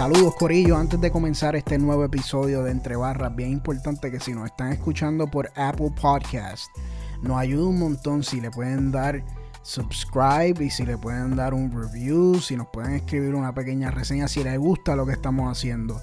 Saludos 0.00 0.34
Corillo, 0.36 0.78
antes 0.78 0.98
de 0.98 1.10
comenzar 1.10 1.56
este 1.56 1.76
nuevo 1.76 2.02
episodio 2.02 2.62
de 2.62 2.70
Entre 2.70 2.96
Barras, 2.96 3.36
bien 3.36 3.50
importante 3.50 4.10
que 4.10 4.18
si 4.18 4.32
nos 4.32 4.46
están 4.46 4.72
escuchando 4.72 5.26
por 5.26 5.52
Apple 5.56 5.92
Podcast, 6.00 6.74
nos 7.20 7.36
ayuda 7.36 7.66
un 7.66 7.78
montón 7.78 8.24
si 8.24 8.40
le 8.40 8.50
pueden 8.50 8.92
dar 8.92 9.22
subscribe 9.60 10.64
y 10.64 10.70
si 10.70 10.86
le 10.86 10.96
pueden 10.96 11.36
dar 11.36 11.52
un 11.52 11.70
review, 11.70 12.40
si 12.40 12.56
nos 12.56 12.68
pueden 12.68 12.94
escribir 12.94 13.34
una 13.34 13.52
pequeña 13.52 13.90
reseña 13.90 14.26
si 14.26 14.42
les 14.42 14.58
gusta 14.58 14.96
lo 14.96 15.04
que 15.04 15.12
estamos 15.12 15.52
haciendo. 15.52 16.00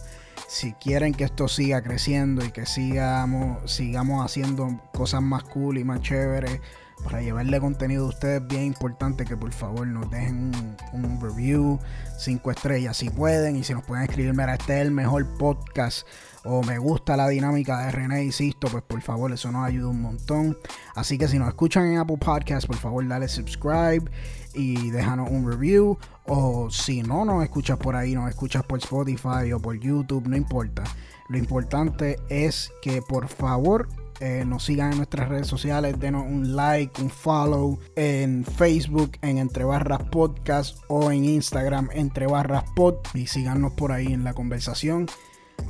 Si 0.47 0.73
quieren 0.73 1.15
que 1.15 1.23
esto 1.23 1.47
siga 1.47 1.81
creciendo 1.81 2.45
y 2.45 2.51
que 2.51 2.67
sigamos, 2.67 3.71
sigamos 3.71 4.23
haciendo 4.23 4.79
cosas 4.93 5.23
más 5.23 5.43
cool 5.45 5.79
y 5.79 5.83
más 5.83 6.01
chéveres, 6.01 6.61
para 7.03 7.21
llevarle 7.21 7.59
contenido 7.59 8.05
a 8.05 8.09
ustedes, 8.09 8.45
bien 8.47 8.63
importante 8.63 9.25
que 9.25 9.37
por 9.37 9.51
favor 9.51 9.87
nos 9.87 10.09
dejen 10.09 10.51
un, 10.93 11.21
review, 11.21 11.79
cinco 12.17 12.51
estrellas 12.51 12.97
si 12.97 13.09
pueden, 13.09 13.55
y 13.55 13.63
si 13.63 13.73
nos 13.73 13.83
pueden 13.83 14.05
escribir, 14.05 14.33
mira, 14.33 14.55
este 14.55 14.75
es 14.75 14.85
el 14.85 14.91
mejor 14.91 15.25
podcast, 15.37 16.07
o 16.43 16.63
me 16.63 16.77
gusta 16.77 17.17
la 17.17 17.27
dinámica 17.27 17.85
de 17.85 17.91
René 17.91 18.23
y 18.23 18.31
Sisto, 18.31 18.67
pues 18.67 18.83
por 18.83 19.01
favor, 19.01 19.31
eso 19.31 19.51
nos 19.51 19.65
ayuda 19.65 19.89
un 19.89 20.01
montón. 20.01 20.57
Así 20.95 21.17
que 21.17 21.27
si 21.27 21.37
nos 21.37 21.49
escuchan 21.49 21.87
en 21.87 21.97
Apple 21.97 22.17
Podcast, 22.17 22.67
por 22.67 22.77
favor, 22.77 23.07
dale 23.07 23.27
subscribe 23.27 24.09
y 24.53 24.89
déjanos 24.91 25.29
un 25.29 25.49
review. 25.49 25.97
O 26.25 26.69
si 26.71 27.03
no 27.03 27.25
nos 27.25 27.43
escuchas 27.43 27.77
por 27.77 27.95
ahí, 27.95 28.15
nos 28.15 28.29
escuchas 28.29 28.63
por 28.63 28.79
Spotify 28.79 29.51
o 29.53 29.59
por 29.59 29.77
YouTube, 29.77 30.27
no 30.27 30.35
importa. 30.35 30.83
Lo 31.29 31.37
importante 31.37 32.17
es 32.29 32.71
que 32.81 33.01
por 33.01 33.27
favor 33.27 33.89
eh, 34.19 34.43
nos 34.45 34.65
sigan 34.65 34.91
en 34.91 34.97
nuestras 34.97 35.29
redes 35.29 35.47
sociales, 35.47 35.99
denos 35.99 36.23
un 36.25 36.55
like, 36.55 37.01
un 37.01 37.09
follow 37.09 37.79
en 37.95 38.43
Facebook, 38.45 39.11
en 39.21 39.37
Entre 39.37 39.63
Barras 39.63 40.03
Podcast 40.09 40.79
o 40.87 41.11
en 41.11 41.23
Instagram, 41.23 41.89
Entre 41.93 42.25
Barras 42.25 42.63
Pod, 42.75 42.95
y 43.13 43.27
síganos 43.27 43.73
por 43.73 43.91
ahí 43.91 44.07
en 44.07 44.23
la 44.23 44.33
conversación. 44.33 45.07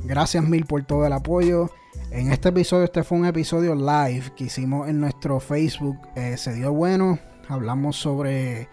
Gracias 0.04 0.44
mil 0.44 0.64
por 0.64 0.84
todo 0.84 1.06
el 1.06 1.12
apoyo. 1.12 1.70
En 2.10 2.32
este 2.32 2.48
episodio, 2.48 2.84
este 2.84 3.04
fue 3.04 3.18
un 3.18 3.26
episodio 3.26 3.74
live 3.74 4.32
que 4.34 4.44
hicimos 4.44 4.88
en 4.88 5.00
nuestro 5.00 5.40
Facebook. 5.40 5.98
Eh, 6.16 6.36
se 6.38 6.54
dio 6.54 6.72
bueno. 6.72 7.18
Hablamos 7.48 7.96
sobre 7.96 8.68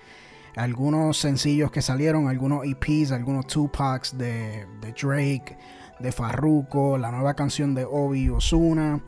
algunos 0.56 1.18
sencillos 1.18 1.72
que 1.72 1.82
salieron, 1.82 2.30
algunos 2.30 2.66
EPs, 2.66 3.12
algunos 3.12 3.48
two 3.48 3.70
packs 3.70 4.18
de, 4.18 4.66
de 4.80 4.94
Drake, 4.94 5.58
de 6.00 6.12
Farruko, 6.12 6.98
la 6.98 7.12
nueva 7.12 7.34
canción 7.34 7.76
de 7.76 7.86
Obi 7.86 8.30
Osuna. 8.30 9.02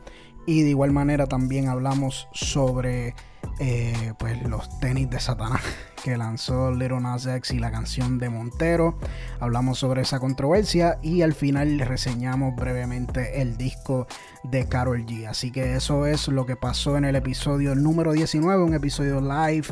Y 0.48 0.62
de 0.62 0.70
igual 0.70 0.92
manera 0.92 1.26
también 1.26 1.68
hablamos 1.68 2.26
sobre 2.32 3.14
eh, 3.58 4.14
pues 4.18 4.42
los 4.48 4.80
tenis 4.80 5.10
de 5.10 5.20
Satanás 5.20 5.60
que 6.02 6.16
lanzó 6.16 6.70
Little 6.70 7.00
Nas 7.02 7.28
y 7.50 7.58
la 7.58 7.70
canción 7.70 8.18
de 8.18 8.30
Montero. 8.30 8.96
Hablamos 9.40 9.78
sobre 9.78 10.00
esa 10.00 10.20
controversia 10.20 10.98
y 11.02 11.20
al 11.20 11.34
final 11.34 11.78
reseñamos 11.80 12.56
brevemente 12.56 13.42
el 13.42 13.58
disco 13.58 14.06
de 14.42 14.66
Carol 14.66 15.04
G. 15.04 15.26
Así 15.26 15.52
que 15.52 15.76
eso 15.76 16.06
es 16.06 16.28
lo 16.28 16.46
que 16.46 16.56
pasó 16.56 16.96
en 16.96 17.04
el 17.04 17.16
episodio 17.16 17.74
número 17.74 18.12
19, 18.12 18.62
un 18.62 18.72
episodio 18.72 19.20
live 19.20 19.66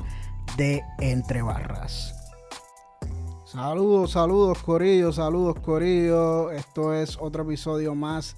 de 0.58 0.82
Entre 0.98 1.40
Barras. 1.40 2.14
Saludos, 3.46 4.10
saludos 4.10 4.58
Corillo, 4.58 5.10
saludos 5.10 5.58
Corillo. 5.58 6.50
Esto 6.50 6.92
es 6.92 7.16
otro 7.18 7.44
episodio 7.44 7.94
más 7.94 8.36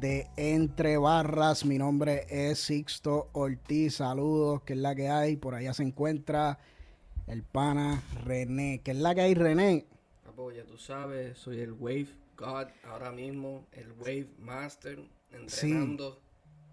de 0.00 0.28
Entre 0.36 0.96
Barras. 0.98 1.64
Mi 1.64 1.78
nombre 1.78 2.26
es 2.28 2.58
Sixto 2.58 3.28
Ortiz. 3.32 3.96
Saludos, 3.96 4.62
que 4.62 4.74
es 4.74 4.78
la 4.78 4.94
que 4.94 5.08
hay. 5.08 5.36
Por 5.36 5.54
allá 5.54 5.72
se 5.74 5.82
encuentra 5.82 6.58
el 7.26 7.42
pana 7.42 8.02
René. 8.24 8.80
¿Qué 8.82 8.92
es 8.92 8.96
la 8.98 9.14
que 9.14 9.22
hay, 9.22 9.34
René? 9.34 9.86
Papo, 10.24 10.50
ya 10.52 10.64
tú 10.64 10.76
sabes, 10.76 11.38
soy 11.38 11.60
el 11.60 11.72
Wave 11.72 12.08
God 12.36 12.68
ahora 12.84 13.12
mismo, 13.12 13.66
el 13.72 13.92
Wave 13.92 14.28
Master, 14.38 14.98
entrenando. 15.30 16.20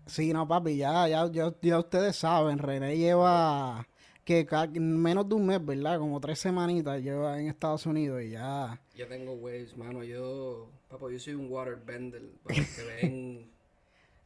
Sí, 0.05 0.33
no, 0.33 0.47
papi, 0.47 0.77
ya, 0.77 1.07
ya, 1.07 1.29
ya, 1.61 1.79
ustedes 1.79 2.15
saben, 2.15 2.57
René 2.57 2.97
lleva 2.97 3.87
que 4.23 4.47
menos 4.79 5.27
de 5.27 5.35
un 5.35 5.45
mes, 5.45 5.63
¿verdad? 5.63 5.99
Como 5.99 6.19
tres 6.19 6.39
semanitas 6.39 7.01
lleva 7.01 7.39
en 7.39 7.47
Estados 7.47 7.85
Unidos 7.85 8.21
y 8.21 8.31
ya. 8.31 8.79
Ya 8.95 9.07
tengo 9.07 9.33
waves, 9.33 9.75
mano. 9.77 10.03
Yo 10.03 10.69
Papo, 10.91 11.09
yo 11.09 11.19
soy 11.19 11.35
un 11.35 11.49
waterbender, 11.49 12.21
para 12.43 12.55
que 12.55 12.83
ven. 12.83 13.49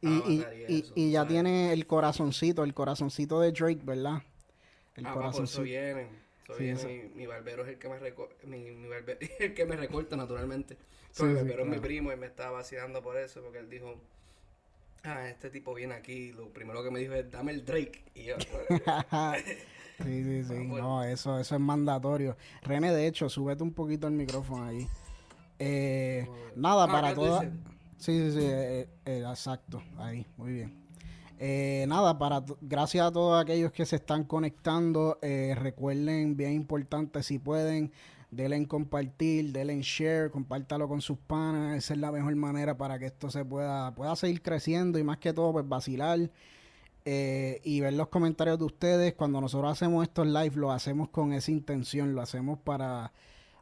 y, 0.02 0.44
y, 0.68 0.84
y, 0.96 1.10
ya 1.12 1.26
tiene 1.26 1.72
el 1.72 1.86
corazoncito, 1.86 2.64
el 2.64 2.74
corazoncito 2.74 3.40
de 3.40 3.52
Drake, 3.52 3.82
¿verdad? 3.84 4.20
El 4.96 5.06
ah, 5.06 5.12
corazoncito. 5.12 5.62
eso 5.62 5.62
viene. 5.62 6.08
Eso 6.42 6.58
viene. 6.58 7.10
Mi, 7.14 7.26
barbero 7.26 7.62
es 7.62 7.68
el 7.68 7.78
que 7.78 7.88
me, 7.88 8.00
mi, 8.44 8.70
mi 8.72 8.88
el 9.38 9.54
que 9.54 9.64
me 9.64 9.76
recorta 9.76 10.16
naturalmente. 10.16 10.76
mi 11.20 11.34
barbero 11.34 11.62
es 11.62 11.68
mi 11.68 11.78
primo 11.78 12.12
y 12.12 12.16
me 12.16 12.26
estaba 12.26 12.50
vacilando 12.50 13.00
por 13.00 13.16
eso, 13.16 13.42
porque 13.42 13.60
él 13.60 13.70
dijo, 13.70 13.94
ah, 15.04 15.28
este 15.28 15.50
tipo 15.50 15.72
viene 15.72 15.94
aquí, 15.94 16.32
lo 16.32 16.48
primero 16.48 16.82
que 16.82 16.90
me 16.90 16.98
dijo 16.98 17.14
es, 17.14 17.30
dame 17.30 17.52
el 17.52 17.64
Drake. 17.64 18.02
Y 18.16 18.24
yo, 18.24 18.34
pues, 18.68 18.82
Sí, 20.02 20.24
sí, 20.24 20.44
sí. 20.44 20.54
Ah, 20.54 20.78
no, 20.78 21.04
eso, 21.04 21.38
eso 21.38 21.54
es 21.54 21.60
mandatorio. 21.60 22.36
René, 22.62 22.92
de 22.92 23.06
hecho, 23.06 23.28
súbete 23.28 23.62
un 23.62 23.72
poquito 23.72 24.08
el 24.08 24.14
micrófono 24.14 24.64
ahí. 24.64 24.86
Eh, 25.58 26.28
nada, 26.54 26.84
ah, 26.84 26.88
para 26.88 27.14
todas. 27.14 27.44
Sí, 27.98 28.30
sí, 28.30 28.32
sí, 28.32 28.38
eh, 28.42 28.88
eh, 29.06 29.24
exacto, 29.26 29.82
ahí, 29.96 30.26
muy 30.36 30.52
bien. 30.52 31.88
nada, 31.88 32.18
para 32.18 32.44
gracias 32.60 33.06
a 33.06 33.12
todos 33.12 33.40
aquellos 33.40 33.72
que 33.72 33.86
se 33.86 33.96
están 33.96 34.24
conectando. 34.24 35.18
recuerden, 35.22 36.36
bien 36.36 36.52
importante, 36.52 37.22
si 37.22 37.38
pueden, 37.38 37.92
denle 38.30 38.56
en 38.56 38.66
compartir, 38.66 39.52
denle 39.52 39.72
en 39.72 39.80
share, 39.80 40.30
compártalo 40.30 40.88
con 40.88 41.00
sus 41.00 41.18
panas. 41.18 41.76
Esa 41.76 41.94
es 41.94 42.00
la 42.00 42.12
mejor 42.12 42.36
manera 42.36 42.76
para 42.76 42.98
que 42.98 43.06
esto 43.06 43.30
se 43.30 43.44
pueda, 43.44 43.94
pueda 43.94 44.14
seguir 44.16 44.42
creciendo 44.42 44.98
y 44.98 45.04
más 45.04 45.18
que 45.18 45.32
todo, 45.32 45.52
pues 45.52 45.68
vacilar. 45.68 46.30
y 47.04 47.80
ver 47.80 47.94
los 47.94 48.08
comentarios 48.08 48.58
de 48.58 48.64
ustedes. 48.64 49.14
Cuando 49.14 49.40
nosotros 49.40 49.72
hacemos 49.72 50.02
estos 50.02 50.26
live, 50.26 50.56
lo 50.56 50.70
hacemos 50.70 51.08
con 51.08 51.32
esa 51.32 51.50
intención, 51.50 52.14
lo 52.14 52.20
hacemos 52.20 52.58
para 52.58 53.12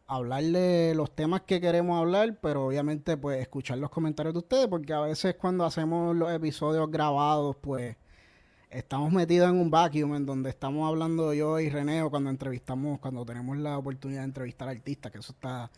hablar 0.07 0.45
de 0.45 0.93
los 0.95 1.15
temas 1.15 1.43
que 1.43 1.61
queremos 1.61 1.99
hablar, 1.99 2.39
pero 2.41 2.67
obviamente 2.67 3.17
pues 3.17 3.41
escuchar 3.41 3.79
los 3.79 3.91
comentarios 3.91 4.35
de 4.35 4.39
ustedes, 4.39 4.69
porque 4.69 4.93
a 4.93 5.01
veces 5.01 5.35
cuando 5.37 5.65
hacemos 5.65 6.15
los 6.17 6.31
episodios 6.33 6.91
grabados, 6.91 7.57
pues 7.61 7.97
estamos 8.71 9.13
metidos 9.13 9.51
en 9.51 9.57
un 9.57 9.71
vacuum 9.71 10.17
en 10.17 10.27
donde 10.27 10.51
estamos 10.51 10.89
hablando 10.89 11.33
yo 11.33 11.61
y 11.61 11.71
René 11.71 12.03
o 12.03 12.11
cuando 12.11 12.31
entrevistamos, 12.31 12.99
cuando 13.01 13.25
tenemos 13.25 13.57
la 13.57 13.79
oportunidad 13.79 14.21
de 14.21 14.27
entrevistar 14.27 14.69
artistas, 14.69 15.13
que 15.13 15.19
eso 15.19 15.33
está 15.33 15.71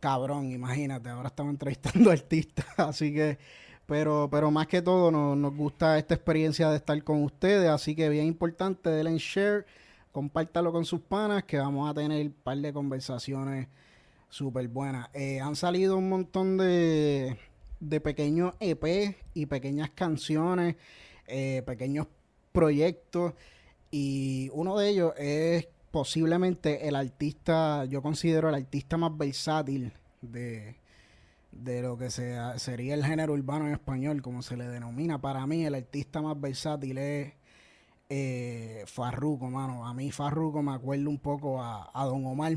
cabrón, 0.00 0.50
imagínate, 0.50 1.08
ahora 1.08 1.28
estamos 1.28 1.52
entrevistando 1.52 2.10
artistas, 2.10 2.66
así 2.76 3.14
que, 3.14 3.38
pero, 3.86 4.28
pero 4.30 4.50
más 4.50 4.66
que 4.66 4.82
todo 4.82 5.10
nos, 5.10 5.54
gusta 5.54 5.98
esta 5.98 6.14
experiencia 6.14 6.68
de 6.70 6.76
estar 6.76 7.02
con 7.04 7.22
ustedes, 7.22 7.68
así 7.70 7.94
que 7.94 8.08
bien 8.08 8.26
importante, 8.26 8.90
denle 8.90 9.18
share 9.18 9.64
compártalo 10.12 10.70
con 10.70 10.84
sus 10.84 11.00
panas 11.00 11.44
que 11.44 11.56
vamos 11.56 11.90
a 11.90 11.94
tener 11.94 12.26
un 12.26 12.32
par 12.32 12.58
de 12.58 12.72
conversaciones 12.72 13.66
súper 14.28 14.68
buenas. 14.68 15.08
Eh, 15.14 15.40
han 15.40 15.56
salido 15.56 15.96
un 15.96 16.08
montón 16.08 16.58
de, 16.58 17.38
de 17.80 18.00
pequeños 18.00 18.54
EP 18.60 19.16
y 19.34 19.46
pequeñas 19.46 19.90
canciones, 19.90 20.76
eh, 21.26 21.62
pequeños 21.66 22.06
proyectos 22.52 23.32
y 23.90 24.50
uno 24.52 24.78
de 24.78 24.88
ellos 24.88 25.12
es 25.16 25.66
posiblemente 25.90 26.88
el 26.88 26.96
artista, 26.96 27.84
yo 27.86 28.02
considero 28.02 28.48
el 28.48 28.54
artista 28.54 28.96
más 28.96 29.16
versátil 29.16 29.92
de, 30.20 30.76
de 31.50 31.82
lo 31.82 31.98
que 31.98 32.10
sea, 32.10 32.58
sería 32.58 32.94
el 32.94 33.04
género 33.04 33.34
urbano 33.34 33.66
en 33.66 33.72
español, 33.72 34.22
como 34.22 34.42
se 34.42 34.56
le 34.56 34.68
denomina. 34.68 35.20
Para 35.20 35.46
mí 35.46 35.64
el 35.64 35.74
artista 35.74 36.22
más 36.22 36.40
versátil 36.40 36.98
es 36.98 37.34
eh, 38.14 38.84
Farruko, 38.86 39.48
mano. 39.48 39.86
A 39.86 39.94
mí 39.94 40.10
Farruko 40.10 40.62
me 40.62 40.72
acuerdo 40.72 41.08
un 41.08 41.18
poco 41.18 41.62
a, 41.62 42.04
Don 42.04 42.26
Omar. 42.26 42.52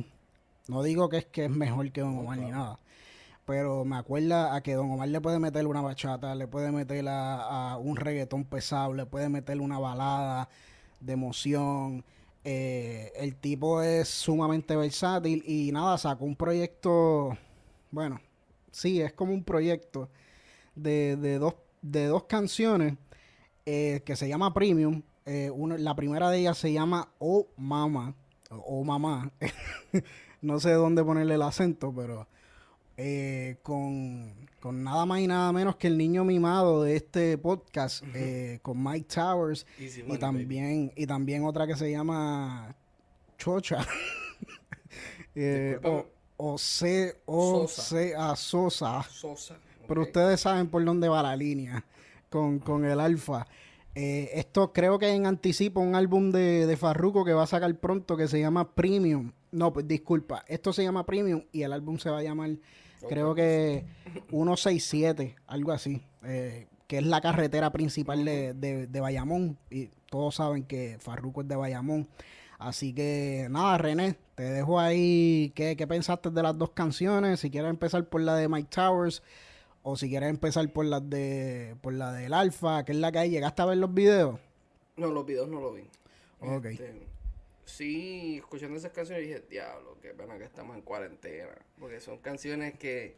No 0.68 0.84
digo 0.84 1.08
que 1.08 1.18
es 1.18 1.26
que 1.26 1.46
es 1.46 1.52
mejor 1.52 1.92
que 1.94 2.02
Don 2.02 2.18
Omar 2.18 2.38
ni 2.38 2.52
nada. 2.52 2.78
Pero 3.46 3.86
me 3.86 3.96
acuerda 3.96 4.54
a 4.56 4.62
que 4.62 4.74
Don 4.74 4.92
Omar 4.92 5.08
le 5.08 5.22
puede 5.22 5.40
meter 5.40 5.66
una 5.68 5.82
bachata, 5.82 6.36
le 6.36 6.48
puede 6.48 6.72
meter 6.72 7.06
a, 7.08 7.78
un 7.80 7.96
reggaetón 7.96 8.44
pesado, 8.44 8.94
le 8.94 9.06
puede 9.06 9.30
meter 9.30 9.62
una 9.62 9.80
balada 9.80 10.50
de 11.00 11.14
emoción. 11.14 12.04
Eh, 12.44 13.14
el 13.16 13.36
tipo 13.38 13.82
es 13.82 14.10
sumamente 14.10 14.76
versátil 14.76 15.42
y 15.48 15.72
nada, 15.72 15.98
sacó 15.98 16.26
un 16.26 16.36
proyecto, 16.36 17.38
bueno, 17.92 18.20
sí, 18.72 19.02
es 19.02 19.14
como 19.14 19.34
un 19.34 19.44
proyecto 19.44 20.10
de, 20.76 21.16
dos, 21.40 21.56
de 21.82 22.06
dos 22.08 22.26
canciones 22.26 22.96
eh, 23.66 24.02
que 24.06 24.16
se 24.16 24.28
llama 24.28 24.54
Premium 24.54 25.02
eh, 25.26 25.52
la 25.80 25.96
primera 25.96 26.30
de 26.30 26.40
ellas 26.40 26.58
se 26.58 26.72
llama 26.72 27.10
Oh 27.20 27.48
Mama, 27.58 28.14
o 28.50 28.84
Mamá. 28.84 29.32
no 30.42 30.60
sé 30.60 30.72
dónde 30.72 31.04
ponerle 31.04 31.36
el 31.36 31.42
acento, 31.42 31.94
pero 31.96 32.28
eh, 32.98 33.58
con, 33.64 34.34
nada 34.64 35.06
más 35.06 35.20
y 35.20 35.28
nada 35.28 35.52
menos 35.52 35.76
que 35.78 35.88
el 35.88 35.98
niño 35.98 36.24
mimado 36.24 36.84
de 36.84 36.96
este 36.96 37.38
podcast, 37.38 38.04
eh, 38.14 38.60
con 38.62 38.84
Mike 38.84 39.08
Towers. 39.14 39.66
y 39.80 40.18
también, 40.18 40.92
y 40.96 41.08
también 41.08 41.44
otra 41.44 41.66
que 41.66 41.76
se 41.76 41.92
llama 41.92 42.76
Chocha. 43.38 43.86
o 46.38 46.58
C 46.58 47.16
O 47.26 47.68
C 47.68 48.16
A 48.16 48.36
Sosa. 48.36 49.04
Sosa. 49.04 49.58
Pero 49.88 50.04
ustedes 50.04 50.42
saben 50.42 50.68
por 50.68 50.84
dónde 50.84 51.10
va 51.10 51.22
la 51.24 51.36
línea 51.36 51.84
con, 52.30 52.60
con 52.60 52.86
el 52.86 53.00
Alfa. 53.00 53.48
Eh, 53.96 54.32
esto 54.34 54.74
creo 54.74 55.00
que 55.00 55.10
en 55.14 55.26
anticipo 55.26 55.80
un 55.80 55.96
álbum 55.96 56.32
de, 56.32 56.68
de 56.68 56.78
Farruko 56.78 57.24
que 57.24 57.32
va 57.32 57.44
a 57.44 57.48
sacar 57.48 57.74
pronto 57.80 58.18
que 58.18 58.28
se 58.28 58.42
llama 58.42 58.76
Premium. 58.76 59.32
No, 59.52 59.72
pues 59.72 59.88
disculpa, 59.88 60.44
esto 60.50 60.74
se 60.74 60.84
llama 60.84 61.06
Premium 61.06 61.44
y 61.54 61.62
el 61.62 61.72
álbum 61.72 61.98
se 61.98 62.10
va 62.10 62.20
a 62.20 62.24
llamar, 62.24 62.58
creo 63.08 63.34
que 63.34 63.86
167, 64.30 65.38
algo 65.48 65.72
así, 65.72 66.04
eh, 66.26 66.68
que 66.88 66.98
es 66.98 67.06
la 67.06 67.22
carretera 67.22 67.72
principal 67.72 68.26
de, 68.26 68.54
de, 68.54 69.00
Bayamón. 69.00 69.58
Y 69.70 69.92
todos 70.10 70.36
saben 70.36 70.64
que 70.66 70.98
Farruko 71.00 71.42
es 71.42 71.48
de 71.48 71.56
Bayamón. 71.56 72.10
Así 72.60 72.94
que 72.94 73.48
nada, 73.50 73.78
René, 73.78 74.18
te 74.36 74.44
dejo 74.44 74.78
ahí. 74.78 75.54
¿Qué, 75.56 75.78
¿Qué 75.78 75.88
pensaste 75.88 76.32
de 76.32 76.44
las 76.44 76.58
dos 76.58 76.72
canciones? 76.72 77.40
Si 77.40 77.50
quieres 77.50 77.70
empezar 77.70 78.10
por 78.10 78.20
la 78.20 78.36
de 78.36 78.50
Mike 78.50 78.70
Towers 78.76 79.24
o 79.88 79.96
si 79.96 80.10
quieres 80.10 80.30
empezar 80.30 80.68
por 80.74 80.84
la 80.86 81.00
de 81.00 81.76
por 81.82 81.94
la 81.94 82.12
del 82.12 82.34
Alfa, 82.34 82.84
que 82.84 82.92
es 82.92 82.98
la 82.98 83.12
que 83.12 83.20
hay. 83.20 83.30
¿Llegaste 83.30 83.62
a 83.62 83.66
ver 83.66 83.78
los 83.78 83.94
videos? 83.94 84.40
No, 84.98 85.12
los 85.12 85.24
videos 85.28 85.48
no 85.48 85.62
los 85.62 85.76
vi. 85.76 85.84
Ok. 86.40 86.66
Este, 86.66 87.04
sí, 87.66 88.38
escuchando 88.38 88.78
esas 88.78 88.92
canciones 88.92 89.28
dije, 89.28 89.44
diablo, 89.48 89.96
qué 90.02 90.10
pena 90.10 90.40
que 90.40 90.46
estamos 90.46 90.76
en 90.76 90.82
cuarentena. 90.82 91.54
Porque 91.80 92.00
son 92.00 92.18
canciones 92.18 92.74
que 92.80 93.16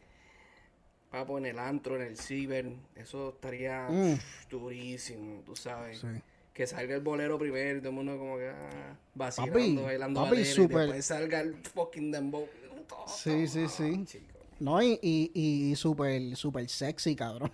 para 1.10 1.24
poner 1.24 1.52
el 1.52 1.58
antro 1.58 1.96
en 1.96 2.02
el 2.02 2.18
ciber, 2.18 2.70
eso 2.96 3.30
estaría 3.30 3.88
mm. 3.88 4.18
durísimo, 4.50 5.40
tú 5.46 5.56
sabes. 5.56 6.04
Que 6.52 6.66
salga 6.66 6.94
el 6.94 7.00
bolero 7.00 7.38
primero 7.38 7.78
y 7.78 7.80
todo 7.80 7.90
el 7.90 7.94
mundo 7.94 8.18
como 8.18 8.36
que 8.36 8.50
ah, 8.50 8.94
vacilando, 9.14 9.84
bailando 9.84 10.22
papi, 10.22 10.44
super... 10.44 10.76
y 10.76 10.82
después 10.82 11.06
salga 11.06 11.40
el 11.40 11.54
fucking 11.54 12.10
dembow. 12.10 12.46
Sí, 13.06 13.48
sí, 13.48 13.68
sí. 13.68 14.04
No, 14.60 14.82
y, 14.82 14.98
y, 15.02 15.30
y 15.34 15.76
súper, 15.76 16.34
súper 16.36 16.68
sexy, 16.68 17.14
cabrón. 17.14 17.52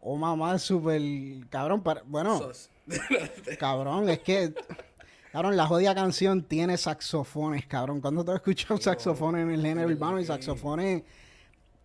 O 0.00 0.14
oh, 0.14 0.16
mamá, 0.16 0.58
súper, 0.58 1.02
cabrón, 1.48 1.82
para, 1.82 2.02
bueno, 2.02 2.40
cabrón, 3.58 4.08
es 4.08 4.18
que, 4.20 4.52
cabrón, 5.32 5.56
la 5.56 5.66
jodida 5.66 5.94
canción 5.94 6.42
tiene 6.42 6.76
saxofones, 6.76 7.66
cabrón. 7.66 8.00
Cuando 8.00 8.24
te 8.24 8.32
has 8.32 8.36
escuchado 8.38 8.80
saxofones 8.80 9.42
en 9.42 9.50
el 9.50 9.62
género 9.62 9.88
urbano 9.88 10.18
y 10.18 10.24
saxofones 10.24 11.02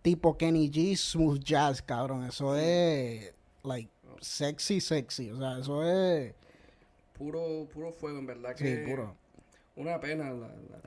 tipo 0.02 0.36
Kenny 0.36 0.70
G, 0.70 0.96
smooth 0.96 1.42
jazz, 1.42 1.82
cabrón, 1.82 2.24
eso 2.24 2.54
es, 2.56 3.34
like, 3.64 3.90
sexy, 4.20 4.80
sexy, 4.80 5.30
o 5.30 5.38
sea, 5.38 5.58
eso 5.58 5.82
es... 5.82 6.32
Puro, 7.18 7.66
puro 7.72 7.90
fuego, 7.90 8.18
en 8.20 8.26
verdad 8.26 8.54
que... 8.54 8.84
Sí, 8.84 8.88
puro. 8.88 9.16
Una 9.74 9.98
pena 9.98 10.30
la 10.30 10.46
la 10.46 10.80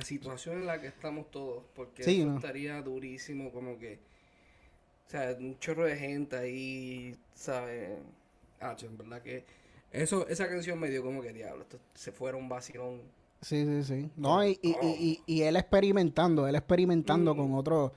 situación 0.00 0.60
en 0.60 0.66
la 0.66 0.80
que 0.80 0.86
estamos 0.86 1.30
todos, 1.30 1.64
porque 1.74 2.02
eso 2.02 2.36
estaría 2.36 2.80
durísimo, 2.80 3.52
como 3.52 3.78
que, 3.78 3.98
o 5.06 5.10
sea, 5.10 5.36
un 5.38 5.58
chorro 5.58 5.84
de 5.84 5.96
gente 5.96 6.36
ahí, 6.36 7.14
¿sabes? 7.34 7.90
Ah, 8.60 8.74
en 8.80 8.96
verdad 8.96 9.20
que 9.20 9.44
eso, 9.90 10.26
esa 10.28 10.48
canción 10.48 10.80
me 10.80 10.88
dio 10.88 11.02
como 11.02 11.20
que 11.20 11.32
diablo, 11.32 11.62
esto 11.62 11.78
se 11.94 12.12
fuera 12.12 12.38
un 12.38 12.48
vacilón. 12.48 13.02
Sí, 13.42 13.66
sí, 13.66 13.84
sí. 13.84 14.10
No, 14.16 14.42
y, 14.46 14.58
y, 14.62 14.70
y, 14.82 15.22
y 15.26 15.42
él 15.42 15.56
experimentando, 15.56 16.46
él 16.46 16.54
experimentando 16.54 17.34
mm. 17.34 17.36
con 17.36 17.54
otro 17.54 17.92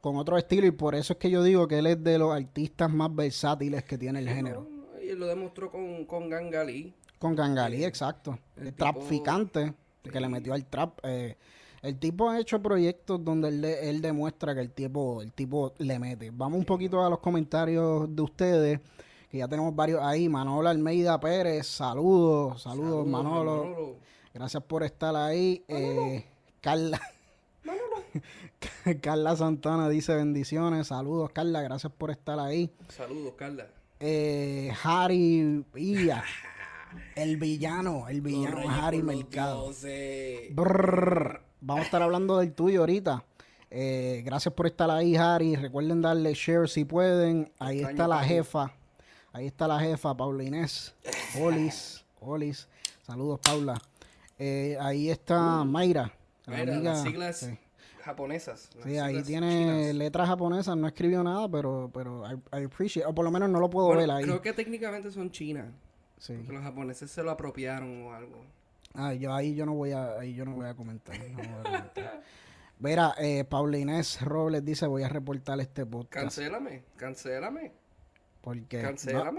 con 0.00 0.16
otro 0.16 0.38
estilo 0.38 0.66
y 0.66 0.70
por 0.70 0.94
eso 0.94 1.14
es 1.14 1.18
que 1.18 1.30
yo 1.30 1.42
digo 1.42 1.66
que 1.66 1.78
él 1.78 1.86
es 1.86 2.02
de 2.02 2.18
los 2.18 2.32
artistas 2.32 2.90
más 2.90 3.14
versátiles 3.14 3.84
que 3.84 3.98
tiene 3.98 4.20
el 4.20 4.28
género. 4.28 4.68
y 5.02 5.08
él 5.08 5.18
lo 5.18 5.26
demostró 5.26 5.70
con, 5.70 6.04
con 6.04 6.28
Gangalí. 6.28 6.94
Con 7.18 7.34
Gangalí, 7.34 7.84
exacto. 7.84 8.38
El, 8.56 8.72
traficante 8.74 9.74
que 10.02 10.20
le 10.20 10.28
metió 10.28 10.54
al 10.54 10.66
trap. 10.66 10.98
Eh, 11.02 11.36
el 11.82 11.98
tipo 11.98 12.28
ha 12.28 12.40
hecho 12.40 12.60
proyectos 12.60 13.24
donde 13.24 13.48
él, 13.88 14.02
demuestra 14.02 14.54
que 14.54 14.60
el 14.60 14.70
tipo, 14.70 15.22
el 15.22 15.32
tipo 15.32 15.74
le 15.78 15.98
mete. 15.98 16.30
Vamos 16.32 16.58
un 16.58 16.64
poquito 16.64 17.04
a 17.04 17.10
los 17.10 17.20
comentarios 17.20 18.14
de 18.14 18.22
ustedes, 18.22 18.80
que 19.30 19.38
ya 19.38 19.46
tenemos 19.46 19.74
varios 19.74 20.02
ahí. 20.02 20.28
Manolo 20.28 20.68
Almeida 20.68 21.20
Pérez, 21.20 21.66
saludos, 21.66 22.62
saludos, 22.62 23.06
Manolo. 23.06 23.96
Gracias 24.34 24.62
por 24.64 24.82
estar 24.82 25.14
ahí. 25.14 25.64
Eh, 25.68 26.24
Carla. 26.60 27.00
Carla 29.00 29.36
Santana 29.36 29.88
dice 29.88 30.14
bendiciones. 30.14 30.88
Saludos, 30.88 31.30
Carla. 31.32 31.62
Gracias 31.62 31.92
por 31.92 32.10
estar 32.10 32.40
ahí. 32.40 32.70
Saludos, 32.88 33.34
Carla. 33.36 33.68
Eh, 34.00 34.72
Harry 34.82 35.64
Villa. 35.72 36.24
El 37.14 37.36
villano, 37.36 38.08
el 38.08 38.20
villano 38.20 38.68
Harry 38.68 39.02
Mercado. 39.02 39.72
Vamos 41.60 41.82
a 41.82 41.84
estar 41.84 42.02
hablando 42.02 42.38
del 42.38 42.52
tuyo 42.52 42.80
ahorita. 42.80 43.24
Eh, 43.70 44.22
gracias 44.24 44.54
por 44.54 44.66
estar 44.66 44.90
ahí, 44.90 45.16
Harry. 45.16 45.56
Recuerden 45.56 46.00
darle 46.00 46.32
share 46.34 46.68
si 46.68 46.84
pueden. 46.84 47.50
Ahí 47.58 47.80
está 47.80 48.08
la 48.08 48.22
jefa. 48.22 48.72
Ahí 49.32 49.46
está 49.46 49.68
la 49.68 49.78
jefa, 49.78 50.16
Paula 50.16 50.44
Inés. 50.44 50.94
Olis. 51.40 52.04
Olis. 52.20 52.68
Saludos, 53.02 53.40
Paula. 53.42 53.80
Eh, 54.38 54.76
ahí 54.80 55.10
está 55.10 55.64
Mayra. 55.64 56.12
Mayra, 56.46 56.76
las 56.76 57.02
siglas 57.02 57.50
japonesas. 58.02 58.70
sí, 58.84 58.96
ahí 58.96 59.22
tiene 59.22 59.92
letras 59.92 60.28
japonesas. 60.28 60.76
No 60.76 60.86
escribió 60.86 61.22
nada, 61.22 61.48
pero, 61.48 61.90
pero 61.92 62.24
I, 62.30 62.64
appreciate. 62.64 63.06
O 63.06 63.14
por 63.14 63.24
lo 63.24 63.30
menos 63.30 63.50
no 63.50 63.60
lo 63.60 63.68
puedo 63.68 63.88
ver 63.88 64.10
ahí. 64.10 64.24
Creo 64.24 64.40
que 64.40 64.52
técnicamente 64.52 65.10
son 65.10 65.30
chinas. 65.30 65.66
Los 66.48 66.62
japoneses 66.62 67.10
se 67.10 67.22
lo 67.22 67.30
apropiaron 67.30 68.06
o 68.06 68.12
algo. 68.12 68.44
Ah, 68.94 69.14
yo 69.14 69.32
ahí 69.32 69.54
yo 69.54 69.66
no 69.66 69.74
voy 69.74 69.92
a, 69.92 70.18
ahí 70.18 70.34
yo 70.34 70.44
no 70.44 70.54
voy 70.54 70.66
a 70.66 70.74
comentar. 70.74 71.16
Mira, 72.80 73.14
eh, 73.18 73.44
Paula 73.44 73.78
Inés 73.78 74.20
Robles 74.22 74.64
dice, 74.64 74.86
voy 74.86 75.02
a 75.02 75.08
reportar 75.08 75.60
este 75.60 75.84
podcast. 75.84 76.24
Cancélame, 76.24 76.84
cancélame. 76.96 77.72
Porque 78.40 78.82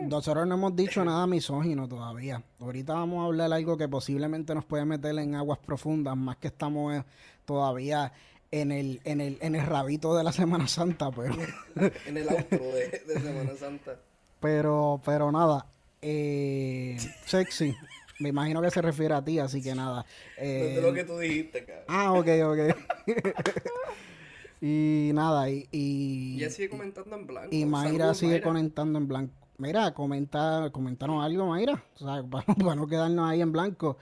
nosotros 0.07 0.45
no 0.45 0.55
hemos 0.55 0.75
dicho 0.75 1.03
nada 1.03 1.25
misógino 1.25 1.87
todavía. 1.87 2.43
Ahorita 2.59 2.93
vamos 2.93 3.23
a 3.23 3.25
hablar 3.25 3.51
algo 3.53 3.77
que 3.77 3.87
posiblemente 3.87 4.53
nos 4.53 4.65
puede 4.65 4.85
meter 4.85 5.17
en 5.17 5.35
aguas 5.35 5.57
profundas, 5.59 6.15
más 6.17 6.35
que 6.37 6.47
estamos 6.47 6.93
eh, 6.93 7.03
todavía 7.45 8.11
en 8.51 8.71
el, 8.71 9.01
en 9.05 9.21
el, 9.21 9.37
en 9.41 9.55
el 9.55 9.65
rabito 9.65 10.15
de 10.15 10.23
la 10.23 10.31
Semana 10.31 10.67
Santa, 10.67 11.11
pero... 11.11 11.33
en 12.05 12.17
el 12.17 12.27
outro 12.29 12.59
de, 12.59 13.03
de 13.07 13.19
Semana 13.19 13.55
Santa. 13.57 13.99
Pero, 14.39 15.01
pero 15.03 15.33
nada, 15.33 15.65
eh, 16.01 16.97
sexy. 17.25 17.75
Me 18.19 18.29
imagino 18.29 18.61
que 18.61 18.69
se 18.69 18.81
refiere 18.81 19.13
a 19.13 19.23
ti, 19.23 19.39
así 19.39 19.61
que 19.61 19.73
nada. 19.73 20.05
Eh, 20.37 20.79
lo 20.81 20.93
que 20.93 21.05
tú 21.05 21.17
dijiste, 21.19 21.63
cabrón. 21.63 21.85
Ah, 21.87 22.13
ok, 22.13 22.27
ok. 22.43 22.59
y 24.61 25.11
nada, 25.13 25.49
y, 25.49 25.67
y... 25.71 26.35
ella 26.35 26.49
sigue 26.49 26.69
comentando 26.69 27.15
en 27.15 27.27
blanco. 27.27 27.47
Y 27.51 27.65
Mayra 27.65 28.13
sigue 28.13 28.41
comentando 28.41 28.99
en 28.99 29.07
blanco. 29.07 29.33
Mira, 29.57 29.93
comenta, 29.93 30.69
comentaron 30.71 31.21
algo, 31.21 31.45
Mayra. 31.47 31.83
O 31.95 31.99
sea, 31.99 32.23
para, 32.57 32.75
no 32.75 32.87
quedarnos 32.87 33.29
ahí 33.29 33.41
en 33.41 33.51
blanco. 33.51 33.97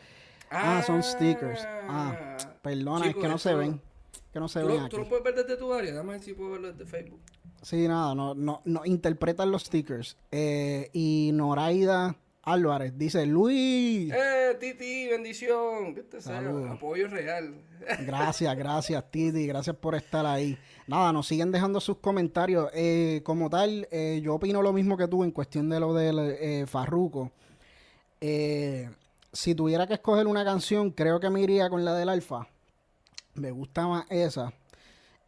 Ah, 0.50 0.82
son 0.86 1.04
stickers. 1.04 1.68
Ah, 1.88 2.38
perdona, 2.62 3.08
es 3.08 3.16
que 3.16 3.28
no 3.28 3.38
se 3.38 3.54
ven. 3.54 3.82
Que 4.38 4.42
no 4.42 4.48
se 4.48 4.62
ven. 4.62 4.84
Lo, 4.84 4.88
tú 4.88 5.00
lo 5.00 5.10
puedes 5.10 5.24
ver 5.24 5.34
desde 5.34 5.58
tu 5.58 5.74
área, 5.74 5.96
dame 5.96 6.20
si 6.20 6.36
puedo 6.36 6.52
verlo 6.52 6.72
desde 6.72 6.86
Facebook. 6.86 7.20
Sí, 7.64 7.88
nada, 7.88 8.14
no, 8.14 8.36
no, 8.36 8.62
no 8.66 8.86
interpretan 8.86 9.50
los 9.50 9.64
stickers. 9.64 10.16
Eh, 10.30 10.92
y 10.94 11.32
Noraida 11.34 12.16
Álvarez 12.44 12.94
dice, 12.96 13.26
Luis. 13.26 14.14
Eh, 14.14 14.56
Titi, 14.60 15.08
bendición. 15.08 15.96
Apoyo 16.70 17.08
real. 17.08 17.56
Gracias, 18.06 18.56
gracias, 18.56 19.10
Titi. 19.10 19.48
Gracias 19.48 19.76
por 19.76 19.96
estar 19.96 20.28
ahí. 20.28 20.56
Nada, 20.86 21.12
nos 21.12 21.26
siguen 21.26 21.52
dejando 21.52 21.80
sus 21.80 21.98
comentarios. 21.98 22.70
Eh, 22.76 23.22
como 23.24 23.50
tal, 23.50 23.88
eh, 23.90 24.22
yo 24.24 24.36
opino 24.36 24.62
lo 24.62 24.72
mismo 24.72 24.98
que 24.98 25.08
tú 25.08 25.24
en 25.24 25.32
cuestión 25.32 25.68
de 25.68 25.80
lo 25.80 25.96
del 25.96 26.68
Farruco. 26.68 27.32
si 28.22 29.56
tuviera 29.56 29.88
que 29.88 29.96
escoger 29.96 30.28
una 30.28 30.46
canción, 30.46 30.92
creo 30.92 31.20
que 31.20 31.32
me 31.32 31.42
iría 31.42 31.72
con 31.72 31.84
la 31.84 31.96
del 31.96 32.10
Alfa. 32.10 32.48
Me 33.38 33.52
gusta 33.52 33.88
más 33.88 34.06
esa. 34.10 34.54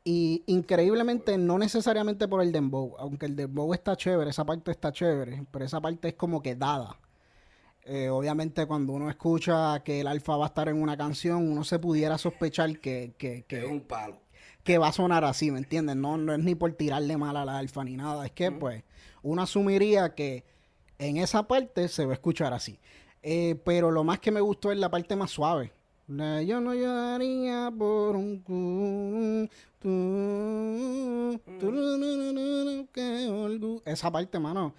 Y 0.04 0.44
increíblemente, 0.48 1.38
no 1.38 1.58
necesariamente 1.58 2.28
por 2.28 2.42
el 2.42 2.52
dembow, 2.52 2.96
aunque 2.98 3.26
el 3.26 3.36
dembow 3.36 3.74
está 3.74 3.96
chévere, 3.96 4.30
esa 4.30 4.46
parte 4.46 4.72
está 4.72 4.92
chévere, 4.92 5.46
pero 5.52 5.66
esa 5.66 5.82
parte 5.82 6.10
es 6.10 6.14
como 6.16 6.42
que 6.42 6.56
dada. 6.56 6.98
Eh, 7.84 8.10
obviamente 8.10 8.66
cuando 8.66 8.94
uno 8.94 9.10
escucha 9.10 9.82
que 9.84 10.02
el 10.02 10.08
alfa 10.08 10.38
va 10.38 10.46
a 10.46 10.48
estar 10.50 10.70
en 10.70 10.82
una 10.82 10.96
canción, 10.96 11.52
uno 11.52 11.64
se 11.64 11.80
pudiera 11.80 12.18
sospechar 12.18 12.80
que, 12.80 13.14
que, 13.18 13.44
que, 13.48 13.60
es 13.60 13.66
un 13.66 13.82
palo. 13.82 14.20
que 14.64 14.78
va 14.78 14.90
a 14.90 14.94
sonar 14.94 15.26
así, 15.26 15.50
¿me 15.52 15.60
entiendes? 15.60 15.96
No, 15.96 16.18
no 16.18 16.34
es 16.34 16.40
ni 16.40 16.56
por 16.56 16.72
tirarle 16.74 17.18
mal 17.18 17.36
a 17.36 17.46
la 17.46 17.58
alfa 17.58 17.84
ni 17.84 17.96
nada, 17.96 18.26
es 18.26 18.32
que 18.32 18.52
pues 18.52 18.84
uno 19.24 19.42
asumiría 19.42 20.14
que 20.16 20.46
en 20.98 21.18
esa 21.18 21.48
parte 21.48 21.88
se 21.88 22.06
va 22.06 22.12
a 22.12 22.16
escuchar 22.16 22.54
así. 22.54 22.80
Eh, 23.22 23.60
pero 23.66 23.92
lo 23.92 24.04
más 24.04 24.20
que 24.20 24.32
me 24.32 24.42
gustó 24.42 24.72
es 24.72 24.78
la 24.78 24.90
parte 24.90 25.16
más 25.16 25.32
suave. 25.32 25.74
Yo 26.10 26.60
no 26.60 26.74
lloraría 26.74 27.72
por 27.78 28.16
un 28.16 29.48
esa 33.86 34.12
parte, 34.12 34.40
mano, 34.40 34.74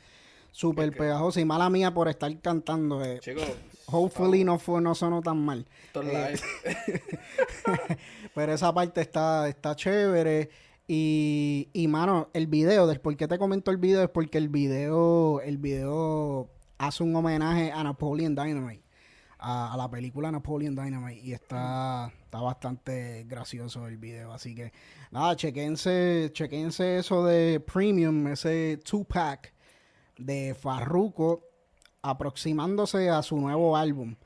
súper 0.50 0.90
pegajosa. 0.90 1.40
Y 1.40 1.44
mala 1.44 1.70
mía 1.70 1.94
por 1.94 2.08
estar 2.08 2.36
cantando. 2.40 3.04
Eh. 3.04 3.20
Chicos, 3.20 3.44
Hopefully 3.86 4.42
no 4.42 4.58
fue, 4.58 4.80
no 4.80 4.96
sonó 4.96 5.22
tan 5.22 5.44
mal. 5.44 5.66
Eh, 6.02 6.34
pero 8.34 8.52
esa 8.52 8.74
parte 8.74 9.00
está, 9.00 9.48
está 9.48 9.76
chévere. 9.76 10.50
Y, 10.88 11.68
y 11.72 11.86
mano, 11.86 12.30
el 12.32 12.48
video, 12.48 12.88
del 12.88 13.00
por 13.00 13.16
qué 13.16 13.28
te 13.28 13.38
comento 13.38 13.70
el 13.70 13.76
video, 13.76 14.02
es 14.02 14.10
porque 14.10 14.38
el 14.38 14.48
video, 14.48 15.40
el 15.42 15.58
video 15.58 16.50
hace 16.78 17.04
un 17.04 17.14
homenaje 17.14 17.70
a 17.70 17.84
Napoleon 17.84 18.34
Dynamite. 18.34 18.89
A, 19.42 19.74
la 19.76 19.90
película 19.90 20.30
Napoleon 20.30 20.74
Dynamite. 20.74 21.20
Y 21.20 21.32
está, 21.32 22.12
está 22.22 22.40
bastante 22.40 23.24
gracioso 23.24 23.86
el 23.86 23.96
video. 23.96 24.32
Así 24.32 24.54
que 24.54 24.72
nada, 25.10 25.36
chequense, 25.36 26.30
chequense 26.32 26.98
eso 26.98 27.24
de 27.24 27.60
Premium, 27.60 28.26
ese 28.28 28.78
two 28.84 29.04
pack 29.04 29.52
de 30.18 30.54
Farruko 30.54 31.42
aproximándose 32.02 33.10
a 33.10 33.22
su 33.22 33.36
nuevo 33.36 33.76
álbum. 33.76 34.16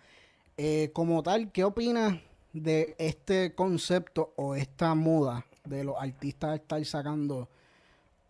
Eh, 0.56 0.90
como 0.92 1.22
tal, 1.22 1.50
¿qué 1.50 1.64
opinas 1.64 2.20
de 2.52 2.94
este 2.98 3.54
concepto 3.54 4.32
o 4.36 4.54
esta 4.54 4.94
moda 4.94 5.46
de 5.64 5.84
los 5.84 5.96
artistas 5.98 6.60
estar 6.60 6.84
sacando? 6.84 7.48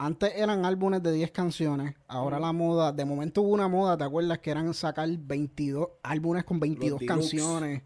Antes 0.05 0.35
eran 0.37 0.67
álbumes 0.67 1.03
de 1.03 1.13
10 1.13 1.31
canciones, 1.31 1.95
ahora 2.09 2.39
la 2.39 2.53
moda, 2.53 2.93
de 2.93 3.07
momento 3.07 3.41
hubo 3.41 3.55
una 3.55 3.69
moda, 3.69 3.97
¿te 3.97 4.05
acuerdas? 4.05 4.39
Que 4.41 4.51
eran 4.51 4.75
sacar 4.75 5.09
22 5.09 5.89
álbumes 6.03 6.45
con 6.45 6.61
22 6.61 7.01
canciones 7.07 7.85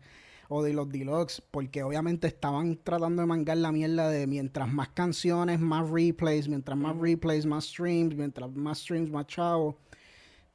o 0.49 0.61
de 0.65 0.73
los 0.73 0.89
deluxe, 0.89 1.41
porque 1.53 1.85
obviamente 1.85 2.27
estaban 2.27 2.77
tratando 2.83 3.23
de 3.23 3.27
mangar 3.27 3.59
la 3.59 3.71
mierda 3.71 4.09
de 4.11 4.27
mientras 4.27 4.67
más 4.67 4.89
canciones, 4.89 5.61
más 5.61 5.89
replays, 5.89 6.49
mientras 6.49 6.77
más 6.77 6.97
replays, 6.97 7.47
más 7.47 7.67
streams, 7.67 8.17
mientras 8.17 8.51
más 8.51 8.81
streams, 8.81 9.13
más 9.13 9.29
chavo. 9.29 9.79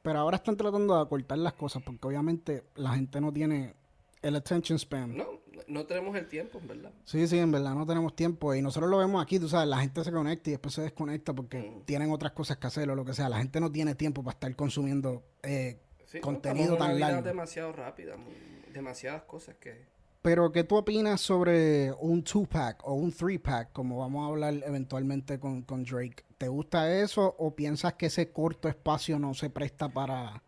Pero 0.02 0.18
ahora 0.18 0.36
están 0.36 0.58
tratando 0.58 0.94
de 0.94 1.00
acortar 1.00 1.38
las 1.38 1.54
cosas 1.54 1.82
porque 1.82 2.06
obviamente 2.06 2.64
la 2.74 2.92
gente 2.92 3.22
no 3.22 3.32
tiene 3.32 3.74
el 4.20 4.36
attention 4.36 4.78
span. 4.78 5.16
No, 5.16 5.40
no 5.68 5.86
tenemos 5.86 6.16
el 6.16 6.28
tiempo, 6.28 6.58
en 6.58 6.68
verdad. 6.68 6.92
Sí, 7.04 7.26
sí, 7.26 7.38
en 7.38 7.50
verdad 7.50 7.74
no 7.74 7.86
tenemos 7.86 8.14
tiempo. 8.14 8.54
Y 8.54 8.62
nosotros 8.62 8.90
lo 8.90 8.98
vemos 8.98 9.22
aquí, 9.22 9.38
tú 9.38 9.48
sabes, 9.48 9.68
la 9.68 9.78
gente 9.78 10.02
se 10.04 10.12
conecta 10.12 10.50
y 10.50 10.52
después 10.52 10.74
se 10.74 10.82
desconecta 10.82 11.32
porque 11.32 11.58
mm. 11.58 11.84
tienen 11.84 12.10
otras 12.12 12.32
cosas 12.32 12.56
que 12.58 12.66
hacer 12.66 12.90
o 12.90 12.94
lo 12.94 13.04
que 13.04 13.14
sea. 13.14 13.28
La 13.28 13.38
gente 13.38 13.60
no 13.60 13.70
tiene 13.70 13.94
tiempo 13.94 14.22
para 14.22 14.34
estar 14.34 14.56
consumiendo 14.56 15.22
eh, 15.42 15.80
contenido 16.20 16.76
tan 16.76 16.98
largo. 16.98 17.22
demasiado 17.22 17.72
rápida, 17.72 18.16
demasiadas 18.72 19.22
cosas 19.22 19.56
que 19.56 19.94
pero, 20.24 20.50
¿qué 20.52 20.64
tú 20.64 20.76
opinas 20.76 21.20
sobre 21.20 21.92
un 22.00 22.24
two-pack 22.24 22.80
o 22.88 22.94
un 22.94 23.12
three-pack, 23.12 23.72
como 23.72 23.98
vamos 23.98 24.24
a 24.24 24.28
hablar 24.30 24.54
eventualmente 24.66 25.38
con, 25.38 25.60
con, 25.64 25.84
Drake? 25.84 26.24
¿Te 26.38 26.48
gusta 26.48 26.90
eso 26.98 27.36
o 27.38 27.54
piensas 27.54 27.92
que 27.92 28.06
ese 28.06 28.32
corto 28.32 28.66
espacio 28.66 29.18
no 29.18 29.34
se 29.34 29.50
presta 29.50 29.90
para, 29.90 30.42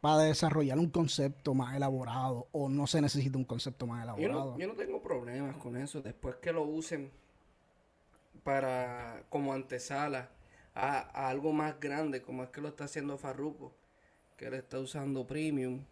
para 0.00 0.18
desarrollar 0.18 0.78
un 0.78 0.88
concepto 0.88 1.54
más 1.54 1.76
elaborado 1.76 2.48
o 2.52 2.68
no 2.68 2.86
se 2.86 3.00
necesita 3.00 3.36
un 3.36 3.44
concepto 3.44 3.86
más 3.86 4.02
elaborado? 4.02 4.56
Yo 4.58 4.66
no, 4.66 4.74
tengo 4.74 5.02
problemas 5.02 5.56
con 5.56 5.76
eso. 5.76 6.00
Después 6.00 6.36
que 6.36 6.52
lo 6.52 6.62
usen 6.62 7.10
para 8.42 9.22
como 9.28 9.52
antesala 9.52 10.30
a, 10.74 11.28
algo 11.28 11.52
más 11.52 11.78
grande, 11.78 12.22
como 12.22 12.42
es 12.42 12.50
que 12.50 12.60
lo 12.60 12.68
está 12.68 12.84
haciendo 12.84 13.18
Farruko, 13.18 13.72
que 14.36 14.46
él 14.46 14.54
está 14.54 14.78
usando 14.78 15.26
Premium 15.26 15.84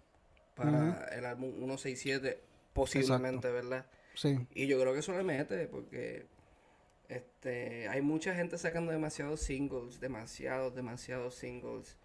para 0.55 1.05
el 1.13 1.25
álbum 1.27 1.53
167 1.59 2.43
posiblemente, 2.73 3.51
¿verdad? 3.51 3.87
Sí. 4.15 4.39
Y 4.55 4.67
yo 4.67 4.81
creo 4.81 4.93
que 4.93 5.01
eso 5.01 5.13
le 5.13 5.23
mete 5.23 5.67
porque 5.67 6.27
este 7.09 7.89
hay 7.89 8.01
mucha 8.01 8.35
gente 8.35 8.59
sacando 8.59 8.91
demasiados 8.91 9.41
singles, 9.41 10.01
demasiados, 10.01 10.75
demasiados 10.75 11.35
singles, 11.35 11.97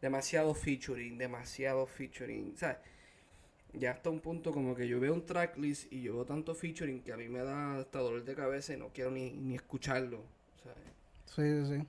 demasiado 0.00 0.54
featuring, 0.54 1.18
demasiado 1.18 1.86
featuring, 1.86 2.56
¿sabes? 2.56 2.78
Ya 3.72 3.92
hasta 3.92 4.10
un 4.10 4.20
punto 4.20 4.52
como 4.52 4.74
que 4.74 4.88
yo 4.88 4.98
veo 4.98 5.14
un 5.14 5.24
tracklist 5.24 5.92
y 5.92 6.02
yo 6.02 6.14
veo 6.14 6.24
tanto 6.24 6.54
featuring 6.54 7.02
que 7.02 7.12
a 7.12 7.16
mí 7.16 7.28
me 7.28 7.40
da 7.40 7.78
hasta 7.78 8.00
dolor 8.00 8.24
de 8.24 8.34
cabeza 8.34 8.74
y 8.74 8.76
no 8.76 8.88
quiero 8.88 9.10
ni, 9.10 9.30
ni 9.30 9.54
escucharlo, 9.54 10.24
¿sabes? 10.62 10.78
Sí, 11.26 11.42
sí, 11.42 11.78
sí. 11.78 11.86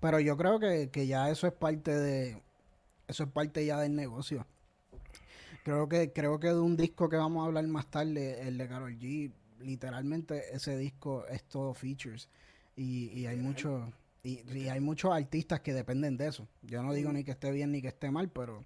Pero 0.00 0.18
yo 0.18 0.36
creo 0.36 0.58
que, 0.58 0.88
que 0.90 1.06
ya 1.06 1.30
eso 1.30 1.46
es 1.46 1.52
parte 1.52 1.94
de 1.94 2.42
eso 3.06 3.24
es 3.24 3.30
parte 3.30 3.64
ya 3.66 3.78
del 3.78 3.94
negocio. 3.94 4.46
Creo 5.64 5.88
que, 5.88 6.12
creo 6.12 6.40
que 6.40 6.48
de 6.48 6.60
un 6.60 6.76
disco 6.76 7.08
que 7.08 7.16
vamos 7.16 7.42
a 7.42 7.46
hablar 7.46 7.66
más 7.66 7.90
tarde, 7.90 8.48
el 8.48 8.58
de 8.58 8.68
Carol 8.68 8.98
G, 8.98 9.30
literalmente 9.60 10.54
ese 10.54 10.76
disco 10.76 11.26
es 11.26 11.44
todo 11.44 11.74
features. 11.74 12.28
Y, 12.74 13.10
y 13.10 13.26
hay 13.26 13.36
muchos 13.36 13.84
y, 14.22 14.68
hay 14.68 14.80
muchos 14.80 15.12
artistas 15.12 15.60
que 15.60 15.72
dependen 15.72 16.16
de 16.16 16.28
eso. 16.28 16.48
Yo 16.62 16.82
no 16.82 16.92
digo 16.92 17.12
ni 17.12 17.24
que 17.24 17.32
esté 17.32 17.50
bien 17.50 17.72
ni 17.72 17.82
que 17.82 17.88
esté 17.88 18.10
mal, 18.10 18.30
pero 18.30 18.64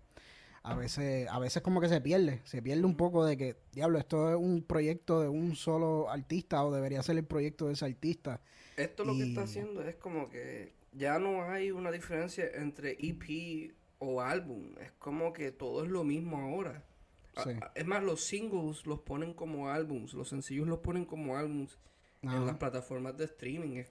a 0.63 0.75
veces, 0.75 1.29
a 1.31 1.39
veces 1.39 1.63
como 1.63 1.81
que 1.81 1.89
se 1.89 2.01
pierde, 2.01 2.41
se 2.45 2.61
pierde 2.61 2.85
un 2.85 2.97
poco 2.97 3.25
de 3.25 3.37
que, 3.37 3.57
diablo, 3.73 3.99
esto 3.99 4.31
es 4.31 4.37
un 4.37 4.63
proyecto 4.63 5.21
de 5.21 5.29
un 5.29 5.57
solo 5.57 6.11
artista 6.11 6.65
o 6.65 6.75
debería 6.75 7.03
ser 7.03 7.17
el 7.17 7.25
proyecto 7.25 7.69
de 7.69 7.75
ese 7.75 7.87
artista. 7.87 8.41
Esto 8.77 9.05
lo 9.05 9.15
que 9.15 9.23
está 9.23 9.43
haciendo 9.43 9.83
es 9.83 9.97
como 9.97 10.29
que 10.29 10.75
ya 10.93 11.19
no 11.19 11.45
hay 11.45 11.71
una 11.71 11.91
diferencia 11.91 12.47
entre 12.55 12.97
EP 12.99 13.75
o 13.99 14.21
álbum. 14.21 14.75
Es 14.81 14.93
como 14.93 15.33
que 15.33 15.53
todo 15.53 15.85
es 15.85 15.91
lo 15.91 16.05
mismo 16.05 16.39
ahora. 16.39 16.85
Es 17.75 17.87
más, 17.87 18.03
los 18.03 18.23
singles 18.23 18.87
los 18.87 19.01
ponen 19.01 19.35
como 19.35 19.69
álbums, 19.69 20.15
los 20.15 20.29
sencillos 20.29 20.67
los 20.67 20.79
ponen 20.79 21.05
como 21.05 21.37
álbums 21.37 21.79
en 22.23 22.47
las 22.47 22.57
plataformas 22.57 23.17
de 23.17 23.27
streaming. 23.27 23.85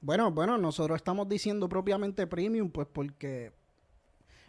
Bueno, 0.00 0.30
bueno, 0.30 0.58
nosotros 0.58 0.96
estamos 0.96 1.28
diciendo 1.28 1.68
propiamente 1.68 2.26
premium, 2.26 2.70
pues 2.70 2.86
porque 2.92 3.52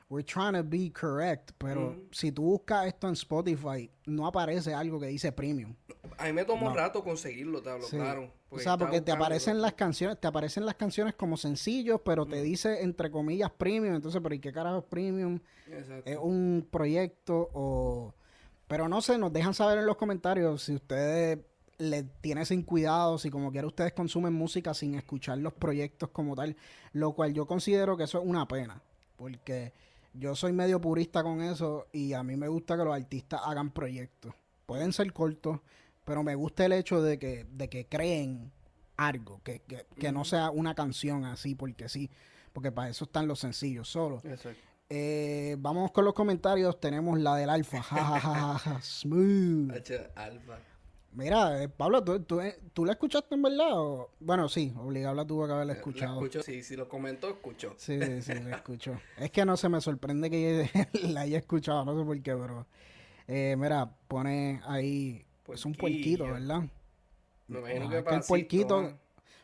we're 0.10 0.24
trying 0.24 0.54
to 0.54 0.64
be 0.64 0.92
correct, 0.92 1.52
pero 1.58 1.96
si 2.12 2.32
tú 2.32 2.44
buscas 2.44 2.88
esto 2.88 3.08
en 3.08 3.14
Spotify, 3.14 3.90
no 4.06 4.28
aparece 4.28 4.74
algo 4.74 5.00
que 5.00 5.08
dice 5.08 5.32
premium. 5.32 5.76
A 6.18 6.26
mí 6.26 6.34
me 6.34 6.46
tomó 6.46 6.74
rato 6.74 7.04
conseguirlo, 7.04 7.62
te 7.62 7.70
hablo 7.70 7.88
claro. 7.88 8.32
O 8.50 8.58
sea, 8.60 8.78
porque 8.78 9.02
te 9.02 9.12
aparecen 9.12 9.62
las 9.62 9.74
canciones, 9.74 10.20
te 10.20 10.28
aparecen 10.28 10.66
las 10.66 10.76
canciones 10.76 11.14
como 11.16 11.38
sencillos, 11.38 12.02
pero 12.04 12.26
te 12.26 12.42
dice 12.42 12.82
entre 12.84 13.12
comillas 13.12 13.52
premium, 13.52 13.96
entonces, 13.96 14.20
pero 14.22 14.36
¿y 14.36 14.40
qué 14.40 14.52
carajo 14.52 14.80
es 14.80 14.86
premium? 14.86 15.40
¿Es 16.06 16.18
un 16.18 16.68
proyecto 16.70 17.50
o...? 17.54 18.14
Pero 18.68 18.88
no 18.88 19.02
sé, 19.02 19.18
nos 19.18 19.34
dejan 19.34 19.56
saber 19.56 19.80
en 19.80 19.88
los 19.88 19.98
comentarios 19.98 20.62
si 20.62 20.76
ustedes 20.76 21.40
le 21.80 22.04
tienen 22.04 22.46
sin 22.46 22.62
cuidado, 22.62 23.18
si 23.18 23.32
como 23.32 23.52
quiera 23.52 23.66
ustedes 23.66 23.94
consumen 23.94 24.34
música 24.34 24.74
sin 24.74 24.96
escuchar 24.96 25.40
los 25.40 25.54
proyectos 25.54 26.10
como 26.10 26.36
tal, 26.36 26.56
lo 26.94 27.14
cual 27.14 27.34
yo 27.34 27.48
considero 27.48 27.98
que 27.98 28.04
eso 28.04 28.20
es 28.20 28.26
una 28.28 28.48
pena, 28.48 28.82
porque 29.16 29.74
yo 30.14 30.36
soy 30.36 30.52
medio 30.52 30.82
purista 30.82 31.24
con 31.24 31.42
eso 31.42 31.88
y 31.94 32.14
a 32.14 32.22
mí 32.22 32.36
me 32.36 32.50
gusta 32.50 32.78
que 32.78 32.84
los 32.84 32.94
artistas 32.94 33.42
hagan 33.44 33.72
proyectos. 33.72 34.36
Pueden 34.66 34.92
ser 34.92 35.12
cortos, 35.14 35.62
pero 36.04 36.22
me 36.22 36.36
gusta 36.36 36.66
el 36.66 36.74
hecho 36.74 37.02
de 37.02 37.18
que, 37.18 37.48
de 37.50 37.70
que 37.70 37.88
creen 37.88 38.52
algo, 38.98 39.42
que, 39.44 39.62
que, 39.62 40.12
no 40.12 40.26
sea 40.26 40.52
una 40.52 40.76
canción 40.76 41.24
así 41.24 41.56
porque 41.56 41.88
sí, 41.88 42.12
porque 42.52 42.74
para 42.74 42.90
eso 42.90 43.06
están 43.06 43.28
los 43.28 43.40
sencillos 43.40 43.88
solo. 43.88 44.22
Eh, 44.90 45.56
vamos 45.60 45.92
con 45.92 46.04
los 46.04 46.14
comentarios, 46.14 46.80
tenemos 46.80 47.20
la 47.20 47.36
del 47.36 47.50
alfa, 47.50 47.82
jajajaja, 47.82 48.82
smooth. 48.82 49.72
alfa. 50.16 50.58
Mira, 51.12 51.64
eh, 51.64 51.70
Pablo, 51.70 52.04
¿tú, 52.04 52.20
tú, 52.22 52.40
eh, 52.40 52.60
¿tú, 52.74 52.86
la 52.86 52.94
escuchaste 52.94 53.36
en 53.36 53.42
verdad? 53.42 53.74
Bueno, 54.20 54.48
sí, 54.48 54.74
obligado 54.78 55.16
la 55.16 55.26
tuvo 55.26 55.48
que 55.48 55.54
haberla 55.54 55.74
escuchado. 55.74 56.22
La 56.22 56.28
escucho, 56.28 56.44
sí, 56.44 56.62
si 56.62 56.76
lo 56.76 56.88
comentó, 56.88 57.30
escuchó. 57.30 57.74
Sí, 57.78 58.00
sí, 58.22 58.34
la 58.36 58.58
escuchó. 58.58 59.00
es 59.18 59.32
que 59.32 59.44
no 59.44 59.58
se 59.58 59.70
me 59.70 59.82
sorprende 59.82 60.30
que 60.30 60.70
la 61.10 61.22
haya 61.22 61.40
escuchado, 61.40 61.84
no 61.86 61.98
sé 61.98 62.06
por 62.06 62.22
qué, 62.22 62.36
pero... 62.36 62.68
Eh, 63.28 63.56
mira, 63.58 63.92
pone 64.08 64.62
ahí... 64.66 65.26
Es 65.52 65.66
un 65.66 65.74
puerquito, 65.74 66.26
¿verdad? 66.26 66.64
Me 67.48 67.60
imagino 67.60 67.90
que, 67.90 68.16
el 68.16 68.22
puerquito... 68.22 68.94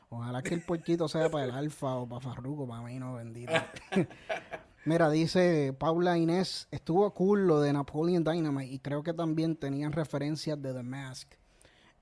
Ojalá 0.10 0.44
que 0.44 0.54
el 0.54 0.62
puerquito 0.62 1.08
sea 1.08 1.30
para 1.30 1.46
el 1.46 1.52
alfa 1.52 1.96
o 1.96 2.08
para 2.08 2.22
Farruko, 2.22 2.68
para 2.68 2.82
mí 2.84 3.00
no, 3.00 3.16
bendito. 3.16 3.52
Mira, 4.86 5.10
dice 5.10 5.76
Paula 5.78 6.16
Inés, 6.18 6.68
estuvo 6.70 7.12
cool 7.16 7.48
lo 7.48 7.60
de 7.60 7.74
Napoleon 7.74 8.24
Dynamite 8.24 8.72
y 8.72 8.80
creo 8.80 9.02
que 9.02 9.14
también 9.14 9.56
tenían 9.56 9.92
referencias 9.92 10.62
de 10.62 10.74
The 10.74 10.84
Mask. 10.84 11.34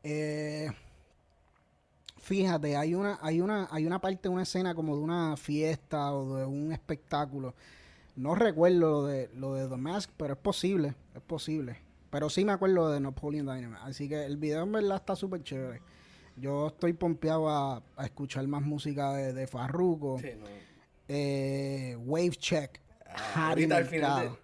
Eh, 0.03 0.69
fíjate, 2.17 2.75
hay 2.75 2.93
una, 2.93 3.17
hay 3.21 3.41
una, 3.41 3.67
hay 3.71 3.85
una 3.85 3.99
parte, 3.99 4.29
una 4.29 4.43
escena 4.43 4.75
como 4.75 4.95
de 4.95 5.01
una 5.01 5.37
fiesta 5.37 6.13
o 6.13 6.37
de 6.37 6.45
un 6.45 6.71
espectáculo. 6.71 7.55
No 8.15 8.35
recuerdo 8.35 8.79
lo 8.79 9.05
de, 9.05 9.29
lo 9.35 9.55
de 9.55 9.67
The 9.67 9.77
Mask, 9.77 10.11
pero 10.17 10.33
es 10.33 10.39
posible, 10.39 10.93
es 11.15 11.21
posible. 11.21 11.77
Pero 12.11 12.29
sí 12.29 12.45
me 12.45 12.51
acuerdo 12.51 12.91
de 12.91 12.99
Napoleon 12.99 13.45
Dynamite. 13.47 13.81
Así 13.81 14.07
que 14.07 14.23
el 14.23 14.37
video 14.37 14.63
en 14.63 14.71
verdad 14.71 14.97
está 14.97 15.15
súper 15.15 15.41
chévere. 15.41 15.81
Yo 16.35 16.67
estoy 16.67 16.93
pompeado 16.93 17.49
a, 17.49 17.81
escuchar 18.03 18.47
más 18.47 18.61
música 18.61 19.13
de, 19.13 19.33
de 19.33 19.47
Farruko. 19.47 20.19
Eh, 21.07 21.97
wave 22.05 22.31
Check. 22.31 22.79
Ah, 23.07 23.49
ahorita 23.49 23.77
al 23.77 23.85
final, 23.85 24.37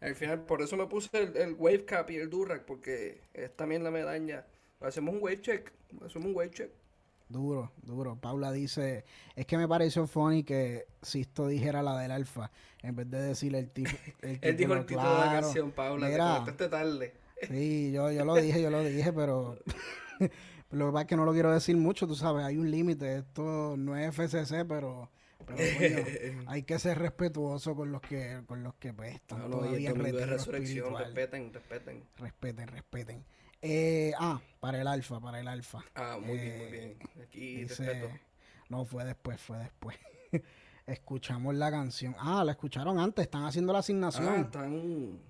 al 0.00 0.14
final, 0.14 0.40
por 0.40 0.62
eso 0.62 0.76
me 0.76 0.86
puse 0.86 1.08
el, 1.14 1.54
Wave 1.54 1.84
Cap 1.84 2.10
y 2.10 2.16
el 2.16 2.28
Durac, 2.28 2.64
porque 2.64 3.20
es 3.34 3.54
también 3.56 3.84
la 3.84 3.90
medalla. 3.90 4.46
Hacemos 4.80 5.14
un 5.14 5.22
Wave 5.22 5.40
Check. 5.40 5.72
Hacemos 6.04 6.26
un 6.26 6.36
Wave 6.36 6.50
Check. 6.50 6.70
Duro, 7.28 7.72
duro. 7.82 8.16
Paula 8.16 8.52
dice, 8.52 9.04
es 9.34 9.46
que 9.46 9.56
me 9.56 9.66
pareció 9.66 10.06
funny 10.06 10.44
que 10.44 10.86
Sisto 11.02 11.48
dijera 11.48 11.82
la 11.82 11.98
del 11.98 12.12
alfa, 12.12 12.52
en 12.82 12.94
vez 12.94 13.10
de 13.10 13.20
decir 13.20 13.54
el 13.56 13.68
tipo. 13.70 13.90
El 14.22 14.38
Él 14.42 14.56
dijo 14.56 14.74
el 14.74 14.86
título 14.86 15.12
de 15.12 15.26
la 15.26 15.40
canción, 15.40 15.72
Paula, 15.72 16.08
Mira, 16.08 16.44
te 16.56 16.68
tarde. 16.68 17.14
Sí, 17.48 17.90
yo, 17.92 18.10
yo 18.12 18.24
lo 18.24 18.36
dije, 18.36 18.62
yo 18.62 18.70
lo 18.70 18.82
dije, 18.82 19.12
pero 19.12 19.58
lo 20.70 20.86
que 20.86 20.92
pasa 20.92 21.00
es 21.02 21.06
que 21.08 21.16
no 21.16 21.24
lo 21.24 21.32
quiero 21.32 21.52
decir 21.52 21.76
mucho, 21.76 22.06
tú 22.06 22.14
sabes, 22.14 22.44
hay 22.44 22.56
un 22.56 22.70
límite, 22.70 23.18
esto 23.18 23.76
no 23.76 23.96
es 23.96 24.14
FCC, 24.14 24.64
pero, 24.66 25.10
hay 26.46 26.62
que 26.62 26.78
ser 26.78 26.98
respetuoso 26.98 27.74
con 27.74 27.92
los 27.92 28.00
que, 28.00 28.42
con 28.46 28.62
los 28.62 28.74
que 28.76 28.92
pues, 28.92 29.14
están 29.14 29.50
no, 29.50 29.58
todavía 29.58 29.90
en 29.90 30.28
resurrección, 30.28 30.96
respeten, 30.96 31.52
respeten. 31.52 32.04
Respeten, 32.18 32.68
respeten. 32.68 33.24
Eh, 33.62 34.12
ah, 34.18 34.40
para 34.60 34.80
el 34.80 34.86
alfa, 34.86 35.20
para 35.20 35.40
el 35.40 35.48
alfa. 35.48 35.84
Ah, 35.94 36.18
muy 36.20 36.38
bien, 36.38 36.58
muy 36.58 36.70
bien. 36.70 36.98
Aquí 37.22 37.64
respeto. 37.64 38.08
No, 38.68 38.84
fue 38.84 39.04
después, 39.04 39.40
fue 39.40 39.58
después. 39.58 39.96
Escuchamos 40.86 41.54
la 41.54 41.70
canción. 41.70 42.14
Ah, 42.18 42.44
la 42.44 42.52
escucharon 42.52 42.98
antes, 42.98 43.24
están 43.24 43.44
haciendo 43.44 43.72
la 43.72 43.80
asignación. 43.80 44.28
Ah, 44.28 44.40
están... 44.40 45.20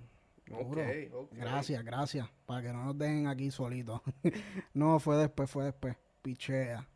Okay, 0.48 1.10
Gracias, 1.32 1.84
gracias. 1.84 2.28
Para 2.44 2.62
que 2.62 2.72
no 2.72 2.84
nos 2.84 2.98
dejen 2.98 3.26
aquí 3.26 3.50
solitos. 3.50 4.00
no, 4.74 5.00
fue 5.00 5.16
después, 5.16 5.50
fue 5.50 5.64
después. 5.64 5.96
Pichea. 6.22 6.86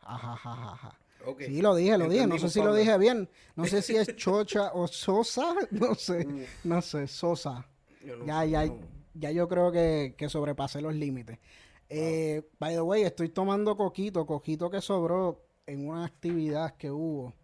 Ajajajaja. 0.00 0.98
Okay. 1.24 1.48
Sí, 1.48 1.62
lo 1.62 1.74
dije, 1.74 1.98
lo 1.98 2.08
dije. 2.08 2.26
No 2.26 2.38
sé 2.38 2.48
si 2.48 2.60
lo 2.60 2.74
dije 2.74 2.96
bien. 2.98 3.28
No 3.54 3.64
sé 3.66 3.82
si 3.82 3.96
es 3.96 4.08
Chocha 4.16 4.72
o 4.72 4.88
Sosa. 4.88 5.54
No 5.70 5.94
sé. 5.94 6.26
No 6.64 6.82
sé, 6.82 7.06
Sosa. 7.06 7.66
ya, 8.24 8.44
ya, 8.44 8.64
ya 9.18 9.30
yo 9.30 9.48
creo 9.48 9.72
que, 9.72 10.14
que 10.16 10.28
sobrepasé 10.28 10.80
los 10.80 10.94
límites. 10.94 11.38
Eh, 11.88 12.42
by 12.58 12.74
the 12.74 12.80
way, 12.80 13.02
estoy 13.02 13.28
tomando 13.28 13.76
coquito, 13.76 14.26
coquito 14.26 14.70
que 14.70 14.80
sobró 14.80 15.44
en 15.66 15.88
una 15.88 16.04
actividad 16.04 16.76
que 16.76 16.90
hubo. 16.90 17.34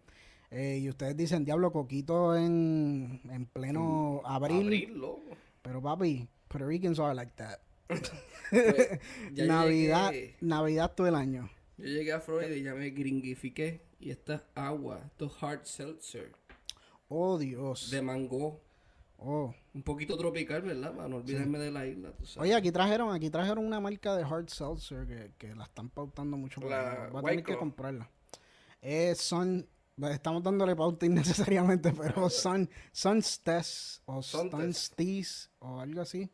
Eh, 0.51 0.81
y 0.83 0.89
ustedes 0.89 1.17
dicen, 1.17 1.45
diablo, 1.45 1.73
coquito 1.73 2.37
en, 2.37 3.21
en 3.31 3.47
pleno 3.47 4.21
abril. 4.25 4.67
Abril, 4.67 5.03
Pero 5.63 5.81
papi, 5.81 6.29
Puerto 6.49 6.67
Ricans 6.69 6.99
are 6.99 7.15
like 7.15 7.33
that. 7.37 7.59
Pues, 7.87 8.03
Navidad, 9.33 10.13
Navidad 10.41 10.93
todo 10.95 11.07
el 11.07 11.15
año. 11.15 11.49
Yo 11.79 11.87
llegué 11.87 12.13
a 12.13 12.21
Florida 12.21 12.55
y 12.55 12.63
ya 12.63 12.75
me 12.75 12.91
gringifiqué. 12.91 13.81
Y 13.99 14.11
esta 14.11 14.45
agua, 14.55 15.01
esto 15.07 15.33
hard 15.41 15.65
seltzer. 15.65 16.33
Oh, 17.09 17.39
Dios. 17.39 17.91
De 17.91 18.03
mango. 18.03 18.61
Oh. 19.17 19.55
Un 19.75 19.83
poquito 19.83 20.17
tropical, 20.19 20.63
¿verdad? 20.63 20.95
Para 20.95 21.09
no 21.09 21.17
olvidarme 21.17 21.59
de 21.59 21.71
la 21.71 21.87
isla. 21.87 22.13
Oye, 22.37 22.55
aquí 22.55 22.71
trajeron, 22.71 23.15
aquí 23.15 23.31
trajeron 23.31 23.65
una 23.65 23.81
marca 23.81 24.15
de 24.15 24.23
hard 24.23 24.49
seltzer 24.49 25.07
que, 25.07 25.33
que 25.39 25.55
la 25.55 25.65
están 25.65 25.89
pautando 25.89 26.37
mucho. 26.37 26.61
La 26.61 27.09
Voy 27.11 27.21
a 27.21 27.29
tener 27.29 27.45
que 27.45 27.57
comprarla. 27.57 28.11
Eh, 28.83 29.15
son, 29.15 29.67
estamos 30.11 30.43
dándole 30.43 30.77
pauta 30.77 31.07
innecesariamente, 31.07 31.93
pero 31.93 32.29
son, 32.29 32.69
son 32.93 33.23
Stes 33.23 34.03
o 34.05 34.23
Stes 34.23 35.51
o 35.61 35.81
algo 35.81 36.03
así. 36.03 36.31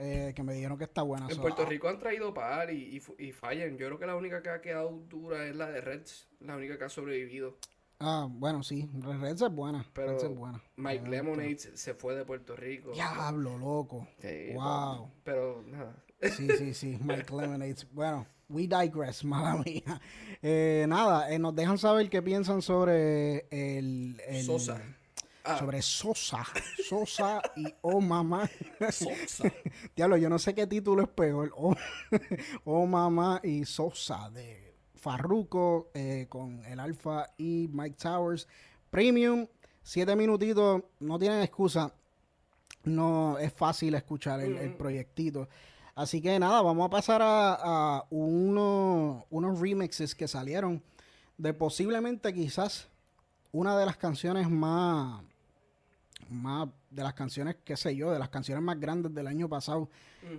Eh, 0.00 0.32
que 0.36 0.44
me 0.44 0.54
dijeron 0.54 0.78
que 0.78 0.84
está 0.84 1.02
buena. 1.02 1.26
En 1.28 1.40
Puerto 1.40 1.62
ah. 1.62 1.68
Rico 1.68 1.88
han 1.88 1.98
traído 1.98 2.32
par 2.32 2.70
y, 2.72 3.00
y, 3.18 3.26
y, 3.26 3.32
fallan. 3.32 3.76
Yo 3.76 3.86
creo 3.86 3.98
que 3.98 4.06
la 4.06 4.14
única 4.14 4.42
que 4.42 4.50
ha 4.50 4.60
quedado 4.60 4.90
dura 5.08 5.48
es 5.48 5.56
la 5.56 5.68
de 5.70 5.80
Reds, 5.80 6.28
la 6.38 6.56
única 6.56 6.78
que 6.78 6.84
ha 6.84 6.88
sobrevivido. 6.88 7.56
Ah, 8.00 8.28
bueno, 8.30 8.62
sí, 8.62 8.88
Reds 8.94 9.42
es 9.42 9.50
buena. 9.50 9.84
Pero 9.92 10.16
es 10.16 10.36
buena. 10.36 10.62
Mike 10.76 11.08
Lemonade 11.08 11.58
se 11.58 11.94
fue 11.94 12.14
de 12.14 12.24
Puerto 12.24 12.54
Rico. 12.54 12.92
Diablo, 12.92 13.58
loco. 13.58 14.06
wow. 14.54 15.10
Pero 15.24 15.62
nada. 15.66 15.96
Sí, 16.22 16.48
sí, 16.56 16.74
sí, 16.74 16.98
Mike 17.02 17.34
Lemonade. 17.34 17.76
Bueno, 17.92 18.26
we 18.48 18.68
digress, 18.68 19.24
mala 19.24 19.62
mía. 19.64 20.00
Eh, 20.42 20.86
nada, 20.88 21.32
eh, 21.32 21.38
nos 21.40 21.54
dejan 21.56 21.78
saber 21.78 22.08
qué 22.08 22.22
piensan 22.22 22.62
sobre 22.62 23.46
el... 23.50 24.20
el 24.28 24.44
Sosa. 24.44 24.80
Ah. 25.42 25.58
Sobre 25.58 25.82
Sosa. 25.82 26.46
Sosa 26.88 27.42
y 27.56 27.66
Oh 27.80 28.00
Mamá. 28.00 28.48
Sosa. 28.92 29.52
Diablo, 29.96 30.16
yo 30.18 30.28
no 30.28 30.38
sé 30.38 30.54
qué 30.54 30.66
título 30.66 31.02
es 31.02 31.08
peor. 31.08 31.52
Oh, 31.56 31.74
oh 32.64 32.86
Mamá 32.86 33.40
y 33.42 33.64
Sosa 33.64 34.30
de 34.30 34.67
Farruko 34.98 35.90
eh, 35.94 36.26
con 36.28 36.64
el 36.64 36.80
Alfa 36.80 37.30
y 37.38 37.68
Mike 37.72 37.96
Towers. 38.00 38.46
Premium, 38.90 39.46
siete 39.82 40.14
minutitos, 40.16 40.82
no 41.00 41.18
tienen 41.18 41.42
excusa. 41.42 41.92
No 42.84 43.38
es 43.38 43.52
fácil 43.52 43.94
escuchar 43.94 44.40
el, 44.40 44.74
proyectito. 44.74 45.48
Así 45.94 46.20
que 46.20 46.38
nada, 46.38 46.62
vamos 46.62 46.86
a 46.86 46.90
pasar 46.90 47.20
a, 47.22 48.04
unos 48.10 49.60
remixes 49.60 50.14
que 50.14 50.28
salieron 50.28 50.82
de 51.36 51.54
posiblemente 51.54 52.32
quizás 52.32 52.88
una 53.52 53.78
de 53.78 53.86
las 53.86 53.96
canciones 53.96 54.48
más, 54.48 55.22
más 56.28 56.68
de 56.90 57.02
las 57.02 57.14
canciones, 57.14 57.56
qué 57.64 57.76
sé 57.76 57.96
yo, 57.96 58.10
de 58.10 58.18
las 58.18 58.28
canciones 58.28 58.62
más 58.62 58.78
grandes 58.78 59.14
del 59.14 59.26
año 59.26 59.48
pasado 59.48 59.88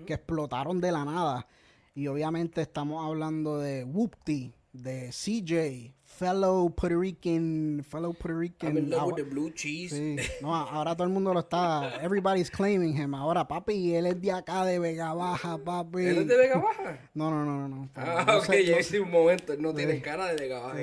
que 0.06 0.14
explotaron 0.14 0.80
de 0.80 0.92
la 0.92 1.06
nada. 1.06 1.48
Y 1.96 2.08
obviamente 2.08 2.62
estamos 2.62 3.06
hablando 3.06 3.60
de 3.60 3.84
Whoopty, 3.84 4.54
de 4.74 5.10
CJ, 5.10 5.96
fellow 6.04 6.70
Puerto 6.76 7.00
Rican, 7.00 7.84
fellow 7.84 8.14
Puerto 8.14 8.40
Rican. 8.40 8.70
I'm 8.70 8.78
in 8.78 8.90
love 8.90 9.08
with 9.08 9.16
the 9.16 9.24
blue 9.24 9.52
cheese. 9.52 9.92
Sí. 9.92 10.16
No, 10.42 10.56
ahora 10.56 10.96
todo 10.96 11.06
el 11.08 11.14
mundo 11.14 11.34
lo 11.34 11.40
está, 11.40 12.00
everybody's 12.04 12.52
claiming 12.52 12.96
him. 12.96 13.16
Ahora, 13.16 13.48
papi, 13.48 13.96
él 13.96 14.06
es 14.06 14.22
de 14.22 14.32
acá, 14.32 14.66
de 14.66 14.80
Vega 14.80 15.14
Baja, 15.14 15.58
papi. 15.58 16.06
¿Él 16.06 16.18
es 16.20 16.28
de 16.28 16.38
Vega 16.38 16.60
Baja? 16.60 17.00
No, 17.14 17.32
no, 17.32 17.44
no, 17.44 17.68
no. 17.68 17.90
Ah, 17.96 18.38
ok, 18.38 18.54
ya 18.66 18.80
hice 18.80 19.00
un 19.00 19.10
momento, 19.10 19.56
no 19.58 19.74
tiene 19.74 20.02
cara 20.02 20.28
de 20.28 20.36
Vega 20.36 20.60
Baja. 20.60 20.80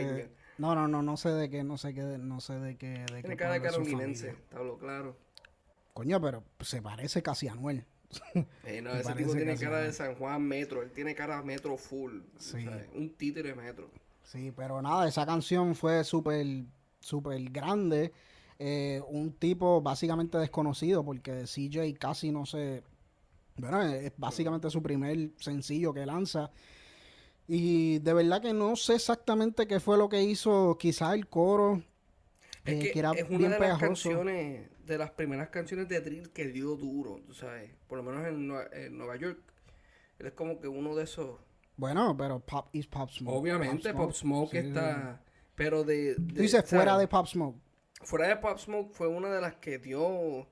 no, 0.58 0.74
no, 0.74 0.88
no, 0.88 1.02
no 1.02 1.16
sé 1.16 1.30
de 1.30 1.48
qué, 1.48 1.62
no 1.62 1.78
sé 1.78 1.94
qué, 1.94 2.02
no 2.02 2.40
sé 2.40 2.58
de 2.58 2.76
qué. 2.76 3.04
De 3.12 3.20
tiene 3.20 3.36
cara 3.36 3.54
de 3.54 3.62
carolinense, 3.62 4.30
está 4.30 4.58
claro. 4.80 5.16
Coño, 5.92 6.20
pero 6.20 6.44
se 6.60 6.82
parece 6.82 7.22
casi 7.22 7.48
a 7.48 7.52
Anuel. 7.52 7.86
Eh, 8.64 8.80
no, 8.82 8.92
ese 8.94 9.12
tipo 9.14 9.32
tiene 9.34 9.56
cara 9.56 9.80
de 9.80 9.92
San 9.92 10.14
Juan 10.14 10.42
Metro, 10.42 10.82
él 10.82 10.90
tiene 10.90 11.14
cara 11.14 11.42
Metro 11.42 11.76
full. 11.76 12.20
un 12.94 13.14
títere 13.16 13.54
Metro. 13.54 13.90
Sí, 14.24 14.52
pero 14.54 14.82
nada, 14.82 15.06
esa 15.06 15.24
canción 15.24 15.74
fue 15.74 16.02
súper, 16.04 16.46
súper 17.00 17.42
grande. 17.50 18.12
Eh, 18.58 19.02
un 19.08 19.32
tipo 19.32 19.82
básicamente 19.82 20.38
desconocido 20.38 21.04
porque 21.04 21.44
CJ 21.44 21.98
casi 21.98 22.32
no 22.32 22.46
se... 22.46 22.82
Bueno, 23.58 23.82
es 23.82 24.12
básicamente 24.16 24.70
su 24.70 24.82
primer 24.82 25.30
sencillo 25.38 25.94
que 25.94 26.04
lanza. 26.04 26.50
Y 27.48 28.00
de 28.00 28.12
verdad 28.12 28.42
que 28.42 28.52
no 28.52 28.74
sé 28.76 28.96
exactamente 28.96 29.66
qué 29.66 29.78
fue 29.78 29.96
lo 29.96 30.08
que 30.08 30.22
hizo, 30.22 30.76
quizás 30.78 31.14
el 31.14 31.28
coro, 31.28 31.82
eh, 32.64 32.90
que, 32.92 32.98
era 32.98 33.12
es 33.12 33.30
una 33.30 33.48
de 33.50 33.58
las 33.60 33.78
canciones 33.78 34.68
de 34.86 34.98
las 34.98 35.10
primeras 35.10 35.48
canciones 35.48 35.88
de 35.88 36.00
drill 36.00 36.30
que 36.30 36.46
dio 36.48 36.76
duro, 36.76 37.20
tú 37.26 37.34
sabes. 37.34 37.70
Por 37.88 37.98
lo 37.98 38.04
menos 38.04 38.26
en, 38.26 38.96
Nueva, 38.96 39.16
York. 39.16 39.38
Él 40.18 40.26
es 40.26 40.32
como 40.32 40.60
que 40.60 40.68
uno 40.68 40.94
de 40.94 41.04
esos. 41.04 41.38
Bueno, 41.76 42.16
pero 42.16 42.40
Pop 42.40 42.68
is 42.72 42.86
Pop 42.86 43.10
Smoke. 43.10 43.36
Obviamente, 43.36 43.92
Pop 43.92 44.12
Smoke, 44.12 44.54
está. 44.54 45.20
Pero 45.54 45.84
de. 45.84 46.14
Dice 46.18 46.62
fuera 46.62 46.96
de 46.98 47.08
Pop 47.08 47.26
Smoke. 47.26 47.58
Fuera 48.02 48.28
de 48.28 48.36
Pop 48.36 48.58
Smoke 48.58 48.92
fue 48.92 49.08
una 49.08 49.30
de 49.30 49.40
las 49.40 49.56
que 49.56 49.78
dio 49.78 50.46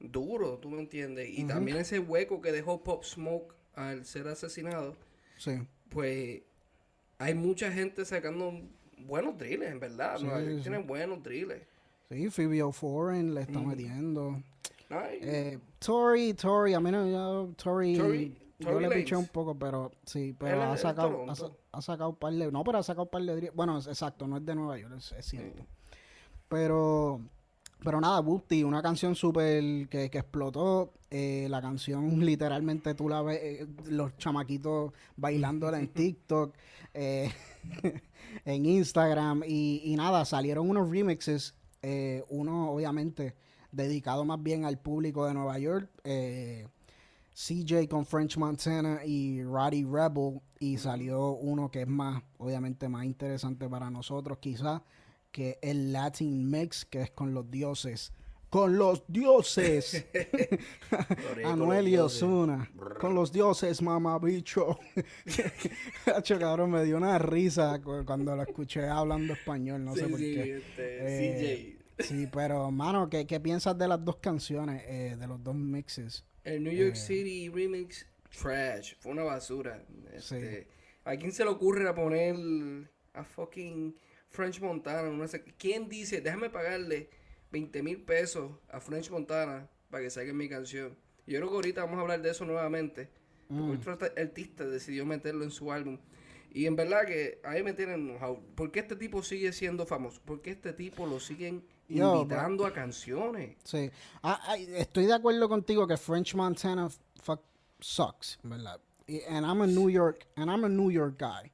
duro, 0.00 0.58
tú 0.58 0.70
me 0.70 0.80
entiendes. 0.80 1.28
Y 1.30 1.44
también 1.44 1.76
ese 1.78 1.98
hueco 1.98 2.40
que 2.40 2.52
dejó 2.52 2.82
Pop 2.82 3.04
Smoke 3.04 3.54
al 3.74 4.04
ser 4.04 4.28
asesinado. 4.28 4.96
Sí. 5.36 5.52
Pues 5.90 6.42
hay 7.18 7.34
mucha 7.34 7.70
gente 7.70 8.04
sacando 8.04 8.60
buenos 8.98 9.36
drills, 9.38 9.66
en 9.66 9.80
verdad. 9.80 10.18
Tienen 10.62 10.86
buenos 10.86 11.22
drills. 11.22 11.62
Sí, 12.10 12.28
Phoebe 12.28 12.72
Foreign 12.72 13.34
le 13.34 13.42
está 13.42 13.60
metiendo. 13.60 14.42
Eh, 14.90 15.56
Tori, 15.78 16.34
Tori, 16.34 16.74
a 16.74 16.80
mí 16.80 16.90
no, 16.90 17.06
yo, 17.06 17.52
Tori, 17.54 17.94
yo 18.58 18.80
le 18.80 18.88
piché 18.88 19.14
un 19.14 19.28
poco, 19.28 19.56
pero 19.56 19.92
sí, 20.04 20.34
pero 20.36 20.60
ha 20.60 20.76
sacado, 20.76 21.24
ha, 21.70 21.80
sacado 21.80 22.10
un 22.10 22.16
par 22.16 22.32
de, 22.32 22.50
no, 22.50 22.64
pero 22.64 22.78
ha 22.78 22.82
sacado 22.82 23.04
un 23.04 23.10
par 23.10 23.22
de, 23.22 23.50
bueno, 23.50 23.78
exacto, 23.78 24.26
no 24.26 24.38
es 24.38 24.44
de 24.44 24.56
Nueva 24.56 24.76
York, 24.76 24.94
es, 25.16 25.24
cierto. 25.24 25.64
Pero, 26.48 27.20
pero 27.84 28.00
nada, 28.00 28.18
Booty, 28.18 28.64
una 28.64 28.82
canción 28.82 29.14
súper 29.14 29.88
que, 29.88 30.10
que, 30.10 30.18
explotó, 30.18 30.92
eh, 31.10 31.46
la 31.48 31.62
canción 31.62 32.18
literalmente 32.26 32.94
tú 32.94 33.08
la 33.08 33.22
ves, 33.22 33.38
eh, 33.40 33.66
los 33.86 34.16
chamaquitos 34.16 34.92
bailándola 35.14 35.78
en 35.78 35.86
TikTok, 35.94 36.56
eh, 36.92 37.30
en 38.44 38.66
Instagram, 38.66 39.44
y, 39.46 39.82
y 39.84 39.94
nada, 39.94 40.24
salieron 40.24 40.68
unos 40.68 40.90
remixes 40.90 41.54
eh, 41.82 42.24
uno 42.28 42.70
obviamente 42.70 43.34
dedicado 43.72 44.24
más 44.24 44.42
bien 44.42 44.64
al 44.64 44.78
público 44.78 45.26
de 45.26 45.34
Nueva 45.34 45.58
York, 45.58 45.90
eh, 46.04 46.66
CJ 47.34 47.88
con 47.88 48.04
French 48.04 48.36
Montana 48.36 49.04
y 49.04 49.42
Roddy 49.42 49.84
Rebel, 49.84 50.40
y 50.58 50.76
salió 50.78 51.32
uno 51.32 51.70
que 51.70 51.82
es 51.82 51.88
más, 51.88 52.22
obviamente 52.38 52.88
más 52.88 53.04
interesante 53.04 53.68
para 53.68 53.90
nosotros 53.90 54.38
quizás, 54.38 54.82
que 55.30 55.58
el 55.62 55.92
Latin 55.92 56.50
Mix, 56.50 56.84
que 56.84 57.02
es 57.02 57.10
con 57.10 57.32
los 57.32 57.50
dioses 57.50 58.12
con 58.50 58.76
los 58.76 59.04
dioses. 59.06 60.04
Anuel 61.44 61.88
y 61.88 61.96
Osuna. 61.96 62.68
Con 63.00 63.14
los 63.14 63.32
dioses, 63.32 63.80
mamá 63.80 64.18
bicho. 64.18 64.78
cabrón, 66.38 66.72
me 66.72 66.84
dio 66.84 66.96
una 66.96 67.18
risa 67.18 67.80
cuando 68.04 68.34
lo 68.34 68.42
escuché 68.42 68.86
hablando 68.86 69.32
español, 69.32 69.84
no 69.84 69.94
sé 69.94 70.08
por 70.08 70.18
qué. 70.18 70.56
Este, 70.56 70.76
eh, 70.80 71.78
sí, 72.00 72.28
pero, 72.30 72.70
mano, 72.70 73.08
¿qué, 73.08 73.26
¿qué, 73.26 73.38
piensas 73.38 73.78
de 73.78 73.86
las 73.86 74.04
dos 74.04 74.16
canciones, 74.16 74.82
eh, 74.86 75.16
de 75.18 75.26
los 75.26 75.42
dos 75.42 75.54
mixes? 75.54 76.24
El 76.42 76.64
New 76.64 76.72
York 76.72 76.94
eh, 76.94 76.96
City 76.96 77.48
remix, 77.48 78.06
trash, 78.36 78.94
fue 78.98 79.12
una 79.12 79.22
basura. 79.22 79.84
Este, 80.12 80.66
¿A 81.04 81.16
quién 81.16 81.30
se 81.30 81.44
le 81.44 81.50
ocurre 81.50 81.88
a 81.88 81.94
poner 81.94 82.34
a 83.14 83.22
fucking 83.22 83.94
French 84.28 84.60
Montana? 84.60 85.08
No 85.08 85.28
sé, 85.28 85.42
¿Quién 85.56 85.88
dice, 85.88 86.20
déjame 86.20 86.50
pagarle 86.50 87.19
20 87.50 87.82
mil 87.82 88.02
pesos 88.02 88.52
a 88.68 88.80
French 88.80 89.10
Montana 89.10 89.68
para 89.90 90.04
que 90.04 90.10
saquen 90.10 90.36
mi 90.36 90.48
canción. 90.48 90.96
yo 91.26 91.38
creo 91.38 91.48
que 91.48 91.54
ahorita 91.56 91.82
vamos 91.82 91.98
a 91.98 92.02
hablar 92.02 92.22
de 92.22 92.30
eso 92.30 92.44
nuevamente. 92.44 93.08
Porque 93.48 93.62
mm. 93.62 93.92
otro 93.92 93.98
artista 94.16 94.64
decidió 94.64 95.04
meterlo 95.04 95.42
en 95.42 95.50
su 95.50 95.72
álbum. 95.72 95.98
Y 96.52 96.66
en 96.66 96.76
verdad 96.76 97.04
que 97.06 97.40
ahí 97.44 97.62
me 97.62 97.72
tienen 97.72 98.18
¿Por 98.54 98.70
qué 98.70 98.80
este 98.80 98.96
tipo 98.96 99.22
sigue 99.22 99.52
siendo 99.52 99.86
famoso? 99.86 100.20
¿Por 100.24 100.40
qué 100.40 100.50
este 100.50 100.72
tipo 100.72 101.06
lo 101.06 101.20
siguen 101.20 101.64
invitando 101.88 102.66
a 102.66 102.72
canciones? 102.72 103.56
Sí. 103.64 103.90
Ah, 104.22 104.56
estoy 104.56 105.06
de 105.06 105.14
acuerdo 105.14 105.48
contigo 105.48 105.86
que 105.86 105.96
French 105.96 106.34
Montana 106.34 106.88
fuck 107.22 107.42
sucks, 107.80 108.38
¿verdad? 108.42 108.80
And 109.28 109.44
I'm 109.44 109.60
a 109.62 109.66
New 109.66 109.90
York, 109.90 110.26
and 110.36 110.50
I'm 110.50 110.64
a 110.64 110.68
New 110.68 110.90
York 110.90 111.18
guy. 111.18 111.50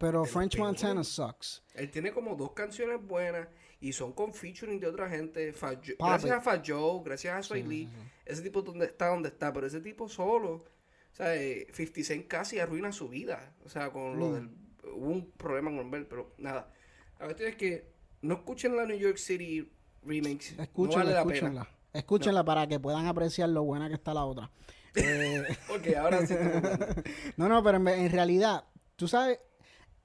Pero 0.00 0.24
French 0.24 0.56
Montana 0.56 1.04
sucks. 1.04 1.62
Él 1.74 1.90
tiene 1.90 2.10
como 2.10 2.34
dos 2.34 2.52
canciones 2.52 3.06
buenas 3.06 3.46
y 3.80 3.92
son 3.92 4.14
con 4.14 4.32
featuring 4.32 4.80
de 4.80 4.86
otra 4.86 5.10
gente. 5.10 5.54
gracias 5.98 6.32
a 6.32 6.40
Fat 6.40 6.64
Joe, 6.66 7.02
gracias 7.04 7.36
a 7.36 7.42
Soy 7.42 7.62
Lee, 7.62 7.86
ese 8.24 8.40
tipo 8.40 8.62
donde 8.62 8.86
está 8.86 9.08
donde 9.08 9.28
está, 9.28 9.52
pero 9.52 9.66
ese 9.66 9.80
tipo 9.80 10.08
solo, 10.08 10.52
o 10.52 11.14
sea, 11.14 11.34
50 11.34 12.00
eh, 12.00 12.04
Cent 12.04 12.26
casi 12.26 12.58
arruina 12.58 12.92
su 12.92 13.10
vida, 13.10 13.54
o 13.62 13.68
sea, 13.68 13.90
con 13.90 14.18
lo 14.18 14.30
mm. 14.30 14.32
del 14.32 14.50
hubo 14.94 15.10
un 15.10 15.30
problema 15.32 15.70
con 15.70 15.92
él, 15.94 16.06
pero 16.06 16.34
nada. 16.38 16.72
La 17.18 17.26
cuestión 17.26 17.50
es 17.50 17.56
que 17.56 17.92
no 18.22 18.36
escuchen 18.36 18.76
la 18.76 18.86
New 18.86 18.98
York 18.98 19.18
City 19.18 19.70
remix, 20.02 20.58
escúchenla, 20.58 21.04
no 21.24 21.30
escúchenla. 21.30 21.68
Escúchenla 21.92 22.44
para 22.44 22.66
que 22.66 22.80
puedan 22.80 23.06
apreciar 23.06 23.50
lo 23.50 23.64
buena 23.64 23.88
que 23.88 23.94
está 23.94 24.14
la 24.14 24.24
otra. 24.24 24.50
Eh, 24.92 25.44
ok, 25.68 25.96
ahora 25.96 26.26
sí. 26.26 26.34
no, 27.36 27.48
no, 27.48 27.62
pero 27.62 27.76
en, 27.76 28.10
realidad, 28.10 28.64
tú 28.96 29.06
sabes, 29.06 29.38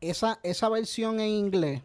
esa, 0.10 0.40
esa 0.44 0.70
versión 0.70 1.20
en 1.20 1.30
inglés 1.30 1.82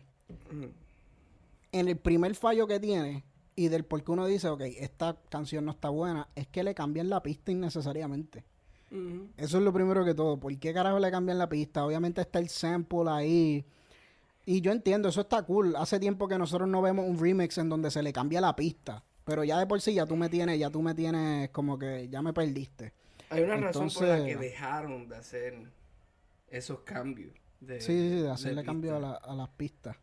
en 1.72 1.88
el 1.88 1.96
primer 1.96 2.35
fallo 2.35 2.66
que 2.66 2.80
tiene 2.80 3.24
y 3.56 3.68
del 3.68 3.85
por 3.85 4.02
qué 4.02 4.12
uno 4.12 4.26
dice, 4.26 4.48
ok, 4.48 4.62
esta 4.78 5.16
canción 5.28 5.64
no 5.64 5.72
está 5.72 5.88
buena, 5.90 6.28
es 6.35 6.46
que 6.46 6.62
le 6.62 6.74
cambian 6.74 7.09
la 7.09 7.22
pista 7.22 7.52
innecesariamente. 7.52 8.44
Eso 9.37 9.59
es 9.59 9.62
lo 9.62 9.72
primero 9.72 10.04
que 10.04 10.14
todo. 10.14 10.37
¿Por 10.37 10.56
qué 10.59 10.74
carajo 10.74 10.98
le 10.98 11.12
cambian 11.12 11.38
la 11.38 11.48
pista? 11.48 11.85
Obviamente 11.85 12.22
está 12.22 12.40
el 12.40 12.48
sample 12.48 13.09
ahí. 13.09 13.64
Y 14.46 14.61
yo 14.62 14.72
entiendo, 14.72 15.09
eso 15.09 15.20
está 15.20 15.42
cool. 15.44 15.76
Hace 15.76 16.00
tiempo 16.00 16.26
que 16.26 16.37
nosotros 16.38 16.68
no 16.68 16.83
vemos 16.83 17.06
un 17.06 17.16
remix 17.16 17.59
en 17.59 17.68
donde 17.68 17.90
se 17.92 18.02
le 18.02 18.12
cambia 18.12 18.40
la 18.40 18.56
pista. 18.56 19.04
Pero 19.24 19.44
ya 19.44 19.59
de 19.59 19.66
por 19.66 19.80
sí 19.80 19.94
ya 19.94 20.06
tú 20.06 20.16
me 20.16 20.28
tienes, 20.28 20.59
ya 20.59 20.70
tú 20.70 20.83
me 20.83 20.94
tienes 20.94 21.50
como 21.50 21.78
que 21.78 22.09
ya 22.09 22.20
me 22.20 22.33
perdiste. 22.33 22.92
Hay 23.28 23.42
una 23.42 23.59
razón 23.59 23.90
por 23.90 24.09
la 24.09 24.24
que 24.24 24.37
dejaron 24.37 25.09
de 25.09 25.16
hacer 25.16 25.54
esos 26.48 26.80
cambios. 26.80 27.30
Sí, 27.61 27.81
sí, 27.81 28.09
de 28.23 28.31
hacerle 28.31 28.64
cambio 28.64 28.96
a, 28.96 29.14
a 29.14 29.35
las 29.35 29.49
pistas. 29.51 29.96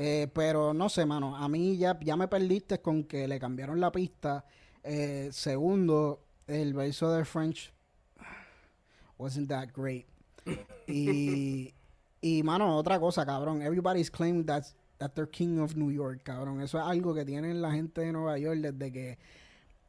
Eh, 0.00 0.28
pero 0.32 0.72
no 0.72 0.88
sé, 0.88 1.04
mano. 1.04 1.36
A 1.36 1.48
mí 1.48 1.76
ya, 1.76 1.98
ya 2.00 2.16
me 2.16 2.28
perdiste 2.28 2.80
con 2.80 3.02
que 3.02 3.26
le 3.26 3.40
cambiaron 3.40 3.80
la 3.80 3.90
pista. 3.90 4.44
Eh, 4.84 5.28
segundo, 5.32 6.20
el 6.46 6.72
verso 6.72 7.12
de 7.12 7.24
French 7.24 7.72
wasn't 9.18 9.48
that 9.48 9.70
great. 9.74 10.06
y, 10.86 11.74
y, 12.20 12.42
mano, 12.44 12.76
otra 12.76 13.00
cosa, 13.00 13.26
cabrón. 13.26 13.60
Everybody's 13.60 14.08
claiming 14.08 14.46
that, 14.46 14.66
that 14.98 15.14
they're 15.14 15.28
king 15.28 15.58
of 15.58 15.74
New 15.74 15.90
York, 15.90 16.22
cabrón. 16.22 16.60
Eso 16.60 16.78
es 16.78 16.84
algo 16.84 17.12
que 17.12 17.24
tienen 17.24 17.60
la 17.60 17.72
gente 17.72 18.02
de 18.02 18.12
Nueva 18.12 18.38
York 18.38 18.60
desde 18.60 18.92
que 18.92 19.18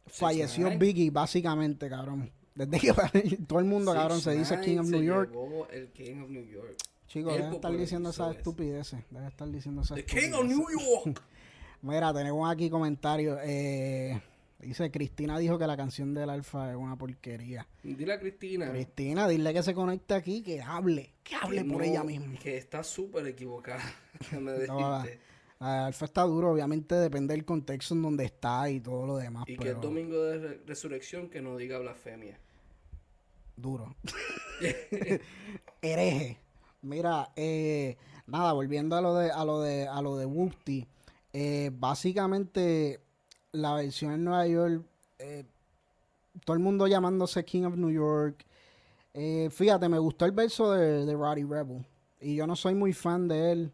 falleció 0.07 0.75
Biggie, 0.79 1.11
básicamente, 1.11 1.87
cabrón. 1.87 2.31
Desde 2.55 2.79
que 2.79 3.37
todo 3.47 3.59
el 3.59 3.65
mundo, 3.65 3.93
cabrón, 3.93 4.21
se 4.21 4.31
dice 4.31 4.59
King 4.59 4.79
of 4.79 4.87
New 4.87 5.03
York. 5.03 5.31
El 5.71 5.91
King 5.91 6.23
of 6.23 6.31
New 6.31 6.45
York. 6.45 6.77
Chicos, 7.09 7.33
deben 7.33 7.53
estar 7.53 7.75
diciendo 7.75 8.09
esas 8.11 8.37
estupideces. 8.37 8.99
Deben 9.09 9.27
estar 9.27 9.49
diciendo 9.49 9.81
esas 9.81 9.97
The 9.97 10.05
King 10.05 10.31
of 10.31 10.45
New 10.45 10.63
York. 10.69 11.21
Mira, 11.81 12.13
tenemos 12.13 12.51
aquí 12.51 12.69
comentarios. 12.69 13.39
Eh, 13.43 14.21
dice, 14.59 14.91
Cristina 14.91 15.39
dijo 15.39 15.57
que 15.57 15.65
la 15.65 15.75
canción 15.75 16.13
del 16.13 16.29
Alfa 16.29 16.69
es 16.69 16.77
una 16.77 16.95
porquería. 16.95 17.67
Dile 17.81 18.13
a 18.13 18.19
Cristina. 18.19 18.69
Cristina, 18.69 19.27
dile 19.27 19.51
que 19.55 19.63
se 19.63 19.73
conecte 19.73 20.13
aquí, 20.13 20.43
que 20.43 20.61
hable. 20.61 21.15
Que 21.23 21.35
hable 21.35 21.65
por 21.65 21.81
ella 21.81 22.03
misma. 22.03 22.37
Que 22.37 22.57
está 22.57 22.83
súper 22.83 23.25
equivocada. 23.25 23.81
me 24.39 24.67
no, 24.67 24.79
la, 24.79 25.87
Alfa 25.87 26.05
está 26.05 26.21
duro, 26.21 26.51
obviamente 26.51 26.93
depende 26.93 27.33
del 27.33 27.43
contexto 27.43 27.95
en 27.95 28.03
donde 28.03 28.25
está 28.25 28.69
y 28.69 28.81
todo 28.81 29.07
lo 29.07 29.17
demás. 29.17 29.45
Y 29.47 29.57
que 29.57 29.69
el 29.69 29.81
domingo 29.81 30.23
de 30.25 30.61
resurrección 30.67 31.27
que 31.27 31.41
no 31.41 31.57
diga 31.57 31.79
blasfemia. 31.79 32.39
Duro. 33.57 33.95
Hereje. 35.81 36.37
Mira, 36.81 37.31
eh, 37.35 37.97
nada, 38.25 38.53
volviendo 38.53 38.95
a 38.95 39.01
lo 39.01 39.15
de 39.15 39.31
a 39.31 39.43
lo 39.43 39.61
de 39.61 39.87
a 39.87 40.01
lo 40.01 40.15
de 40.15 40.87
eh, 41.33 41.71
básicamente 41.73 43.01
la 43.51 43.73
versión 43.73 44.13
en 44.13 44.23
Nueva 44.23 44.47
York, 44.47 44.85
eh, 45.19 45.43
todo 46.45 46.55
el 46.55 46.63
mundo 46.63 46.87
llamándose 46.87 47.43
King 47.43 47.63
of 47.63 47.75
New 47.75 47.91
York. 47.91 48.45
fíjate, 49.51 49.89
me 49.89 49.99
gustó 49.99 50.25
el 50.25 50.31
verso 50.31 50.71
de, 50.71 51.05
de 51.05 51.13
Roddy 51.13 51.43
Rebel 51.43 51.85
y 52.21 52.35
yo 52.35 52.47
no 52.47 52.55
soy 52.55 52.75
muy 52.75 52.93
fan 52.93 53.27
de 53.27 53.51
él, 53.51 53.73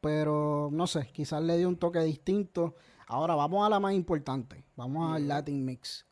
pero 0.00 0.68
no 0.72 0.86
sé, 0.86 1.08
quizás 1.12 1.42
le 1.42 1.58
dio 1.58 1.68
un 1.68 1.76
toque 1.76 2.00
distinto. 2.00 2.76
Ahora 3.08 3.34
vamos 3.34 3.66
a 3.66 3.68
la 3.68 3.80
más 3.80 3.94
importante, 3.94 4.64
vamos 4.76 5.12
al 5.12 5.26
Latin 5.26 5.64
Mix. 5.64 6.06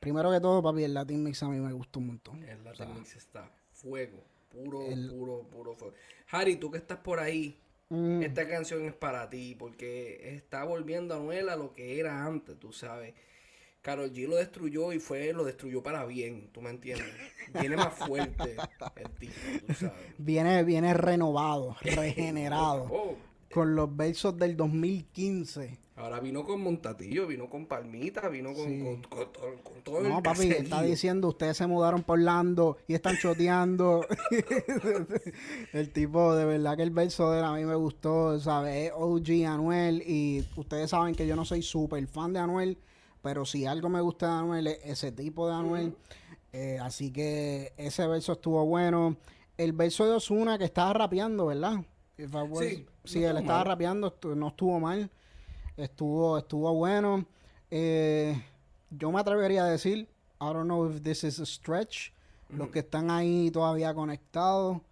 primero 0.00 0.32
que 0.32 0.40
todo, 0.40 0.60
papi, 0.62 0.82
el 0.82 0.94
Latin 0.94 1.22
Mix 1.22 1.42
a 1.44 1.48
mí 1.48 1.60
me 1.60 1.72
gustó 1.72 2.00
un 2.00 2.08
montón. 2.08 2.42
El 2.42 2.64
Latin 2.64 2.92
Mix 2.94 3.14
está 3.14 3.48
fuego. 3.82 4.31
Puro, 4.52 4.80
puro, 5.10 5.42
puro 5.48 5.74
fuego. 5.74 5.94
Harry, 6.30 6.56
tú 6.56 6.70
que 6.70 6.78
estás 6.78 6.98
por 6.98 7.20
ahí, 7.20 7.58
mm. 7.88 8.22
esta 8.22 8.46
canción 8.46 8.84
es 8.84 8.92
para 8.92 9.28
ti, 9.30 9.56
porque 9.58 10.34
está 10.34 10.64
volviendo 10.64 11.14
a 11.14 11.18
Noel 11.18 11.48
a 11.48 11.56
lo 11.56 11.72
que 11.72 11.98
era 11.98 12.24
antes, 12.24 12.58
tú 12.58 12.72
sabes. 12.72 13.14
Carol 13.82 14.12
G 14.12 14.28
lo 14.28 14.36
destruyó 14.36 14.92
y 14.92 15.00
fue, 15.00 15.32
lo 15.32 15.42
destruyó 15.42 15.82
para 15.82 16.04
bien, 16.04 16.50
¿tú 16.52 16.62
me 16.62 16.70
entiendes? 16.70 17.12
Viene 17.60 17.76
más 17.76 17.92
fuerte 17.94 18.56
el 18.96 19.10
tipo, 19.18 19.34
tú 19.66 19.74
sabes. 19.74 20.14
Viene, 20.18 20.62
viene 20.62 20.94
renovado, 20.94 21.76
regenerado. 21.82 22.88
Oh, 22.90 23.16
con 23.52 23.76
los 23.76 23.94
versos 23.94 24.36
del 24.36 24.56
2015. 24.56 25.78
Ahora 25.96 26.20
vino 26.20 26.42
con 26.42 26.62
Montatillo, 26.62 27.26
vino 27.26 27.50
con 27.50 27.66
Palmita, 27.66 28.28
vino 28.28 28.54
con, 28.54 29.02
todo 29.84 29.98
el 29.98 30.08
No, 30.08 30.22
papi, 30.22 30.48
está 30.48 30.82
diciendo, 30.82 31.28
ustedes 31.28 31.58
se 31.58 31.66
mudaron 31.66 32.02
por 32.02 32.18
Orlando 32.18 32.78
y 32.88 32.94
están 32.94 33.18
choteando. 33.18 34.06
el 35.72 35.92
tipo, 35.92 36.34
de 36.34 36.46
verdad 36.46 36.76
que 36.76 36.82
el 36.82 36.90
verso 36.90 37.30
de 37.30 37.40
él 37.40 37.44
a 37.44 37.52
mí 37.52 37.64
me 37.64 37.74
gustó, 37.74 38.40
¿sabes? 38.40 38.90
OG 38.96 39.46
Anuel 39.46 40.02
y 40.06 40.44
ustedes 40.56 40.90
saben 40.90 41.14
que 41.14 41.26
yo 41.26 41.36
no 41.36 41.44
soy 41.44 41.62
súper 41.62 42.06
fan 42.06 42.32
de 42.32 42.40
Anuel, 42.40 42.78
pero 43.20 43.44
si 43.44 43.66
algo 43.66 43.90
me 43.90 44.00
gusta 44.00 44.28
de 44.28 44.32
Anuel 44.32 44.66
es 44.68 44.78
ese 44.84 45.12
tipo 45.12 45.46
de 45.46 45.54
Anuel. 45.54 45.94
Eh, 46.54 46.78
así 46.80 47.12
que 47.12 47.74
ese 47.76 48.06
verso 48.06 48.32
estuvo 48.32 48.64
bueno. 48.64 49.16
El 49.58 49.72
verso 49.74 50.06
de 50.06 50.12
Osuna 50.12 50.58
que 50.58 50.64
estaba 50.64 50.94
rapeando, 50.94 51.46
¿verdad? 51.46 51.84
Sí, 52.16 52.86
sí 53.04 53.24
él 53.24 53.38
estaba 53.38 53.64
rapeando, 53.64 54.18
no 54.36 54.48
estuvo 54.48 54.78
mal. 54.80 55.10
Estuvo, 55.76 56.38
estuvo 56.38 56.72
bueno. 56.74 57.26
Eh, 57.70 58.40
yo 58.90 59.10
me 59.10 59.20
atrevería 59.20 59.64
a 59.64 59.70
decir, 59.70 60.08
I 60.40 60.52
don't 60.52 60.64
know 60.64 60.90
if 60.90 61.02
this 61.02 61.24
is 61.24 61.40
a 61.40 61.46
stretch. 61.46 62.12
Los 62.50 62.68
que 62.68 62.80
están 62.80 63.10
ahí 63.10 63.50
todavía 63.50 63.94
conectados. 63.94 64.82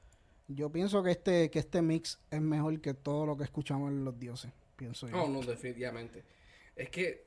Yo 0.49 0.73
pienso 0.73 1.03
que 1.03 1.11
este, 1.11 1.51
que 1.51 1.59
este 1.59 1.83
mix 1.83 2.19
es 2.31 2.41
mejor 2.41 2.81
que 2.81 2.95
todo 2.95 3.27
lo 3.27 3.37
que 3.37 3.45
escuchamos 3.45 3.91
en 3.91 4.05
Los 4.05 4.19
Dioses. 4.19 4.51
Pienso 4.77 5.07
yo. 5.07 5.17
No, 5.17 5.29
no, 5.29 5.43
definitivamente. 5.43 6.25
Es 6.75 6.89
que 6.89 7.27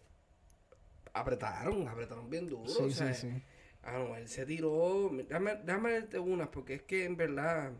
apretaron, 1.13 1.87
apretaron 1.87 2.29
bien 2.29 2.49
duro. 2.49 2.67
Sí, 2.67 2.91
sí, 2.91 3.13
sí. 3.13 3.29
Ah, 3.83 3.99
no, 3.99 4.15
él 4.15 4.27
se 4.27 4.45
tiró. 4.45 5.11
Déjame, 5.13 5.55
déjame 5.57 6.19
unas, 6.19 6.47
porque 6.47 6.75
es 6.75 6.81
que 6.81 7.05
en 7.05 7.15
verdad 7.15 7.71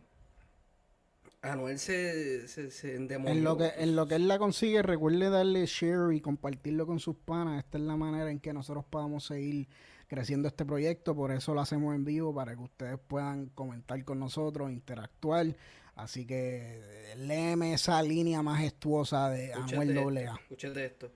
Anuel 1.43 1.77
se, 1.77 2.47
se, 2.47 2.71
se 2.71 2.95
En 2.95 3.43
lo, 3.43 3.57
que, 3.57 3.73
en 3.77 3.97
lo 3.97 4.07
que 4.07 4.15
él 4.15 4.29
la 4.29 4.39
consigue, 4.39 4.81
recuerde 4.81 5.29
darle 5.29 5.65
share 5.65 6.13
y 6.13 6.21
compartirlo 6.21 6.87
con 6.87 7.01
sus 7.01 7.17
panas. 7.17 7.65
Esta 7.65 7.77
es 7.77 7.83
la 7.83 7.97
manera 7.97 8.31
en 8.31 8.39
que 8.39 8.53
nosotros 8.53 8.85
podamos 8.89 9.25
seguir 9.25 9.67
creciendo 10.07 10.47
este 10.47 10.63
proyecto. 10.63 11.13
Por 11.13 11.33
eso 11.33 11.53
lo 11.53 11.59
hacemos 11.59 11.95
en 11.95 12.05
vivo, 12.05 12.33
para 12.33 12.55
que 12.55 12.61
ustedes 12.61 12.97
puedan 12.97 13.47
comentar 13.47 14.01
con 14.05 14.19
nosotros, 14.19 14.71
interactuar. 14.71 15.47
Así 15.95 16.25
que 16.25 17.13
léeme 17.17 17.73
esa 17.73 18.01
línea 18.01 18.41
majestuosa 18.41 19.29
de 19.29 19.51
Anuel 19.51 19.97
AA. 19.97 20.35
Escuchen 20.43 20.73
de 20.73 20.85
esto. 20.85 21.11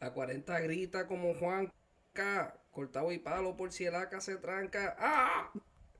A 0.00 0.10
40 0.10 0.58
grita 0.58 1.06
como 1.06 1.34
Juan 1.34 1.72
K. 2.12 2.52
Cortado 2.72 3.12
y 3.12 3.20
palo 3.20 3.56
por 3.56 3.70
si 3.70 3.84
el 3.84 3.94
AK 3.94 4.20
se 4.20 4.36
tranca. 4.38 4.96
¡Ah! 4.98 5.52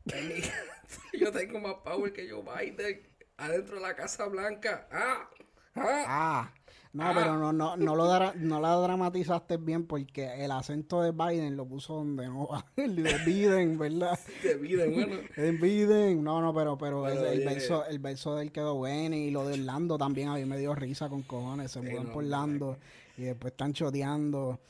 yo 1.19 1.33
tengo 1.33 1.61
más 1.61 1.75
power 1.85 2.13
que 2.13 2.27
yo 2.27 2.43
Biden 2.43 3.09
adentro 3.37 3.77
de 3.77 3.83
la 3.83 3.95
Casa 3.95 4.27
Blanca. 4.27 4.89
¡Ah! 4.91 5.31
¡Ah! 5.75 6.05
ah 6.07 6.55
no, 6.95 7.13
pero 7.13 7.37
no, 7.37 7.53
no, 7.53 7.77
no, 7.77 7.97
lo 7.97 8.35
no 8.35 8.61
la 8.61 8.75
dramatizaste 8.77 9.57
bien 9.57 9.85
porque 9.85 10.45
el 10.45 10.53
acento 10.53 11.03
de 11.03 11.11
Biden 11.11 11.57
lo 11.57 11.67
puso 11.67 11.95
donde 11.95 12.29
no 12.29 12.47
va. 12.47 12.65
El 12.77 13.03
de 13.03 13.19
Biden, 13.27 13.77
¿verdad? 13.77 14.17
De 14.45 14.55
Biden, 14.55 14.95
bueno. 14.95 15.17
De 15.37 15.51
Biden. 15.51 16.23
No, 16.23 16.41
no, 16.41 16.55
pero, 16.55 16.79
pero, 16.79 17.09
el, 17.09 17.45
verso, 17.45 17.85
el 17.87 17.99
verso 17.99 18.37
de 18.37 18.45
él 18.45 18.53
quedó 18.53 18.77
bueno 18.77 19.17
y 19.17 19.33
lo 19.33 19.45
de 19.45 19.55
Orlando 19.55 19.99
también 19.99 20.29
a 20.29 20.35
mí 20.35 20.45
me 20.45 20.57
dio 20.57 20.73
risa 20.77 21.09
con 21.09 21.23
cojones. 21.23 21.73
Se 21.73 21.81
mudan 21.81 22.13
por 22.13 22.23
Orlando 22.23 22.79
y 23.17 23.23
después 23.23 23.51
están 23.55 23.73
choteando. 23.73 24.61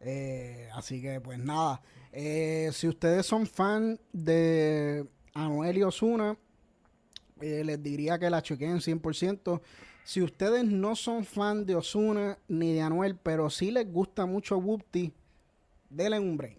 Eh, 0.00 0.68
así 0.74 1.00
que, 1.00 1.22
pues 1.22 1.38
nada. 1.38 1.80
Eh, 2.12 2.70
si 2.72 2.88
ustedes 2.88 3.26
son 3.26 3.46
fan 3.46 3.98
de 4.12 5.06
Anuel 5.34 5.78
y 5.78 5.82
Osuna, 5.82 6.36
eh, 7.40 7.62
les 7.64 7.82
diría 7.82 8.18
que 8.18 8.30
la 8.30 8.42
chequeen 8.42 8.80
100%. 8.80 9.60
Si 10.04 10.22
ustedes 10.22 10.64
no 10.64 10.96
son 10.96 11.24
fan 11.24 11.64
de 11.66 11.76
Osuna 11.76 12.38
ni 12.48 12.74
de 12.74 12.80
Anuel, 12.80 13.16
pero 13.16 13.48
sí 13.48 13.70
les 13.70 13.90
gusta 13.90 14.26
mucho 14.26 14.58
Whoopty, 14.58 15.12
denle 15.88 16.18
un 16.18 16.36
break. 16.36 16.58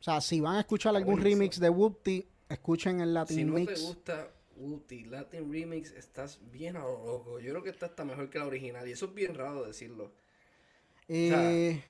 O 0.00 0.02
sea, 0.04 0.20
si 0.20 0.40
van 0.40 0.56
a 0.56 0.60
escuchar 0.60 0.94
algún 0.94 1.20
remix 1.20 1.58
de 1.58 1.70
Whoopty, 1.70 2.26
escuchen 2.48 3.00
el 3.00 3.14
Latin 3.14 3.52
Mix. 3.52 3.70
Si 3.70 3.74
no 3.74 3.80
te 3.80 3.94
gusta 3.94 4.30
Whoopty, 4.56 5.04
Latin 5.04 5.50
Remix, 5.50 5.92
estás 5.92 6.38
bien 6.52 6.76
a 6.76 6.80
lo 6.80 7.04
loco. 7.04 7.40
Yo 7.40 7.50
creo 7.50 7.62
que 7.62 7.70
esta 7.70 7.86
está 7.86 8.04
mejor 8.04 8.30
que 8.30 8.38
la 8.38 8.46
original 8.46 8.86
y 8.88 8.92
eso 8.92 9.06
es 9.06 9.14
bien 9.14 9.34
raro 9.34 9.64
decirlo. 9.64 10.12
Eh, 11.08 11.82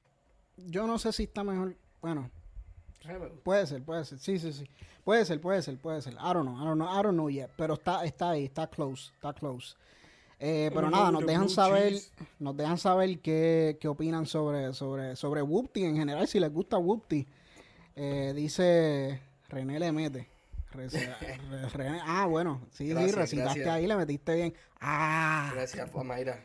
yo 0.56 0.86
no 0.86 0.98
sé 0.98 1.12
si 1.12 1.24
está 1.24 1.44
mejor. 1.44 1.76
Bueno, 2.00 2.30
puede 3.42 3.66
ser, 3.66 3.82
puede 3.82 4.04
ser. 4.04 4.18
Sí, 4.18 4.38
sí, 4.38 4.52
sí. 4.52 4.68
Puede 5.04 5.24
ser, 5.24 5.40
puede 5.40 5.62
ser, 5.62 5.76
puede 5.78 6.00
ser. 6.02 6.14
I 6.14 6.32
don't 6.32 6.46
know, 6.46 6.56
I 6.56 6.64
don't 6.64 6.76
know, 6.76 6.88
I 6.88 7.02
don't 7.02 7.14
know 7.14 7.28
yet. 7.28 7.50
Pero 7.56 7.74
está, 7.74 8.04
está 8.04 8.30
ahí, 8.30 8.44
está 8.44 8.66
close, 8.68 9.12
está 9.14 9.32
close. 9.32 9.76
Eh, 10.40 10.70
pero 10.74 10.90
nada, 10.90 11.10
nos 11.10 11.24
dejan 11.24 11.48
saber, 11.48 11.94
nos 12.38 12.56
dejan 12.56 12.76
saber 12.76 13.20
qué, 13.20 13.78
qué 13.80 13.88
opinan 13.88 14.26
sobre, 14.26 14.74
sobre, 14.74 15.16
sobre 15.16 15.42
Whoopty 15.42 15.84
en 15.84 15.96
general, 15.96 16.26
si 16.26 16.40
les 16.40 16.52
gusta 16.52 16.76
Whoopty. 16.76 17.26
Eh, 17.96 18.32
dice 18.34 19.20
René 19.48 19.78
le 19.78 19.92
mete. 19.92 20.28
ah, 22.04 22.26
bueno, 22.26 22.60
sí, 22.72 22.88
sí, 22.88 23.12
recitaste 23.12 23.70
ahí, 23.70 23.86
le 23.86 23.96
metiste 23.96 24.34
bien. 24.34 24.54
Ah. 24.80 25.52
Gracias, 25.54 25.94
Mayra. 25.94 26.40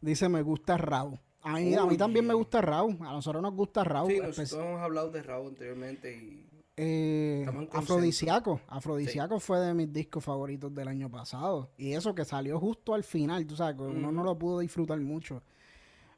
Dice, 0.00 0.28
me 0.28 0.42
gusta 0.42 0.76
Raúl. 0.76 1.18
A 1.42 1.54
mí, 1.54 1.74
a 1.74 1.84
mí 1.86 1.96
también 1.96 2.26
me 2.26 2.34
gusta 2.34 2.60
Raúl. 2.60 2.96
A 3.00 3.12
nosotros 3.12 3.42
nos 3.42 3.54
gusta 3.54 3.84
Raúl. 3.84 4.12
Sí, 4.12 4.20
nosotros 4.20 4.52
hemos 4.52 4.80
hablado 4.80 5.10
de 5.10 5.22
Raúl 5.22 5.48
anteriormente 5.48 6.16
y 6.16 6.52
eh, 6.76 7.46
Afrodisiaco. 7.72 8.60
Afrodisiaco 8.66 9.38
fue 9.38 9.60
de 9.60 9.74
mis 9.74 9.92
discos 9.92 10.24
favoritos 10.24 10.74
del 10.74 10.88
año 10.88 11.10
pasado. 11.10 11.70
Y 11.76 11.92
eso 11.92 12.14
que 12.14 12.24
salió 12.24 12.58
justo 12.58 12.94
al 12.94 13.04
final, 13.04 13.46
tú 13.46 13.56
sabes, 13.56 13.76
uno 13.78 14.10
no 14.10 14.24
lo 14.24 14.38
pudo 14.38 14.60
disfrutar 14.60 14.98
mucho. 15.00 15.42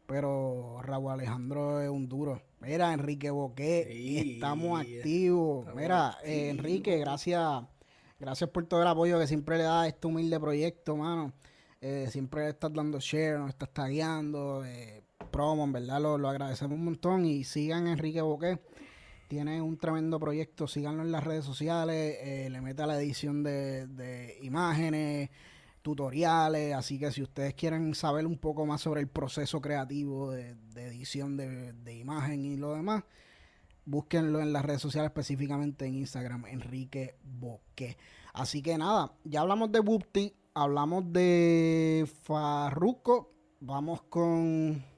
Pero 0.06 0.80
Raúl 0.82 1.12
Alejandro 1.12 1.80
es 1.80 1.88
un 1.88 2.08
duro. 2.08 2.42
Mira, 2.60 2.92
Enrique 2.92 3.30
Boqué, 3.30 4.34
estamos 4.34 4.80
activos. 4.80 5.66
Mira, 5.74 6.18
eh, 6.22 6.50
Enrique, 6.50 6.98
gracias, 6.98 7.62
gracias 8.20 8.50
por 8.50 8.66
todo 8.66 8.82
el 8.82 8.88
apoyo 8.88 9.18
que 9.18 9.26
siempre 9.26 9.56
le 9.56 9.64
da 9.64 9.82
a 9.82 9.88
este 9.88 10.06
humilde 10.06 10.38
proyecto, 10.38 10.96
mano. 10.96 11.32
Eh, 11.80 12.08
siempre 12.10 12.44
le 12.44 12.50
estás 12.50 12.72
dando 12.72 12.98
share, 13.00 13.38
nos 13.38 13.50
estás 13.50 13.70
tagueando, 13.70 14.64
eh, 14.64 15.03
promo, 15.34 15.64
en 15.64 15.72
verdad 15.72 16.00
lo, 16.00 16.16
lo 16.16 16.28
agradecemos 16.28 16.78
un 16.78 16.84
montón. 16.84 17.26
Y 17.26 17.44
sigan 17.44 17.88
Enrique 17.88 18.20
Boqué 18.20 18.60
tiene 19.28 19.60
un 19.60 19.78
tremendo 19.78 20.20
proyecto, 20.20 20.68
síganlo 20.68 21.02
en 21.02 21.10
las 21.10 21.24
redes 21.24 21.44
sociales, 21.44 22.18
eh, 22.20 22.48
le 22.50 22.60
mete 22.60 22.82
a 22.82 22.86
la 22.86 23.00
edición 23.00 23.42
de, 23.42 24.38
imágenes, 24.42 25.30
tutoriales, 25.82 26.74
así 26.74 26.98
que 26.98 27.10
si 27.10 27.22
ustedes 27.22 27.54
quieren 27.54 27.94
saber 27.94 28.26
un 28.26 28.38
poco 28.38 28.64
más 28.64 28.80
sobre 28.80 29.00
el 29.00 29.08
proceso 29.08 29.60
creativo 29.60 30.30
de, 30.30 30.56
edición 30.76 31.36
de, 31.36 31.94
imagen 31.94 32.44
y 32.44 32.56
lo 32.56 32.74
demás, 32.74 33.02
búsquenlo 33.84 34.40
en 34.40 34.52
las 34.52 34.64
redes 34.64 34.80
sociales, 34.80 35.10
específicamente 35.10 35.84
en 35.86 35.96
Instagram, 35.96 36.46
Enrique 36.46 37.16
Boque. 37.22 37.96
Así 38.32 38.62
que 38.62 38.78
nada, 38.78 39.12
ya 39.24 39.40
hablamos 39.40 39.72
de 39.72 39.80
Bupti, 39.80 40.34
hablamos 40.54 41.12
de 41.12 42.08
Farruko, 42.22 43.32
vamos 43.60 44.02
con 44.02 44.93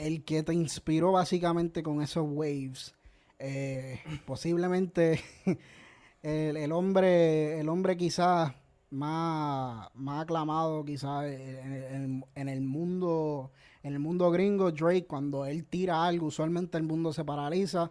el 0.00 0.24
que 0.24 0.42
te 0.42 0.54
inspiró 0.54 1.12
básicamente 1.12 1.82
con 1.82 2.02
esos 2.02 2.26
waves 2.28 2.94
eh, 3.42 3.98
posiblemente 4.26 5.18
el, 6.22 6.72
hombre, 6.72 7.58
el 7.58 7.70
hombre 7.70 7.96
quizás 7.96 8.52
más, 8.90 9.88
más 9.94 10.22
aclamado 10.22 10.84
quizás 10.84 11.24
en, 11.24 12.22
el 12.34 12.60
mundo, 12.60 13.50
en 13.82 13.94
el 13.94 13.98
mundo 13.98 14.30
gringo, 14.30 14.70
Drake, 14.70 15.06
cuando 15.06 15.46
él 15.46 15.64
tira 15.64 16.04
algo, 16.04 16.26
usualmente 16.26 16.76
el 16.76 16.84
mundo 16.84 17.14
se 17.14 17.24
paraliza. 17.24 17.90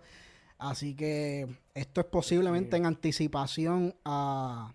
Así 0.60 0.94
que 0.94 1.48
esto 1.74 2.02
es 2.02 2.08
posiblemente 2.08 2.78
en 2.78 2.86
anticipación 2.86 3.96
a. 4.06 4.74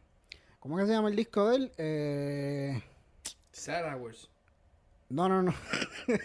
¿Cómo 0.58 0.78
que 0.78 0.86
se 0.86 0.92
llama 0.92 1.10
el 1.10 1.16
disco 1.16 1.50
de 1.50 1.56
él? 1.56 1.72
Eh, 1.76 2.82
Sad 3.52 3.94
Hours. 3.94 4.30
No, 5.10 5.28
no, 5.28 5.42
no. 5.42 5.54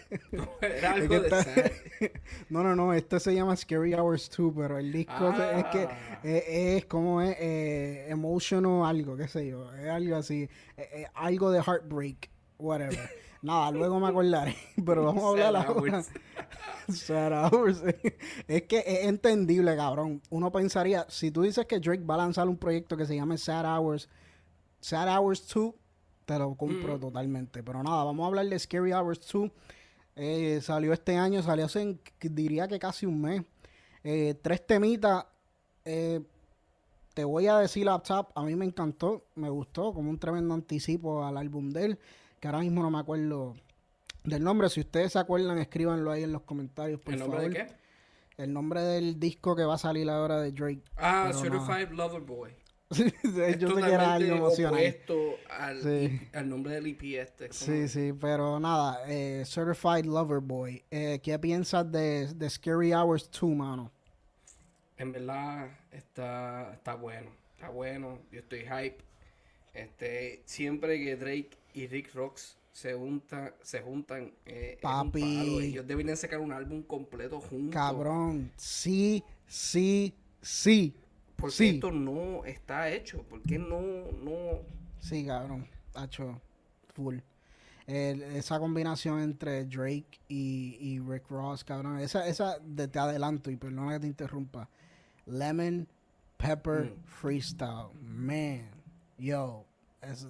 no, 2.50 2.64
no, 2.64 2.76
no. 2.76 2.94
Este 2.94 3.20
se 3.20 3.36
llama 3.36 3.56
Scary 3.56 3.94
Hours 3.94 4.30
2, 4.36 4.54
pero 4.56 4.78
el 4.78 4.92
disco 4.92 5.30
es 5.30 5.66
que 5.66 5.88
ah. 5.90 6.20
es, 6.24 6.86
como 6.86 7.22
es 7.22 7.36
eh, 7.40 8.08
emotional 8.10 8.86
algo, 8.86 9.18
qué 9.18 9.28
sé 9.28 9.48
yo. 9.48 9.72
Es 9.74 9.90
algo 9.90 10.16
así. 10.16 10.50
Eh, 10.78 10.90
eh, 10.94 11.08
algo 11.14 11.52
de 11.52 11.62
heartbreak, 11.62 12.30
whatever. 12.58 13.10
Nada, 13.42 13.72
luego 13.72 14.00
me 14.00 14.08
acordaré. 14.08 14.56
Pero 14.86 15.04
vamos 15.04 15.24
a 15.24 15.28
hablar 15.30 15.68
ahora. 15.68 16.04
Sad 16.90 17.54
Hours. 17.54 17.84
es 18.48 18.64
que 18.64 18.80
es 18.80 19.06
entendible, 19.08 19.76
cabrón. 19.76 20.22
Uno 20.30 20.52
pensaría, 20.52 21.06
si 21.10 21.32
tú 21.32 21.44
dices 21.44 21.66
que 21.66 21.80
Drake 21.80 22.04
va 22.04 22.16
a 22.16 22.20
lanzar 22.20 22.50
un 22.50 22.58
proyecto 22.58 22.98
que 22.98 23.06
se 23.06 23.16
llame 23.16 23.38
Sad 23.38 23.66
Hours, 23.66 24.10
Sad 24.82 25.18
Hours 25.18 25.48
2 25.54 25.74
te 26.30 26.38
lo 26.38 26.54
compro 26.54 26.98
mm. 26.98 27.00
totalmente. 27.00 27.64
Pero 27.64 27.82
nada, 27.82 28.04
vamos 28.04 28.24
a 28.24 28.28
hablar 28.28 28.46
de 28.46 28.60
Scary 28.60 28.94
Hours 28.94 29.20
2. 29.32 29.50
Eh, 30.16 30.60
salió 30.62 30.94
este 30.94 31.18
año, 31.18 31.42
salió 31.42 31.66
hace, 31.66 31.98
diría 32.22 32.68
que 32.68 32.78
casi 32.78 33.08
un 33.08 33.20
mes. 33.20 33.42
Eh, 34.04 34.36
tres 34.40 34.66
temitas. 34.66 35.26
Eh, 35.86 36.22
te 37.16 37.24
voy 37.24 37.48
a 37.48 37.58
decir 37.58 37.86
la 37.86 37.98
top, 38.00 38.28
a 38.36 38.44
mí 38.44 38.56
me 38.56 38.64
encantó, 38.64 39.26
me 39.36 39.50
gustó, 39.50 39.92
como 39.92 40.10
un 40.12 40.20
tremendo 40.20 40.54
anticipo 40.54 41.26
al 41.26 41.36
álbum 41.36 41.72
de 41.72 41.86
él, 41.86 42.00
que 42.40 42.48
ahora 42.48 42.60
mismo 42.60 42.84
no 42.84 42.92
me 42.92 43.00
acuerdo 43.00 43.56
del 44.24 44.44
nombre. 44.44 44.70
Si 44.70 44.82
ustedes 44.82 45.14
se 45.14 45.20
acuerdan, 45.20 45.58
escríbanlo 45.58 46.12
ahí 46.12 46.24
en 46.24 46.32
los 46.32 46.44
comentarios, 46.44 47.02
por 47.02 47.16
¿El 47.16 47.22
nombre 47.22 47.42
de 47.42 47.50
qué? 47.50 47.68
El 48.38 48.54
nombre 48.54 48.82
del 48.82 49.20
disco 49.20 49.56
que 49.56 49.64
va 49.64 49.74
a 49.74 49.80
salir 49.80 50.08
ahora 50.10 50.40
de 50.40 50.52
Drake. 50.52 50.84
Ah, 50.96 51.32
Certified 51.34 51.90
Lover 51.90 52.22
Boy. 52.22 52.52
Yo 52.90 53.76
sé 53.76 53.82
que 53.82 53.92
era 53.92 54.14
algo 54.16 54.36
emocional. 54.36 54.98
Al, 55.50 56.30
al 56.34 56.50
nombre 56.50 56.74
del 56.74 56.88
EP 56.88 57.04
este. 57.20 57.54
Sí, 57.54 57.88
sí, 57.88 58.14
pero 58.20 58.60
nada, 58.60 59.04
eh, 59.08 59.44
Certified 59.46 60.06
Lover 60.06 60.40
Boy. 60.40 60.84
Eh, 60.90 61.20
¿Qué 61.22 61.38
piensas 61.38 61.92
de, 61.92 62.34
de, 62.34 62.50
Scary 62.50 62.94
Hours 62.94 63.30
2, 63.30 63.52
mano? 63.52 63.92
En 64.98 65.12
verdad, 65.12 65.70
está, 65.92 66.74
está 66.74 66.96
bueno. 66.96 67.30
Está 67.56 67.70
bueno. 67.70 68.20
Yo 68.32 68.40
estoy 68.40 68.62
hype. 68.62 68.98
Este, 69.74 70.42
siempre 70.46 71.00
que 71.04 71.16
Drake 71.16 71.52
y 71.74 71.88
Rick 71.88 72.14
Rocks 72.16 72.58
se, 72.72 72.94
junta, 72.94 73.54
se 73.62 73.82
juntan, 73.82 74.34
eh, 74.46 74.80
Papi. 74.82 75.60
Ellos 75.62 75.86
deberían 75.86 76.18
sacar 76.18 76.40
un 76.40 76.52
álbum 76.52 76.82
completo 76.82 77.40
juntos. 77.40 77.74
Cabrón, 77.74 78.52
sí, 78.58 79.24
sí, 79.48 80.16
sí. 80.42 80.96
Porque 81.40 81.70
esto 81.70 81.92
no 81.92 82.44
está 82.46 82.90
hecho. 82.90 83.24
¿Por 83.24 83.42
qué 83.42 83.58
no, 83.58 83.82
no? 84.24 84.60
Sí, 85.00 85.26
cabrón. 85.26 85.68
Hecho 86.02 86.42
full. 86.94 87.18
esa 87.88 88.60
combinación 88.60 89.22
entre 89.22 89.66
Drake 89.66 90.20
y, 90.28 91.00
Rick 91.00 91.30
Ross, 91.30 91.64
cabrón. 91.64 92.00
Esa, 92.00 92.28
esa 92.28 92.60
de 92.60 92.88
te 92.88 93.00
adelanto 93.00 93.50
y 93.50 93.56
perdona 93.56 93.94
que 93.94 94.00
te 94.02 94.08
interrumpa. 94.08 94.70
Lemon 95.26 95.88
Pepper 96.38 96.86
mm. 96.86 97.04
Freestyle. 97.06 97.90
Man. 98.02 98.70
Yo. 99.18 99.66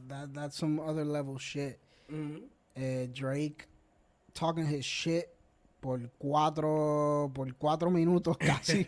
that, 0.07 0.33
that's 0.33 0.57
some 0.57 0.79
other 0.79 1.05
level 1.05 1.37
shit. 1.37 1.79
Mm-hmm. 2.11 2.45
Eh, 2.75 3.07
Drake 3.13 3.67
talking 4.33 4.65
his 4.65 4.85
shit 4.85 5.35
por 5.79 6.09
cuatro, 6.17 7.31
por 7.33 7.53
cuatro 7.55 7.89
minutos 7.89 8.37
casi. 8.39 8.87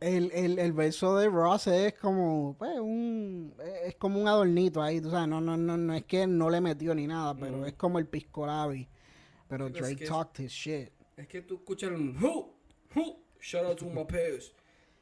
el, 0.00 0.30
el, 0.32 0.58
el 0.58 0.72
verso 0.72 1.16
de 1.16 1.28
Ross 1.28 1.66
es 1.68 1.94
como, 1.94 2.54
pues, 2.58 2.78
un, 2.78 3.54
es 3.84 3.94
como 3.96 4.20
un 4.20 4.28
adornito 4.28 4.82
ahí, 4.82 5.00
tú 5.00 5.10
sabes, 5.10 5.28
no, 5.28 5.40
no, 5.40 5.56
no, 5.56 5.76
no 5.76 5.94
es 5.94 6.04
que 6.04 6.26
no 6.26 6.50
le 6.50 6.60
metió 6.60 6.94
ni 6.94 7.06
nada, 7.06 7.34
pero 7.34 7.58
mm. 7.58 7.66
es 7.66 7.72
como 7.74 7.98
el 7.98 8.06
pisco 8.06 8.46
labi 8.46 8.88
Pero 9.48 9.70
Drake 9.70 10.06
talked 10.06 10.44
his 10.44 10.52
shit. 10.52 10.90
Es 11.16 11.26
que 11.26 11.42
tú 11.42 11.56
escuchas 11.56 11.90
un 11.90 12.16
who, 12.22 12.54
who, 12.94 13.22
shout 13.40 13.64
out 13.64 13.78
to 13.78 13.86
my 13.86 14.04
peers. 14.04 14.52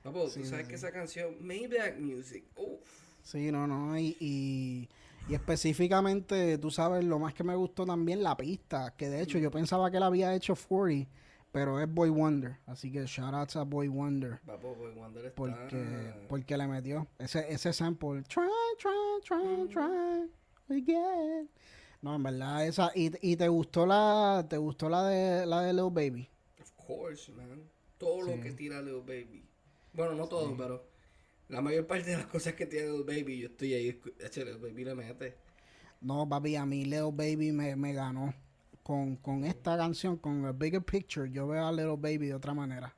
Papo, 0.03 0.29
tú 0.29 0.45
sabes 0.45 0.69
que 0.69 0.77
esa 0.77 0.93
canción, 0.93 1.35
Maybach 1.41 1.99
Music, 1.99 2.45
uff. 2.57 3.07
Sí, 3.23 3.51
no, 3.51 3.67
no, 3.67 3.99
y, 3.99 4.17
y, 4.21 4.89
específicamente, 5.35 6.59
tú 6.59 6.71
sabes, 6.71 7.05
lo 7.05 7.19
más 7.19 7.35
que 7.35 7.43
me 7.45 7.55
gustó 7.55 7.85
también, 7.85 8.23
la 8.23 8.37
pista, 8.37 8.95
que 8.97 9.09
de 9.09 9.23
hecho 9.23 9.39
yo 9.39 9.51
pensaba 9.51 9.91
que 9.91 9.99
la 9.99 10.07
había 10.07 10.35
hecho 10.35 10.55
40, 10.55 11.11
pero 11.53 11.81
es 11.81 11.93
Boy 11.93 12.11
Wonder, 12.11 12.59
así 12.67 12.93
que 12.93 13.07
shout 13.07 13.35
out 13.35 13.57
a 13.57 13.63
Boy 13.65 13.89
Wonder. 13.89 14.39
Papo, 14.47 14.75
Boy 14.75 14.93
Wonder 14.93 15.25
está... 15.27 15.37
Porque, 15.37 16.15
porque 16.29 16.57
le 16.57 16.67
metió 16.69 17.07
ese, 17.19 17.53
ese 17.53 17.73
sample, 17.73 18.23
try, 18.23 18.45
try, 18.79 18.91
try, 19.25 19.69
try, 19.69 20.31
again. 20.69 21.49
No, 22.03 22.15
en 22.15 22.23
verdad, 22.23 22.67
esa, 22.67 22.93
y, 22.95 23.11
y 23.21 23.37
te 23.37 23.49
gustó 23.49 23.87
la, 23.87 24.47
te 24.49 24.59
gustó 24.59 24.89
la 24.89 25.07
de, 25.09 25.47
la 25.47 25.63
de 25.63 25.73
Little 25.73 25.91
Baby. 25.91 26.29
Of 26.61 26.73
course, 26.87 27.33
man. 27.33 27.63
Todo 27.99 28.23
lo 28.23 28.41
que 28.41 28.53
tira 28.53 28.81
Little 28.81 29.01
Baby. 29.01 29.45
Bueno, 29.95 30.15
no 30.15 30.29
todo, 30.29 30.55
pero 30.57 30.85
la 31.49 31.61
mayor 31.61 31.87
parte 31.87 32.11
de 32.11 32.17
las 32.17 32.27
cosas 32.27 32.55
que 32.55 32.67
tiene 32.67 32.91
Little 32.91 33.05
Baby, 33.05 33.39
yo 33.39 33.47
estoy 33.49 33.75
ahí, 33.75 34.01
Little 34.19 34.59
Baby 34.59 34.85
le 34.85 34.95
mete. 34.95 35.35
No, 36.01 36.29
papi, 36.29 36.57
a 36.57 36.67
mí 36.67 36.85
Little 36.85 37.13
Baby 37.13 37.53
me, 37.53 37.77
me 37.77 37.93
ganó. 37.93 38.35
Con, 38.83 39.17
con, 39.17 39.45
esta 39.45 39.77
canción, 39.77 40.17
con 40.17 40.45
el 40.45 40.53
Bigger 40.53 40.83
Picture, 40.83 41.29
yo 41.29 41.49
veo 41.49 41.67
a 41.67 41.73
Little 41.73 41.97
Baby 41.97 42.29
de 42.29 42.35
otra 42.35 42.55
manera. 42.55 42.95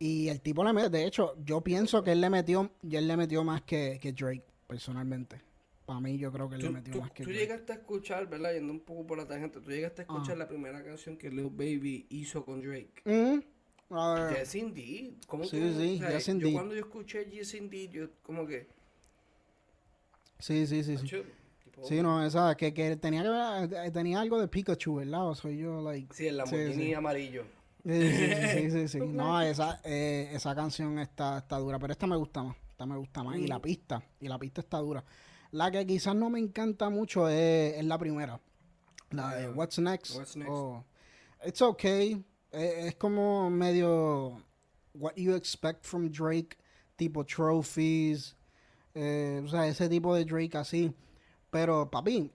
Y 0.00 0.28
el 0.28 0.40
tipo 0.40 0.64
le 0.64 0.72
mete, 0.72 0.90
de 0.90 1.06
hecho, 1.06 1.36
yo 1.44 1.60
pienso 1.60 2.02
que 2.02 2.12
él 2.12 2.20
le 2.20 2.28
metió, 2.28 2.72
y 2.82 2.96
él 2.96 3.06
le 3.06 3.16
metió 3.16 3.44
más 3.44 3.62
que, 3.62 3.98
que 4.00 4.12
Drake, 4.12 4.44
personalmente. 4.66 5.40
Para 5.84 6.00
mí, 6.00 6.18
yo 6.18 6.32
creo 6.32 6.48
que 6.48 6.56
él 6.56 6.62
le 6.62 6.70
metió 6.70 7.00
más 7.00 7.12
que 7.12 7.22
Tú 7.22 7.30
llegaste 7.30 7.72
a 7.72 7.76
escuchar, 7.76 8.28
¿verdad? 8.28 8.54
Yendo 8.54 8.72
un 8.72 8.80
poco 8.80 9.06
por 9.06 9.18
la 9.18 9.28
tangente, 9.28 9.60
tú 9.60 9.70
llegaste 9.70 10.02
a 10.02 10.04
escuchar 10.04 10.36
la 10.36 10.48
primera 10.48 10.82
canción 10.82 11.16
que 11.16 11.30
Little 11.30 11.50
Baby 11.50 12.06
hizo 12.10 12.44
con 12.44 12.60
Drake. 12.60 13.02
Mm 13.04 13.55
Yes 13.88 14.54
Indeed. 14.54 15.14
¿Cómo 15.26 15.44
sí, 15.44 15.50
sí, 15.50 16.00
Indeed. 16.30 16.50
Yo 16.50 16.52
cuando 16.52 16.74
yo 16.74 16.80
escuché 16.80 17.24
Yes 17.30 17.54
Indeed, 17.54 17.90
yo 17.90 18.08
como 18.22 18.46
que... 18.46 18.66
Sí, 20.38 20.66
sí, 20.66 20.82
sí. 20.82 20.98
sí. 20.98 21.22
Sí, 21.84 22.02
no, 22.02 22.24
esa, 22.24 22.56
que, 22.56 22.72
que 22.72 22.96
tenía, 22.96 23.22
que 23.68 23.90
tenía 23.90 24.20
algo 24.20 24.40
de 24.40 24.48
Pikachu, 24.48 24.96
¿verdad? 24.96 25.28
O 25.28 25.34
soy 25.34 25.58
yo, 25.58 25.82
like... 25.82 26.14
Sí, 26.14 26.26
el 26.26 26.38
Lamborghini 26.38 26.94
amarillo. 26.94 27.44
Sí, 27.84 28.10
sí, 28.12 28.70
sí, 28.70 28.88
sí. 28.88 28.98
no, 29.06 29.40
esa, 29.42 29.80
eh, 29.84 30.30
esa 30.32 30.54
canción 30.54 30.98
está, 30.98 31.38
está 31.38 31.58
dura, 31.58 31.78
pero 31.78 31.92
esta 31.92 32.06
me 32.06 32.16
gusta 32.16 32.42
más. 32.42 32.56
Esta 32.70 32.86
me 32.86 32.96
gusta 32.96 33.22
más. 33.22 33.36
Y 33.36 33.46
la 33.46 33.58
mm. 33.58 33.62
pista, 33.62 34.02
y 34.20 34.28
la 34.28 34.38
pista 34.38 34.62
está 34.62 34.78
dura. 34.78 35.04
La 35.52 35.70
que 35.70 35.86
quizás 35.86 36.16
no 36.16 36.30
me 36.30 36.38
encanta 36.38 36.88
mucho 36.88 37.28
es, 37.28 37.74
es 37.76 37.84
la 37.84 37.98
primera. 37.98 38.40
La 39.10 39.36
de 39.36 39.50
What's 39.50 39.78
Next. 39.78 40.16
What's 40.16 40.36
Next. 40.36 40.50
Oh, 40.50 40.84
it's 41.44 41.62
okay 41.62 42.24
es, 42.56 42.94
como 42.96 43.50
medio 43.50 44.42
what 44.94 45.16
you 45.16 45.34
expect 45.34 45.84
from 45.84 46.10
Drake, 46.10 46.56
tipo 46.96 47.24
trophies, 47.24 48.34
eh, 48.94 49.42
o 49.44 49.48
sea, 49.48 49.66
ese 49.66 49.88
tipo 49.88 50.14
de 50.14 50.24
Drake 50.24 50.56
así. 50.56 50.92
Pero, 51.50 51.90
papi, 51.90 52.30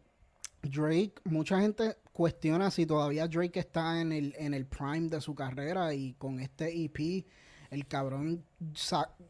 Drake, 0.61 1.15
mucha 1.25 1.59
gente 1.59 1.97
cuestiona 2.13 2.69
si 2.69 2.85
todavía 2.85 3.27
Drake 3.27 3.59
está 3.59 3.99
en 3.99 4.11
el, 4.11 4.35
en 4.37 4.53
el 4.53 4.65
prime 4.65 5.09
de 5.09 5.21
su 5.21 5.33
carrera 5.33 5.93
y 5.93 6.13
con 6.13 6.39
este 6.39 6.85
EP, 6.85 7.25
el 7.71 7.87
cabrón, 7.87 8.43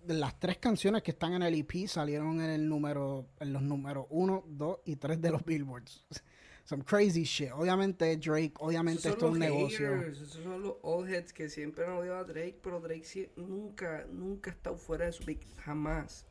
las 0.08 0.39
tres 0.39 0.58
canciones 0.58 1.04
que 1.04 1.12
están 1.12 1.34
en 1.34 1.43
el 1.43 1.54
EP 1.54 1.88
salieron 1.88 2.41
en 2.41 2.49
el 2.49 2.67
número, 2.67 3.27
en 3.39 3.54
los 3.54 3.62
números 3.62 4.08
1, 4.10 4.43
2 4.47 4.77
y 4.86 4.95
3 4.95 5.21
de 5.21 5.32
los 5.32 5.45
Billboards 5.45 6.06
some 6.65 6.84
crazy 6.84 7.24
shit. 7.24 7.52
Obviamente 7.52 8.17
Drake, 8.17 8.54
obviamente 8.60 9.10
esto 9.10 9.28
es 9.28 9.32
un 9.34 9.39
negocio. 9.39 10.02
Esos 10.04 10.30
son 10.30 10.62
los 10.62 10.76
old 10.82 11.10
heads 11.10 11.34
que 11.34 11.50
siempre 11.50 11.86
han 11.86 11.93
odiado 11.93 12.17
a 12.17 12.24
Drake, 12.24 12.60
pero 12.62 12.80
Drake 12.80 13.32
nunca, 13.36 14.06
nunca 14.12 14.52
ha 14.52 14.54
estado 14.54 14.78
fuera 14.78 15.06
de 15.06 15.12
su 15.12 15.24
pick, 15.24 15.41
jamás. 15.58 16.26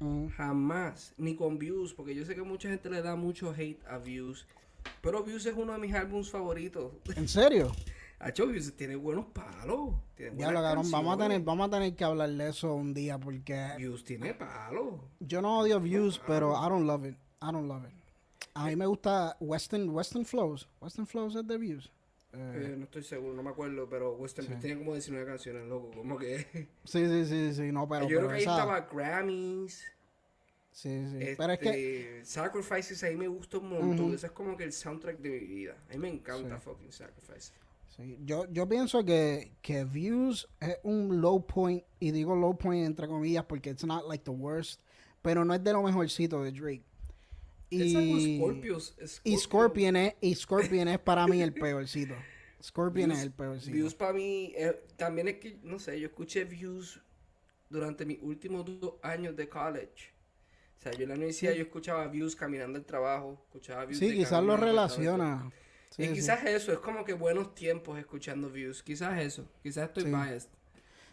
Mm. 0.00 0.28
Jamás. 0.28 1.14
Ni 1.16 1.36
con 1.36 1.58
Views, 1.58 1.94
porque 1.94 2.14
yo 2.14 2.24
sé 2.24 2.34
que 2.34 2.42
mucha 2.42 2.68
gente 2.68 2.90
le 2.90 3.02
da 3.02 3.16
mucho 3.16 3.52
hate 3.52 3.80
a 3.86 3.98
Views. 3.98 4.46
Pero 5.00 5.22
Views 5.22 5.46
es 5.46 5.54
uno 5.56 5.72
de 5.72 5.78
mis 5.78 5.94
álbumes 5.94 6.30
favoritos. 6.30 6.92
¿En 7.16 7.28
serio? 7.28 7.72
Hacho, 8.18 8.46
Views 8.46 8.74
tiene 8.76 8.96
buenos 8.96 9.26
palos. 9.26 9.94
ya 10.36 10.50
lo 10.50 10.62
vamos 10.62 11.14
a 11.14 11.18
tener, 11.18 11.42
vamos 11.42 11.66
a 11.66 11.70
tener 11.70 11.94
que 11.94 12.04
hablar 12.04 12.30
de 12.30 12.48
eso 12.48 12.74
un 12.74 12.94
día 12.94 13.18
porque. 13.18 13.70
Views 13.76 14.04
tiene 14.04 14.34
palos. 14.34 15.00
Yo 15.20 15.42
no 15.42 15.58
odio 15.58 15.80
Views, 15.80 16.20
pero 16.26 16.52
I 16.52 16.68
don't 16.68 16.86
love 16.86 17.06
it. 17.06 17.16
I 17.42 17.52
don't 17.52 17.68
love 17.68 17.84
it. 17.84 18.03
A 18.54 18.66
mí 18.66 18.76
me 18.76 18.86
gusta 18.86 19.36
Western, 19.40 19.90
Western 19.90 20.24
Flows. 20.24 20.68
Western 20.80 21.06
Flows 21.06 21.34
es 21.34 21.46
de 21.46 21.58
Views. 21.58 21.92
Eh, 22.32 22.74
no 22.76 22.84
estoy 22.84 23.02
seguro, 23.02 23.34
no 23.34 23.42
me 23.42 23.50
acuerdo, 23.50 23.88
pero 23.88 24.14
Western 24.14 24.48
sí. 24.48 24.54
tenía 24.60 24.78
como 24.78 24.92
19 24.92 25.26
canciones, 25.26 25.66
loco, 25.66 25.90
como 25.92 26.16
que... 26.16 26.68
Sí, 26.84 27.06
sí, 27.06 27.26
sí, 27.26 27.54
sí, 27.54 27.72
no, 27.72 27.88
pero... 27.88 28.08
Yo 28.08 28.18
creo 28.18 28.28
que 28.28 28.34
ahí 28.34 28.40
estaba 28.40 28.80
Grammys. 28.80 29.84
Sí, 30.72 31.06
sí, 31.10 31.34
pero 31.36 31.52
es 31.52 31.58
que... 31.60 32.18
Este, 32.18 32.24
Sacrifices 32.24 33.02
ahí 33.04 33.16
me 33.16 33.28
gusta 33.28 33.58
un 33.58 33.68
montón, 33.70 34.14
ese 34.14 34.26
es 34.26 34.32
como 34.32 34.56
que 34.56 34.64
el 34.64 34.72
soundtrack 34.72 35.18
de 35.18 35.30
mi 35.30 35.38
vida. 35.38 35.76
A 35.88 35.92
mí 35.92 35.98
me 35.98 36.08
encanta 36.08 36.58
fucking 36.58 36.90
Sacrifices. 36.90 37.52
Sí, 37.96 38.18
yo, 38.24 38.50
yo 38.50 38.68
pienso 38.68 39.04
que, 39.04 39.52
que 39.62 39.84
Views 39.84 40.48
es 40.60 40.78
un 40.82 41.20
low 41.20 41.46
point, 41.46 41.84
y 42.00 42.10
digo 42.10 42.34
low 42.34 42.56
point 42.56 42.84
entre 42.84 43.06
comillas 43.06 43.44
porque 43.44 43.70
it's 43.70 43.84
not 43.84 44.08
like 44.08 44.24
the 44.24 44.32
worst, 44.32 44.80
pero 45.22 45.44
no 45.44 45.54
es 45.54 45.62
de 45.62 45.72
lo 45.72 45.82
mejorcito 45.82 46.42
de 46.42 46.50
Drake. 46.50 46.84
Y, 47.82 48.40
y 49.24 49.36
Scorpion 49.36 49.96
es, 49.96 50.16
y 50.20 50.34
Scorpion 50.34 50.88
es 50.88 50.98
para 50.98 51.26
mí 51.26 51.42
el 51.42 51.52
peorcito. 51.52 52.14
Scorpion 52.62 53.12
es 53.12 53.22
el 53.22 53.30
peorcito. 53.30 53.74
Views 53.74 53.94
para 53.94 54.14
mí, 54.14 54.52
eh, 54.56 54.84
también 54.96 55.28
es 55.28 55.34
que, 55.36 55.58
no 55.62 55.78
sé, 55.78 56.00
yo 56.00 56.06
escuché 56.06 56.44
Views 56.44 57.00
durante 57.68 58.06
mis 58.06 58.18
últimos 58.22 58.64
dos 58.64 58.94
años 59.02 59.36
de 59.36 59.48
college. 59.48 60.14
O 60.78 60.82
sea, 60.82 60.92
yo 60.92 61.02
en 61.02 61.10
la 61.10 61.14
universidad 61.16 61.52
yo 61.52 61.62
escuchaba 61.62 62.06
Views 62.08 62.34
caminando 62.34 62.78
al 62.78 62.86
trabajo, 62.86 63.38
escuchaba 63.46 63.84
Views. 63.84 63.98
Sí, 63.98 64.14
quizás 64.14 64.42
lo 64.42 64.56
relaciona. 64.56 65.50
y 65.98 66.08
quizás 66.08 66.44
eso, 66.44 66.72
es 66.72 66.78
como 66.78 67.04
que 67.04 67.12
buenos 67.12 67.54
tiempos 67.54 67.98
escuchando 67.98 68.48
Views. 68.48 68.82
Quizás 68.82 69.20
eso, 69.20 69.46
quizás 69.62 69.88
estoy 69.88 70.04
biased. 70.04 70.48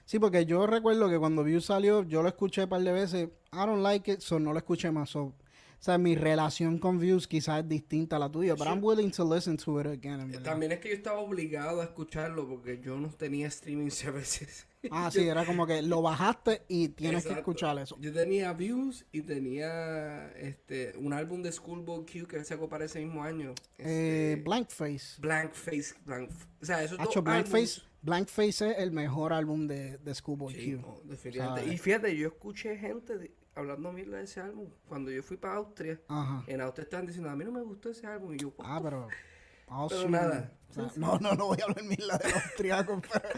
Sí, 0.05 0.19
porque 0.19 0.45
yo 0.45 0.67
recuerdo 0.67 1.09
que 1.09 1.19
cuando 1.19 1.43
Views 1.43 1.65
salió, 1.65 2.03
yo 2.03 2.21
lo 2.21 2.29
escuché 2.29 2.63
un 2.63 2.69
par 2.69 2.81
de 2.81 2.91
veces. 2.91 3.29
I 3.53 3.65
don't 3.65 3.81
like 3.81 4.11
it, 4.11 4.19
so 4.21 4.39
no 4.39 4.53
lo 4.53 4.59
escuché 4.59 4.89
más. 4.91 5.09
So 5.09 5.33
sea, 5.83 5.97
mi 5.97 6.15
relación 6.15 6.77
con 6.77 6.99
Views 6.99 7.27
quizás 7.27 7.63
es 7.63 7.67
distinta 7.67 8.17
a 8.17 8.19
la 8.19 8.29
tuya, 8.29 8.55
pero 8.55 8.69
I'm 8.69 8.83
willing 8.83 9.09
to 9.11 9.35
listen 9.35 9.57
to 9.57 9.81
it 9.81 9.87
again. 9.87 10.31
También 10.43 10.71
es 10.73 10.79
que 10.79 10.89
yo 10.89 10.95
estaba 10.95 11.19
obligado 11.19 11.81
a 11.81 11.85
escucharlo 11.85 12.47
porque 12.47 12.79
yo 12.79 12.97
no 12.97 13.09
tenía 13.09 13.47
streaming 13.47 13.89
services. 13.89 14.67
Ah, 14.91 15.09
sí, 15.11 15.27
era 15.27 15.43
como 15.43 15.65
que 15.65 15.81
lo 15.81 16.03
bajaste 16.03 16.63
y 16.67 16.89
tienes 16.89 17.25
que 17.25 17.33
escuchar 17.33 17.79
eso. 17.79 17.97
Yo 17.99 18.13
tenía 18.13 18.53
Views 18.53 19.05
y 19.11 19.21
tenía 19.21 20.31
este 20.33 20.93
un 20.97 21.13
álbum 21.13 21.41
de 21.41 21.51
Schoolboy 21.51 22.05
Q 22.05 22.27
que 22.27 22.43
sacó 22.43 22.69
para 22.69 22.85
ese 22.85 22.99
mismo 22.99 23.23
año. 23.23 23.55
Eh, 23.79 24.33
este, 24.33 24.43
Blank 24.43 24.69
Face. 24.69 25.19
Blank 25.19 25.53
Face, 25.53 25.95
Blank 26.05 26.29
O 26.61 26.65
sea, 26.65 26.83
esos 26.83 26.99
dos 26.99 27.23
Blank 27.23 27.47
Face, 27.47 27.81
Blank 28.03 28.27
Face 28.27 28.69
es 28.69 28.77
el 28.77 28.91
mejor 28.91 29.33
álbum 29.33 29.67
de, 29.67 29.97
de 29.97 30.13
Schoolboy 30.13 30.53
Q. 30.53 31.01
definitivamente. 31.05 31.73
y 31.73 31.77
fíjate, 31.79 32.15
yo 32.15 32.27
escuché 32.27 32.77
gente... 32.77 33.17
De, 33.17 33.40
hablando 33.55 33.91
mil 33.91 34.11
de 34.11 34.23
ese 34.23 34.41
álbum. 34.41 34.69
Cuando 34.87 35.11
yo 35.11 35.23
fui 35.23 35.37
para 35.37 35.55
Austria, 35.55 35.99
en 36.47 36.61
Austria 36.61 36.83
estaban 36.83 37.05
diciendo, 37.05 37.29
a 37.29 37.35
mí 37.35 37.43
no 37.43 37.51
me 37.51 37.61
gustó 37.61 37.89
ese 37.89 38.07
álbum. 38.07 38.33
Y 38.33 38.37
yo, 38.37 38.53
ah, 38.59 38.79
pero... 38.81 39.07
pero 39.89 40.09
nada. 40.09 40.51
no, 40.95 41.19
no, 41.19 41.33
no 41.33 41.47
voy 41.47 41.59
a 41.61 41.65
hablar 41.65 41.83
de 41.83 41.97
los 41.97 42.33
austriacos, 42.33 43.01
pero... 43.11 43.29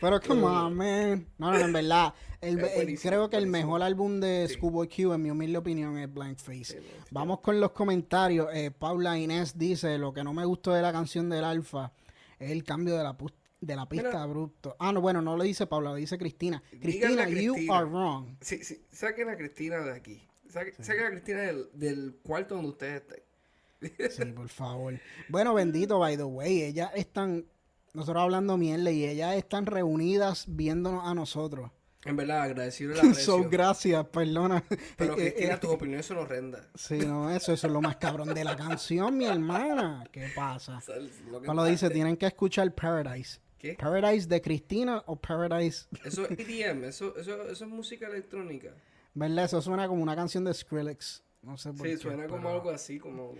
pero 0.00 0.20
come 0.26 0.42
on, 0.42 0.74
man. 0.74 1.26
No, 1.38 1.52
no, 1.52 1.58
en 1.58 1.72
verdad. 1.72 2.14
El, 2.40 2.58
creo 3.02 3.30
que 3.30 3.36
el 3.36 3.46
mejor 3.46 3.82
álbum 3.82 4.20
de 4.20 4.46
sí. 4.48 4.54
Schoolboy 4.54 4.88
Q, 4.88 5.14
en 5.14 5.22
mi 5.22 5.30
humilde 5.30 5.58
opinión, 5.58 5.96
es 5.98 6.12
Blank 6.12 6.38
Face. 6.38 6.82
Vamos 7.10 7.40
con 7.40 7.60
los 7.60 7.70
comentarios. 7.70 8.48
Eh, 8.52 8.70
Paula 8.70 9.16
Inés 9.18 9.56
dice, 9.56 9.96
lo 9.98 10.12
que 10.12 10.24
no 10.24 10.32
me 10.32 10.44
gustó 10.44 10.72
de 10.72 10.82
la 10.82 10.92
canción 10.92 11.28
del 11.28 11.44
Alfa 11.44 11.92
es 12.38 12.50
el 12.50 12.64
cambio 12.64 12.96
de 12.96 13.04
la, 13.04 13.16
de 13.62 13.76
la 13.76 13.88
pista 13.88 14.22
abrupto. 14.22 14.76
Ah, 14.78 14.92
no, 14.92 15.00
bueno, 15.00 15.22
no 15.22 15.36
lo 15.36 15.44
dice 15.44 15.66
Paula, 15.66 15.90
lo 15.90 15.96
dice 15.96 16.18
Cristina. 16.18 16.62
Cristina, 16.80 17.28
you 17.28 17.54
are 17.72 17.86
wrong. 17.86 18.36
Sí, 18.40 18.62
sí, 18.64 18.84
saquen 18.90 19.28
a 19.30 19.36
Cristina 19.36 19.78
de 19.78 19.92
aquí. 19.92 20.20
Saquen, 20.48 21.06
a 21.06 21.10
Cristina 21.10 21.40
del, 21.40 21.68
del, 21.72 22.16
cuarto 22.22 22.56
donde 22.56 22.70
ustedes 22.70 23.02
estén. 23.02 24.10
sí, 24.10 24.32
por 24.36 24.48
favor. 24.48 25.00
Bueno, 25.28 25.54
bendito, 25.54 25.98
by 25.98 26.16
the 26.16 26.24
way, 26.24 26.62
ellas 26.62 26.90
están, 26.94 27.46
nosotros 27.94 28.22
hablando 28.22 28.58
mierda 28.58 28.90
y 28.90 29.04
ellas 29.04 29.36
están 29.36 29.66
reunidas 29.66 30.44
viéndonos 30.48 31.06
a 31.06 31.14
nosotros. 31.14 31.70
En 32.04 32.16
verdad, 32.16 32.42
agradecido 32.42 32.94
la 32.94 33.02
So, 33.14 33.48
gracias, 33.48 34.04
perdona. 34.08 34.64
Pero 34.96 35.12
eh, 35.12 35.32
Cristina, 35.32 35.54
eh, 35.54 35.58
tu 35.58 35.70
opinión 35.70 36.00
es 36.00 36.10
horrenda. 36.10 36.68
Sí, 36.74 36.98
no, 36.98 37.30
eso, 37.30 37.52
eso 37.52 37.66
es 37.68 37.72
lo 37.72 37.80
más 37.80 37.96
cabrón 37.96 38.34
de 38.34 38.42
la 38.42 38.56
canción, 38.56 39.16
mi 39.16 39.26
hermana. 39.26 40.04
¿Qué 40.10 40.28
pasa? 40.34 40.80
Cuando 41.44 41.64
dice, 41.64 41.90
tienen 41.90 42.16
que 42.16 42.26
escuchar 42.26 42.74
Paradise. 42.74 43.40
¿Paradise 43.78 44.28
de 44.28 44.40
Cristina 44.40 45.02
o 45.06 45.16
Paradise? 45.16 45.86
Eso 46.04 46.26
es 46.28 46.30
EDM, 46.38 46.84
eso, 46.84 47.16
eso, 47.16 47.42
eso 47.48 47.64
es 47.64 47.70
música 47.70 48.06
electrónica. 48.08 48.74
¿Verdad? 49.14 49.44
Eso 49.44 49.60
suena 49.62 49.86
como 49.88 50.02
una 50.02 50.16
canción 50.16 50.44
de 50.44 50.54
Skrillex. 50.54 51.22
No 51.42 51.56
sé 51.56 51.72
por 51.72 51.86
sí, 51.86 51.96
suena 51.96 52.26
como 52.26 52.48
algo 52.48 52.70
así, 52.70 52.98
como, 52.98 53.34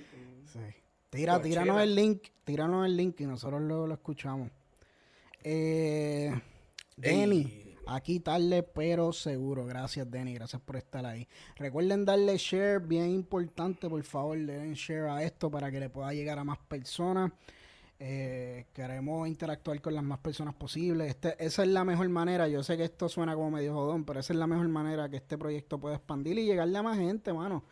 Sí. 0.53 0.59
Tira, 1.11 1.41
tíranos 1.43 1.81
el 1.83 1.95
link, 1.95 2.29
tíranos 2.45 2.87
el 2.87 2.97
link 2.97 3.21
y 3.21 3.27
nosotros 3.27 3.61
luego 3.61 3.87
lo 3.87 3.95
escuchamos. 3.95 4.51
Eh, 5.45 6.33
Denny, 6.97 7.77
aquí 7.87 8.19
tarde 8.21 8.63
pero 8.63 9.13
seguro. 9.13 9.67
Gracias 9.67 10.11
Denny, 10.11 10.33
gracias 10.35 10.63
por 10.63 10.77
estar 10.77 11.05
ahí. 11.05 11.29
Recuerden 11.57 12.05
darle 12.05 12.39
share, 12.39 12.81
bien 12.81 13.11
importante, 13.11 13.89
por 13.89 14.03
favor, 14.05 14.39
den 14.39 14.73
share 14.73 15.11
a 15.11 15.23
esto 15.23 15.51
para 15.51 15.71
que 15.71 15.81
le 15.81 15.91
pueda 15.91 16.13
llegar 16.13 16.39
a 16.39 16.45
más 16.45 16.59
personas. 16.59 17.31
Eh, 18.05 18.67
queremos 18.73 19.29
interactuar 19.29 19.81
con 19.81 19.95
las 19.95 20.03
más 20.03 20.19
personas 20.19 20.55
posibles. 20.55 21.09
Este, 21.09 21.37
esa 21.39 21.63
es 21.63 21.69
la 21.69 21.85
mejor 21.85 22.09
manera. 22.09 22.49
Yo 22.49 22.65
sé 22.65 22.77
que 22.77 22.83
esto 22.83 23.09
suena 23.09 23.37
como 23.37 23.53
medio 23.53 23.75
jodón, 23.75 24.05
pero 24.05 24.19
esa 24.19 24.33
es 24.33 24.41
la 24.41 24.49
mejor 24.49 24.67
manera 24.67 25.09
que 25.09 25.19
este 25.19 25.39
proyecto 25.39 25.79
pueda 25.79 25.95
expandir 25.95 26.37
y 26.37 26.45
llegarle 26.45 26.77
a 26.77 26.83
más 26.83 26.99
gente, 26.99 27.33
mano. 27.33 27.63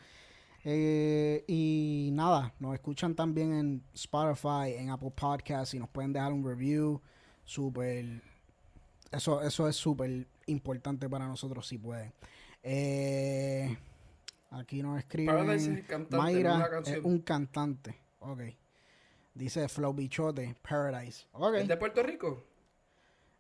Eh, 0.63 1.45
y 1.49 2.11
nada, 2.13 2.55
nos 2.61 2.75
escuchan 2.75 3.17
también 3.17 3.53
en 3.55 3.83
Spotify, 3.93 4.75
en 4.77 4.91
Apple 4.91 5.11
Podcasts 5.17 5.75
y 5.75 5.81
nos 5.81 5.89
pueden 5.89 6.13
dejar 6.13 6.33
un 6.33 6.45
review. 6.45 7.03
Súper. 7.45 8.23
Eso, 9.11 9.43
eso 9.43 9.67
es 9.67 9.75
súper 9.75 10.29
importante 10.47 11.09
para 11.09 11.27
nosotros 11.27 11.67
si 11.67 11.77
pueden. 11.77 12.13
Eh, 12.63 13.77
aquí 14.51 14.81
nos 14.81 14.97
escriben. 14.97 15.35
Mayra 16.13 16.69
es 16.87 17.01
un 17.03 17.19
cantante. 17.19 17.99
Ok. 18.21 18.43
Dice 19.41 19.71
Flow 19.71 19.95
Bichote, 19.95 20.55
Paradise. 20.61 21.27
¿Es 21.57 21.67
de 21.67 21.77
Puerto 21.79 22.03
Rico? 22.03 22.45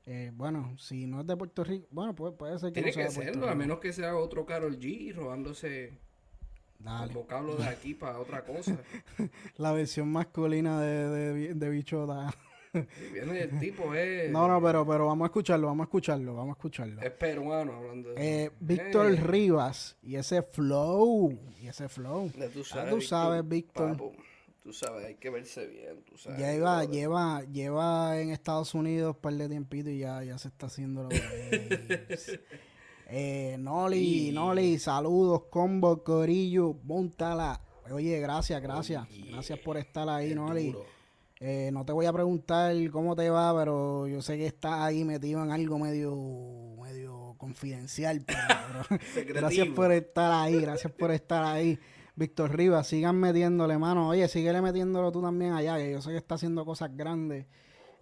Eh, 0.06 0.30
bueno, 0.32 0.74
si 0.78 1.06
no 1.06 1.20
es 1.20 1.26
de 1.26 1.36
Puerto 1.36 1.62
Rico, 1.62 1.86
bueno, 1.90 2.14
puede, 2.14 2.32
puede 2.32 2.58
ser 2.58 2.72
que 2.72 2.80
Tiene 2.80 2.96
que 2.96 3.10
serlo, 3.10 3.50
a 3.50 3.54
menos 3.54 3.80
que 3.80 3.92
sea 3.92 4.16
otro 4.16 4.46
Carol 4.46 4.78
G 4.78 5.14
robándose 5.14 5.92
Dale. 6.78 7.12
vocablo 7.12 7.54
de 7.56 7.66
aquí 7.66 7.92
para 7.92 8.18
otra 8.18 8.42
cosa. 8.46 8.78
La 9.58 9.72
versión 9.72 10.10
masculina 10.10 10.80
de, 10.80 11.08
de, 11.10 11.54
de 11.54 11.68
bichota. 11.68 12.34
viene 13.12 13.42
el 13.42 13.58
tipo, 13.58 13.94
eh. 13.94 14.28
No, 14.32 14.48
no, 14.48 14.62
pero, 14.62 14.86
pero 14.86 15.04
vamos 15.06 15.26
a 15.26 15.28
escucharlo, 15.28 15.66
vamos 15.66 15.84
a 15.84 15.88
escucharlo, 15.88 16.34
vamos 16.34 16.54
a 16.54 16.58
escucharlo. 16.58 17.02
Es 17.02 17.10
peruano 17.10 17.74
hablando 17.74 18.14
de 18.14 18.44
eh, 18.44 18.50
Víctor 18.58 19.12
eh. 19.12 19.16
Rivas 19.16 19.98
y 20.02 20.16
ese 20.16 20.40
flow, 20.40 21.38
y 21.60 21.66
ese 21.66 21.90
flow. 21.90 22.32
Ya 22.38 22.48
tú 22.48 22.64
sabes, 22.64 22.94
tú 22.94 23.00
sabes 23.02 23.46
Víctor. 23.46 23.98
Tú 24.62 24.74
sabes, 24.74 25.06
hay 25.06 25.14
que 25.14 25.30
verse 25.30 25.66
bien, 25.66 26.02
tú 26.04 26.18
sabes. 26.18 26.38
Ya 26.38 26.54
iba, 26.54 26.84
lleva, 26.84 27.42
lleva 27.44 28.20
en 28.20 28.30
Estados 28.30 28.74
Unidos 28.74 29.16
un 29.16 29.20
par 29.22 29.32
de 29.34 29.48
tiempito 29.48 29.88
y 29.88 29.98
ya, 29.98 30.22
ya 30.22 30.36
se 30.36 30.48
está 30.48 30.66
haciendo 30.66 31.04
lo 31.04 31.08
Eh, 33.12 33.56
Noli, 33.58 34.30
Noli, 34.30 34.78
saludos, 34.78 35.44
combo, 35.50 36.04
corillo, 36.04 36.76
montala. 36.84 37.60
Oye, 37.90 38.20
gracias, 38.20 38.62
gracias. 38.62 39.08
Gracias 39.30 39.58
por 39.58 39.76
estar 39.78 40.08
ahí, 40.08 40.32
Noli. 40.32 40.76
Eh, 41.40 41.70
no 41.72 41.84
te 41.84 41.92
voy 41.92 42.06
a 42.06 42.12
preguntar 42.12 42.76
cómo 42.92 43.16
te 43.16 43.28
va, 43.30 43.56
pero 43.58 44.06
yo 44.06 44.22
sé 44.22 44.36
que 44.36 44.46
estás 44.46 44.74
ahí 44.74 45.04
metido 45.04 45.42
en 45.42 45.50
algo 45.50 45.78
medio, 45.78 46.14
medio 46.80 47.34
confidencial. 47.38 48.24
gracias 49.26 49.68
por 49.68 49.90
estar 49.90 50.30
ahí, 50.30 50.60
gracias 50.60 50.92
por 50.92 51.10
estar 51.10 51.42
ahí. 51.42 51.78
Víctor 52.20 52.54
Rivas, 52.54 52.86
sigan 52.86 53.16
metiéndole, 53.16 53.78
mano. 53.78 54.10
Oye, 54.10 54.28
síguele 54.28 54.60
metiéndolo 54.60 55.10
tú 55.10 55.22
también 55.22 55.54
allá, 55.54 55.78
que 55.78 55.90
yo 55.90 56.02
sé 56.02 56.10
que 56.10 56.18
está 56.18 56.34
haciendo 56.34 56.66
cosas 56.66 56.94
grandes 56.94 57.46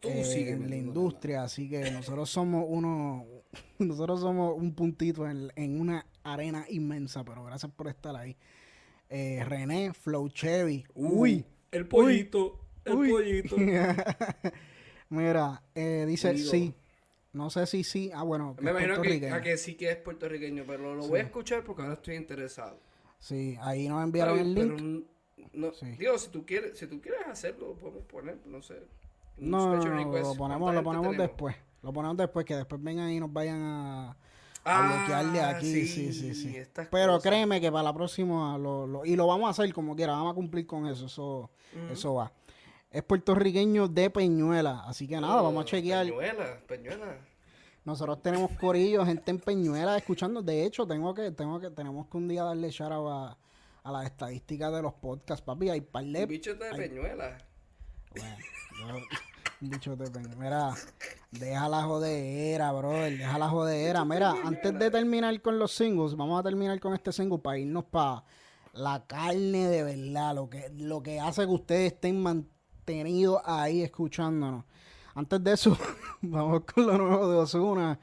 eh, 0.02 0.48
en 0.48 0.68
la 0.68 0.74
industria, 0.74 1.44
así 1.44 1.70
que 1.70 1.88
nosotros 1.92 2.28
somos 2.28 2.64
uno, 2.66 3.24
nosotros 3.78 4.18
somos 4.18 4.56
un 4.56 4.74
puntito 4.74 5.24
en, 5.28 5.80
una 5.80 6.04
arena 6.24 6.66
inmensa, 6.68 7.24
pero 7.24 7.44
gracias 7.44 7.70
por 7.70 7.86
estar 7.86 8.16
ahí. 8.16 8.36
Eh, 9.08 9.44
René, 9.46 9.94
Flow 9.94 10.28
Chevy. 10.30 10.84
Uy, 10.96 11.44
el 11.70 11.86
pollito, 11.86 12.58
el 12.84 12.94
pollito. 12.94 13.54
Mira, 15.10 15.62
eh, 15.76 16.06
dice 16.08 16.36
sí. 16.38 16.74
No 17.32 17.50
sé 17.50 17.66
si 17.66 17.84
sí. 17.84 18.10
Ah, 18.12 18.24
bueno. 18.24 18.56
Me 18.60 18.72
imagino 18.72 19.00
que, 19.00 19.30
a 19.30 19.40
que 19.40 19.56
sí 19.56 19.76
que 19.76 19.90
es 19.92 19.96
puertorriqueño, 19.96 20.64
pero 20.66 20.96
lo 20.96 21.06
voy 21.06 21.20
a 21.20 21.22
escuchar 21.22 21.62
porque 21.62 21.82
ahora 21.82 21.94
estoy 21.94 22.16
interesado. 22.16 22.87
Sí, 23.18 23.56
ahí 23.60 23.88
nos 23.88 24.02
enviaron 24.02 24.38
el 24.38 24.54
link. 24.54 25.06
no, 25.52 25.70
Digo, 25.98 26.18
si 26.18 26.30
tú 26.30 26.46
quieres, 26.46 26.78
si 26.78 26.86
tú 26.86 27.00
quieres 27.00 27.26
hacerlo, 27.26 27.74
podemos 27.74 28.04
poner, 28.04 28.38
no 28.46 28.62
sé. 28.62 28.82
No, 29.38 29.76
lo 29.76 30.34
ponemos, 30.34 30.74
lo 30.74 30.82
ponemos 30.82 31.16
después. 31.16 31.56
Lo 31.82 31.92
ponemos 31.92 32.16
después, 32.16 32.44
que 32.44 32.56
después 32.56 32.82
vengan 32.82 33.10
y 33.10 33.20
nos 33.20 33.32
vayan 33.32 33.62
a, 33.62 34.16
ah, 34.64 34.96
bloquear 34.96 35.32
de 35.32 35.40
aquí. 35.40 35.86
Sí, 35.86 36.12
sí, 36.12 36.34
sí. 36.34 36.56
Pero 36.90 37.20
créeme 37.20 37.60
que 37.60 37.70
para 37.70 37.84
la 37.84 37.94
próxima, 37.94 38.58
lo, 38.58 39.04
y 39.04 39.14
lo 39.14 39.26
vamos 39.26 39.46
a 39.46 39.50
hacer 39.50 39.72
como 39.72 39.94
quiera, 39.94 40.12
vamos 40.12 40.32
a 40.32 40.34
cumplir 40.34 40.66
con 40.66 40.86
eso, 40.86 41.06
eso, 41.06 41.50
eso 41.90 42.14
va. 42.14 42.32
Es 42.90 43.02
puertorriqueño 43.02 43.86
de 43.86 44.10
Peñuela, 44.10 44.82
así 44.86 45.06
que 45.06 45.20
nada, 45.20 45.40
vamos 45.40 45.62
a 45.62 45.66
chequear. 45.66 46.06
Peñuela, 46.06 46.60
Peñuela. 46.66 47.18
Nosotros 47.88 48.20
tenemos 48.20 48.50
corillos, 48.60 49.06
gente 49.06 49.30
en 49.30 49.38
Peñuela 49.38 49.96
escuchando. 49.96 50.42
De 50.42 50.62
hecho, 50.62 50.86
tengo 50.86 51.14
que, 51.14 51.30
tengo 51.30 51.58
que, 51.58 51.70
tenemos 51.70 52.06
que 52.06 52.18
un 52.18 52.28
día 52.28 52.44
darle 52.44 52.68
shout 52.68 52.92
a, 52.92 53.38
a 53.82 53.90
las 53.90 54.04
estadísticas 54.04 54.70
de 54.74 54.82
los 54.82 54.92
podcasts, 54.92 55.42
papi. 55.42 55.70
Hay 55.70 55.80
par 55.80 56.04
de. 56.04 56.26
Bichos 56.26 56.58
de 56.58 56.68
Peñuela. 56.74 57.38
Bueno, 58.82 58.98
bicho 59.60 59.96
de 59.96 60.10
Peñuela. 60.10 60.36
Mira, 60.36 60.74
deja 61.30 61.66
la 61.70 61.82
jodera, 61.84 62.72
brother. 62.72 63.16
Deja 63.16 63.38
la 63.38 63.48
jodera. 63.48 64.04
Mira, 64.04 64.34
antes 64.44 64.78
de 64.78 64.90
terminar 64.90 65.40
con 65.40 65.58
los 65.58 65.72
singles, 65.72 66.14
vamos 66.14 66.38
a 66.38 66.42
terminar 66.42 66.78
con 66.80 66.92
este 66.92 67.10
single 67.10 67.38
para 67.38 67.56
irnos 67.56 67.84
para 67.84 68.22
la 68.74 69.02
carne 69.06 69.66
de 69.66 69.82
verdad. 69.82 70.34
Lo 70.34 70.50
que, 70.50 70.70
lo 70.76 71.02
que 71.02 71.20
hace 71.20 71.46
que 71.46 71.52
ustedes 71.52 71.94
estén 71.94 72.22
mantenidos 72.22 73.40
ahí 73.46 73.80
escuchándonos. 73.80 74.66
Antes 75.18 75.42
de 75.42 75.52
eso, 75.52 75.76
vamos 76.22 76.62
con 76.62 76.86
lo 76.86 76.96
nuevo 76.96 77.28
de 77.28 77.38
Osuna 77.38 77.98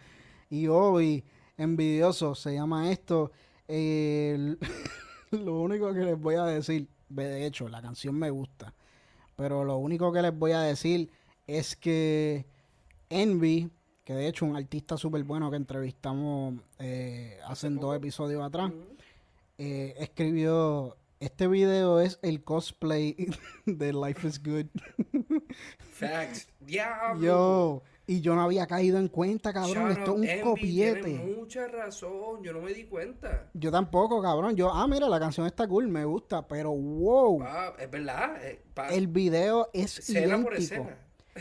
y 0.50 0.68
Obi, 0.68 1.24
envidioso, 1.56 2.36
se 2.36 2.56
llama 2.56 2.92
esto. 2.92 3.32
lo 3.70 5.62
único 5.62 5.94
que 5.94 6.02
les 6.02 6.20
voy 6.20 6.36
a 6.36 6.44
decir, 6.44 6.90
de 7.08 7.46
hecho, 7.46 7.70
la 7.70 7.82
canción 7.82 8.16
me 8.16 8.30
gusta, 8.32 8.74
pero 9.38 9.64
lo 9.64 9.78
único 9.78 10.12
que 10.12 10.22
les 10.22 10.38
voy 10.38 10.52
a 10.52 10.60
decir 10.60 11.10
es 11.48 11.78
que 11.78 12.46
Envy, 13.08 13.72
que 14.04 14.14
de 14.14 14.28
hecho 14.28 14.46
un 14.46 14.58
artista 14.58 14.98
súper 14.98 15.24
bueno 15.24 15.50
que 15.50 15.56
entrevistamos 15.56 16.56
eh, 16.80 17.40
hace 17.48 17.70
dos 17.70 17.96
episodios 17.96 18.44
atrás, 18.44 18.74
eh, 19.58 19.96
escribió 20.00 20.98
este 21.22 21.48
video 21.48 22.02
es 22.02 22.20
el 22.24 22.44
cosplay 22.44 23.16
de 23.66 23.94
Life 23.94 24.28
is 24.28 24.44
Good. 24.44 24.68
Facts. 25.80 26.48
Diablo. 26.60 27.22
Yo. 27.22 27.84
Y 28.08 28.22
yo 28.22 28.36
no 28.36 28.44
había 28.44 28.68
caído 28.68 29.00
en 29.00 29.08
cuenta, 29.08 29.52
cabrón. 29.52 29.92
Esto 29.92 30.16
es 30.22 30.38
un 30.38 30.42
copiete. 30.42 31.02
Tiene 31.02 31.36
mucha 31.36 31.68
razón. 31.68 32.44
Yo 32.44 32.54
no 32.54 32.62
me 32.62 32.74
di 32.74 32.86
cuenta. 32.86 33.50
Yo 33.54 33.72
tampoco, 33.72 34.22
cabrón. 34.22 34.56
Yo, 34.56 34.72
ah, 34.72 34.88
mira, 34.88 35.10
la 35.10 35.20
canción 35.20 35.48
está 35.48 35.68
cool, 35.68 35.88
me 35.88 36.06
gusta. 36.06 36.48
Pero 36.48 36.72
wow. 36.72 37.42
Ah, 37.42 37.74
es 37.80 37.90
verdad. 37.90 38.38
Eh, 38.44 38.62
el 38.92 39.08
video 39.08 39.70
es 39.74 40.08
idéntico. 40.10 40.88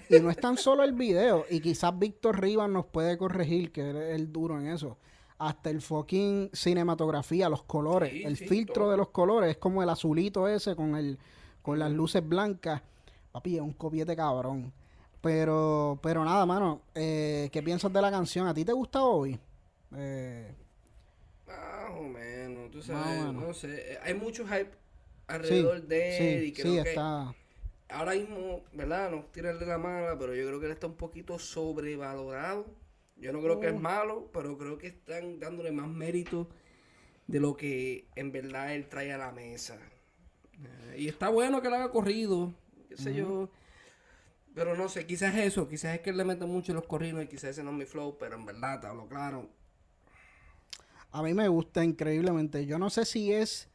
y 0.09 0.21
no 0.21 0.31
es 0.31 0.39
tan 0.39 0.57
solo 0.57 0.85
el 0.85 0.93
video. 0.93 1.45
Y 1.51 1.61
quizás 1.61 1.99
Víctor 1.99 2.41
Rivas 2.41 2.71
nos 2.71 2.87
puede 2.87 3.19
corregir, 3.19 3.71
que 3.71 3.91
es 3.91 3.97
el 4.15 4.33
duro 4.33 4.59
en 4.59 4.69
eso 4.69 4.97
hasta 5.37 5.69
el 5.69 5.83
fucking 5.83 6.51
cinematografía, 6.53 7.49
los 7.49 7.65
colores, 7.65 8.25
el 8.25 8.37
filtro 8.37 8.91
de 8.91 8.97
los 8.97 9.09
colores, 9.09 9.51
es 9.51 9.57
como 9.57 9.83
el 9.83 9.89
azulito 9.89 10.49
ese 10.49 10.77
con 10.77 10.95
el 10.95 11.19
con 11.61 11.79
las 11.79 11.91
luces 11.91 12.27
blancas. 12.27 12.83
Papi, 13.35 13.57
es 13.57 13.61
un 13.61 13.73
copiete 13.73 14.15
cabrón. 14.15 14.73
Pero, 15.21 15.99
pero 16.01 16.25
nada, 16.25 16.47
mano, 16.47 16.83
eh, 16.95 17.49
¿qué 17.51 17.63
piensas 17.63 17.93
de 17.93 18.01
la 18.01 18.11
canción? 18.11 18.47
¿A 18.47 18.55
ti 18.55 18.65
te 18.65 18.73
gusta 18.73 19.03
hoy? 19.03 19.37
Eh, 19.97 20.55
más 21.45 21.91
o 21.99 22.03
menos, 22.03 22.71
tú 22.71 22.81
sabes, 22.81 23.33
no 23.33 23.53
sé, 23.53 23.99
hay 24.05 24.15
mucho 24.15 24.47
hype 24.47 24.71
alrededor 25.27 25.83
de 25.83 26.37
él 26.37 26.45
y 26.45 26.53
creo 26.53 26.85
que 26.85 26.91
está... 26.91 27.35
ahora 27.89 28.13
mismo, 28.13 28.63
¿verdad? 28.73 29.11
No 29.11 29.25
tirar 29.33 29.59
de 29.59 29.67
la 29.67 29.79
mala, 29.79 30.17
pero 30.17 30.33
yo 30.33 30.47
creo 30.47 30.61
que 30.61 30.67
él 30.67 30.73
está 30.73 30.87
un 30.87 30.97
poquito 30.97 31.37
sobrevalorado 31.41 32.67
yo 33.17 33.33
no 33.33 33.41
creo 33.41 33.61
que 33.61 33.69
es 33.69 33.81
malo, 33.81 34.29
pero 34.33 34.59
creo 34.59 34.79
que 34.79 34.89
están 34.89 35.39
dándole 35.39 35.73
más 35.73 35.89
mérito 35.89 36.49
de 37.27 37.41
lo 37.41 37.57
que 37.57 38.09
en 38.17 38.33
verdad 38.33 38.75
él 38.75 38.89
trae 38.89 39.13
a 39.13 39.19
la 39.19 39.33
mesa. 39.33 39.79
Eh, 40.53 40.97
y 40.99 41.09
está 41.09 41.29
bueno 41.29 41.63
que 41.63 41.71
lo 41.71 41.77
haga 41.77 41.91
corrido, 41.91 42.53
qué 42.97 43.03
sé 43.03 43.15
yo. 43.15 43.49
Pero 44.55 44.77
no 44.77 44.89
sé, 44.89 45.07
quizás 45.07 45.35
eso, 45.37 45.69
quizás 45.69 45.97
es 45.97 46.01
que 46.01 46.11
él 46.11 46.17
le 46.17 46.25
mete 46.25 46.47
mucho 46.47 46.73
los 46.73 46.87
corridos 46.87 47.25
y 47.25 47.27
quizás 47.27 47.51
ese 47.51 47.65
no 47.65 47.71
es 47.71 47.77
mi 47.77 47.85
flow, 47.87 48.17
pero 48.19 48.37
en 48.37 48.47
verdad, 48.47 48.81
te 48.81 48.87
hablo 48.87 49.09
claro. 49.09 49.49
A 51.11 51.23
mí 51.23 51.35
me 51.35 51.49
gusta 51.49 51.85
increíblemente. 51.85 52.65
Yo 52.67 52.79
no 52.79 52.91
sé 52.91 53.05
si 53.05 53.33
es 53.33 53.69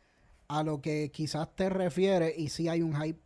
a 0.47 0.63
lo 0.63 0.82
que 0.82 1.11
quizás 1.11 1.53
te 1.55 1.70
refieres 1.70 2.38
y 2.38 2.49
si 2.49 2.70
hay 2.70 2.82
un 2.82 2.99
hype 3.01 3.20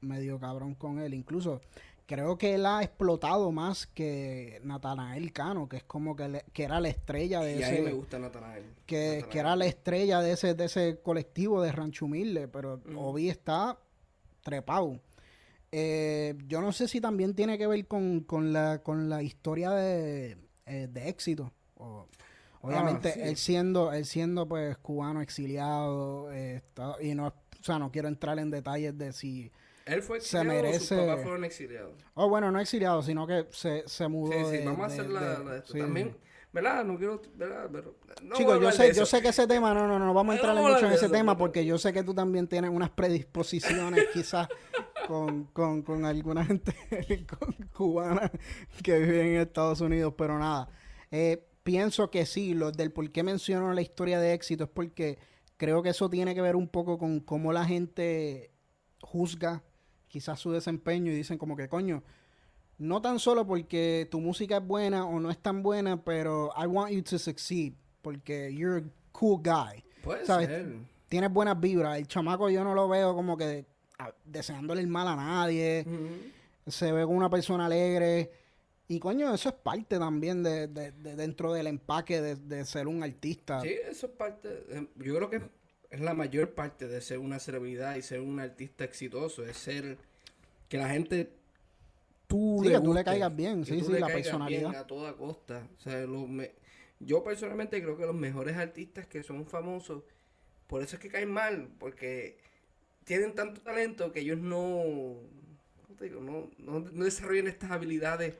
medio 0.00 0.38
cabrón 0.38 0.74
con 0.74 0.98
él. 0.98 1.14
Incluso 1.14 1.60
creo 2.06 2.36
que 2.36 2.54
él 2.54 2.66
ha 2.66 2.82
explotado 2.82 3.52
más 3.52 3.86
que 3.86 4.60
Natanael 4.64 5.32
Cano, 5.32 5.68
que 5.68 5.78
es 5.78 5.84
como 5.84 6.16
que, 6.16 6.44
que 6.52 6.64
era 6.64 6.80
la 6.80 6.88
estrella 6.88 7.40
de 7.40 7.56
ese. 7.56 7.64
A 7.64 7.70
mí 7.70 7.80
me 7.80 7.92
gusta 7.92 8.18
Natanael. 8.18 8.64
Que, 8.86 9.24
era 9.32 9.56
la 9.56 9.66
estrella 9.66 10.20
de 10.20 10.32
ese, 10.32 10.54
de 10.54 10.64
ese 10.64 11.00
colectivo 11.02 11.62
de 11.62 11.72
Rancho 11.72 12.04
Humilde, 12.06 12.48
pero 12.48 12.80
Obi 12.96 13.28
está 13.28 13.78
trepado. 14.42 15.00
Eh, 15.76 16.36
yo 16.46 16.60
no 16.60 16.70
sé 16.70 16.86
si 16.86 17.00
también 17.00 17.34
tiene 17.34 17.58
que 17.58 17.66
ver 17.66 17.84
con, 17.88 18.20
con, 18.20 18.52
la, 18.52 18.80
con 18.84 19.08
la 19.08 19.24
historia 19.24 19.72
de, 19.72 20.36
eh, 20.66 20.86
de 20.88 21.08
éxito. 21.08 21.52
obviamente, 22.60 23.12
ah, 23.16 23.26
él 23.26 23.36
siendo, 23.36 23.92
él 23.92 24.04
siendo 24.04 24.46
pues 24.46 24.78
cubano 24.78 25.20
exiliado, 25.20 26.32
eh, 26.32 26.62
y 27.00 27.16
no, 27.16 27.26
o 27.26 27.34
sea, 27.60 27.80
no 27.80 27.90
quiero 27.90 28.06
entrar 28.06 28.38
en 28.38 28.52
detalles 28.52 28.96
de 28.96 29.12
si 29.12 29.50
él 29.84 30.00
fue 30.00 30.18
exiliado 30.18 30.48
se 30.48 30.62
merece... 30.62 30.94
o 30.94 30.98
sus 30.98 31.06
papás 31.08 31.22
fueron 31.24 31.44
exiliados. 31.44 31.94
Oh, 32.14 32.28
bueno, 32.28 32.52
no 32.52 32.60
exiliado, 32.60 33.02
sino 33.02 33.26
que 33.26 33.48
se, 33.50 33.82
se 33.88 34.06
mudó. 34.06 34.32
Sí, 34.48 34.58
sí, 34.58 34.64
vamos 34.64 34.80
a 34.80 34.86
hacer 34.86 35.10
la, 35.10 35.40
de, 35.40 35.60
También, 35.60 36.16
¿verdad? 36.52 36.84
No 36.84 36.96
quiero, 36.96 37.20
¿verdad? 37.34 37.68
Pero, 37.72 37.96
Chicos, 38.34 38.60
yo 38.60 38.70
sé, 38.70 38.94
yo 38.94 39.04
sé 39.04 39.20
que 39.20 39.30
ese 39.30 39.48
tema, 39.48 39.74
no, 39.74 39.88
no, 39.88 39.98
no, 39.98 40.14
vamos 40.14 40.34
a 40.34 40.36
entrar 40.36 40.54
mucho 40.54 40.86
en 40.86 40.92
ese 40.92 41.08
tema 41.08 41.36
porque 41.36 41.66
yo 41.66 41.78
sé 41.78 41.92
que 41.92 42.04
tú 42.04 42.14
también 42.14 42.46
tienes 42.46 42.70
unas 42.70 42.90
predisposiciones 42.90 44.06
quizás 44.12 44.46
con, 45.06 45.44
con, 45.52 45.82
con 45.82 46.04
alguna 46.04 46.44
gente 46.44 46.74
cubana 47.76 48.30
que 48.82 48.98
vive 48.98 49.34
en 49.34 49.40
Estados 49.40 49.80
Unidos, 49.80 50.14
pero 50.16 50.38
nada. 50.38 50.68
Eh, 51.10 51.46
pienso 51.62 52.10
que 52.10 52.26
sí, 52.26 52.54
lo 52.54 52.72
del 52.72 52.92
por 52.92 53.10
qué 53.10 53.22
menciono 53.22 53.72
la 53.72 53.82
historia 53.82 54.20
de 54.20 54.34
éxito 54.34 54.64
es 54.64 54.70
porque 54.70 55.18
creo 55.56 55.82
que 55.82 55.90
eso 55.90 56.08
tiene 56.10 56.34
que 56.34 56.42
ver 56.42 56.56
un 56.56 56.68
poco 56.68 56.98
con 56.98 57.20
cómo 57.20 57.52
la 57.52 57.64
gente 57.64 58.50
juzga 59.00 59.62
quizás 60.08 60.38
su 60.38 60.52
desempeño 60.52 61.10
y 61.10 61.16
dicen 61.16 61.38
como 61.38 61.56
que 61.56 61.68
coño, 61.68 62.02
no 62.78 63.00
tan 63.00 63.18
solo 63.18 63.46
porque 63.46 64.08
tu 64.10 64.20
música 64.20 64.58
es 64.58 64.66
buena 64.66 65.06
o 65.06 65.20
no 65.20 65.30
es 65.30 65.38
tan 65.38 65.62
buena, 65.62 66.02
pero 66.02 66.52
I 66.56 66.66
want 66.66 66.92
you 66.92 67.02
to 67.02 67.18
succeed 67.18 67.74
porque 68.02 68.52
you're 68.52 68.78
a 68.78 68.82
cool 69.12 69.40
guy. 69.42 69.82
Puede 70.02 70.26
Ser. 70.26 70.76
Tienes 71.08 71.32
buenas 71.32 71.58
vibras. 71.58 71.98
El 71.98 72.06
chamaco 72.06 72.50
yo 72.50 72.64
no 72.64 72.74
lo 72.74 72.88
veo 72.88 73.14
como 73.14 73.36
que 73.36 73.66
deseándole 74.24 74.80
el 74.80 74.86
mal 74.88 75.08
a 75.08 75.16
nadie. 75.16 75.84
Se 76.66 76.92
ve 76.92 77.02
como 77.04 77.16
una 77.16 77.30
persona 77.30 77.66
alegre. 77.66 78.30
Y 78.86 78.98
coño, 78.98 79.32
eso 79.32 79.48
es 79.48 79.54
parte 79.54 79.98
también 79.98 80.42
de, 80.42 80.68
dentro 80.68 81.52
del 81.52 81.66
empaque 81.66 82.20
de, 82.20 82.64
ser 82.64 82.86
un 82.86 83.02
artista. 83.02 83.60
Sí, 83.60 83.74
eso 83.88 84.06
es 84.06 84.12
parte. 84.12 84.64
yo 84.96 85.16
creo 85.16 85.30
que 85.30 85.42
es 85.90 86.00
la 86.00 86.12
mayor 86.12 86.50
parte 86.54 86.86
de 86.88 87.00
ser 87.00 87.18
una 87.18 87.38
celebridad 87.38 87.96
y 87.96 88.02
ser 88.02 88.20
un 88.20 88.40
artista 88.40 88.84
exitoso. 88.84 89.44
Es 89.44 89.56
ser 89.56 89.96
que 90.68 90.78
la 90.78 90.88
gente. 90.88 91.32
Tú 92.26 92.60
sí, 92.62 92.68
le 92.68 92.74
que 92.74 92.80
tú 92.80 92.94
le 92.94 93.04
caigas 93.04 93.34
bien, 93.34 93.64
sí, 93.64 93.80
sí, 93.80 93.92
la 93.92 94.06
personalidad. 94.06 94.74
a 94.74 94.86
toda 94.86 95.14
costa. 95.14 95.68
O 95.78 95.80
sea, 95.80 96.06
yo 97.00 97.22
personalmente 97.22 97.82
creo 97.82 97.96
que 97.96 98.06
los 98.06 98.14
mejores 98.14 98.56
artistas 98.56 99.06
que 99.06 99.22
son 99.22 99.46
famosos, 99.46 100.02
por 100.66 100.82
eso 100.82 100.96
es 100.96 101.02
que 101.02 101.10
caen 101.10 101.30
mal, 101.30 101.68
porque 101.78 102.38
tienen 103.04 103.34
tanto 103.34 103.60
talento 103.60 104.12
que 104.12 104.20
ellos 104.20 104.38
no, 104.38 105.16
no, 106.20 106.50
no, 106.58 107.04
desarrollan 107.04 107.46
estas 107.46 107.70
habilidades 107.70 108.34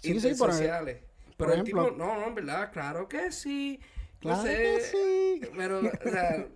sí, 0.00 0.18
sociales. 0.34 1.00
pero 1.36 1.52
el 1.52 1.64
tipo, 1.64 1.90
no, 1.90 2.16
no, 2.16 2.26
en 2.26 2.34
verdad, 2.34 2.72
claro 2.72 3.08
que 3.08 3.30
sí. 3.32 3.80
Claro 4.20 4.44
que 4.44 4.80
sí. 4.80 5.40
Pero, 5.56 5.80
o 5.80 6.10
sea, 6.10 6.46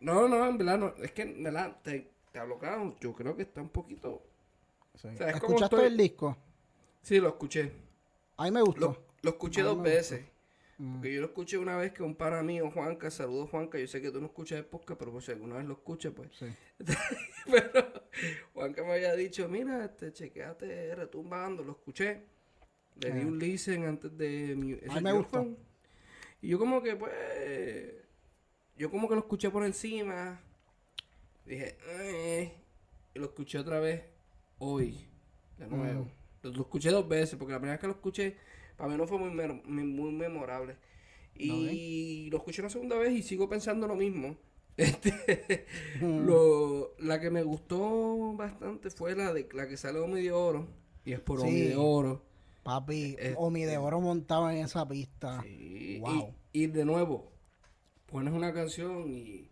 no, 0.00 0.28
no, 0.28 0.46
en 0.48 0.58
verdad, 0.58 0.78
no, 0.78 0.94
es 1.02 1.12
que, 1.12 1.22
en 1.22 1.42
verdad, 1.42 1.76
te, 1.82 2.10
te 2.32 2.38
hablo 2.38 2.58
claro, 2.58 2.96
yo 3.00 3.12
creo 3.12 3.36
que 3.36 3.42
está 3.42 3.60
un 3.60 3.68
poquito... 3.68 4.22
¿Escuchaste 5.02 5.86
el 5.86 5.96
disco? 5.96 6.36
Sí, 7.02 7.18
lo 7.18 7.28
escuché. 7.28 7.72
A 8.36 8.44
mí 8.44 8.50
me 8.50 8.62
gustó. 8.62 9.04
Lo, 9.22 9.30
escuché 9.30 9.62
dos 9.62 9.82
veces. 9.82 10.24
Porque 10.90 11.10
mm. 11.10 11.12
yo 11.12 11.20
lo 11.20 11.26
escuché 11.28 11.58
una 11.58 11.76
vez 11.76 11.92
que 11.92 12.02
un 12.02 12.16
pana 12.16 12.42
mío, 12.42 12.68
Juanca, 12.72 13.08
saludos 13.08 13.50
Juanca, 13.50 13.78
yo 13.78 13.86
sé 13.86 14.02
que 14.02 14.10
tú 14.10 14.20
no 14.20 14.26
escuchas 14.26 14.58
el 14.58 14.64
podcast, 14.64 14.98
pero 14.98 15.12
pues 15.12 15.26
si 15.26 15.30
alguna 15.30 15.56
vez 15.58 15.66
lo 15.66 15.74
escuchas, 15.74 16.12
pues. 16.12 16.28
Sí. 16.32 16.46
pero 17.48 18.08
Juanca 18.52 18.82
me 18.82 18.94
había 18.94 19.14
dicho, 19.14 19.48
mira, 19.48 19.84
este, 19.84 20.12
chequeate 20.12 20.96
retumbando, 20.96 21.62
lo 21.62 21.72
escuché. 21.72 22.22
Le 22.96 23.12
di 23.12 23.24
un 23.24 23.38
listen 23.38 23.84
antes 23.84 24.16
de 24.18 24.56
mi... 24.56 24.76
A 24.90 25.00
me 25.00 25.12
gustó. 25.12 25.46
Y 26.40 26.48
yo 26.48 26.58
como 26.58 26.82
que, 26.82 26.96
pues, 26.96 27.12
yo 28.76 28.90
como 28.90 29.08
que 29.08 29.14
lo 29.14 29.20
escuché 29.20 29.50
por 29.50 29.64
encima. 29.64 30.40
Dije, 31.46 31.76
eh", 31.86 32.52
y 33.14 33.18
lo 33.20 33.26
escuché 33.26 33.58
otra 33.58 33.78
vez 33.78 34.02
hoy, 34.58 35.06
de 35.58 35.66
nuevo. 35.68 36.04
Mm. 36.42 36.48
Lo, 36.48 36.62
escuché 36.62 36.90
dos 36.90 37.08
veces, 37.08 37.36
porque 37.36 37.52
la 37.52 37.58
primera 37.60 37.74
vez 37.74 37.80
que 37.80 37.86
lo 37.86 37.92
escuché 37.92 38.36
para 38.82 38.94
mí 38.94 38.98
no 38.98 39.06
fue 39.06 39.16
muy, 39.16 39.84
muy 39.84 40.10
memorable. 40.10 40.74
Y 41.36 42.28
lo 42.32 42.38
escuché 42.38 42.62
una 42.62 42.68
segunda 42.68 42.96
vez 42.96 43.12
y 43.12 43.22
sigo 43.22 43.48
pensando 43.48 43.86
lo 43.86 43.94
mismo. 43.94 44.36
Este, 44.76 45.66
lo, 46.00 46.96
la 46.98 47.20
que 47.20 47.30
me 47.30 47.42
gustó 47.42 48.32
bastante 48.32 48.90
fue 48.90 49.14
la 49.14 49.32
de 49.32 49.46
la 49.52 49.68
que 49.68 49.76
sale 49.76 50.00
Omi 50.00 50.22
de 50.22 50.32
Oro. 50.32 50.66
Y 51.04 51.12
es 51.12 51.20
por 51.20 51.40
Omi 51.40 51.60
de 51.60 51.76
Oro. 51.76 52.24
Papi, 52.64 53.14
este, 53.18 53.34
Omi 53.36 53.64
de 53.64 53.76
Oro 53.76 54.00
montado 54.00 54.50
en 54.50 54.64
esa 54.64 54.88
pista. 54.88 55.44
Wow. 56.00 56.34
Y, 56.52 56.66
de 56.66 56.84
nuevo, 56.84 57.30
pones 58.06 58.32
una 58.32 58.52
canción 58.52 59.12
y 59.12 59.48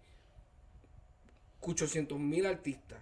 escucho 1.54 1.86
cientos 1.86 2.18
mil 2.18 2.46
artistas. 2.46 2.98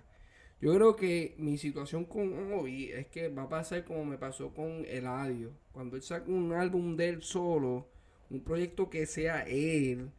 Yo 0.60 0.74
creo 0.74 0.96
que 0.96 1.34
mi 1.38 1.56
situación 1.56 2.04
con 2.04 2.52
Obi 2.52 2.90
es 2.90 3.06
que 3.06 3.28
va 3.28 3.44
a 3.44 3.48
pasar 3.48 3.84
como 3.84 4.04
me 4.04 4.18
pasó 4.18 4.50
con 4.50 4.84
Eladio. 4.86 5.52
Cuando 5.72 5.96
él 5.96 6.02
saca 6.02 6.30
un 6.30 6.52
álbum 6.52 6.96
de 6.96 7.10
él 7.10 7.22
solo, 7.22 7.86
un 8.28 8.40
proyecto 8.40 8.90
que 8.90 9.06
sea 9.06 9.42
él, 9.42 10.10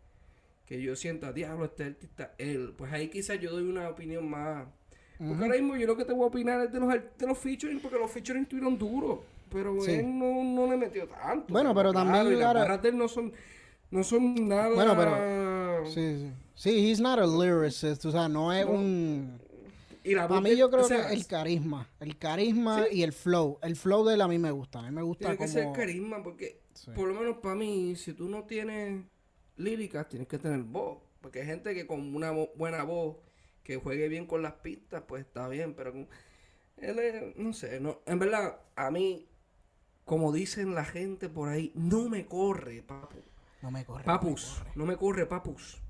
que 0.66 0.82
yo 0.82 0.96
sienta, 0.96 1.34
diablo, 1.34 1.66
este 1.66 1.84
artista, 1.84 2.34
él, 2.38 2.74
pues 2.78 2.94
ahí 2.94 3.10
quizás 3.10 3.40
yo 3.42 3.52
doy 3.52 3.64
una 3.64 3.90
opinión 3.90 4.30
más. 4.30 4.66
Porque 5.18 5.44
ahora 5.44 5.56
mismo 5.56 5.76
yo 5.76 5.86
lo 5.86 5.98
que 5.98 6.06
te 6.06 6.14
voy 6.14 6.24
a 6.24 6.28
opinar 6.28 6.62
es 6.62 6.72
de 6.72 6.80
los, 6.80 6.94
de 6.94 7.28
los 7.28 7.38
featuring, 7.38 7.82
porque 7.82 7.98
los 7.98 8.10
featuring 8.10 8.44
estuvieron 8.44 8.78
duros. 8.78 9.20
Pero 9.52 9.84
él 9.86 10.18
no, 10.18 10.44
no 10.44 10.72
le 10.72 10.78
metió 10.78 11.06
tanto. 11.08 11.52
Bueno, 11.52 11.76
pero, 11.76 11.92
también. 11.92 12.40
las 12.40 12.82
de 12.82 12.90
él 12.90 12.98
no 12.98 13.10
son, 13.10 13.34
no 13.92 14.04
son 14.04 14.48
nada. 14.48 14.70
Bueno, 14.74 14.96
pero. 14.96 15.86
Sí, 15.88 16.18
sí. 16.18 16.32
Sí, 16.56 16.90
he's 16.90 17.02
not 17.02 17.20
a 17.20 17.26
lyricist. 17.26 18.06
O 18.06 18.12
sea, 18.12 18.30
no 18.30 18.54
es 18.54 18.66
un 18.66 19.40
y 20.04 20.16
a 20.16 20.28
mí 20.28 20.56
yo 20.56 20.70
creo 20.70 20.88
que 20.88 21.14
el 21.14 21.28
carisma, 21.28 21.90
el 22.00 22.18
carisma 22.18 22.86
y 22.92 23.04
el 23.04 23.14
flow, 23.14 23.60
el 23.62 23.76
flow 23.76 24.06
de 24.06 24.16
él 24.16 24.22
a 24.22 24.28
mí 24.28 24.38
me 24.38 24.52
gusta, 24.52 24.80
a 24.80 24.84
mí 24.84 24.92
me 24.92 25.02
gusta 25.02 25.26
Tiene 25.26 25.38
que 25.38 25.48
ser 25.48 25.72
carisma 25.74 26.24
porque 26.24 26.62
por 26.96 27.08
lo 27.08 27.20
menos 27.20 27.38
para 27.38 27.56
mí, 27.56 27.96
si 27.96 28.14
tú 28.14 28.30
no 28.30 28.44
tienes 28.44 29.04
líricas, 29.58 30.08
tienes 30.08 30.28
que 30.28 30.38
tener 30.38 30.62
voz, 30.64 31.00
porque 31.22 31.42
hay 31.42 31.48
gente 31.48 31.74
que 31.74 31.86
con 31.86 32.16
una 32.16 32.32
buena 32.32 32.84
voz 32.84 33.18
que 33.64 33.78
juegue 33.78 34.08
bien 34.08 34.26
con 34.26 34.42
las 34.42 34.54
pistas, 34.54 35.04
pues 35.08 35.26
está 35.26 35.48
bien, 35.48 35.74
pero 35.74 35.92
con 35.92 36.08
él 36.78 37.00
es, 37.00 37.36
no 37.36 37.54
sé, 37.54 37.80
no, 37.80 38.00
en 38.06 38.20
verdad 38.20 38.62
a 38.76 38.90
mí 38.90 39.28
como 40.06 40.32
dicen 40.32 40.74
la 40.74 40.86
gente 40.86 41.30
por 41.30 41.50
ahí, 41.50 41.72
no 41.76 42.10
me 42.10 42.26
corre, 42.26 42.82
papu. 42.82 43.18
No 43.62 43.70
me 43.70 43.86
corre. 43.86 44.06
Papus, 44.06 44.64
no 44.74 44.88
me 44.88 44.98
corre, 44.98 45.28
papus. 45.28 45.82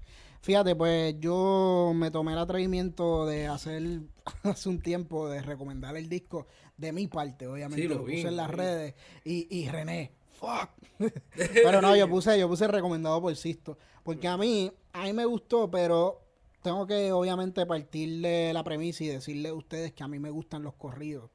Fíjate, 0.42 0.76
pues 0.76 1.16
yo 1.20 1.92
me 1.94 2.12
tomé 2.12 2.32
el 2.34 2.40
atrevimiento 2.40 3.26
de 3.26 3.48
hacer 3.48 4.02
hace 4.44 4.70
un 4.70 4.82
tiempo 4.82 5.28
de 5.30 5.42
recomendar 5.42 5.98
el 5.98 6.08
disco 6.08 6.48
de 6.78 6.94
mi 6.94 7.08
parte, 7.08 7.48
obviamente. 7.48 7.88
lo, 7.88 8.02
puse 8.02 8.28
en 8.28 8.36
las 8.38 8.50
redes. 8.50 8.96
Y, 9.26 9.48
y 9.50 9.70
René, 9.70 10.14
fuck. 10.40 10.70
pero 11.54 11.82
no, 11.82 11.96
yo 11.96 12.08
puse, 12.08 12.40
yo 12.40 12.48
puse 12.48 12.68
recomendado 12.68 13.22
por 13.22 13.36
Sisto. 13.36 13.78
Porque 14.04 14.28
a 14.28 14.38
mí, 14.38 14.72
a 14.94 15.04
mí 15.04 15.14
me 15.14 15.26
gustó, 15.26 15.70
pero 15.70 16.22
tengo 16.62 16.88
que 16.88 17.12
obviamente 17.12 17.66
partirle 17.66 18.54
la 18.54 18.64
premisa 18.64 19.04
y 19.04 19.08
decirle 19.08 19.50
a 19.50 19.54
ustedes 19.54 19.94
que 19.94 20.04
a 20.04 20.08
mí 20.08 20.20
me 20.20 20.30
gustan 20.30 20.64
los 20.64 20.74
corridos. 20.76 21.30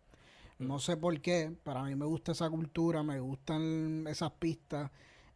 No 0.58 0.78
sé 0.78 0.96
por 0.96 1.20
qué, 1.20 1.52
pero 1.62 1.80
a 1.80 1.84
mí 1.84 1.94
me 1.94 2.06
gusta 2.06 2.32
esa 2.32 2.48
cultura, 2.48 3.02
me 3.02 3.20
gustan 3.20 4.06
esas 4.08 4.30
pistas. 4.32 4.90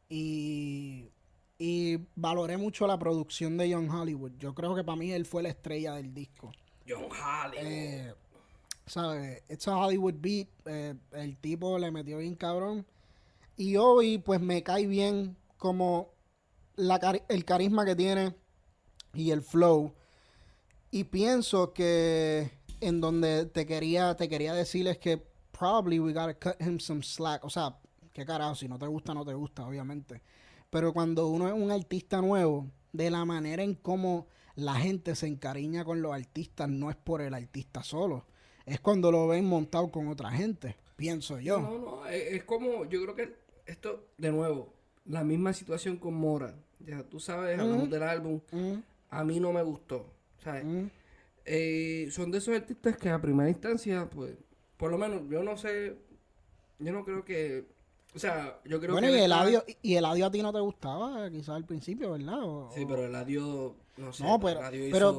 Y 0.09 1.11
y 1.59 1.99
valoré 2.15 2.57
mucho 2.57 2.87
la 2.87 2.99
producción 2.99 3.57
de 3.57 3.73
John 3.73 3.91
Hollywood. 3.91 4.33
Yo 4.39 4.55
creo 4.55 4.75
que 4.75 4.85
para 4.85 4.97
mí 4.97 5.11
él 5.11 5.27
fue 5.27 5.43
la 5.43 5.49
estrella 5.49 5.95
del 5.95 6.15
disco. 6.15 6.53
John 6.89 7.05
Hollywood. 7.05 7.67
Eh, 7.67 8.15
¿Sabes? 8.87 9.43
It's 9.49 9.67
a 9.67 9.77
Hollywood 9.77 10.15
beat. 10.19 10.49
Eh, 10.67 10.95
el 11.13 11.37
tipo 11.39 11.79
le 11.79 11.91
metió 11.91 12.19
bien 12.19 12.37
cabrón. 12.37 12.87
Y 13.57 13.77
hoy, 13.77 14.19
pues 14.19 14.41
me 14.41 14.63
cae 14.63 14.87
bien 14.87 15.37
como 15.57 16.11
la 16.77 16.97
el 17.29 17.45
carisma 17.45 17.85
que 17.85 17.97
tiene 17.97 18.35
y 19.13 19.33
el 19.33 19.43
flow. 19.43 19.93
Y 20.93 21.05
pienso 21.05 21.73
que 21.73 22.51
en 22.81 23.01
donde 23.01 23.47
te 23.47 23.67
quería, 23.67 24.15
te 24.17 24.29
quería 24.29 24.55
decir 24.55 24.87
es 24.87 24.99
que 24.99 25.23
probably 25.51 25.99
we 25.99 26.13
gotta 26.13 26.35
cut 26.35 26.61
him 26.61 26.79
some 26.79 27.03
slack. 27.03 27.45
O 27.45 27.51
sea, 27.51 27.77
qué 28.13 28.25
carajo, 28.25 28.55
si 28.55 28.69
no 28.69 28.79
te 28.79 28.87
gusta, 28.87 29.13
no 29.13 29.25
te 29.25 29.35
gusta, 29.35 29.67
obviamente. 29.67 30.23
Pero 30.71 30.93
cuando 30.93 31.29
uno 31.29 31.49
es 31.49 31.55
un 31.55 31.71
artista 31.71 32.21
nuevo, 32.21 32.67
de 32.93 33.11
la 33.11 33.25
manera 33.25 33.63
en 33.63 33.75
cómo 33.75 34.27
la 34.55 34.75
gente 34.75 35.15
se 35.15 35.27
encariña 35.27 35.85
con 35.85 36.03
los 36.03 36.13
artistas, 36.13 36.69
no 36.69 36.91
es 36.91 36.97
por 36.97 37.21
el 37.21 37.35
artista 37.35 37.83
solo. 37.83 38.27
Es 38.67 38.81
cuando 38.81 39.11
lo 39.11 39.27
ven 39.29 39.47
montado 39.47 39.91
con 39.91 40.09
otra 40.09 40.31
gente, 40.31 40.77
pienso 40.97 41.39
yo. 41.39 41.61
No, 41.61 41.79
no, 41.79 42.07
es, 42.07 42.45
como, 42.45 42.85
yo 42.85 43.03
creo 43.03 43.15
que 43.15 43.35
esto, 43.67 44.09
de 44.19 44.31
nuevo, 44.31 44.75
la 45.07 45.25
misma 45.25 45.53
situación 45.53 45.97
con 45.97 46.15
Mora. 46.15 46.55
Ya 46.81 47.03
tú 47.03 47.19
sabes, 47.19 47.59
hablamos 47.59 47.91
del 47.91 48.03
álbum. 48.03 48.41
A 49.11 49.25
mí 49.25 49.41
no 49.41 49.53
me 49.53 49.63
gustó. 49.63 50.07
¿sabes? 50.43 50.65
eh, 51.45 52.09
son 52.11 52.31
de 52.31 52.39
esos 52.39 52.55
artistas 52.55 52.97
que 52.97 53.09
a 53.09 53.21
primera 53.21 53.49
instancia, 53.49 54.09
pues, 54.11 54.37
por 54.77 54.91
lo 54.91 54.99
menos, 54.99 55.23
yo 55.31 55.43
no 55.43 55.57
sé, 55.57 55.97
yo 56.79 56.93
no 56.93 57.05
creo 57.05 57.25
que, 57.25 57.67
o 58.19 58.21
sea, 58.21 58.59
yo 58.65 58.81
creo 58.81 58.97
que... 58.97 59.01
Bueno, 59.01 59.17
y 59.17 59.21
el, 59.21 59.31
audio, 59.31 59.65
y 59.81 59.95
el 59.95 60.05
audio 60.05 60.27
a 60.27 60.31
ti 60.33 60.43
no 60.43 60.53
te 60.53 60.59
gustaba, 60.59 61.31
quizás 61.31 61.51
al 61.51 61.65
principio, 61.65 62.11
¿verdad? 62.11 62.41
sí, 62.75 62.85
pero 62.85 63.05
el 63.05 63.15
audio, 63.15 63.77
no 63.97 64.13
sé, 64.13 64.25
no, 64.25 64.41
pero, 64.41 64.61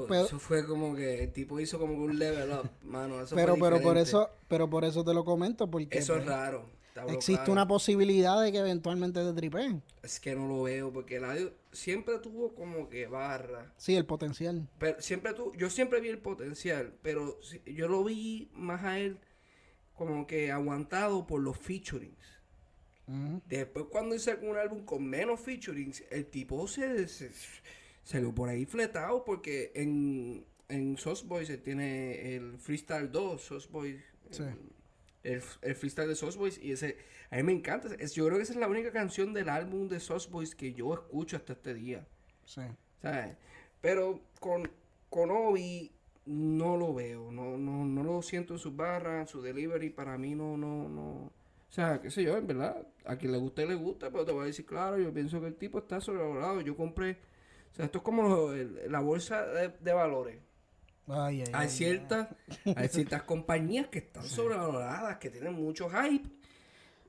pero, 0.07 0.25
eso 0.25 0.37
fue 0.37 0.67
como 0.67 0.93
que 0.93 1.23
el 1.23 1.31
tipo 1.31 1.57
hizo 1.61 1.79
como 1.79 1.93
un 1.93 2.19
level 2.19 2.51
up, 2.51 2.69
mano, 2.83 3.21
eso 3.21 3.37
pero, 3.37 3.55
pero 3.57 3.81
por 3.81 3.97
eso, 3.97 4.29
pero 4.49 4.69
por 4.69 4.83
eso 4.83 5.05
te 5.05 5.13
lo 5.13 5.23
comento, 5.23 5.71
porque... 5.71 5.97
Eso 5.97 6.17
es 6.17 6.23
pues, 6.23 6.29
raro. 6.29 6.65
Existe 7.07 7.49
una 7.49 7.65
posibilidad 7.65 8.41
de 8.41 8.51
que 8.51 8.57
eventualmente 8.57 9.23
te 9.23 9.31
tripeen. 9.31 9.81
Es 10.03 10.19
que 10.19 10.35
no 10.35 10.45
lo 10.45 10.63
veo, 10.63 10.91
porque 10.91 11.15
el 11.15 11.23
audio 11.23 11.53
siempre 11.71 12.19
tuvo 12.19 12.53
como 12.53 12.89
que 12.89 13.07
barra. 13.07 13.71
Sí, 13.77 13.95
el 13.95 14.05
potencial. 14.05 14.67
Pero 14.77 15.01
siempre 15.01 15.33
tuvo, 15.33 15.53
yo 15.53 15.69
siempre 15.69 16.01
vi 16.01 16.09
el 16.09 16.19
potencial, 16.19 16.93
pero 17.01 17.39
yo 17.65 17.87
lo 17.87 18.03
vi 18.03 18.49
más 18.53 18.83
a 18.83 18.99
él 18.99 19.19
como 19.99 20.25
que 20.25 20.49
aguantado 20.49 21.27
por 21.27 21.41
los 21.41 21.57
featurings. 21.57 22.38
Después 23.47 23.85
cuando 23.89 24.13
hice 24.13 24.35
un 24.35 24.55
álbum 24.55 24.85
con 24.85 25.03
menos 25.03 25.39
featurings, 25.39 26.03
el 26.11 26.27
tipo 26.27 26.67
se, 26.67 27.07
se, 27.07 27.31
salió 28.03 28.33
por 28.33 28.49
ahí 28.49 28.65
fletado 28.65 29.25
porque 29.25 29.71
en, 29.73 30.45
en 30.67 30.97
Sauce 30.97 31.25
Boys 31.25 31.47
se 31.47 31.57
tiene 31.57 32.35
el 32.35 32.59
Freestyle 32.59 33.11
2, 33.11 33.41
Sauce 33.41 33.67
Boys. 33.71 33.99
Sí 34.29 34.43
el, 35.23 35.43
el 35.61 35.75
freestyle 35.75 36.07
de 36.07 36.15
Sauce 36.15 36.37
Boys. 36.37 36.59
Y 36.61 36.71
ese, 36.71 36.97
a 37.29 37.37
mí 37.37 37.43
me 37.43 37.51
encanta. 37.53 37.89
Es, 37.99 38.13
yo 38.13 38.25
creo 38.25 38.37
que 38.37 38.43
esa 38.43 38.53
es 38.53 38.59
la 38.59 38.67
única 38.67 38.91
canción 38.91 39.33
del 39.33 39.49
álbum 39.49 39.87
de 39.87 39.99
Sauce 39.99 40.29
Boys 40.29 40.55
que 40.55 40.73
yo 40.73 40.93
escucho 40.93 41.37
hasta 41.37 41.53
este 41.53 41.73
día. 41.73 42.05
Sí. 42.45 42.61
¿Sabes? 43.01 43.37
Pero 43.81 44.21
con, 44.39 44.69
con 45.09 45.31
Obi 45.31 45.91
no 46.25 46.77
lo 46.77 46.93
veo. 46.93 47.31
No, 47.31 47.57
no, 47.57 47.85
no 47.85 48.03
lo 48.03 48.21
siento 48.21 48.53
en 48.53 48.59
sus 48.59 48.75
barras, 48.75 49.21
en 49.21 49.27
su 49.27 49.41
delivery. 49.41 49.89
Para 49.89 50.17
mí 50.17 50.35
no, 50.35 50.57
no, 50.57 50.89
no. 50.89 51.11
O 51.11 51.71
sea, 51.71 52.01
qué 52.01 52.09
sé 52.09 52.23
yo, 52.23 52.37
en 52.37 52.47
verdad. 52.47 52.85
A 53.09 53.17
quien 53.17 53.31
le 53.31 53.37
guste, 53.37 53.65
le 53.65 53.75
gusta. 53.75 54.09
Pero 54.11 54.25
te 54.25 54.31
voy 54.31 54.43
a 54.43 54.45
decir, 54.45 54.65
claro, 54.65 54.97
yo 54.97 55.13
pienso 55.13 55.41
que 55.41 55.47
el 55.47 55.55
tipo 55.55 55.79
está 55.79 55.99
sobrevalorado. 55.99 56.61
Yo 56.61 56.75
compré. 56.75 57.17
O 57.71 57.75
sea, 57.75 57.85
esto 57.85 57.99
es 57.99 58.03
como 58.03 58.51
la 58.87 58.99
bolsa 58.99 59.45
de 59.45 59.93
valores 59.93 60.39
hay, 61.11 61.69
ciertas, 61.69 62.27
hay 62.75 62.87
ciertas 62.89 63.23
compañías 63.23 63.87
que 63.87 63.99
están 63.99 64.25
sobrevaloradas, 64.25 65.17
que 65.17 65.29
tienen 65.29 65.53
mucho 65.53 65.89
hype. 65.89 66.29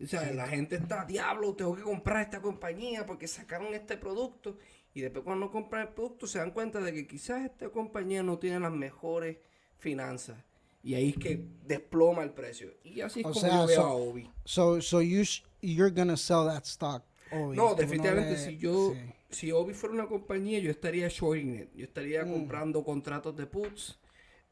O 0.02 0.06
sea, 0.06 0.32
la 0.32 0.48
gente 0.48 0.76
está, 0.76 1.04
diablo, 1.04 1.54
tengo 1.54 1.76
que 1.76 1.82
comprar 1.82 2.22
esta 2.22 2.40
compañía 2.40 3.04
porque 3.04 3.28
sacaron 3.28 3.74
este 3.74 3.98
producto. 3.98 4.56
Y 4.94 5.02
después 5.02 5.24
cuando 5.24 5.50
compran 5.50 5.88
el 5.88 5.94
producto 5.94 6.26
se 6.26 6.38
dan 6.38 6.52
cuenta 6.52 6.80
de 6.80 6.92
que 6.92 7.06
quizás 7.06 7.44
esta 7.44 7.68
compañía 7.68 8.22
no 8.22 8.38
tiene 8.38 8.58
las 8.60 8.72
mejores 8.72 9.36
finanzas. 9.78 10.42
Y 10.82 10.94
ahí 10.94 11.10
es 11.10 11.18
que 11.18 11.44
desploma 11.66 12.22
el 12.22 12.30
precio. 12.30 12.72
Y 12.82 13.02
así 13.02 13.20
es 13.20 13.26
como 13.26 13.40
yo 13.40 13.66
veo 13.66 13.82
a 13.82 13.92
Obi. 13.92 14.30
So, 14.46 14.80
so 14.80 15.02
you 15.02 15.24
you're 15.60 15.90
gonna 15.90 16.16
sell 16.16 16.46
that 16.46 16.64
stock, 16.64 17.02
No, 17.32 17.74
definitivamente 17.74 18.36
si 18.36 18.56
yo 18.56 18.94
si 19.30 19.52
Obi 19.52 19.74
fuera 19.74 19.94
una 19.94 20.08
compañía, 20.08 20.58
yo 20.58 20.70
estaría 20.70 21.08
shorting 21.08 21.60
it. 21.60 21.70
Yo 21.74 21.84
estaría 21.84 22.24
mm. 22.24 22.32
comprando 22.32 22.84
contratos 22.84 23.36
de 23.36 23.46
puts. 23.46 23.98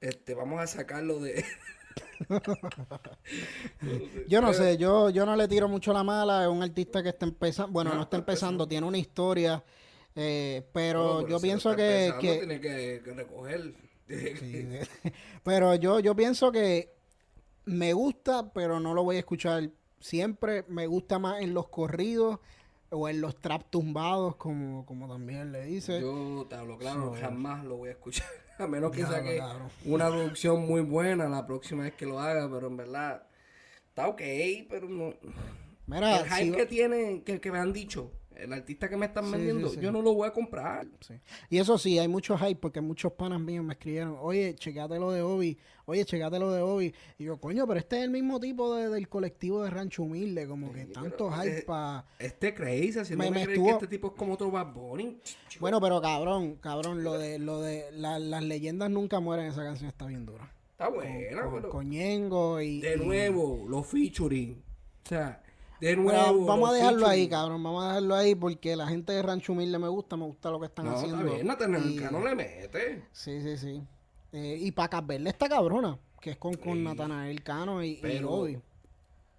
Este, 0.01 0.35
vamos 0.35 0.61
a 0.61 0.67
sacarlo 0.67 1.21
de. 1.21 1.45
yo 4.29 4.41
no 4.41 4.53
sé, 4.53 4.77
yo, 4.77 5.11
yo 5.11 5.27
no 5.27 5.35
le 5.35 5.49
tiro 5.49 5.69
mucho 5.69 5.93
la 5.93 6.05
mala. 6.05 6.45
Es 6.45 6.49
un 6.49 6.63
artista 6.63 7.03
que 7.03 7.09
está 7.09 7.27
empezando. 7.27 7.73
Bueno, 7.73 7.95
no, 7.95 8.03
está 8.03 8.19
empezando, 8.19 8.69
tiene 8.69 8.87
una 8.87 8.99
historia. 8.99 9.63
Eh, 10.15 10.69
pero, 10.73 11.27
yo 11.29 11.41
pienso 11.41 11.75
que, 11.75 12.13
Tiene 12.21 12.61
que, 12.61 13.03
recoger. 13.15 13.75
pero 15.43 15.75
yo, 15.75 16.01
yo 16.01 16.15
pienso 16.15 16.53
que 16.53 16.95
me 17.65 17.93
gusta, 17.93 18.53
pero 18.53 18.81
no 18.81 18.95
lo 18.95 19.05
voy 19.05 19.17
a 19.17 19.21
escuchar 19.21 19.71
siempre. 20.01 20.65
Me 20.69 20.87
gusta 20.87 21.19
más 21.19 21.41
en 21.43 21.55
los 21.55 21.69
corridos 21.69 22.39
o 22.91 23.09
en 23.09 23.21
los 23.21 23.37
trap 23.37 23.63
tumbados, 23.71 24.37
como, 24.37 24.87
como 24.87 25.09
también 25.09 25.53
le 25.53 25.65
dice. 25.65 26.01
Yo 26.01 26.47
te 26.49 26.57
hablo 26.57 26.79
claro, 26.79 27.15
jamás 27.21 27.65
lo 27.65 27.77
voy 27.77 27.91
a 27.91 27.93
escuchar. 27.93 28.27
A 28.59 28.67
menos 28.67 28.91
que 28.91 29.03
saque 29.03 29.41
una 29.85 30.09
producción 30.09 30.67
muy 30.67 30.81
buena 30.81 31.29
la 31.29 31.47
próxima 31.47 31.85
vez 31.85 31.95
que 31.95 32.07
lo 32.07 32.19
haga, 32.19 32.51
pero 32.51 32.67
en 32.67 32.77
verdad 32.77 33.23
está 33.89 34.09
ok, 34.09 34.21
pero 34.69 34.89
no. 34.89 35.15
Mira, 35.87 36.21
el 36.21 36.29
hype 36.29 36.57
que 36.57 36.67
tiene, 36.67 37.23
que, 37.23 37.41
que 37.41 37.53
me 37.53 37.59
han 37.59 37.73
dicho, 37.73 38.11
el 38.39 38.53
artista 38.53 38.89
que 38.89 38.97
me 38.97 39.07
están 39.07 39.31
vendiendo, 39.31 39.73
yo 39.75 39.91
no 39.91 40.01
lo 40.01 40.15
voy 40.15 40.29
a 40.29 40.33
comprar. 40.33 40.87
Y 41.51 41.59
eso 41.59 41.77
sí, 41.77 41.99
hay 41.99 42.09
mucho 42.09 42.39
hype 42.39 42.57
porque 42.57 42.81
muchos 42.81 43.13
panas 43.13 43.41
míos 43.41 43.65
me 43.65 43.75
escribieron, 43.75 44.17
oye, 44.21 44.55
checate 44.55 44.99
lo 44.99 45.11
de 45.11 45.23
Obi, 45.23 45.59
oye, 45.87 46.05
checate 46.05 46.39
lo 46.39 46.53
de 46.53 46.63
Obi. 46.63 46.95
Y 47.19 47.25
yo, 47.25 47.39
coño, 47.39 47.67
pero 47.67 47.81
este 47.81 47.99
es 47.99 48.05
el 48.05 48.11
mismo 48.11 48.39
tipo 48.39 48.75
del 48.77 49.09
colectivo 49.09 49.65
de 49.65 49.71
Rancho 49.71 50.05
Humilde, 50.05 50.47
como 50.47 50.73
que 50.73 50.87
tanto 50.87 51.31
hype 51.33 51.63
para... 51.63 52.05
Este 52.19 52.55
crazy, 52.55 53.05
si 53.05 53.17
me, 53.17 53.31
me 53.31 53.47
que 53.47 53.69
este 53.69 53.89
tipo 53.89 54.09
es 54.09 54.15
como 54.15 54.35
otro 54.35 54.51
Bad 54.51 54.73
Bunny. 54.73 55.19
Bueno, 55.59 55.81
pero 55.81 56.01
cabrón, 56.01 56.57
cabrón, 56.57 57.03
lo 57.03 57.19
de, 57.19 57.39
lo 57.39 57.61
de 57.61 57.91
las 57.93 58.43
leyendas 58.43 58.91
nunca 58.91 59.21
mueren, 59.21 59.47
esa 59.47 59.65
canción 59.65 59.89
está 59.89 60.07
bien 60.07 60.25
dura. 60.25 60.53
Está 60.71 60.89
buena, 60.89 61.43
con, 61.43 61.63
Coñengo 61.63 62.61
y... 62.61 62.81
De 62.81 62.97
nuevo, 62.97 63.67
los 63.69 63.85
featuring. 63.85 64.63
O 65.05 65.09
sea 65.09 65.43
de 65.81 65.97
nuevo. 65.97 66.45
vamos 66.45 66.71
a 66.71 66.73
dejarlo 66.73 67.07
ahí, 67.07 67.29
cabrón. 67.29 67.63
Vamos 67.63 67.85
a 67.85 67.89
dejarlo 67.89 68.15
ahí 68.15 68.35
porque 68.35 68.77
la 68.77 68.87
gente 68.87 69.13
de 69.13 69.23
Rancho 69.23 69.53
Humilde 69.53 69.79
me 69.79 69.89
gusta, 69.89 70.17
me 70.17 70.25
gusta 70.25 70.51
lo 70.51 70.61
que 70.61 70.67
están 70.67 70.89
haciendo. 70.89 71.19
Está 71.35 71.67
bien, 71.67 72.09
no 72.11 72.25
le 72.25 72.35
mete. 72.35 73.05
Sí, 73.13 73.41
sí, 73.43 73.57
sí. 73.57 73.83
Eh, 74.33 74.59
y 74.61 74.73
para 74.73 75.01
verle 75.01 75.31
esta 75.31 75.49
cabrona, 75.49 75.99
que 76.21 76.31
es 76.31 76.37
con, 76.37 76.55
con 76.55 76.83
Natanael 76.85 77.43
Cano 77.43 77.83
y, 77.83 77.99
Pero, 78.03 78.31
Obi. 78.31 78.59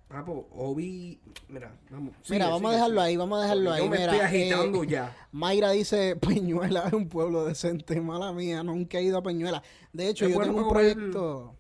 Papo, 0.08 0.48
Obi, 0.56 1.20
mira, 1.50 1.72
vamos. 1.92 2.16
mira, 2.30 2.50
vamos 2.50 2.72
a 2.72 2.74
dejarlo 2.74 3.00
ahí, 3.00 3.16
vamos 3.16 3.38
a 3.38 3.42
dejarlo 3.44 3.72
ahí. 3.72 3.84
Yo 3.84 3.90
me 3.92 4.04
estoy 4.04 4.20
agitando 4.20 4.84
eh, 4.84 4.88
ya. 4.90 5.16
Mayra 5.32 5.70
dice, 5.70 6.16
Peñuela 6.16 6.88
es 6.88 6.94
un 6.94 7.08
pueblo 7.08 7.46
decente, 7.46 8.02
mala 8.02 8.34
mía, 8.34 8.64
nunca 8.64 8.98
he 8.98 9.04
ido 9.04 9.20
a 9.20 9.22
Peñuela. 9.22 9.62
De 9.94 10.10
hecho, 10.10 10.28
yo 10.28 10.40
tengo 10.40 10.64
un 10.64 10.70
proyecto 10.70 11.56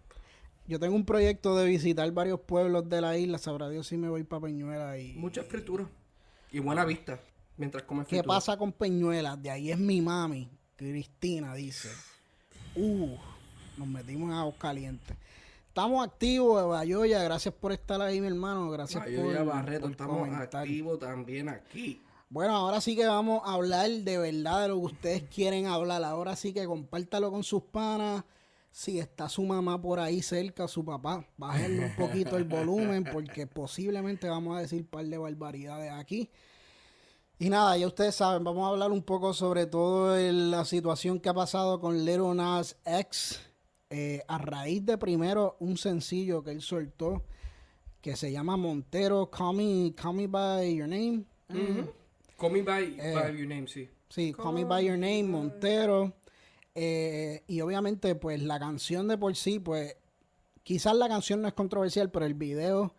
yo 0.70 0.80
tengo 0.80 0.96
un 0.96 1.04
proyecto 1.04 1.58
de 1.58 1.66
visitar 1.66 2.10
varios 2.12 2.42
pueblos 2.42 2.88
de 2.88 3.02
la 3.02 3.18
isla. 3.18 3.40
Sabrá 3.40 3.70
Dios 3.70 3.88
si 3.88 3.98
me 3.98 4.08
voy 4.08 4.24
para 4.24 4.44
Peñuela 4.44 5.00
y... 5.00 5.14
Mucha 5.14 5.42
fritura. 5.44 5.90
Y 6.52 6.60
buena 6.60 6.86
vista. 6.86 7.20
Mientras 7.58 7.84
comes 7.84 8.08
fritura. 8.08 8.22
¿Qué 8.22 8.28
pasa 8.28 8.56
con 8.56 8.72
Peñuela? 8.72 9.36
De 9.36 9.50
ahí 9.50 9.72
es 9.72 9.80
mi 9.80 10.00
mami. 10.00 10.48
Cristina 10.76 11.56
dice. 11.56 11.90
Uh, 12.76 13.16
nos 13.78 13.88
metimos 13.88 14.30
en 14.30 14.36
agua 14.36 14.54
caliente. 14.60 15.16
Estamos 15.70 16.08
activos, 16.08 16.70
Bayoya. 16.70 17.24
Gracias 17.24 17.52
por 17.56 17.72
estar 17.72 18.00
ahí, 18.00 18.22
mi 18.22 18.28
hermano. 18.28 18.70
Gracias 18.70 19.04
por. 19.04 19.46
Barreto, 19.46 19.88
estamos 19.88 20.30
activos 20.30 21.00
también 21.00 21.50
aquí. 21.50 22.00
Bueno, 22.30 22.56
ahora 22.56 22.80
sí 22.80 22.96
que 22.96 23.08
vamos 23.08 23.42
a 23.44 23.54
hablar 23.54 23.90
de 23.90 24.18
verdad 24.20 24.62
de 24.62 24.68
lo 24.68 24.76
que 24.76 24.86
ustedes 24.86 25.24
quieren 25.34 25.66
hablar. 25.66 26.04
Ahora 26.04 26.36
sí 26.36 26.54
que 26.54 26.64
compártalo 26.68 27.32
con 27.32 27.44
sus 27.44 27.64
panas 27.64 28.24
si 28.72 29.00
está 29.00 29.30
su 29.30 29.44
mamá 29.44 29.82
por 29.82 30.00
ahí 30.00 30.22
cerca, 30.22 30.68
su 30.68 30.86
papá, 30.86 31.26
bájenle 31.38 31.86
un 31.86 31.96
poquito 31.96 32.38
el 32.38 32.44
volumen 32.44 33.04
porque 33.12 33.48
posiblemente 33.48 34.30
vamos 34.30 34.58
a 34.58 34.62
decir 34.62 34.82
un 34.82 34.88
par 34.88 35.06
de 35.06 35.18
barbaridades 35.18 35.92
aquí. 35.92 36.30
Y 37.40 37.50
nada, 37.50 37.78
ya 37.78 37.88
ustedes 37.88 38.16
saben, 38.16 38.44
vamos 38.44 38.66
a 38.66 38.70
hablar 38.70 38.92
un 38.92 39.02
poco 39.02 39.34
sobre 39.34 39.66
todo 39.66 40.16
la 40.32 40.66
situación 40.66 41.20
que 41.20 41.30
ha 41.30 41.34
pasado 41.34 41.80
con 41.80 42.06
Little 42.06 42.36
Nas 42.36 42.78
X. 42.86 43.42
Eh, 43.92 44.22
a 44.28 44.38
raíz 44.38 44.86
de 44.86 45.00
primero 45.00 45.58
un 45.60 45.76
sencillo 45.76 46.44
que 46.44 46.52
él 46.52 46.62
soltó 46.62 47.24
que 48.02 48.16
se 48.16 48.32
llama 48.32 48.56
Montero, 48.56 49.30
Call 49.30 49.56
Me, 49.56 50.28
By 50.28 50.76
Your 50.76 50.88
Name. 50.88 51.26
Call 52.38 52.52
Me 52.52 52.62
by, 52.62 52.96
eh, 53.00 53.14
by, 53.14 53.38
Your 53.38 53.48
Name, 53.48 53.68
sí. 53.68 53.90
Sí, 54.10 54.34
Call, 54.34 54.54
Me 54.54 54.64
By 54.64 54.86
Your 54.86 54.98
Name, 54.98 55.24
Montero. 55.24 56.14
Eh, 56.82 57.44
y 57.46 57.60
obviamente, 57.60 58.16
pues 58.16 58.42
la 58.42 58.58
canción 58.58 59.10
de 59.10 59.18
por 59.18 59.36
sí, 59.36 59.60
pues 59.60 59.98
quizás 60.64 60.96
la 60.96 61.10
canción 61.10 61.42
no 61.42 61.50
es 61.50 61.54
controversial, 61.54 62.10
pero 62.10 62.26
el 62.26 62.36
video, 62.36 62.94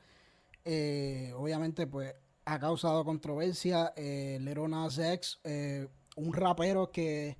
eh, 0.67 1.33
obviamente, 1.35 1.87
pues 1.87 2.15
ha 2.45 2.59
causado 2.59 3.03
controversia. 3.07 3.95
Eh, 3.97 4.37
Lerona 4.43 4.87
X, 4.87 5.41
eh, 5.45 5.89
un 6.17 6.35
rapero 6.35 6.91
que 6.93 7.39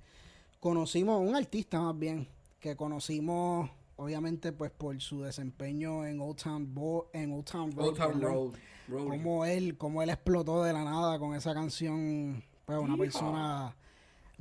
conocimos, 0.59 1.21
un 1.21 1.35
artista 1.35 1.79
más 1.79 1.99
bien, 1.99 2.27
que 2.59 2.75
conocimos, 2.75 3.69
obviamente, 3.95 4.51
pues 4.51 4.71
por 4.71 4.99
su 4.99 5.21
desempeño 5.21 6.07
en 6.07 6.21
Old 6.21 6.41
Town, 6.41 6.73
en 7.13 7.33
Old 7.33 7.45
Town 7.45 7.71
Road. 7.71 8.53
como 8.87 9.45
él, 9.45 9.77
como 9.77 10.01
él 10.01 10.09
explotó 10.09 10.63
de 10.63 10.73
la 10.73 10.83
nada 10.83 11.19
con 11.19 11.35
esa 11.35 11.53
canción, 11.53 12.43
pues 12.65 12.79
una 12.79 12.97
persona 12.97 13.75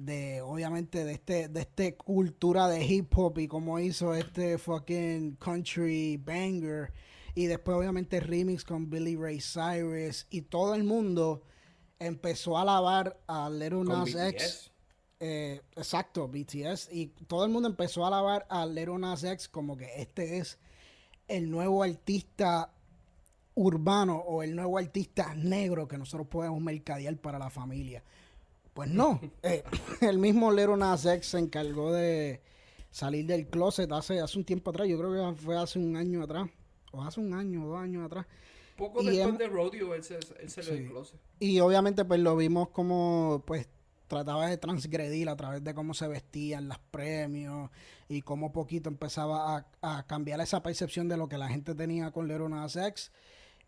de 0.04 0.40
obviamente 0.42 1.04
de 1.04 1.12
este 1.12 1.48
de 1.48 1.60
este 1.60 1.96
cultura 1.96 2.68
de 2.68 2.84
hip 2.84 3.12
hop 3.16 3.38
y 3.38 3.48
como 3.48 3.78
hizo 3.78 4.14
este 4.14 4.58
fucking 4.58 5.36
country 5.36 6.16
banger 6.16 6.92
y 7.34 7.46
después 7.46 7.76
obviamente 7.76 8.20
remix 8.20 8.64
con 8.64 8.90
Billy 8.90 9.16
Ray 9.16 9.40
Cyrus 9.40 10.26
y 10.30 10.42
todo 10.42 10.74
el 10.74 10.84
mundo 10.84 11.42
empezó 11.98 12.58
a 12.58 12.62
alabar 12.62 13.20
a 13.26 13.48
Little 13.50 13.84
Nas 13.84 14.14
X 14.14 14.70
eh, 15.20 15.60
exacto, 15.76 16.28
BTS. 16.28 16.88
Y 16.90 17.08
todo 17.28 17.44
el 17.44 17.50
mundo 17.50 17.68
empezó 17.68 18.04
a 18.04 18.08
alabar 18.08 18.46
a 18.48 18.64
Lero 18.64 18.98
Nas 18.98 19.22
X 19.22 19.48
como 19.48 19.76
que 19.76 20.00
este 20.00 20.38
es 20.38 20.58
el 21.28 21.50
nuevo 21.50 21.82
artista 21.82 22.72
urbano 23.54 24.16
o 24.16 24.42
el 24.42 24.56
nuevo 24.56 24.78
artista 24.78 25.34
negro 25.34 25.86
que 25.86 25.98
nosotros 25.98 26.26
podemos 26.26 26.60
mercadear 26.62 27.16
para 27.18 27.38
la 27.38 27.50
familia. 27.50 28.02
Pues 28.80 28.92
no, 28.92 29.20
eh, 29.42 29.62
el 30.00 30.18
mismo 30.18 30.50
Lero 30.50 30.74
Nas 30.74 31.04
X 31.04 31.26
se 31.26 31.38
encargó 31.38 31.92
de 31.92 32.40
salir 32.90 33.26
del 33.26 33.46
closet 33.46 33.92
hace, 33.92 34.20
hace 34.20 34.38
un 34.38 34.44
tiempo 34.46 34.70
atrás, 34.70 34.88
yo 34.88 34.96
creo 34.96 35.34
que 35.34 35.38
fue 35.38 35.54
hace 35.54 35.78
un 35.78 35.96
año 35.96 36.22
atrás, 36.22 36.48
o 36.90 37.02
hace 37.02 37.20
un 37.20 37.34
año, 37.34 37.66
dos 37.66 37.78
años 37.78 38.06
atrás. 38.06 38.24
Poco 38.78 39.02
después 39.02 39.36
de 39.36 39.48
Rodeo 39.48 39.94
él, 39.94 40.02
se, 40.02 40.14
él 40.14 40.48
salió 40.48 40.72
del 40.72 40.88
closet. 40.88 41.20
Y 41.40 41.60
obviamente 41.60 42.06
pues 42.06 42.20
lo 42.20 42.34
vimos 42.36 42.70
como 42.70 43.44
pues 43.46 43.68
trataba 44.06 44.46
de 44.46 44.56
transgredir 44.56 45.28
a 45.28 45.36
través 45.36 45.62
de 45.62 45.74
cómo 45.74 45.92
se 45.92 46.08
vestían 46.08 46.66
los 46.66 46.78
premios 46.78 47.68
y 48.08 48.22
cómo 48.22 48.50
poquito 48.50 48.88
empezaba 48.88 49.66
a, 49.82 50.06
cambiar 50.06 50.40
esa 50.40 50.62
percepción 50.62 51.06
de 51.06 51.18
lo 51.18 51.28
que 51.28 51.36
la 51.36 51.48
gente 51.48 51.74
tenía 51.74 52.12
con 52.12 52.28
Lerona 52.28 52.66
Sex. 52.70 53.12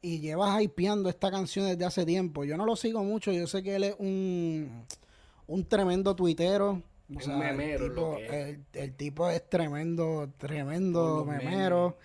Y 0.00 0.20
llevas 0.20 0.60
hypeando 0.60 1.10
esta 1.10 1.30
canción 1.30 1.66
desde 1.66 1.84
hace 1.84 2.04
tiempo. 2.04 2.44
Yo 2.44 2.56
no 2.56 2.64
lo 2.64 2.76
sigo 2.76 3.04
mucho, 3.04 3.30
yo 3.30 3.46
sé 3.46 3.62
que 3.62 3.76
él 3.76 3.84
es 3.84 3.94
un, 4.00 4.84
un 5.52 5.66
tremendo 5.66 6.16
tuitero. 6.16 6.82
memero, 7.08 8.16
el, 8.72 8.94
tipo, 8.94 9.28
es 9.28 9.50
tremendo, 9.50 10.32
tremendo 10.38 11.26
memero. 11.26 11.98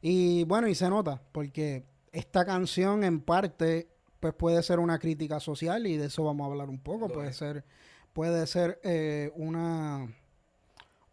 Y 0.00 0.44
bueno, 0.44 0.68
y 0.68 0.76
se 0.76 0.88
nota, 0.88 1.20
porque 1.32 1.84
esta 2.12 2.44
canción 2.44 3.02
en 3.02 3.20
parte 3.20 3.88
pues 4.20 4.32
puede 4.32 4.62
ser 4.62 4.78
una 4.78 5.00
crítica 5.00 5.40
social 5.40 5.88
y 5.88 5.96
de 5.96 6.06
eso 6.06 6.22
vamos 6.22 6.44
a 6.44 6.50
hablar 6.52 6.68
un 6.68 6.78
poco. 6.78 7.08
puede 7.08 7.32
ser, 7.32 7.64
puede 8.12 8.46
ser 8.46 8.80
eh, 8.84 9.32
una, 9.34 10.14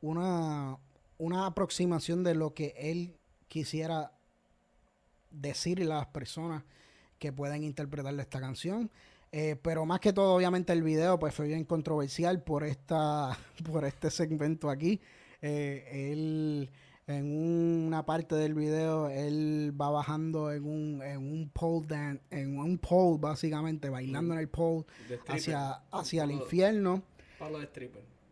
una, 0.02 0.78
una 1.18 1.46
aproximación 1.48 2.24
de 2.24 2.36
lo 2.36 2.54
que 2.54 2.76
él 2.78 3.18
quisiera 3.48 4.12
decirle 5.32 5.86
a 5.86 5.98
las 5.98 6.08
personas 6.08 6.64
que 7.18 7.34
pueden 7.34 7.64
interpretarle 7.64 8.22
esta 8.22 8.40
canción. 8.40 8.92
Eh, 9.32 9.56
pero 9.62 9.86
más 9.86 10.00
que 10.00 10.12
todo, 10.12 10.36
obviamente, 10.36 10.74
el 10.74 10.84
video 10.84 11.18
pues 11.18 11.34
fue 11.34 11.48
bien 11.48 11.64
controversial 11.64 12.42
por 12.44 12.64
esta, 12.64 13.38
por 13.72 13.86
este 13.86 14.10
segmento 14.12 14.70
aquí. 14.70 15.00
Eh, 15.42 16.12
él 16.12 16.70
en 17.08 17.86
una 17.88 18.06
parte 18.06 18.36
del 18.36 18.54
video 18.54 19.10
él 19.10 19.74
va 19.80 19.90
bajando 19.90 20.52
en 20.52 20.64
un, 20.64 21.02
en 21.02 21.18
un 21.18 21.50
pole 21.50 21.88
dance, 21.88 22.24
en 22.30 22.60
un 22.60 22.78
pole 22.78 23.18
básicamente, 23.20 23.90
bailando 23.90 24.34
en 24.34 24.40
el 24.40 24.50
pole 24.50 24.86
hacia, 25.28 25.82
hacia 25.92 26.24
el 26.24 26.32
infierno. 26.32 27.02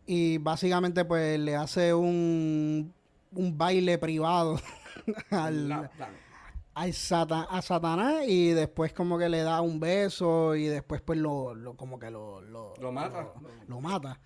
Y 0.06 0.38
básicamente 0.38 1.04
pues 1.04 1.38
le 1.38 1.56
hace 1.56 1.92
un, 1.92 2.92
un 3.32 3.58
baile 3.58 3.98
privado 3.98 4.60
al, 5.30 5.70
al 5.72 5.90
a 6.74 7.62
Satanás 7.62 8.24
y 8.26 8.50
después 8.50 8.92
como 8.92 9.18
que 9.18 9.28
le 9.28 9.42
da 9.42 9.60
un 9.60 9.80
beso 9.80 10.54
y 10.54 10.66
después 10.66 11.00
pues 11.02 11.18
lo, 11.18 11.54
lo 11.54 11.76
como 11.76 11.98
que 11.98 12.10
lo, 12.10 12.40
lo, 12.40 12.74
lo 12.80 12.92
mata. 12.92 13.32
lo 13.66 13.80
mata. 13.80 14.20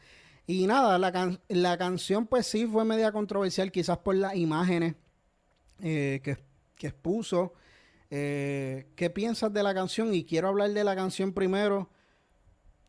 Y 0.46 0.66
nada, 0.66 0.98
la, 0.98 1.38
la 1.48 1.78
canción 1.78 2.26
pues 2.26 2.46
sí 2.46 2.66
fue 2.66 2.84
media 2.84 3.12
controversial, 3.12 3.72
quizás 3.72 3.98
por 3.98 4.14
las 4.14 4.36
imágenes 4.36 4.94
eh, 5.80 6.20
que, 6.22 6.38
expuso. 6.86 7.54
Eh, 8.10 8.92
¿Qué 8.94 9.08
piensas 9.08 9.52
de 9.52 9.62
la 9.62 9.72
canción? 9.72 10.12
Y 10.12 10.24
quiero 10.24 10.48
hablar 10.48 10.70
de 10.70 10.84
la 10.84 10.94
canción 10.94 11.32
primero, 11.32 11.88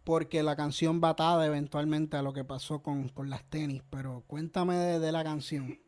porque 0.03 0.43
la 0.43 0.57
canción 0.57 0.99
va 1.01 1.09
atada 1.09 1.45
eventualmente 1.45 2.17
a 2.17 2.21
lo 2.21 2.33
que 2.33 2.43
pasó 2.43 2.83
con, 2.83 3.09
las 3.29 3.49
tenis. 3.49 3.83
Pero 3.89 4.25
cuéntame 4.27 4.75
de 4.75 5.11
la 5.13 5.23
canción. 5.23 5.79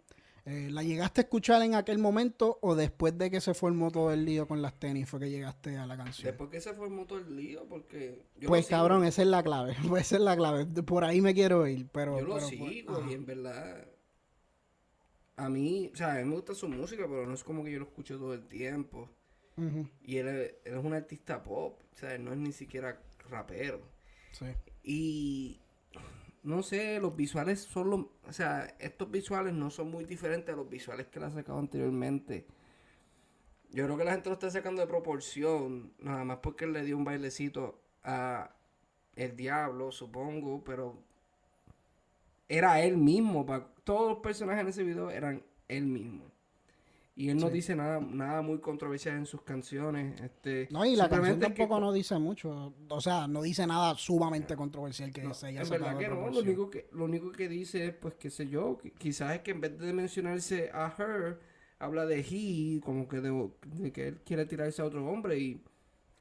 Eh, 0.49 0.69
¿La 0.71 0.81
llegaste 0.81 1.19
a 1.19 1.23
escuchar 1.23 1.61
en 1.63 1.75
aquel 1.75 1.99
momento 1.99 2.57
o 2.61 2.73
después 2.73 3.17
de 3.17 3.29
que 3.29 3.41
se 3.41 3.53
formó 3.53 3.91
todo 3.91 4.13
el 4.13 4.23
lío 4.23 4.47
con 4.47 4.61
las 4.61 4.79
tenis 4.79 5.09
fue 5.09 5.19
que 5.19 5.29
llegaste 5.29 5.75
a 5.75 5.85
la 5.85 5.97
canción? 5.97 6.25
Después 6.25 6.49
que 6.49 6.61
se 6.61 6.73
formó 6.73 7.05
todo 7.05 7.19
el 7.19 7.35
lío, 7.35 7.67
porque... 7.67 8.23
pues 8.45 8.67
cabrón, 8.67 9.03
esa 9.03 9.23
es 9.23 9.27
la 9.27 9.43
clave, 9.43 9.75
esa 9.99 10.15
es 10.15 10.21
la 10.21 10.37
clave. 10.37 10.65
Por 10.65 11.03
ahí 11.03 11.19
me 11.19 11.33
quiero 11.33 11.67
ir, 11.67 11.89
pero... 11.91 12.17
Yo 12.17 12.25
lo 12.25 12.39
sigo 12.39 12.71
y 13.09 13.13
en 13.13 13.25
verdad... 13.25 13.89
A 15.35 15.49
mí, 15.49 15.91
o 15.93 15.97
sea, 15.97 16.13
a 16.13 16.15
mí 16.19 16.23
me 16.23 16.35
gusta 16.35 16.55
su 16.55 16.69
música, 16.69 17.05
pero 17.09 17.27
no 17.27 17.33
es 17.33 17.43
como 17.43 17.61
que 17.65 17.73
yo 17.73 17.79
lo 17.79 17.85
escucho 17.85 18.17
todo 18.17 18.33
el 18.33 18.47
tiempo. 18.47 19.09
Y 20.01 20.17
él, 20.17 20.27
él, 20.27 20.55
es 20.63 20.75
un 20.77 20.93
artista 20.93 21.43
pop, 21.43 21.81
o 21.93 21.97
sea, 21.97 22.17
no 22.19 22.31
es 22.31 22.37
ni 22.37 22.53
siquiera 22.53 23.01
rapero. 23.29 23.81
Sí. 24.31 24.45
Y 24.81 25.59
no 26.47 26.63
sé, 26.63 26.97
los 27.01 27.13
visuales 27.13 27.59
son 27.59 27.89
los, 27.89 27.99
o 28.25 28.31
sea, 28.31 28.73
estos 28.79 29.11
visuales 29.11 29.53
no 29.53 29.69
son 29.69 29.91
muy 29.91 30.05
diferentes 30.05 30.53
a 30.53 30.55
los 30.55 30.69
visuales 30.69 31.07
que 31.07 31.19
le 31.19 31.25
ha 31.25 31.29
sacado 31.29 31.59
anteriormente. 31.59 32.47
Yo 33.69 33.83
creo 33.83 33.97
que 33.97 34.05
la 34.05 34.13
gente 34.13 34.29
lo 34.29 34.35
está 34.35 34.49
sacando 34.49 34.81
de 34.81 34.87
proporción, 34.87 35.91
nada 35.99 36.23
más 36.23 36.37
porque 36.37 36.63
él 36.63 36.71
le 36.71 36.85
dio 36.85 36.95
un 36.95 37.03
bailecito 37.03 37.81
a 38.01 38.55
el 39.17 39.35
diablo, 39.35 39.91
supongo, 39.91 40.63
pero 40.63 40.97
era 42.47 42.81
él 42.81 42.95
mismo, 42.97 43.45
todos 43.83 44.07
los 44.07 44.19
personajes 44.19 44.61
en 44.61 44.67
ese 44.69 44.83
video 44.83 45.11
eran 45.11 45.43
él 45.67 45.85
mismo. 45.85 46.31
Y 47.19 47.29
él 47.29 47.37
no 47.37 47.49
dice 47.49 47.75
nada, 47.75 47.99
nada 47.99 48.43
muy 48.43 48.59
controversial 48.59 49.17
en 49.17 49.25
sus 49.25 49.41
canciones. 49.41 50.21
Este, 50.21 50.67
no, 50.69 50.85
y 50.85 50.95
la 50.95 51.09
canción 51.09 51.39
tampoco 51.39 51.79
no 51.79 51.91
dice 51.91 52.19
mucho. 52.19 52.75
O 52.89 53.01
sea, 53.01 53.27
no 53.27 53.41
dice 53.41 53.65
nada 53.65 53.95
sumamente 53.95 54.55
controversial 54.55 55.11
que 55.11 55.23
no, 55.23 55.33
se 55.33 55.47
haya 55.47 55.63
verdad 55.63 55.97
que 55.97 56.07
no. 56.09 56.29
Lo 56.29 56.39
único 56.41 56.69
que, 56.69 56.87
lo 56.91 57.05
único 57.05 57.31
que 57.31 57.49
dice 57.49 57.87
es, 57.87 57.93
pues, 57.95 58.13
qué 58.19 58.29
sé 58.29 58.47
yo, 58.47 58.77
quizás 58.99 59.33
es 59.33 59.41
que 59.41 59.49
en 59.49 59.61
vez 59.61 59.79
de 59.79 59.93
mencionarse 59.93 60.69
a 60.71 60.93
her, 60.95 61.39
habla 61.79 62.05
de 62.05 62.19
he, 62.19 62.79
como 62.81 63.07
que 63.07 63.19
de, 63.19 63.91
que 63.91 64.09
él 64.09 64.21
quiere 64.23 64.45
tirarse 64.45 64.83
a 64.83 64.85
otro 64.85 65.03
hombre. 65.07 65.39
Y 65.39 65.63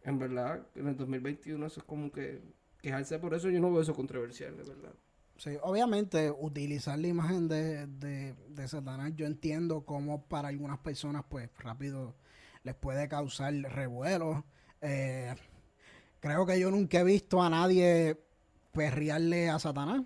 en 0.03 0.19
verdad, 0.19 0.67
en 0.77 0.89
el 0.89 0.97
2021 0.97 1.67
eso 1.67 1.81
es 1.81 1.85
como 1.85 2.11
que 2.11 2.41
quejarse 2.81 3.19
por 3.19 3.35
eso, 3.35 3.51
yo 3.51 3.61
no 3.61 3.71
veo 3.71 3.83
eso 3.83 3.95
controversial, 3.95 4.57
de 4.57 4.63
verdad. 4.63 4.95
Sí, 5.39 5.51
obviamente 5.63 6.31
utilizar 6.31 6.99
la 6.99 7.09
imagen 7.09 7.47
de, 7.47 7.87
de, 7.87 8.69
Satanás, 8.69 9.13
yo 9.17 9.27
entiendo 9.27 9.85
cómo 9.85 10.25
para 10.25 10.49
algunas 10.49 10.79
personas, 10.79 11.25
pues 11.29 11.51
rápido 11.59 12.15
les 12.63 12.75
puede 12.75 13.07
causar 13.09 13.53
revuelo. 13.55 14.45
Eh, 14.81 15.35
creo 16.21 16.47
que 16.47 16.59
yo 16.59 16.71
nunca 16.71 17.01
he 17.01 17.05
visto 17.05 17.43
a 17.43 17.51
nadie 17.51 18.19
perrearle 18.73 19.51
a 19.51 19.59
Satanás. 19.59 20.03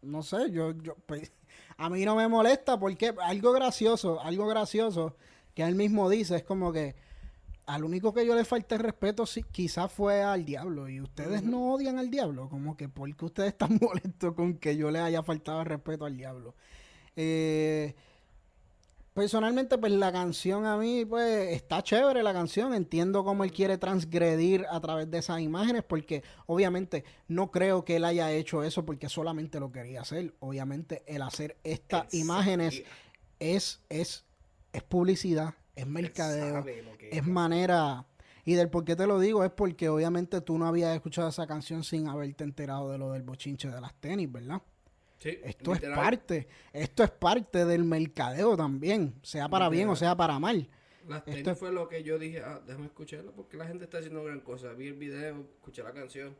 No 0.00 0.22
sé, 0.22 0.50
yo, 0.50 0.72
yo 0.72 0.96
pues, 1.06 1.30
a 1.76 1.90
mí 1.90 2.04
no 2.06 2.16
me 2.16 2.26
molesta 2.26 2.78
porque 2.78 3.14
algo 3.22 3.52
gracioso, 3.52 4.20
algo 4.22 4.46
gracioso 4.46 5.14
que 5.54 5.62
él 5.62 5.74
mismo 5.74 6.08
dice 6.08 6.36
es 6.36 6.42
como 6.42 6.72
que 6.72 6.94
al 7.70 7.84
único 7.84 8.12
que 8.12 8.26
yo 8.26 8.34
le 8.34 8.44
falté 8.44 8.78
respeto 8.78 9.24
sí, 9.26 9.44
quizás 9.44 9.92
fue 9.92 10.22
al 10.22 10.44
diablo. 10.44 10.88
Y 10.88 11.00
ustedes 11.00 11.44
no 11.44 11.72
odian 11.72 11.98
al 11.98 12.10
diablo. 12.10 12.48
Como 12.48 12.76
que 12.76 12.88
porque 12.88 13.24
ustedes 13.24 13.50
están 13.50 13.78
molestos 13.80 14.34
con 14.34 14.54
que 14.54 14.76
yo 14.76 14.90
le 14.90 14.98
haya 14.98 15.22
faltado 15.22 15.62
respeto 15.62 16.04
al 16.04 16.16
diablo. 16.16 16.56
Eh, 17.14 17.94
personalmente, 19.14 19.78
pues 19.78 19.92
la 19.92 20.10
canción 20.10 20.66
a 20.66 20.76
mí, 20.76 21.04
pues 21.04 21.52
está 21.54 21.80
chévere 21.80 22.24
la 22.24 22.32
canción. 22.32 22.74
Entiendo 22.74 23.22
cómo 23.22 23.44
él 23.44 23.52
quiere 23.52 23.78
transgredir 23.78 24.66
a 24.68 24.80
través 24.80 25.08
de 25.08 25.18
esas 25.18 25.40
imágenes. 25.40 25.84
Porque 25.84 26.24
obviamente 26.46 27.04
no 27.28 27.52
creo 27.52 27.84
que 27.84 27.96
él 27.96 28.04
haya 28.04 28.32
hecho 28.32 28.64
eso 28.64 28.84
porque 28.84 29.08
solamente 29.08 29.60
lo 29.60 29.70
quería 29.70 30.00
hacer. 30.00 30.34
Obviamente 30.40 31.04
el 31.06 31.22
hacer 31.22 31.56
estas 31.62 32.12
imágenes 32.14 32.82
es, 33.38 33.80
es, 33.88 34.24
es 34.72 34.82
publicidad 34.82 35.54
es 35.80 35.86
mercadeo, 35.86 36.64
es 37.10 37.26
manera... 37.26 38.06
Y 38.42 38.54
del 38.54 38.70
por 38.70 38.84
qué 38.84 38.96
te 38.96 39.06
lo 39.06 39.20
digo 39.20 39.44
es 39.44 39.50
porque 39.50 39.88
obviamente 39.90 40.40
tú 40.40 40.58
no 40.58 40.66
habías 40.66 40.94
escuchado 40.94 41.28
esa 41.28 41.46
canción 41.46 41.84
sin 41.84 42.08
haberte 42.08 42.42
enterado 42.42 42.90
de 42.90 42.96
lo 42.96 43.12
del 43.12 43.22
bochinche 43.22 43.68
de 43.68 43.80
las 43.80 43.94
tenis, 44.00 44.32
¿verdad? 44.32 44.62
Sí, 45.18 45.38
esto 45.44 45.74
es 45.74 45.80
parte, 45.82 46.48
esto 46.72 47.04
es 47.04 47.10
parte 47.10 47.66
del 47.66 47.84
mercadeo 47.84 48.56
también, 48.56 49.14
sea 49.22 49.48
para 49.48 49.68
bien 49.68 49.88
o 49.90 49.94
sea 49.94 50.16
para 50.16 50.38
mal. 50.38 50.66
Las 51.06 51.24
tenis 51.24 51.40
esto 51.40 51.54
fue 51.54 51.70
lo 51.70 51.88
que 51.88 52.02
yo 52.02 52.18
dije, 52.18 52.40
ah, 52.40 52.60
déjame 52.66 52.86
escucharlo 52.86 53.32
porque 53.32 53.58
la 53.58 53.66
gente 53.66 53.84
está 53.84 53.98
haciendo 53.98 54.24
gran 54.24 54.40
cosa. 54.40 54.72
Vi 54.72 54.88
el 54.88 54.94
video, 54.94 55.44
escuché 55.56 55.82
la 55.82 55.92
canción, 55.92 56.34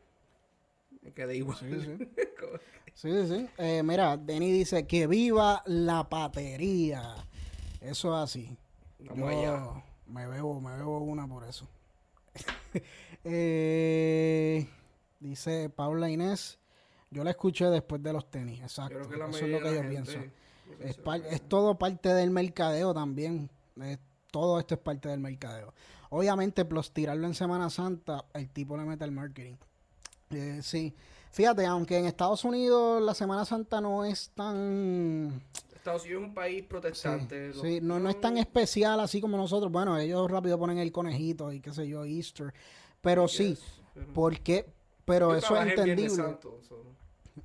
me 1.03 1.13
quedé 1.13 1.37
igual. 1.37 1.59
Sí, 1.59 1.99
sí. 2.95 3.11
sí, 3.29 3.49
eh, 3.59 3.83
mira, 3.83 4.17
Denny 4.17 4.51
dice 4.51 4.87
que 4.87 5.07
viva 5.07 5.63
la 5.67 6.09
patería. 6.09 7.27
Eso 7.81 8.17
es 8.17 8.25
así. 8.25 8.57
Yo 9.05 9.15
me 10.07 10.27
bebo, 10.27 10.61
me 10.61 10.77
bebo 10.77 10.99
una 10.99 11.27
por 11.27 11.45
eso. 11.45 11.67
Eh, 13.23 14.67
dice 15.19 15.69
Paula 15.69 16.09
Inés, 16.09 16.59
yo 17.11 17.23
la 17.23 17.33
escuché 17.33 17.67
después 17.67 18.03
de 18.03 18.15
los 18.15 18.31
tenis, 18.31 18.63
exacto. 18.63 18.99
eso 18.99 19.45
es 19.45 19.51
lo 19.51 19.61
que 19.61 19.75
yo 19.75 19.87
pienso. 19.87 20.19
Es, 20.79 21.43
todo 21.47 21.79
parte 21.79 22.15
del 22.15 22.31
mercadeo 22.31 22.95
también. 22.95 23.51
todo 24.31 24.59
esto 24.59 24.75
es 24.75 24.81
parte 24.81 25.11
del 25.11 25.21
mercadeo. 25.21 25.75
Obviamente, 26.09 26.65
plus 26.65 26.93
tirarlo 26.93 27.27
en 27.27 27.35
Semana 27.35 27.69
Santa, 27.69 28.25
el 28.33 28.49
tipo 28.49 28.79
le 28.79 28.85
mete 28.85 29.05
el 29.05 29.13
marketing. 29.13 29.57
Eh, 30.31 30.61
sí, 30.63 30.95
Fíjate, 31.31 31.65
aunque 31.67 31.97
en 31.97 32.07
Estados 32.07 32.45
Unidos 32.45 33.01
la 33.03 33.15
Semana 33.15 33.45
Santa 33.45 33.81
no 33.81 34.05
es 34.05 34.31
tan... 34.31 35.43
Estados 35.81 36.05
Unidos 36.05 36.23
es 36.23 36.29
un 36.29 36.35
país 36.35 36.63
protestante. 36.65 37.53
Sí, 37.55 37.81
no, 37.83 37.99
no 37.99 38.11
es 38.11 38.21
tan 38.21 38.37
especial 38.37 39.01
así 39.01 39.21
como 39.21 39.37
nosotros. 39.37 39.73
Bueno, 39.73 39.99
ellos 39.99 40.31
rápido 40.31 40.59
ponen 40.59 40.79
el 40.79 40.93
conejito 40.93 41.53
y 41.53 41.61
qué 41.61 41.73
sé 41.73 41.89
yo, 41.89 42.05
Easter. 42.05 42.53
Pero 43.01 43.27
sí, 43.29 43.59
porque... 44.15 44.67
Pero 45.07 45.35
eso 45.35 45.57
es 45.57 45.71
entendible. 45.71 46.37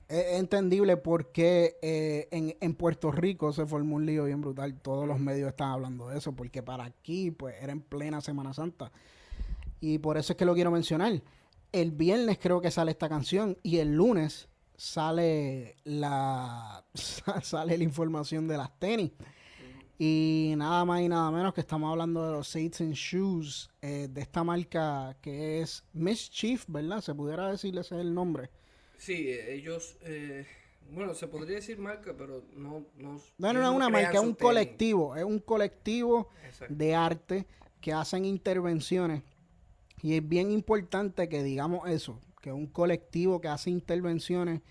Es 0.07 0.39
entendible 0.39 0.97
porque 0.97 1.77
eh, 1.81 2.27
en, 2.29 2.55
en, 2.59 2.75
Puerto 2.75 3.11
Rico 3.11 3.53
se 3.53 3.65
formó 3.65 3.95
un 3.95 4.05
lío 4.05 4.25
bien 4.25 4.41
brutal. 4.41 4.79
Todos 4.81 5.07
los 5.07 5.19
medios 5.19 5.49
están 5.49 5.69
hablando 5.69 6.09
de 6.09 6.17
eso, 6.17 6.33
porque 6.33 6.61
para 6.61 6.83
aquí, 6.83 7.31
pues, 7.31 7.55
era 7.61 7.71
en 7.71 7.81
plena 7.81 8.21
Semana 8.21 8.53
Santa. 8.53 8.91
Y 9.79 9.97
por 9.99 10.17
eso 10.17 10.33
es 10.33 10.37
que 10.37 10.45
lo 10.45 10.53
quiero 10.53 10.69
mencionar. 10.69 11.21
El 11.71 11.91
viernes 11.91 12.37
creo 12.39 12.61
que 12.61 12.69
sale 12.69 12.91
esta 12.91 13.09
canción 13.09 13.57
y 13.63 13.77
el 13.77 13.95
lunes 13.95 14.49
sale 14.77 15.75
la 15.83 16.85
sale 17.43 17.77
la 17.77 17.83
información 17.83 18.47
de 18.47 18.57
las 18.57 18.77
tenis. 18.79 19.11
Y 19.97 20.53
nada 20.57 20.83
más 20.83 21.01
y 21.01 21.07
nada 21.07 21.31
menos 21.31 21.53
que 21.53 21.61
estamos 21.61 21.89
hablando 21.89 22.25
de 22.25 22.33
los 22.33 22.49
Satan 22.49 22.91
Shoes, 22.91 23.69
eh, 23.81 24.09
de 24.09 24.21
esta 24.21 24.43
marca 24.43 25.15
que 25.21 25.61
es 25.61 25.85
Mischief, 25.93 26.65
¿verdad? 26.67 26.99
Se 26.99 27.15
pudiera 27.15 27.49
decirle 27.49 27.81
ese 27.81 27.95
es 27.95 28.01
el 28.01 28.13
nombre. 28.13 28.49
Sí, 28.97 29.29
ellos, 29.29 29.97
eh, 30.01 30.45
bueno, 30.91 31.13
se 31.13 31.27
podría 31.27 31.55
decir 31.55 31.77
marca, 31.77 32.13
pero 32.17 32.43
no... 32.53 32.85
No, 32.97 33.21
no, 33.37 33.53
no, 33.53 33.61
es 33.61 33.69
una 33.69 33.89
marca, 33.89 34.17
es 34.17 34.19
un 34.19 34.33
colectivo, 34.33 35.15
es 35.15 35.23
un 35.23 35.39
colectivo 35.39 36.29
de 36.67 36.93
arte 36.93 37.47
que 37.79 37.93
hacen 37.93 38.25
intervenciones. 38.25 39.23
Y 40.01 40.15
es 40.15 40.27
bien 40.27 40.51
importante 40.51 41.29
que 41.29 41.41
digamos 41.41 41.89
eso, 41.89 42.19
que 42.45 42.51
un 42.53 42.67
colectivo 42.67 43.41
que 43.41 43.47
hace 43.47 43.71
intervenciones 43.71 44.61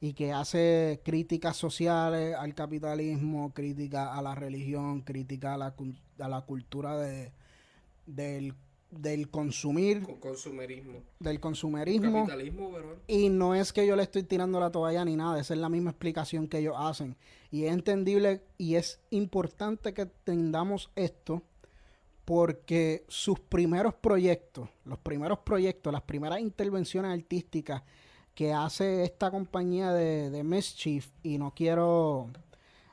y 0.00 0.14
que 0.14 0.32
hace 0.32 1.00
críticas 1.04 1.56
sociales 1.56 2.34
al 2.34 2.56
capitalismo, 2.56 3.52
crítica 3.54 4.12
a 4.12 4.20
la 4.20 4.34
religión, 4.34 5.02
crítica 5.02 5.54
a 5.54 5.56
la, 5.56 5.74
a 6.18 6.28
la 6.28 6.40
cultura 6.40 6.98
de, 6.98 7.30
del, 8.06 8.54
del 8.90 9.30
consumir. 9.30 10.02
consumerismo. 10.18 11.04
Del 11.20 11.38
consumerismo. 11.38 12.26
Capitalismo, 12.26 12.72
Y 13.06 13.28
no 13.28 13.54
es 13.54 13.72
que 13.72 13.86
yo 13.86 13.94
le 13.94 14.02
estoy 14.02 14.24
tirando 14.24 14.58
la 14.58 14.72
toalla 14.72 15.04
ni 15.04 15.14
nada, 15.14 15.38
esa 15.38 15.54
es 15.54 15.60
la 15.60 15.68
misma 15.68 15.90
explicación 15.90 16.48
que 16.48 16.58
ellos 16.58 16.74
hacen. 16.76 17.16
Y 17.52 17.66
es 17.66 17.72
entendible 17.72 18.42
y 18.58 18.74
es 18.74 18.98
importante 19.10 19.94
que 19.94 20.02
entendamos 20.02 20.90
esto 20.96 21.44
porque 22.30 23.04
sus 23.08 23.40
primeros 23.40 23.92
proyectos, 23.92 24.68
los 24.84 25.00
primeros 25.00 25.40
proyectos, 25.40 25.92
las 25.92 26.02
primeras 26.02 26.38
intervenciones 26.38 27.10
artísticas 27.10 27.82
que 28.36 28.52
hace 28.52 29.02
esta 29.02 29.32
compañía 29.32 29.92
de, 29.92 30.30
de 30.30 30.44
Mischief 30.44 31.08
y 31.24 31.38
no 31.38 31.52
quiero 31.52 32.30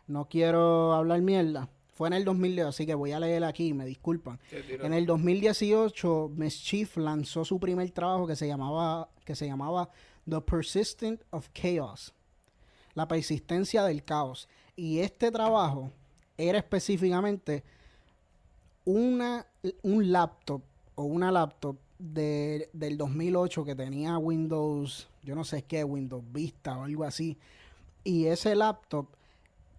no 0.08 0.28
quiero 0.28 0.92
hablar 0.94 1.22
mierda. 1.22 1.70
Fue 1.94 2.08
en 2.08 2.16
el 2.16 2.26
2010, 2.26 2.66
así 2.66 2.88
que 2.88 2.96
voy 2.96 3.12
a 3.12 3.20
leer 3.20 3.44
aquí, 3.44 3.76
me 3.76 3.86
disculpan. 3.86 4.40
en 4.52 4.92
el 4.92 5.06
2018, 5.06 6.32
Mischief 6.34 6.98
lanzó 6.98 7.46
su 7.46 7.60
primer 7.60 7.92
trabajo 7.92 8.26
que 8.26 8.36
se 8.36 8.48
llamaba 8.48 9.12
que 9.24 9.36
se 9.36 9.46
llamaba 9.46 9.92
The 10.28 10.42
Persistent 10.42 11.22
of 11.30 11.50
Chaos. 11.54 12.12
La 12.96 13.08
persistencia 13.08 13.84
del 13.84 14.04
caos. 14.04 14.50
Y 14.76 14.98
este 14.98 15.30
trabajo 15.30 15.92
era 16.40 16.58
específicamente 16.58 17.64
una, 18.88 19.46
un 19.84 20.14
laptop 20.14 20.62
o 20.96 21.04
una 21.04 21.30
laptop 21.30 21.78
de, 22.00 22.70
del 22.72 22.98
2008 22.98 23.66
que 23.66 23.76
tenía 23.76 24.18
Windows, 24.18 25.10
yo 25.24 25.36
no 25.36 25.44
sé 25.44 25.64
qué, 25.64 25.84
Windows 25.84 26.24
Vista 26.32 26.78
o 26.78 26.86
algo 26.86 27.04
así. 27.04 27.38
Y 28.06 28.28
ese 28.28 28.56
laptop 28.56 29.08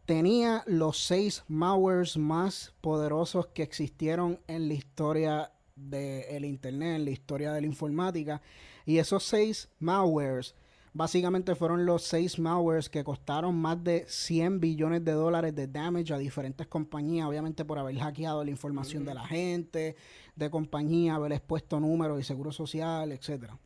tenía 0.05 0.63
los 0.67 0.99
seis 1.07 1.43
malwares 1.49 2.19
más 2.19 2.75
poderosos 2.83 3.47
que 3.47 3.63
existieron 3.63 4.41
en 4.47 4.69
la 4.69 4.75
historia 4.75 5.53
del 5.75 6.45
Internet, 6.45 6.97
en 6.97 7.05
la 7.07 7.11
historia 7.11 7.53
de 7.53 7.63
la 7.63 7.67
informática. 7.67 8.43
Y 8.85 8.99
esos 8.99 9.25
seis 9.25 9.71
malwares 9.81 10.55
básicamente 10.93 11.55
fueron 11.55 11.87
los 11.87 12.03
seis 12.03 12.39
malwares 12.39 12.89
que 12.89 13.05
costaron 13.05 13.57
más 13.57 13.83
de 13.83 14.05
100 14.09 14.61
billones 14.61 15.05
de 15.05 15.13
dólares 15.13 15.55
de 15.55 15.67
damage 15.67 16.13
a 16.13 16.19
diferentes 16.19 16.67
compañías, 16.67 17.27
obviamente 17.27 17.65
por 17.65 17.79
haber 17.79 17.99
hackeado 17.99 18.45
la 18.45 18.51
información 18.51 19.05
de 19.05 19.15
la 19.15 19.27
gente, 19.27 19.97
de 20.37 20.51
compañía, 20.51 21.15
haber 21.15 21.33
expuesto 21.33 21.81
números 21.81 22.21
y 22.21 22.25
seguro 22.25 22.53
social, 22.53 23.13
etcétera. 23.13 23.59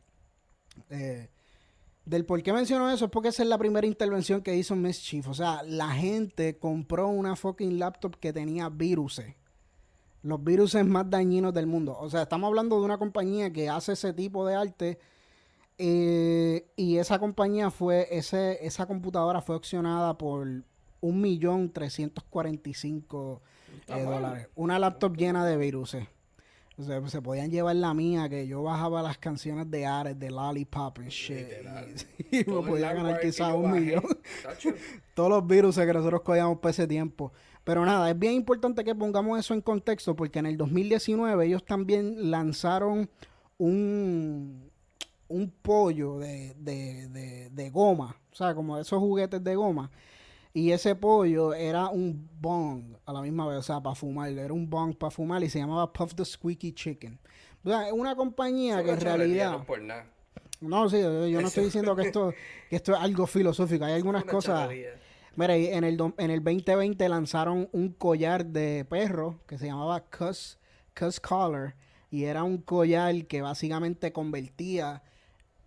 Eh, 0.89 1.29
del 2.05 2.25
por 2.25 2.43
qué 2.43 2.51
menciono 2.51 2.91
eso 2.91 3.05
es 3.05 3.11
porque 3.11 3.29
esa 3.29 3.43
es 3.43 3.49
la 3.49 3.57
primera 3.57 3.87
intervención 3.87 4.41
que 4.41 4.55
hizo 4.55 4.75
Mischief. 4.75 5.27
O 5.27 5.33
sea, 5.33 5.63
la 5.63 5.89
gente 5.91 6.57
compró 6.57 7.07
una 7.07 7.35
fucking 7.35 7.79
laptop 7.79 8.17
que 8.17 8.33
tenía 8.33 8.69
virus. 8.69 9.21
Los 10.21 10.43
virus 10.43 10.75
más 10.85 11.09
dañinos 11.09 11.53
del 11.53 11.67
mundo. 11.67 11.97
O 11.97 12.09
sea, 12.09 12.23
estamos 12.23 12.47
hablando 12.47 12.77
de 12.77 12.85
una 12.85 12.97
compañía 12.97 13.51
que 13.51 13.69
hace 13.69 13.93
ese 13.93 14.13
tipo 14.13 14.45
de 14.45 14.55
arte. 14.55 14.99
Eh, 15.77 16.67
y 16.75 16.97
esa 16.97 17.19
compañía 17.19 17.71
fue, 17.71 18.07
ese, 18.11 18.65
esa 18.65 18.85
computadora 18.85 19.41
fue 19.41 19.55
opcionada 19.55 20.17
por 20.17 20.47
un 21.01 21.21
millón 21.21 21.71
trescientos 21.71 22.23
cuarenta 22.23 22.69
y 22.69 22.73
cinco 22.73 23.41
eh, 23.87 24.03
dólares. 24.03 24.47
Una 24.55 24.79
laptop 24.79 25.17
llena 25.17 25.45
de 25.45 25.57
virus. 25.57 25.97
O 26.75 26.83
sea, 26.83 27.07
se 27.07 27.21
podían 27.21 27.51
llevar 27.51 27.75
la 27.75 27.93
mía, 27.93 28.27
que 28.29 28.47
yo 28.47 28.63
bajaba 28.63 29.03
las 29.03 29.17
canciones 29.19 29.69
de 29.69 29.85
Ares, 29.85 30.17
de 30.17 30.31
Lollipop 30.31 30.99
y 31.05 31.09
shit. 31.09 31.47
Y, 32.31 32.37
me 32.37 32.43
podía 32.45 32.93
ganar 32.93 33.19
quizás 33.19 33.53
un 33.53 33.71
millón. 33.71 34.03
Todos 35.13 35.29
los 35.29 35.45
virus 35.45 35.77
que 35.77 35.93
nosotros 35.93 36.21
cogíamos 36.21 36.57
por 36.57 36.71
ese 36.71 36.87
tiempo. 36.87 37.31
Pero 37.63 37.85
nada, 37.85 38.09
es 38.09 38.17
bien 38.17 38.33
importante 38.33 38.83
que 38.83 38.95
pongamos 38.95 39.39
eso 39.39 39.53
en 39.53 39.61
contexto, 39.61 40.15
porque 40.15 40.39
en 40.39 40.47
el 40.47 40.57
2019 40.57 41.45
ellos 41.45 41.63
también 41.63 42.31
lanzaron 42.31 43.09
un, 43.57 44.71
un 45.33 45.49
pollo 45.49 46.19
de, 46.19 46.53
de, 46.57 47.07
de, 47.09 47.49
de 47.49 47.69
goma. 47.69 48.15
O 48.31 48.35
sea, 48.35 48.53
como 48.55 48.77
esos 48.77 48.99
juguetes 48.99 49.43
de 49.43 49.55
goma 49.55 49.91
y 50.53 50.71
ese 50.71 50.95
pollo 50.95 51.53
era 51.55 51.89
un 51.89 52.29
bong 52.39 52.95
a 53.05 53.13
la 53.13 53.21
misma 53.21 53.47
vez, 53.47 53.57
o 53.57 53.63
sea, 53.63 53.81
para 53.81 53.95
fumar. 53.95 54.29
Era 54.29 54.53
un 54.53 54.69
bong 54.69 54.95
para 54.95 55.09
fumar 55.09 55.43
y 55.43 55.49
se 55.49 55.57
llamaba 55.57 55.91
Puff 55.91 56.13
the 56.13 56.23
Squeaky 56.23 56.73
Chicken. 56.73 57.19
O 57.65 57.69
sea, 57.69 57.91
una 57.91 58.15
compañía 58.15 58.83
que 58.83 58.91
en 58.91 59.01
realidad... 59.01 59.65
No, 60.61 60.89
sí, 60.89 61.01
yo, 61.01 61.41
no 61.41 61.47
estoy 61.47 61.65
diciendo 61.65 61.95
que 61.95 62.03
esto, 62.03 62.33
que 62.69 62.75
esto 62.75 62.93
es 62.93 62.99
algo 62.99 63.25
filosófico. 63.25 63.83
Hay 63.83 63.93
algunas 63.93 64.23
cosas... 64.25 64.69
Mira, 65.35 65.55
en 65.55 65.83
el, 65.83 65.99
en 66.19 66.29
el 66.29 66.43
2020 66.43 67.09
lanzaron 67.09 67.67
un 67.71 67.89
collar 67.89 68.45
de 68.45 68.85
perro 68.87 69.39
que 69.47 69.57
se 69.57 69.65
llamaba 69.65 70.01
Cuss, 70.01 70.59
Cuss 70.97 71.19
Collar. 71.19 71.75
Y 72.11 72.25
era 72.25 72.43
un 72.43 72.59
collar 72.59 73.25
que 73.25 73.41
básicamente 73.41 74.13
convertía 74.13 75.01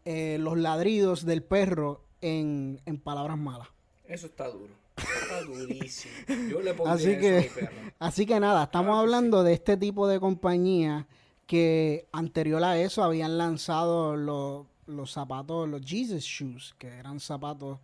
eh, 0.06 0.38
los 0.40 0.56
ladridos 0.56 1.26
del 1.26 1.42
perro 1.42 2.00
en, 2.22 2.80
en 2.86 2.98
palabras 2.98 3.36
malas. 3.36 3.68
Eso 4.06 4.26
está 4.28 4.48
duro. 4.48 4.72
Está 4.96 5.42
durísimo. 5.42 6.14
Yo 6.48 6.62
le 6.62 6.74
así 6.86 7.18
que, 7.18 7.50
Así 7.98 8.24
que 8.24 8.40
nada, 8.40 8.64
estamos 8.64 8.98
hablando 8.98 9.42
de 9.42 9.52
este 9.52 9.76
tipo 9.76 10.08
de 10.08 10.18
compañía 10.18 11.06
que 11.46 12.08
anterior 12.12 12.64
a 12.64 12.78
eso 12.78 13.02
habían 13.02 13.36
lanzado 13.36 14.16
los, 14.16 14.66
los 14.86 15.12
zapatos, 15.12 15.68
los 15.68 15.82
Jesus 15.84 16.24
Shoes, 16.24 16.74
que 16.78 16.88
eran 16.88 17.20
zapatos 17.20 17.78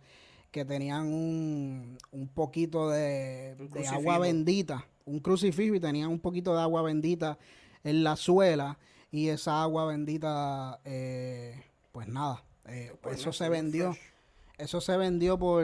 que 0.49 0.65
tenían 0.65 1.07
un, 1.07 1.97
un 2.11 2.27
poquito 2.29 2.89
de, 2.89 3.55
de 3.55 3.87
agua 3.87 4.19
bendita, 4.19 4.87
un 5.05 5.19
crucifijo 5.19 5.75
y 5.75 5.79
tenían 5.79 6.09
un 6.09 6.19
poquito 6.19 6.55
de 6.55 6.61
agua 6.61 6.83
bendita 6.83 7.37
en 7.83 8.03
la 8.03 8.15
suela 8.15 8.77
y 9.11 9.27
esa 9.27 9.61
agua 9.61 9.85
bendita, 9.85 10.79
eh, 10.85 11.63
pues 11.93 12.07
nada, 12.07 12.43
eh, 12.65 12.91
eso 13.11 13.31
se 13.31 13.47
vendió. 13.47 13.95
Eso 14.57 14.81
se 14.81 14.97
vendió 14.97 15.37
por, 15.37 15.63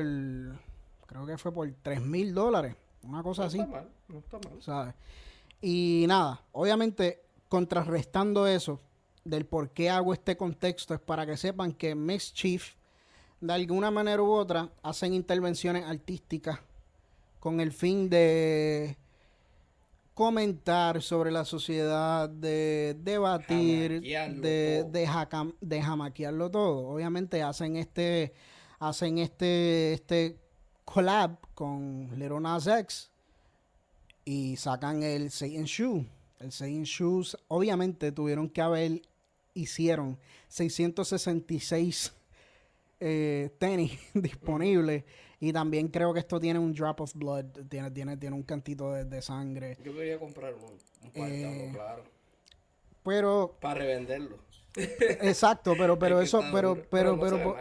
creo 1.06 1.26
que 1.26 1.38
fue 1.38 1.52
por 1.52 1.70
3 1.82 2.02
mil 2.02 2.34
dólares, 2.34 2.76
una 3.04 3.22
cosa 3.22 3.46
así. 3.46 3.58
No 3.58 3.64
está 3.66 3.76
mal, 3.76 3.90
no 4.08 4.20
está 4.20 4.40
mal. 4.40 4.62
¿sabes? 4.62 4.96
Y 5.62 6.06
nada, 6.08 6.42
obviamente, 6.52 7.22
contrarrestando 7.50 8.48
eso, 8.48 8.80
del 9.26 9.46
por 9.46 9.72
qué 9.72 9.90
hago 9.90 10.14
este 10.14 10.38
contexto, 10.38 10.94
es 10.94 11.00
para 11.00 11.26
que 11.26 11.36
sepan 11.36 11.74
que 11.74 11.96
Chief 12.34 12.76
de 13.42 13.54
alguna 13.54 13.90
manera 13.90 14.22
u 14.22 14.32
otra, 14.32 14.70
hacen 14.84 15.14
intervenciones 15.14 15.86
artísticas 15.86 16.60
con 17.40 17.60
el 17.60 17.72
fin 17.72 18.10
de 18.10 18.98
comentar 20.20 21.02
sobre 21.02 21.32
la 21.32 21.46
sociedad, 21.46 22.28
de 22.28 22.94
debatir, 23.00 24.02
de, 24.02 24.84
de, 24.84 25.54
de 25.62 25.82
jamaquearlo 25.82 26.52
todo. 26.52 26.90
Obviamente 26.90 27.42
hacen 27.42 27.78
este 27.78 28.34
hacen 28.80 29.18
este, 29.20 29.94
este 29.94 30.38
collab 30.84 31.38
con 31.56 32.10
Little 32.20 32.42
Nas 32.42 32.68
X 32.68 33.10
y 34.26 34.58
sacan 34.58 35.04
el 35.04 35.32
Satan 35.32 35.64
Shoe. 35.64 36.06
El 36.42 36.52
Satan 36.52 36.84
Shoes, 36.84 37.38
obviamente 37.48 38.12
tuvieron 38.12 38.50
que 38.50 38.62
haber, 38.62 39.02
hicieron 39.54 40.20
666 40.50 42.12
eh, 43.00 43.56
tenis 43.58 43.98
disponibles. 44.14 45.06
Y 45.40 45.54
también 45.54 45.88
creo 45.88 46.14
que 46.14 46.20
esto 46.20 46.40
tiene 46.40 46.60
un 46.60 46.74
drop 46.74 47.02
of 47.02 47.14
blood, 47.14 47.46
tiene, 47.70 47.92
tiene, 47.92 48.18
tiene 48.18 48.36
un 48.36 48.44
cantito 48.44 48.92
de, 48.92 49.22
sangre. 49.22 49.78
Yo 49.84 49.94
quería 49.94 50.20
comprar 50.20 50.54
un, 50.54 50.64
un 50.64 51.12
eh, 51.14 51.72
claro. 51.74 52.04
Pero. 53.04 53.58
Para 53.62 53.80
revenderlo. 53.80 54.38
Exacto, 54.76 55.74
pero, 55.78 55.98
pero 55.98 56.22
eso, 56.22 56.42
pero, 56.52 56.76
pero, 56.90 57.20
pero, 57.20 57.56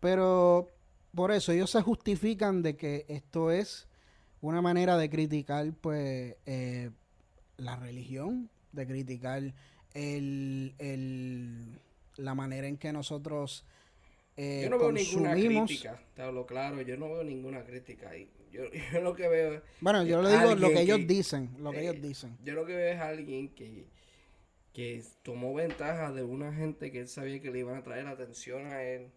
pero, 0.00 0.70
por 1.14 1.32
eso 1.32 1.52
ellos 1.52 1.70
se 1.70 1.82
justifican 1.82 2.62
de 2.62 2.76
que 2.76 3.04
esto 3.08 3.50
es 3.50 3.88
una 4.40 4.62
manera 4.62 4.96
de 4.96 5.10
criticar, 5.10 5.72
pues, 5.80 6.36
eh, 6.46 6.90
la 7.56 7.76
religión, 7.76 8.50
de 8.72 8.86
criticar 8.86 9.54
el, 9.92 10.74
el, 10.78 11.78
la 12.16 12.34
manera 12.34 12.66
en 12.66 12.76
que 12.76 12.92
nosotros 12.92 13.64
eh, 14.36 14.62
yo 14.64 14.70
no 14.70 14.78
veo 14.78 14.92
ninguna 14.92 15.32
crítica, 15.32 16.00
te 16.14 16.22
hablo 16.22 16.46
claro, 16.46 16.80
yo 16.82 16.96
no 16.96 17.08
veo 17.08 17.24
ninguna 17.24 17.64
crítica 17.64 18.10
ahí. 18.10 18.28
Yo, 18.50 18.62
yo 18.92 19.00
lo 19.00 19.14
que 19.14 19.28
veo 19.28 19.62
Bueno, 19.80 20.04
yo 20.04 20.22
le 20.22 20.30
digo 20.30 20.54
lo 20.54 20.68
que, 20.68 20.80
ellos 20.80 21.06
dicen, 21.06 21.50
lo 21.58 21.70
que 21.70 21.82
ellos 21.82 21.96
eh, 21.96 22.00
dicen. 22.00 22.38
Yo 22.42 22.54
lo 22.54 22.66
que 22.66 22.74
veo 22.74 22.92
es 22.94 23.00
alguien 23.00 23.48
que, 23.48 23.86
que 24.72 25.02
tomó 25.22 25.54
ventaja 25.54 26.12
de 26.12 26.24
una 26.24 26.52
gente 26.52 26.90
que 26.90 27.00
él 27.00 27.08
sabía 27.08 27.40
que 27.40 27.50
le 27.50 27.60
iban 27.60 27.76
a 27.76 27.82
traer 27.82 28.06
atención 28.06 28.66
a 28.66 28.82
él. 28.82 29.10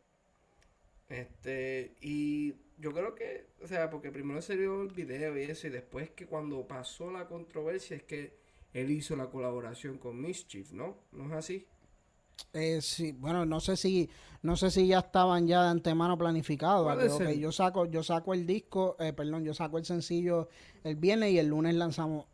Este, 1.10 1.96
y 2.02 2.54
yo 2.78 2.92
creo 2.92 3.16
que, 3.16 3.48
o 3.64 3.68
sea, 3.68 3.90
porque 3.90 4.12
primero 4.12 4.42
se 4.42 4.56
vio 4.56 4.82
el 4.82 4.90
video 4.90 5.38
y 5.38 5.44
eso, 5.44 5.68
y 5.68 5.72
después 5.72 6.10
que 6.12 6.28
cuando 6.28 6.68
pasó 6.68 7.12
la 7.12 7.28
controversia 7.28 7.96
es 7.98 8.04
que 8.04 8.38
él 8.74 8.92
hizo 8.92 9.16
la 9.16 9.30
colaboración 9.30 9.98
con 9.98 10.22
Mischief, 10.22 10.72
¿no? 10.74 10.98
¿No 11.12 11.26
es 11.26 11.32
así? 11.32 11.66
Eh, 12.54 12.82
sí, 12.82 13.12
bueno, 13.12 13.46
no 13.46 13.60
sé 13.60 13.78
si 13.78 14.10
no 14.42 14.56
sé 14.56 14.72
si 14.72 14.88
ya 14.88 15.00
estaban 15.00 15.48
ya 15.48 15.64
de 15.64 15.70
antemano 15.70 16.18
planificados. 16.18 16.88
yo 17.38 17.52
saco 17.52 17.86
yo 17.86 18.04
saco 18.04 18.34
el 18.34 18.46
disco, 18.46 18.96
eh, 19.00 19.14
perdón, 19.14 19.44
yo 19.44 19.54
saco 19.54 19.78
el 19.78 19.86
sencillo 19.86 20.48
el 20.84 20.96
viernes 20.96 21.32
y 21.32 21.40
el 21.40 21.48
lunes 21.48 21.76
lanzamos. 21.76 22.26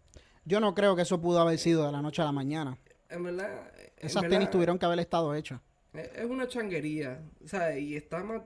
Yo 0.46 0.60
no 0.60 0.76
creo 0.76 0.96
que 0.96 1.04
eso 1.04 1.22
pudo 1.22 1.40
haber 1.40 1.58
sido 1.58 1.86
de 1.86 1.92
la 1.92 2.02
noche 2.02 2.22
a 2.22 2.26
la 2.26 2.32
mañana. 2.32 2.78
En 3.10 3.24
verdad, 3.24 3.72
esas 3.98 4.28
tenis 4.28 4.50
tuvieron 4.50 4.78
que 4.78 4.86
haber 4.86 5.00
estado 5.00 5.34
hechas. 5.34 5.62
Es 5.94 6.26
una 6.26 6.48
changuería, 6.48 7.22
o 7.44 7.48
sea, 7.48 7.78
y 7.78 7.96
está 7.96 8.24
más 8.24 8.42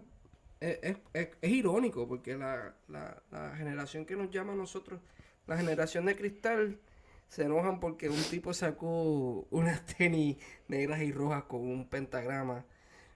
es, 0.60 0.98
es, 1.14 1.30
es, 1.42 1.52
irónico 1.52 2.08
porque 2.08 2.36
la, 2.36 2.74
la, 2.88 3.22
la 3.32 3.56
generación 3.56 4.06
que 4.06 4.16
nos 4.16 4.30
llama 4.32 4.54
a 4.54 4.56
nosotros, 4.56 5.00
la 5.46 5.58
generación 5.58 6.06
de 6.06 6.16
cristal, 6.16 6.80
se 7.28 7.44
enojan 7.44 7.80
porque 7.80 8.10
un 8.10 8.22
tipo 8.24 8.54
sacó 8.54 9.48
unas 9.52 9.86
tenis 9.86 10.38
negras 10.68 11.02
y 11.02 11.12
rojas 11.12 11.44
con 11.44 11.62
un 11.62 11.88
pentagrama. 11.88 12.66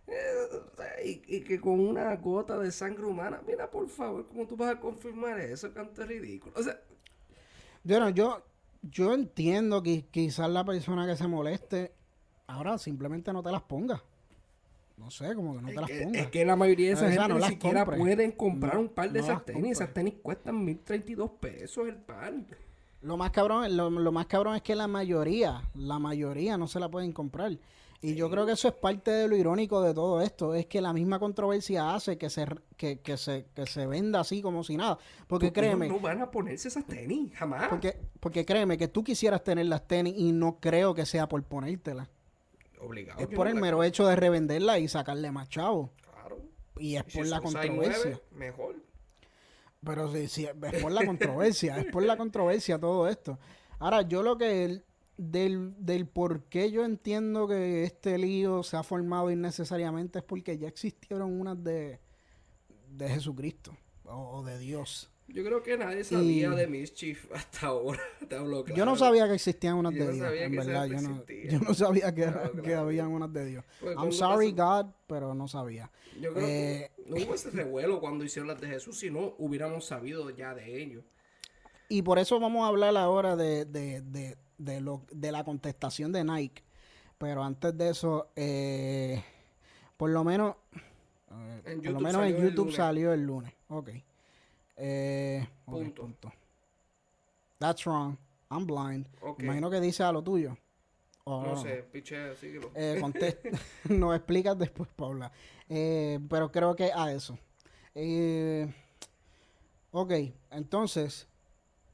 Eh, 0.08 1.22
y, 1.28 1.42
que 1.42 1.62
con 1.62 1.80
una 1.80 2.14
gota 2.18 2.58
de 2.60 2.72
sangre 2.72 3.06
humana, 3.06 3.42
mira 3.48 3.72
por 3.72 3.88
favor, 3.88 4.28
¿cómo 4.28 4.46
tú 4.46 4.58
vas 4.58 4.76
a 4.76 4.80
confirmar 4.80 5.40
eso? 5.40 5.74
Canto 5.74 6.02
es 6.02 6.08
ridículo. 6.08 6.54
O 6.58 6.64
sea, 6.64 6.82
bueno, 7.84 8.10
yo, 8.10 8.44
yo 8.82 9.14
entiendo 9.14 9.82
que 9.82 10.06
quizás 10.12 10.50
la 10.50 10.66
persona 10.66 11.08
que 11.08 11.16
se 11.16 11.28
moleste, 11.28 11.94
ahora 12.48 12.78
simplemente 12.78 13.32
no 13.32 13.42
te 13.42 13.52
las 13.52 13.62
ponga. 13.62 14.04
No 14.98 15.10
sé, 15.10 15.34
como 15.34 15.56
que 15.56 15.62
no 15.62 15.68
te 15.70 15.76
las 15.76 15.90
pongas. 15.90 16.22
Es 16.22 16.28
que 16.28 16.46
la 16.46 16.56
mayoría 16.56 16.88
de 16.90 16.94
esas 16.94 17.14
gente 17.14 17.34
ni 17.34 17.44
siquiera 17.44 17.86
pueden 17.86 18.34
comprar 18.34 18.78
un 18.78 18.90
par 18.90 19.12
de 19.12 19.20
esas 19.22 19.46
tenis. 19.46 19.72
Esas 19.72 19.94
tenis 19.94 20.16
cuestan 20.22 20.64
1032 20.64 21.32
pesos 21.40 21.88
el 21.88 21.96
par. 21.96 22.34
Lo 23.02 23.18
más 23.18 23.32
cabrón, 23.32 23.76
lo, 23.76 24.12
más 24.12 24.28
cabrón 24.28 24.56
es 24.56 24.62
que 24.62 24.76
la 24.76 24.88
mayoría, 24.88 25.62
la 25.74 25.98
mayoría 25.98 26.58
no 26.58 26.68
se 26.68 26.80
la 26.80 26.90
pueden 26.90 27.14
comprar. 27.14 27.58
Y 28.04 28.16
yo 28.16 28.30
creo 28.32 28.48
que 28.48 28.54
eso 28.54 28.68
es 28.68 28.74
parte 28.74 29.12
de 29.12 29.28
lo 29.28 29.36
irónico 29.36 29.82
de 29.82 29.94
todo 29.94 30.22
esto, 30.22 30.56
es 30.56 30.66
que 30.66 30.82
la 30.82 30.92
misma 30.92 31.20
controversia 31.20 31.94
hace 31.94 32.18
que 32.18 32.32
se 32.32 32.48
que, 32.76 33.00
que 33.00 33.16
se 33.16 33.46
que 33.54 33.68
se 33.68 33.86
venda 33.86 34.20
así 34.22 34.42
como 34.42 34.64
si 34.64 34.76
nada, 34.76 34.98
porque 35.28 35.54
créeme, 35.54 35.88
no 35.88 36.00
van 36.00 36.20
a 36.20 36.32
ponerse 36.32 36.68
esas 36.68 36.86
tenis 36.86 37.32
jamás. 37.36 37.70
Porque 37.70 37.96
porque 38.20 38.44
créeme 38.44 38.78
que 38.80 38.88
tú 38.88 39.04
quisieras 39.04 39.44
tener 39.44 39.68
las 39.68 39.88
tenis 39.88 40.16
y 40.18 40.32
no 40.32 40.60
creo 40.60 40.96
que 40.96 41.06
sea 41.06 41.30
por 41.30 41.44
ponértelas. 41.44 42.08
Obligado. 42.80 43.20
Es 43.20 43.28
por 43.28 43.48
el 43.48 43.56
mero 43.56 43.84
hecho 43.84 44.08
de 44.08 44.16
revenderla 44.16 44.80
y 44.80 44.88
sacarle 44.88 45.32
más 45.32 45.48
chavo. 45.50 45.92
Claro. 46.02 46.40
Y 46.80 46.96
es 46.96 47.04
por 47.04 47.28
la 47.28 47.40
controversia. 47.40 48.20
mejor. 48.32 48.76
Pero 49.84 50.12
sí, 50.12 50.28
sí, 50.28 50.46
es 50.46 50.82
por 50.82 50.92
la 50.92 51.06
controversia, 51.06 51.78
es 51.78 51.86
por 51.86 52.04
la 52.04 52.16
controversia 52.16 52.80
todo 52.80 53.08
esto. 53.08 53.40
Ahora, 53.80 54.04
yo 54.04 54.22
lo 54.22 54.38
que 54.38 54.84
del, 55.18 55.74
del 55.78 56.08
por 56.08 56.44
qué 56.46 56.72
yo 56.72 56.84
entiendo 56.84 57.48
que 57.48 57.84
este 57.84 58.18
lío 58.18 58.64
se 58.64 58.78
ha 58.78 58.84
formado 58.84 59.30
innecesariamente 59.30 60.20
es 60.20 60.26
porque 60.26 60.58
ya 60.58 60.68
existieron 60.68 61.40
unas 61.40 61.64
de, 61.64 62.00
de 62.90 63.10
Jesucristo 63.10 63.76
o, 64.04 64.44
de 64.44 64.58
Dios. 64.58 65.11
Yo 65.34 65.44
creo 65.46 65.64
que 65.64 65.78
nadie 65.78 66.04
sabía 66.04 66.50
de 66.52 66.68
Mischief 66.68 67.32
hasta 67.34 67.68
ahora. 67.68 68.00
Te 68.28 68.36
hablo 68.36 68.66
Yo 68.66 68.86
no 68.86 68.96
sabía 68.96 69.28
que 69.28 69.36
existían 69.36 69.76
unas 69.76 69.94
de 69.94 70.12
Dios, 70.12 70.34
en 70.34 70.56
verdad. 70.56 70.86
Yo 70.86 71.02
no, 71.02 71.24
yo 71.26 71.60
no, 71.60 71.74
sabía 71.74 72.14
que, 72.14 72.30
que 72.64 72.76
habían 72.76 73.08
unas 73.08 73.32
de 73.32 73.46
Dios. 73.46 73.66
Pues, 73.80 73.96
I'm 73.96 74.12
sorry, 74.12 74.52
God, 74.52 74.88
pero 75.08 75.34
no 75.34 75.48
sabía. 75.48 75.90
Yo 76.20 76.34
creo 76.34 76.46
que 76.46 76.82
eh, 76.82 76.92
no 77.08 77.16
hubo 77.16 77.36
ese 77.36 77.50
revuelo 77.52 78.00
cuando 78.00 78.26
hicieron 78.26 78.48
las 78.48 78.60
de 78.60 78.68
Jesús, 78.68 79.00
si 79.00 79.10
no 79.10 79.36
hubiéramos 79.38 79.86
sabido 79.86 80.30
ya 80.32 80.54
de 80.54 80.82
ellos. 80.82 81.04
Y 81.88 82.02
por 82.02 82.20
eso 82.20 82.40
vamos 82.40 82.64
a 82.64 82.68
hablar 82.68 82.96
ahora 82.98 83.36
de, 83.36 83.66
de, 83.66 84.02
de, 84.02 84.38
de, 84.58 84.82
lo, 84.82 85.04
de 85.12 85.32
la 85.32 85.44
contestación 85.44 86.12
de 86.12 86.24
Nike. 86.24 86.64
Pero 87.18 87.44
antes 87.44 87.78
de 87.78 87.90
eso, 87.90 88.32
eh, 88.36 89.24
por 89.96 90.10
lo 90.10 90.24
menos, 90.24 90.56
por 91.28 91.92
lo 91.92 92.00
menos 92.00 92.26
en 92.26 92.38
YouTube 92.38 92.72
salió 92.74 93.14
el 93.14 93.24
lunes. 93.24 93.54
Ok. 93.68 93.90
Eh, 94.78 95.46
punto. 95.66 96.32
That's 97.60 97.86
wrong. 97.86 98.18
I'm 98.50 98.66
blind. 98.66 99.08
Imagino 99.40 99.70
que 99.70 99.80
dice 99.80 100.04
a 100.04 100.12
lo 100.12 100.22
tuyo. 100.22 100.58
no, 101.26 101.56
sé, 101.56 101.84
piche, 101.92 102.36
síguelo. 102.36 102.72
Eh, 102.76 103.02
Nos 103.90 104.16
explicas 104.16 104.58
después, 104.58 104.90
Paula. 104.96 105.32
Eh, 105.70 106.20
pero 106.30 106.52
creo 106.52 106.76
que 106.76 106.92
a 106.94 107.12
eso. 107.12 107.38
Eh, 107.96 108.74
ok, 109.92 110.12
entonces, 110.52 111.28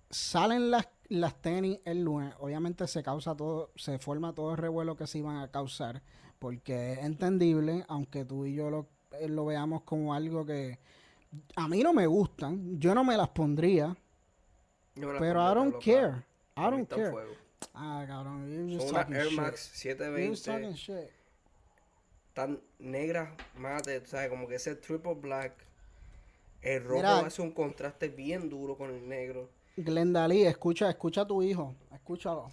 salen 0.10 0.72
las, 0.72 0.88
las 1.10 1.40
tenis 1.42 1.80
el 1.86 2.04
lunes. 2.04 2.34
Obviamente 2.40 2.88
se 2.88 3.04
causa 3.04 3.36
todo, 3.36 3.72
se 3.76 4.00
forma 4.00 4.34
todo 4.34 4.52
el 4.52 4.58
revuelo 4.58 4.96
que 4.96 5.06
se 5.06 5.20
iban 5.20 5.38
a 5.38 5.52
causar. 5.52 6.02
Porque 6.40 6.94
es 6.94 7.00
entendible, 7.00 7.84
aunque 7.88 8.24
tú 8.24 8.46
y 8.46 8.54
yo 8.54 8.70
lo, 8.70 8.88
eh, 9.20 9.28
lo 9.28 9.46
veamos 9.46 9.84
como 9.84 10.14
algo 10.14 10.46
que 10.46 10.80
a 11.56 11.68
mí 11.68 11.82
no 11.84 11.94
me 11.94 12.08
gustan, 12.08 12.80
yo 12.80 12.94
no 12.94 13.04
me 13.04 13.18
las 13.18 13.30
pondría. 13.30 13.96
pero 14.96 15.52
I 15.52 15.56
don't 15.56 15.84
care. 15.84 16.24
I 16.56 16.70
don't 16.72 16.90
care. 16.90 17.14
Ah, 17.74 18.06
cabrón. 18.08 18.80
Son 18.80 18.90
una 18.90 19.20
Air 19.20 19.32
Max 19.32 19.72
720. 19.74 21.12
Tan 22.34 22.60
negras, 22.80 23.30
mate, 23.56 24.06
¿sabes? 24.06 24.30
Como 24.30 24.48
que 24.48 24.56
ese 24.56 24.76
triple 24.76 25.16
black. 25.16 25.54
El 26.62 26.84
rojo 26.84 27.08
hace 27.08 27.42
un 27.42 27.52
contraste 27.52 28.10
bien 28.10 28.50
duro 28.50 28.78
con 28.78 28.90
el 28.90 29.08
negro. 29.08 29.50
Glendalí, 29.76 30.44
escucha, 30.44 30.90
escucha 30.90 31.22
a 31.22 31.28
tu 31.28 31.42
hijo. 31.42 31.76
Escúchalo. 31.94 32.50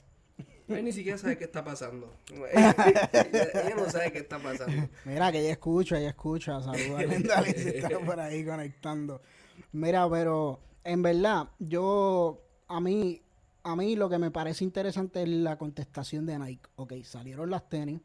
Ella 0.69 0.83
ni 0.83 0.93
siquiera 0.93 1.19
sabe 1.19 1.37
qué 1.37 1.45
está 1.45 1.63
pasando. 1.63 2.11
Ella, 2.53 3.75
no 3.77 3.91
sabe 3.91 4.13
qué 4.13 4.19
está 4.19 4.39
pasando. 4.39 4.89
Mira, 5.05 5.31
que 5.31 5.41
ella 5.41 5.53
escucha, 5.53 5.99
ella 5.99 6.11
escucha. 6.11 6.61
Saluda 6.63 6.99
a 7.37 7.45
si 7.45 7.69
está 7.69 7.99
por 8.01 8.19
ahí 8.19 8.45
conectando. 8.45 9.21
Mira, 9.73 10.09
pero 10.09 10.61
en 10.83 11.03
verdad, 11.03 11.49
yo, 11.59 12.41
a 12.69 12.81
mí, 12.81 13.21
a 13.63 13.77
mí 13.77 13.97
lo 13.97 14.09
que 14.09 14.19
me 14.19 14.31
parece 14.31 14.65
interesante 14.65 15.23
es 15.23 15.29
la 15.29 15.59
contestación 15.59 16.25
de 16.25 16.39
Nike. 16.39 16.69
Ok, 16.77 16.95
salieron 17.03 17.51
las 17.51 17.69
tenis, 17.69 18.01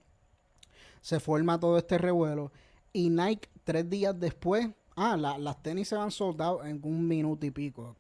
se 1.01 1.20
forma 1.20 1.60
todo 1.60 1.78
este 1.78 1.97
revuelo 1.97 2.51
y 2.91 3.10
Nike 3.10 3.49
tres 3.64 3.89
días 3.89 4.20
después, 4.20 4.68
ah, 4.95 5.16
las 5.16 5.64
tenis 5.64 5.88
se 5.88 5.95
van 5.95 6.12
soldados 6.12 6.66
en 6.66 6.82
un 6.84 7.07
minuto 7.07 7.45
y 7.45 7.51
pico 7.51 7.95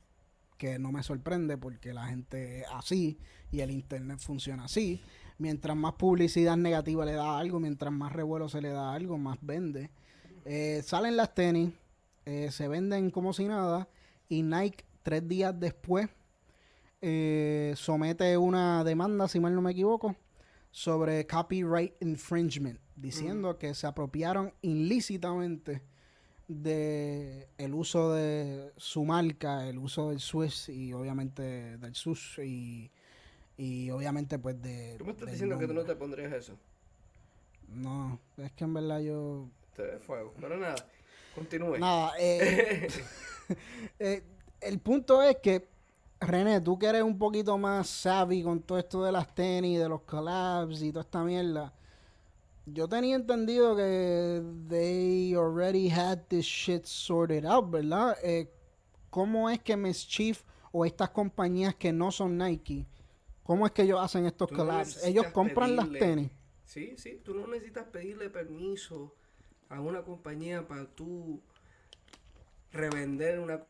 que 0.59 0.77
no 0.77 0.91
me 0.91 1.01
sorprende 1.01 1.57
porque 1.57 1.93
la 1.93 2.05
gente 2.07 2.65
así 2.73 3.17
y 3.51 3.61
el 3.61 3.71
internet 3.71 4.19
funciona 4.19 4.65
así. 4.65 5.01
Mientras 5.37 5.75
más 5.75 5.93
publicidad 5.93 6.57
negativa 6.57 7.05
le 7.05 7.13
da 7.13 7.37
algo, 7.37 7.59
mientras 7.59 7.91
más 7.91 8.11
revuelo 8.11 8.49
se 8.49 8.61
le 8.61 8.69
da 8.69 8.93
algo, 8.93 9.17
más 9.17 9.37
vende. 9.41 9.89
Eh, 10.45 10.81
salen 10.83 11.15
las 11.15 11.33
tenis, 11.33 11.71
eh, 12.25 12.51
se 12.51 12.67
venden 12.67 13.09
como 13.11 13.33
si 13.33 13.45
nada 13.45 13.87
y 14.27 14.43
Nike 14.43 14.85
tres 15.03 15.27
días 15.27 15.57
después 15.59 16.09
eh, 17.01 17.73
somete 17.77 18.37
una 18.37 18.83
demanda, 18.83 19.27
si 19.27 19.39
mal 19.39 19.55
no 19.55 19.61
me 19.61 19.71
equivoco, 19.71 20.15
sobre 20.71 21.25
copyright 21.25 21.93
infringement, 22.01 22.79
diciendo 22.95 23.57
que 23.57 23.73
se 23.73 23.87
apropiaron 23.87 24.53
ilícitamente 24.61 25.81
de 26.49 27.47
el 27.57 27.73
uso 27.73 28.13
de 28.13 28.73
su 28.75 29.05
marca, 29.05 29.67
el 29.67 29.77
uso 29.77 30.09
del 30.09 30.19
Swiss 30.19 30.67
y 30.67 30.91
obviamente 30.93 31.77
del 31.77 31.95
SUS 31.95 32.39
y, 32.39 32.91
y 33.59 33.91
obviamente 33.91 34.39
pues 34.39 34.61
de... 34.61 34.95
¿Tú 34.97 35.03
me 35.03 35.11
estás 35.11 35.29
diciendo 35.29 35.59
que 35.59 35.67
tú 35.67 35.73
no 35.73 35.83
te 35.83 35.93
pondrías 35.93 36.31
eso? 36.31 36.57
No, 37.67 38.17
es 38.37 38.53
que 38.53 38.63
en 38.63 38.73
verdad 38.73 39.01
yo... 39.01 39.49
Te 39.75 39.99
fuego. 39.99 40.33
Pero 40.39 40.57
nada, 40.57 40.75
continúe. 41.35 41.77
Nada, 41.77 42.13
eh, 42.17 42.87
eh, 43.99 44.23
el 44.61 44.79
punto 44.79 45.21
es 45.21 45.35
que, 45.43 45.67
René, 46.21 46.61
tú 46.61 46.79
que 46.79 46.87
eres 46.87 47.03
un 47.03 47.19
poquito 47.19 47.57
más 47.57 47.89
savvy 47.89 48.43
con 48.43 48.61
todo 48.61 48.79
esto 48.79 49.03
de 49.03 49.11
las 49.11 49.35
tenis, 49.35 49.77
de 49.77 49.89
los 49.89 50.03
collabs 50.03 50.81
y 50.81 50.93
toda 50.93 51.03
esta 51.03 51.21
mierda. 51.21 51.73
Yo 52.65 52.87
tenía 52.87 53.17
entendido 53.17 53.75
que 53.75 54.41
they 54.69 55.33
already 55.33 55.89
had 55.89 56.19
this 56.29 56.45
shit 56.45 56.85
sorted 56.85 57.45
out, 57.45 57.69
¿verdad? 57.69 58.15
Eh, 58.23 58.49
¿Cómo 59.09 59.49
es 59.49 59.59
que 59.59 59.75
Mischief 59.75 60.43
o 60.71 60.85
estas 60.85 61.09
compañías 61.09 61.75
que 61.75 61.91
no 61.91 62.09
son 62.09 62.37
Nike, 62.37 62.85
cómo 63.49 63.65
es 63.65 63.71
que 63.71 63.81
ellos 63.81 63.99
hacen 63.99 64.27
estos 64.27 64.47
collabs? 64.47 65.03
ellos 65.03 65.25
compran 65.33 65.75
las 65.75 65.89
tenis. 65.89 66.29
Sí, 66.65 66.93
sí, 66.97 67.19
tú 67.25 67.33
no 67.33 67.47
necesitas 67.47 67.87
pedirle 67.87 68.29
permiso 68.29 69.15
a 69.69 69.81
una 69.81 70.03
compañía 70.03 70.67
para 70.67 70.85
tú 70.85 71.41
revender 72.71 73.39
una 73.39 73.65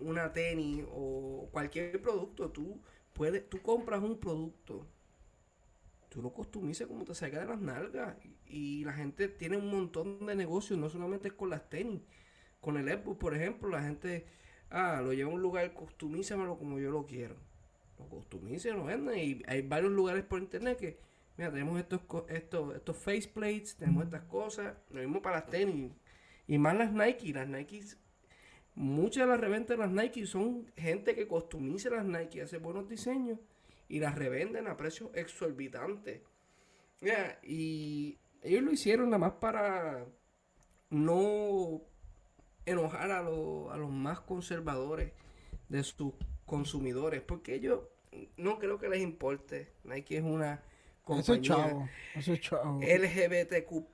una 0.00 0.32
tenis 0.32 0.86
o 0.90 1.50
cualquier 1.52 2.00
producto, 2.00 2.50
tú 2.50 2.80
puedes, 3.12 3.46
tú 3.50 3.60
compras 3.60 4.02
un 4.02 4.18
producto, 4.18 4.86
tú 6.08 6.22
lo 6.22 6.32
customizas 6.32 6.88
como 6.88 7.04
te 7.04 7.14
salga 7.14 7.40
de 7.40 7.46
las 7.46 7.60
nalgas 7.60 8.16
y, 8.46 8.84
la 8.84 8.94
gente 8.94 9.28
tiene 9.28 9.58
un 9.58 9.70
montón 9.70 10.24
de 10.24 10.34
negocios, 10.34 10.78
no 10.78 10.88
solamente 10.88 11.30
con 11.30 11.50
las 11.50 11.68
tenis, 11.68 12.00
con 12.62 12.78
el 12.78 12.88
Xbox, 12.88 13.18
por 13.18 13.34
ejemplo, 13.34 13.68
la 13.68 13.82
gente, 13.82 14.24
ah, 14.70 15.02
lo 15.04 15.12
lleva 15.12 15.30
a 15.30 15.34
un 15.34 15.42
lugar, 15.42 15.74
customízamelo 15.74 16.56
como 16.56 16.78
yo 16.78 16.90
lo 16.90 17.04
quiero, 17.04 17.36
lo 18.00 18.08
customiza, 18.08 18.70
lo 18.70 18.84
venden 18.84 19.18
y 19.18 19.42
hay 19.46 19.62
varios 19.62 19.92
lugares 19.92 20.24
por 20.24 20.40
internet 20.40 20.78
que, 20.78 20.98
mira, 21.36 21.50
tenemos 21.50 21.78
estos, 21.78 22.00
estos, 22.28 22.74
estos 22.74 22.96
faceplates, 22.96 23.76
tenemos 23.76 24.04
estas 24.04 24.24
cosas, 24.24 24.74
lo 24.90 25.00
mismo 25.00 25.22
para 25.22 25.40
las 25.40 25.46
tenis 25.46 25.92
y 26.46 26.58
más 26.58 26.76
las 26.76 26.92
Nike, 26.92 27.32
las 27.32 27.48
Nike 27.48 27.84
Muchas 28.74 29.24
de 29.24 29.30
las 29.30 29.40
reventas 29.40 29.76
de 29.76 29.84
las 29.84 29.90
Nike 29.92 30.26
son 30.26 30.70
gente 30.76 31.14
que 31.14 31.26
customiza 31.26 31.90
las 31.90 32.04
Nike, 32.04 32.42
hace 32.42 32.58
buenos 32.58 32.88
diseños 32.88 33.38
y 33.88 33.98
las 33.98 34.14
revenden 34.14 34.68
a 34.68 34.76
precios 34.76 35.10
exorbitantes. 35.14 36.22
y 37.42 38.18
ellos 38.42 38.62
lo 38.62 38.72
hicieron 38.72 39.06
nada 39.06 39.18
más 39.18 39.32
para 39.32 40.06
no 40.88 41.82
enojar 42.64 43.10
a, 43.10 43.18
a 43.18 43.76
los 43.76 43.90
más 43.90 44.20
conservadores 44.20 45.12
de 45.68 45.82
sus 45.82 46.14
consumidores, 46.50 47.22
porque 47.22 47.54
ellos 47.54 47.82
no 48.36 48.58
creo 48.58 48.76
que 48.80 48.88
les 48.88 49.00
importe. 49.00 49.70
Nike 49.84 50.16
es 50.16 50.24
una 50.24 50.60
compañía 51.04 51.88
LGBTQ+, 52.80 53.86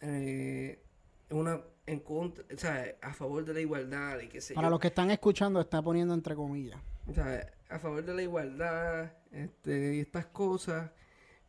eh, 0.00 0.82
una 1.28 1.60
en 1.84 2.00
contra, 2.00 2.42
o 2.52 2.58
sea, 2.58 2.96
a 3.02 3.12
favor 3.12 3.44
de 3.44 3.52
la 3.52 3.60
igualdad 3.60 4.18
y 4.20 4.28
que 4.28 4.40
se 4.40 4.54
Para 4.54 4.70
los 4.70 4.80
que 4.80 4.88
están 4.88 5.10
escuchando, 5.10 5.60
está 5.60 5.82
poniendo 5.82 6.14
entre 6.14 6.34
comillas. 6.34 6.80
O 7.06 7.12
sea, 7.12 7.52
a 7.68 7.78
favor 7.78 8.02
de 8.02 8.14
la 8.14 8.22
igualdad 8.22 9.12
este, 9.30 9.96
y 9.96 10.00
estas 10.00 10.24
cosas. 10.26 10.90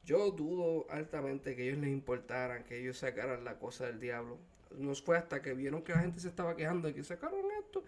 Yo 0.03 0.31
dudo 0.31 0.85
altamente 0.89 1.55
que 1.55 1.63
ellos 1.63 1.79
les 1.79 1.91
importaran, 1.91 2.65
que 2.65 2.79
ellos 2.79 2.97
sacaran 2.97 3.45
la 3.45 3.57
cosa 3.57 3.85
del 3.85 3.99
diablo. 4.01 4.37
No 4.77 4.93
fue 4.95 5.17
hasta 5.17 5.41
que 5.41 5.53
vieron 5.53 5.81
que 5.81 5.93
la 5.93 5.99
gente 5.99 6.19
se 6.19 6.27
estaba 6.27 6.55
quejando 6.55 6.89
de 6.89 6.93
que 6.93 7.03
sacaron 7.03 7.45
esto, 7.59 7.83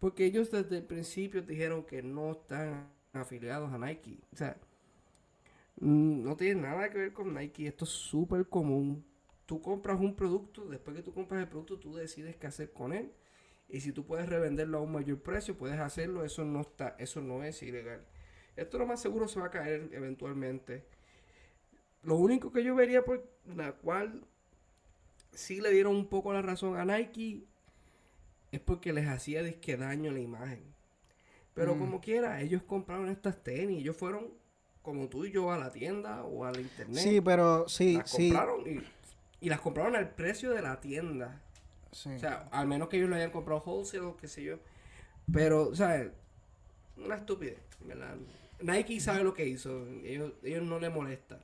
porque 0.00 0.24
ellos 0.24 0.50
desde 0.50 0.78
el 0.78 0.84
principio 0.84 1.42
dijeron 1.42 1.84
que 1.84 2.02
no 2.02 2.32
están 2.32 2.88
afiliados 3.12 3.72
a 3.72 3.78
Nike. 3.78 4.18
O 4.32 4.36
sea, 4.36 4.56
mm, 5.80 6.22
no 6.22 6.36
tiene 6.36 6.62
nada 6.62 6.90
que 6.90 6.98
ver 6.98 7.12
con 7.12 7.34
Nike. 7.34 7.66
Esto 7.66 7.84
es 7.84 7.90
súper 7.90 8.48
común 8.48 9.04
tú 9.46 9.62
compras 9.62 9.98
un 10.00 10.14
producto, 10.14 10.66
después 10.66 10.96
que 10.96 11.02
tú 11.02 11.14
compras 11.14 11.40
el 11.40 11.48
producto, 11.48 11.78
tú 11.78 11.94
decides 11.94 12.36
qué 12.36 12.48
hacer 12.48 12.72
con 12.72 12.92
él. 12.92 13.12
Y 13.68 13.80
si 13.80 13.92
tú 13.92 14.04
puedes 14.04 14.28
revenderlo 14.28 14.78
a 14.78 14.82
un 14.82 14.92
mayor 14.92 15.20
precio, 15.20 15.56
puedes 15.56 15.78
hacerlo, 15.80 16.24
eso 16.24 16.44
no 16.44 16.60
está, 16.60 16.94
eso 16.98 17.20
no 17.20 17.42
es 17.42 17.62
ilegal. 17.62 18.04
Esto 18.56 18.78
lo 18.78 18.86
más 18.86 19.00
seguro 19.00 19.28
se 19.28 19.40
va 19.40 19.46
a 19.46 19.50
caer 19.50 19.88
eventualmente. 19.92 20.84
Lo 22.02 22.16
único 22.16 22.52
que 22.52 22.62
yo 22.62 22.74
vería 22.74 23.04
por 23.04 23.28
la 23.44 23.72
cual 23.72 24.24
sí 25.32 25.60
le 25.60 25.70
dieron 25.70 25.96
un 25.96 26.08
poco 26.08 26.32
la 26.32 26.42
razón 26.42 26.76
a 26.76 26.84
Nike 26.84 27.44
es 28.52 28.60
porque 28.60 28.92
les 28.92 29.08
hacía 29.08 29.42
disque 29.42 29.76
daño 29.76 30.10
la 30.10 30.20
imagen. 30.20 30.74
Pero 31.54 31.74
mm. 31.74 31.78
como 31.78 32.00
quiera, 32.00 32.40
ellos 32.40 32.62
compraron 32.62 33.08
estas 33.08 33.42
tenis, 33.42 33.80
ellos 33.80 33.96
fueron 33.96 34.28
como 34.82 35.08
tú 35.08 35.24
y 35.24 35.32
yo 35.32 35.50
a 35.50 35.58
la 35.58 35.72
tienda 35.72 36.24
o 36.24 36.44
a 36.44 36.52
la 36.52 36.60
internet. 36.60 37.02
Sí, 37.02 37.20
pero 37.20 37.68
sí, 37.68 37.94
las 37.94 38.12
compraron 38.12 38.60
y 38.68 38.80
y 39.40 39.48
las 39.48 39.60
compraron 39.60 39.96
al 39.96 40.10
precio 40.10 40.50
de 40.50 40.62
la 40.62 40.80
tienda. 40.80 41.42
O 41.90 41.94
sea, 41.94 42.48
al 42.50 42.66
menos 42.66 42.88
que 42.88 42.96
ellos 42.96 43.08
lo 43.08 43.16
hayan 43.16 43.30
comprado 43.30 43.62
wholesale, 43.64 44.14
qué 44.20 44.28
sé 44.28 44.42
yo. 44.42 44.58
Pero, 45.32 45.68
o 45.68 45.74
sea, 45.74 46.10
una 46.96 47.16
estupidez, 47.16 47.60
¿verdad? 47.80 48.16
Nike 48.60 49.00
sabe 49.00 49.22
lo 49.22 49.34
que 49.34 49.46
hizo. 49.46 49.86
Ellos, 50.04 50.32
ellos 50.42 50.62
no 50.62 50.78
le 50.78 50.90
molestan. 50.90 51.38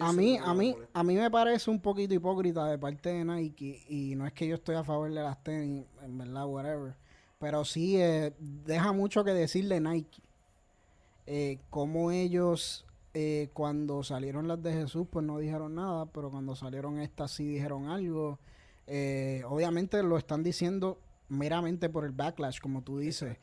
a 0.00 0.12
mí, 0.12 0.38
a 0.42 0.54
mí, 0.54 0.74
a 0.92 1.02
mí 1.02 1.14
me 1.14 1.30
parece 1.30 1.70
un 1.70 1.80
poquito 1.80 2.14
hipócrita 2.14 2.66
de 2.66 2.78
parte 2.78 3.10
de 3.10 3.24
Nike. 3.24 3.84
Y 3.88 4.14
no 4.16 4.26
es 4.26 4.32
que 4.32 4.46
yo 4.46 4.54
estoy 4.54 4.76
a 4.76 4.84
favor 4.84 5.12
de 5.12 5.22
las 5.22 5.42
tenis, 5.42 5.84
en 6.02 6.18
verdad, 6.18 6.46
whatever. 6.46 6.94
Pero 7.38 7.64
sí 7.64 8.00
eh, 8.00 8.32
deja 8.38 8.92
mucho 8.92 9.24
que 9.24 9.32
decirle 9.32 9.80
Nike. 9.80 10.22
Eh, 11.26 11.58
cómo 11.70 12.12
ellos 12.12 12.86
eh, 13.18 13.48
cuando 13.54 14.02
salieron 14.02 14.46
las 14.46 14.62
de 14.62 14.74
Jesús, 14.74 15.06
pues 15.10 15.24
no 15.24 15.38
dijeron 15.38 15.74
nada, 15.74 16.04
pero 16.04 16.30
cuando 16.30 16.54
salieron 16.54 17.00
estas 17.00 17.30
sí 17.30 17.46
dijeron 17.46 17.88
algo. 17.88 18.38
Eh, 18.86 19.42
obviamente 19.48 20.02
lo 20.02 20.18
están 20.18 20.42
diciendo 20.42 21.00
meramente 21.30 21.88
por 21.88 22.04
el 22.04 22.12
backlash, 22.12 22.60
como 22.60 22.82
tú 22.82 22.98
dices. 22.98 23.38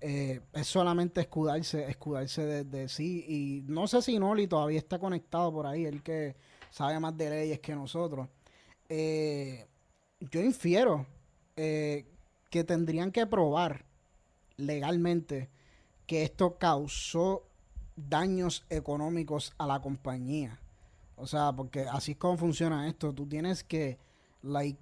Eh, 0.00 0.40
es 0.52 0.66
solamente 0.66 1.22
escudarse, 1.22 1.88
escudarse 1.88 2.64
de, 2.64 2.88
sí. 2.88 3.24
Y 3.26 3.72
no 3.72 3.86
sé 3.86 4.02
si 4.02 4.18
Noli 4.18 4.46
todavía 4.46 4.78
está 4.78 4.98
conectado 4.98 5.52
por 5.52 5.66
ahí, 5.66 5.86
el 5.86 6.02
que 6.02 6.36
sabe 6.70 6.98
más 7.00 7.16
de 7.16 7.30
leyes 7.30 7.60
que 7.60 7.74
nosotros. 7.74 8.28
yo 8.88 10.40
infiero 10.40 11.06
que 11.54 12.64
tendrían 12.66 13.10
que 13.12 13.26
probar 13.26 13.84
legalmente 14.56 15.50
que 16.06 16.22
esto 16.22 16.58
causó 16.58 17.44
daños 17.96 18.64
económicos 18.70 19.52
a 19.58 19.66
la 19.66 19.80
compañía. 19.80 20.60
O 21.16 21.26
sea, 21.26 21.52
porque 21.52 21.82
así 21.82 22.12
es 22.12 22.18
como 22.18 22.36
funciona 22.36 22.88
esto. 22.88 23.12
Tú 23.12 23.26
tienes 23.26 23.62
que, 23.64 23.98
like, 24.42 24.78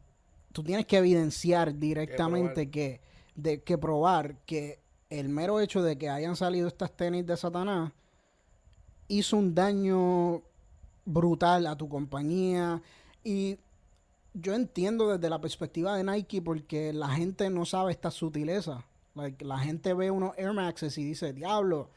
tú 0.53 0.63
tienes 0.63 0.87
que 0.87 0.99
evidenciar 0.99 1.79
directamente 1.79 2.71
que, 2.71 3.01
de, 3.35 3.63
que 3.63 3.79
probar 3.79 4.37
que 4.45 4.81
el 5.19 5.29
mero 5.29 5.61
hecho 5.61 5.83
de 5.83 5.99
que 5.99 6.09
hayan 6.09 6.37
salido 6.37 6.67
estas 6.67 6.91
tenis 6.93 7.27
de 7.27 7.37
Satanás 7.37 7.93
hizo 9.09 9.37
un 9.37 9.55
daño 9.55 10.43
brutal 11.05 11.67
a 11.67 11.77
tu 11.77 11.89
compañía. 11.89 12.81
Y 13.23 13.59
yo 14.33 14.55
entiendo 14.55 15.11
desde 15.11 15.29
la 15.29 15.41
perspectiva 15.41 15.97
de 15.97 16.05
Nike 16.05 16.41
porque 16.41 16.95
la 16.95 17.09
gente 17.11 17.51
no 17.51 17.67
sabe 17.67 17.93
esta 17.93 18.11
sutileza. 18.11 18.87
Like, 19.15 19.45
la 19.45 19.59
gente 19.59 19.93
ve 19.93 20.11
unos 20.11 20.33
Air 20.39 20.55
Maxes 20.55 20.97
y 20.97 21.05
dice, 21.05 21.34
diablo, 21.34 21.91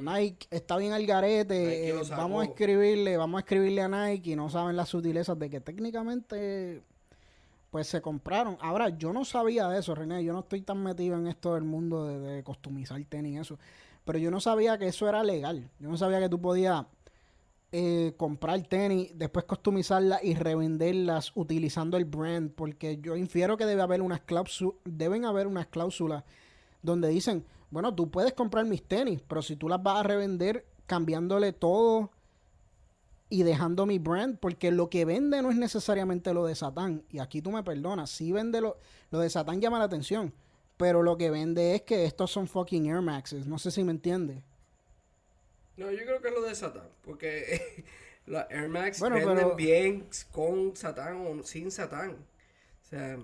Nike 0.00 0.48
está 0.50 0.76
bien 0.76 0.92
al 0.92 1.06
garete, 1.06 1.88
eh, 1.88 1.94
vamos 2.10 2.42
a 2.42 2.46
escribirle, 2.46 3.16
vamos 3.16 3.38
a 3.38 3.40
escribirle 3.42 3.82
a 3.82 3.88
Nike 3.88 4.32
y 4.32 4.36
no 4.36 4.50
saben 4.50 4.74
las 4.74 4.88
sutilezas 4.88 5.38
de 5.38 5.48
que 5.48 5.60
técnicamente 5.60 6.82
pues 7.76 7.88
se 7.88 8.00
compraron. 8.00 8.56
Ahora, 8.62 8.88
yo 8.88 9.12
no 9.12 9.26
sabía 9.26 9.68
de 9.68 9.80
eso, 9.80 9.94
René, 9.94 10.24
yo 10.24 10.32
no 10.32 10.38
estoy 10.38 10.62
tan 10.62 10.82
metido 10.82 11.14
en 11.18 11.26
esto 11.26 11.52
del 11.52 11.64
mundo 11.64 12.06
de, 12.06 12.18
de 12.18 12.42
customizar 12.42 12.98
tenis 13.04 13.34
y 13.34 13.36
eso, 13.36 13.58
pero 14.02 14.18
yo 14.18 14.30
no 14.30 14.40
sabía 14.40 14.78
que 14.78 14.86
eso 14.86 15.06
era 15.06 15.22
legal. 15.22 15.68
Yo 15.78 15.90
no 15.90 15.98
sabía 15.98 16.18
que 16.18 16.30
tú 16.30 16.40
podías 16.40 16.86
eh, 17.72 18.14
comprar 18.16 18.62
tenis, 18.62 19.12
después 19.14 19.44
customizarlas 19.44 20.24
y 20.24 20.32
revenderlas 20.32 21.32
utilizando 21.34 21.98
el 21.98 22.06
brand, 22.06 22.50
porque 22.50 22.96
yo 22.96 23.14
infiero 23.14 23.58
que 23.58 23.66
debe 23.66 23.82
haber 23.82 24.00
unas 24.00 24.22
cláusulas, 24.22 24.76
deben 24.86 25.26
haber 25.26 25.46
unas 25.46 25.66
cláusulas 25.66 26.24
donde 26.80 27.08
dicen, 27.08 27.44
bueno, 27.70 27.94
tú 27.94 28.10
puedes 28.10 28.32
comprar 28.32 28.64
mis 28.64 28.84
tenis, 28.84 29.20
pero 29.28 29.42
si 29.42 29.54
tú 29.54 29.68
las 29.68 29.82
vas 29.82 30.00
a 30.00 30.02
revender 30.02 30.64
cambiándole 30.86 31.52
todo 31.52 32.10
y 33.28 33.42
dejando 33.42 33.86
mi 33.86 33.98
brand, 33.98 34.38
porque 34.38 34.70
lo 34.70 34.88
que 34.88 35.04
vende 35.04 35.42
no 35.42 35.50
es 35.50 35.56
necesariamente 35.56 36.32
lo 36.32 36.46
de 36.46 36.54
Satán. 36.54 37.02
Y 37.10 37.18
aquí 37.18 37.42
tú 37.42 37.50
me 37.50 37.62
perdonas, 37.62 38.10
sí 38.10 38.32
vende 38.32 38.60
lo, 38.60 38.78
lo 39.10 39.20
de 39.20 39.30
Satán 39.30 39.60
llama 39.60 39.78
la 39.78 39.84
atención, 39.84 40.32
pero 40.76 41.02
lo 41.02 41.16
que 41.16 41.30
vende 41.30 41.74
es 41.74 41.82
que 41.82 42.04
estos 42.04 42.30
son 42.30 42.46
fucking 42.46 42.86
Air 42.86 43.00
Maxes. 43.00 43.46
No 43.46 43.58
sé 43.58 43.70
si 43.70 43.82
me 43.82 43.92
entiendes. 43.92 44.42
No, 45.76 45.90
yo 45.90 46.04
creo 46.04 46.22
que 46.22 46.28
es 46.28 46.34
lo 46.34 46.42
de 46.42 46.54
Satán, 46.54 46.88
porque 47.02 47.84
los 48.26 48.44
Air 48.50 48.68
Max 48.68 49.00
venden 49.00 49.56
bien 49.56 50.08
con 50.32 50.76
Satán 50.76 51.26
o 51.26 51.42
sin 51.42 51.70
Satán. 51.70 52.12
O 52.12 52.88
sea, 52.88 53.18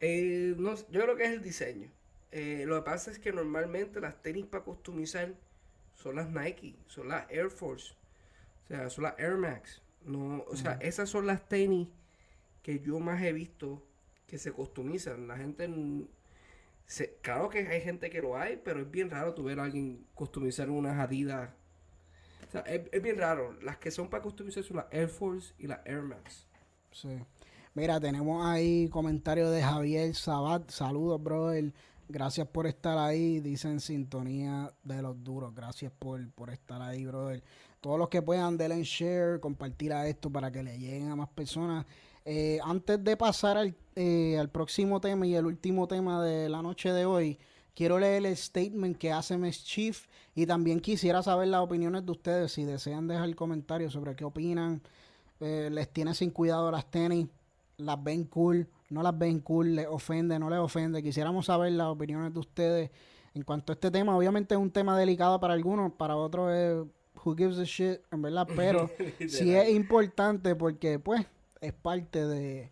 eh, 0.00 0.54
no, 0.56 0.74
yo 0.74 1.02
creo 1.02 1.16
que 1.16 1.24
es 1.24 1.30
el 1.30 1.42
diseño. 1.42 1.90
Eh, 2.32 2.64
lo 2.66 2.76
que 2.76 2.82
pasa 2.82 3.10
es 3.10 3.18
que 3.18 3.32
normalmente 3.32 4.00
las 4.00 4.22
tenis 4.22 4.46
para 4.46 4.64
customizar 4.64 5.34
son 5.94 6.16
las 6.16 6.28
Nike, 6.28 6.74
son 6.86 7.08
las 7.08 7.30
Air 7.30 7.50
Force, 7.50 7.94
o 8.66 8.68
sea, 8.68 8.90
son 8.90 9.04
las 9.04 9.18
Air 9.18 9.36
Max. 9.36 9.80
No, 10.02 10.44
o 10.48 10.56
sea, 10.56 10.72
esas 10.80 11.08
son 11.08 11.26
las 11.26 11.48
tenis 11.48 11.88
que 12.62 12.80
yo 12.80 12.98
más 12.98 13.22
he 13.22 13.32
visto 13.32 13.82
que 14.26 14.38
se 14.38 14.50
customizan. 14.50 15.28
La 15.28 15.36
gente, 15.36 15.68
se, 16.86 17.14
claro 17.22 17.48
que 17.48 17.58
hay 17.66 17.80
gente 17.80 18.10
que 18.10 18.20
lo 18.20 18.36
hay, 18.36 18.60
pero 18.64 18.80
es 18.80 18.90
bien 18.90 19.08
raro 19.08 19.34
tu 19.34 19.44
ver 19.44 19.60
a 19.60 19.64
alguien 19.64 20.04
customizar 20.14 20.68
unas 20.68 20.98
Adidas. 20.98 21.50
O 22.48 22.50
sea, 22.50 22.60
es, 22.62 23.02
bien 23.02 23.18
raro. 23.18 23.52
Las 23.62 23.76
que 23.78 23.92
son 23.92 24.08
para 24.08 24.22
customizar 24.22 24.64
son 24.64 24.78
las 24.78 24.86
Air 24.90 25.08
Force 25.08 25.54
y 25.58 25.68
las 25.68 25.84
Air 25.86 26.02
Max. 26.02 26.46
Sí. 26.90 27.20
Mira, 27.74 28.00
tenemos 28.00 28.44
ahí 28.44 28.88
comentario 28.88 29.50
de 29.50 29.62
Javier 29.62 30.14
Sabat. 30.14 30.70
Saludos, 30.70 31.22
brother. 31.22 31.72
Gracias 32.08 32.48
por 32.48 32.66
estar 32.66 32.98
ahí. 32.98 33.40
Dicen 33.40 33.78
sintonía 33.78 34.72
de 34.82 35.02
los 35.02 35.22
duros. 35.22 35.54
Gracias 35.54 35.92
por, 35.92 36.28
por 36.32 36.50
estar 36.50 36.82
ahí, 36.82 37.04
brother. 37.04 37.42
Todos 37.80 37.98
los 37.98 38.08
que 38.08 38.22
puedan, 38.22 38.56
denle 38.56 38.82
share, 38.82 39.40
compartir 39.40 39.92
a 39.92 40.08
esto 40.08 40.30
para 40.30 40.50
que 40.50 40.62
le 40.62 40.78
lleguen 40.78 41.10
a 41.10 41.16
más 41.16 41.28
personas. 41.28 41.86
Eh, 42.24 42.58
antes 42.64 43.02
de 43.04 43.16
pasar 43.16 43.56
al, 43.56 43.74
eh, 43.94 44.36
al, 44.38 44.50
próximo 44.50 45.00
tema 45.00 45.26
y 45.26 45.34
el 45.34 45.46
último 45.46 45.86
tema 45.86 46.22
de 46.24 46.48
la 46.48 46.62
noche 46.62 46.92
de 46.92 47.04
hoy, 47.04 47.38
quiero 47.74 47.98
leer 47.98 48.26
el 48.26 48.36
statement 48.36 48.98
que 48.98 49.12
hace 49.12 49.38
Miss 49.38 49.64
Chief 49.64 50.06
y 50.34 50.46
también 50.46 50.80
quisiera 50.80 51.22
saber 51.22 51.48
las 51.48 51.60
opiniones 51.60 52.04
de 52.04 52.12
ustedes. 52.12 52.52
Si 52.52 52.64
desean 52.64 53.06
dejar 53.06 53.32
comentarios 53.36 53.92
sobre 53.92 54.16
qué 54.16 54.24
opinan, 54.24 54.82
eh, 55.38 55.68
les 55.70 55.92
tiene 55.92 56.14
sin 56.14 56.30
cuidado 56.30 56.70
las 56.70 56.90
tenis 56.90 57.28
las 57.78 58.02
ven 58.02 58.24
cool, 58.24 58.68
no 58.90 59.02
las 59.02 59.16
ven 59.16 59.40
cool, 59.40 59.74
les 59.76 59.86
ofende, 59.86 60.38
no 60.38 60.50
les 60.50 60.58
ofende. 60.58 61.02
Quisiéramos 61.02 61.46
saber 61.46 61.72
las 61.72 61.88
opiniones 61.88 62.32
de 62.32 62.40
ustedes 62.40 62.90
en 63.34 63.42
cuanto 63.42 63.72
a 63.72 63.74
este 63.74 63.90
tema. 63.90 64.16
Obviamente 64.16 64.54
es 64.54 64.60
un 64.60 64.70
tema 64.70 64.98
delicado 64.98 65.38
para 65.40 65.54
algunos, 65.54 65.92
para 65.92 66.16
otros 66.16 66.52
es 66.52 66.84
who 67.24 67.36
gives 67.36 67.58
a 67.58 67.64
shit, 67.64 68.00
en 68.12 68.22
verdad, 68.22 68.46
pero 68.56 68.90
sí 69.28 69.54
es 69.54 69.70
importante 69.70 70.54
porque 70.54 70.98
pues 70.98 71.26
es 71.60 71.72
parte 71.72 72.26
de, 72.26 72.70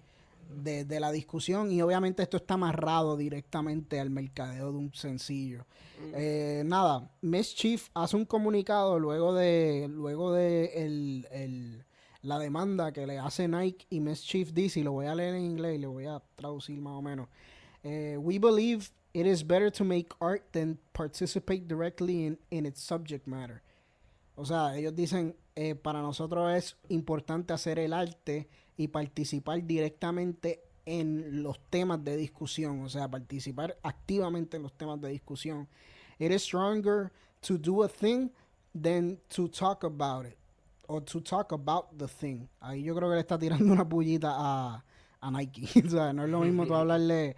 de, 0.48 1.00
la 1.00 1.10
discusión 1.10 1.72
y 1.72 1.82
obviamente 1.82 2.22
esto 2.22 2.36
está 2.36 2.54
amarrado 2.54 3.16
directamente 3.16 4.00
al 4.00 4.10
mercadeo 4.10 4.72
de 4.72 4.78
un 4.78 4.94
sencillo. 4.94 5.66
Mm. 6.00 6.12
Eh, 6.14 6.62
nada, 6.66 7.10
Miss 7.22 7.54
Chief 7.54 7.88
hace 7.94 8.16
un 8.16 8.24
comunicado 8.24 8.98
luego 8.98 9.34
de 9.34 9.88
luego 9.90 10.32
de 10.32 10.84
el 10.84 11.84
la 12.24 12.38
demanda 12.38 12.90
que 12.92 13.06
le 13.06 13.18
hace 13.18 13.46
Nike 13.46 13.86
y 13.90 14.00
Mischief 14.00 14.52
DC, 14.52 14.82
lo 14.82 14.92
voy 14.92 15.06
a 15.06 15.14
leer 15.14 15.34
en 15.34 15.44
inglés 15.44 15.76
y 15.76 15.82
lo 15.82 15.92
voy 15.92 16.06
a 16.06 16.22
traducir 16.36 16.80
más 16.80 16.94
o 16.94 17.02
menos. 17.02 17.28
Eh, 17.82 18.16
we 18.18 18.38
believe 18.38 18.90
it 19.12 19.26
is 19.26 19.46
better 19.46 19.70
to 19.70 19.84
make 19.84 20.08
art 20.20 20.42
than 20.52 20.78
participate 20.94 21.68
directly 21.68 22.24
in, 22.24 22.38
in 22.50 22.64
its 22.64 22.80
subject 22.80 23.26
matter. 23.26 23.62
O 24.36 24.44
sea, 24.44 24.76
ellos 24.76 24.94
dicen, 24.94 25.36
eh, 25.54 25.74
para 25.74 26.02
nosotros 26.02 26.52
es 26.52 26.76
importante 26.88 27.52
hacer 27.52 27.78
el 27.78 27.92
arte 27.92 28.48
y 28.76 28.88
participar 28.88 29.64
directamente 29.64 30.64
en 30.86 31.42
los 31.42 31.60
temas 31.70 32.02
de 32.04 32.16
discusión, 32.16 32.82
o 32.82 32.88
sea, 32.88 33.08
participar 33.08 33.78
activamente 33.82 34.56
en 34.56 34.64
los 34.64 34.72
temas 34.72 35.00
de 35.00 35.08
discusión. 35.08 35.68
It 36.18 36.30
is 36.30 36.42
stronger 36.42 37.12
to 37.42 37.56
do 37.56 37.82
a 37.84 37.88
thing 37.88 38.30
than 38.74 39.18
to 39.28 39.48
talk 39.48 39.84
about 39.84 40.26
it 40.26 40.36
or 40.88 41.02
to 41.04 41.20
talk 41.20 41.52
about 41.52 41.96
the 41.96 42.08
thing. 42.08 42.48
Ahí 42.60 42.82
yo 42.82 42.94
creo 42.94 43.08
que 43.08 43.14
le 43.14 43.20
está 43.20 43.38
tirando 43.38 43.72
una 43.72 43.88
pullita 43.88 44.32
a, 44.34 44.84
a 45.20 45.30
Nike. 45.30 45.82
o 45.86 45.90
sea, 45.90 46.12
no 46.12 46.24
es 46.24 46.30
lo 46.30 46.40
mismo 46.40 46.66
tú 46.66 46.74
hablarle 46.74 47.36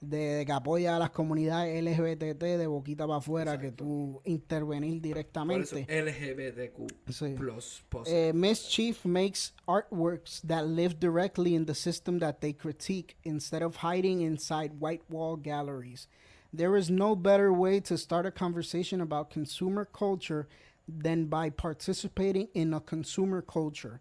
de, 0.00 0.44
que 0.46 0.52
apoya 0.52 0.96
a 0.96 0.98
las 0.98 1.10
comunidades 1.10 1.82
LGBT 1.82 2.56
de 2.56 2.66
boquita 2.66 3.06
para 3.06 3.18
afuera 3.18 3.58
que 3.58 3.72
tú 3.72 4.20
intervenir 4.24 5.00
directamente. 5.00 5.86
LGBTQ 5.88 6.86
sí. 7.08 7.34
plus 7.36 7.82
eh, 8.06 8.32
Miss 8.34 8.68
Chief 8.68 9.04
makes 9.04 9.52
artworks 9.66 10.40
that 10.42 10.66
live 10.66 11.00
directly 11.00 11.54
in 11.54 11.66
the 11.66 11.74
system 11.74 12.18
that 12.20 12.40
they 12.40 12.52
critique 12.52 13.16
instead 13.24 13.62
of 13.62 13.76
hiding 13.76 14.20
inside 14.22 14.78
white 14.78 15.02
wall 15.08 15.36
galleries. 15.36 16.06
There 16.52 16.76
is 16.76 16.90
no 16.90 17.14
better 17.14 17.52
way 17.52 17.80
to 17.80 17.98
start 17.98 18.24
a 18.24 18.30
conversation 18.30 19.00
about 19.00 19.30
consumer 19.30 19.84
culture 19.84 20.48
than 20.88 21.26
by 21.26 21.50
participating 21.50 22.48
in 22.54 22.72
a 22.72 22.80
consumer 22.80 23.42
culture. 23.42 24.00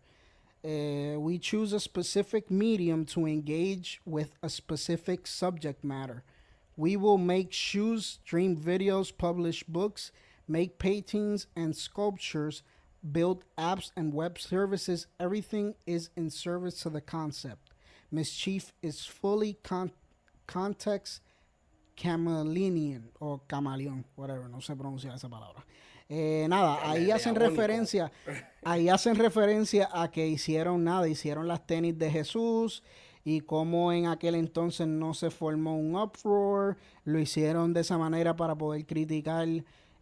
Uh, 0.68 1.18
we 1.18 1.39
choose 1.39 1.72
a 1.72 1.80
specific 1.80 2.52
medium 2.52 3.06
to 3.06 3.26
engage 3.26 4.02
with 4.06 4.35
a 4.44 4.49
specific 4.49 5.26
subject 5.26 5.81
matter. 5.81 6.23
We 6.76 6.98
will 6.98 7.18
make 7.18 7.53
shoes, 7.53 8.19
stream 8.22 8.57
videos, 8.57 9.15
publish 9.18 9.64
books, 9.64 10.11
make 10.45 10.77
paintings 10.77 11.48
and 11.56 11.73
sculptures, 11.73 12.64
build 13.14 13.45
apps 13.57 13.91
and 13.95 14.14
web 14.14 14.38
services. 14.39 15.07
Everything 15.22 15.76
is 15.85 16.10
in 16.18 16.30
service 16.30 16.81
to 16.81 16.89
the 16.89 16.99
concept. 16.99 17.69
Mischief 18.11 18.73
is 18.81 19.06
fully 19.06 19.57
con- 19.64 19.91
context 20.48 21.22
chameleon 21.95 23.10
or 23.22 23.39
chameleon, 23.48 24.03
whatever, 24.15 24.49
no 24.49 24.60
se 24.60 24.73
pronuncia 24.73 25.14
esa 25.14 25.30
palabra. 25.30 25.64
Eh, 26.10 26.46
nada, 26.50 26.90
ahí 26.90 27.12
hacen 27.12 27.36
referencia, 27.36 28.12
ahí 28.64 28.88
hacen 28.88 29.16
referencia 29.16 29.90
a 29.92 30.10
que 30.10 30.26
hicieron 30.26 30.84
nada, 30.84 31.08
hicieron 31.08 31.48
las 31.48 31.68
tenis 31.68 31.98
de 31.98 32.10
Jesús 32.10 32.82
y 33.26 33.42
cómo 33.42 33.92
en 33.92 34.06
aquel 34.06 34.36
entonces 34.36 34.88
no 34.88 35.14
se 35.14 35.30
formó 35.30 35.78
un 35.78 35.98
uproar, 35.98 36.78
lo 37.04 37.20
hicieron 37.20 37.74
de 37.74 37.82
esa 37.82 37.98
manera 37.98 38.38
para 38.38 38.56
poder 38.56 38.86
criticar 38.86 39.48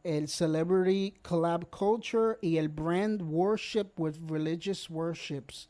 el 0.03 0.27
celebrity 0.27 1.15
collab 1.23 1.72
culture 1.72 2.38
y 2.40 2.57
el 2.57 2.69
brand 2.69 3.23
worship 3.23 3.88
with 3.98 4.18
religious 4.30 4.88
worships. 4.91 5.68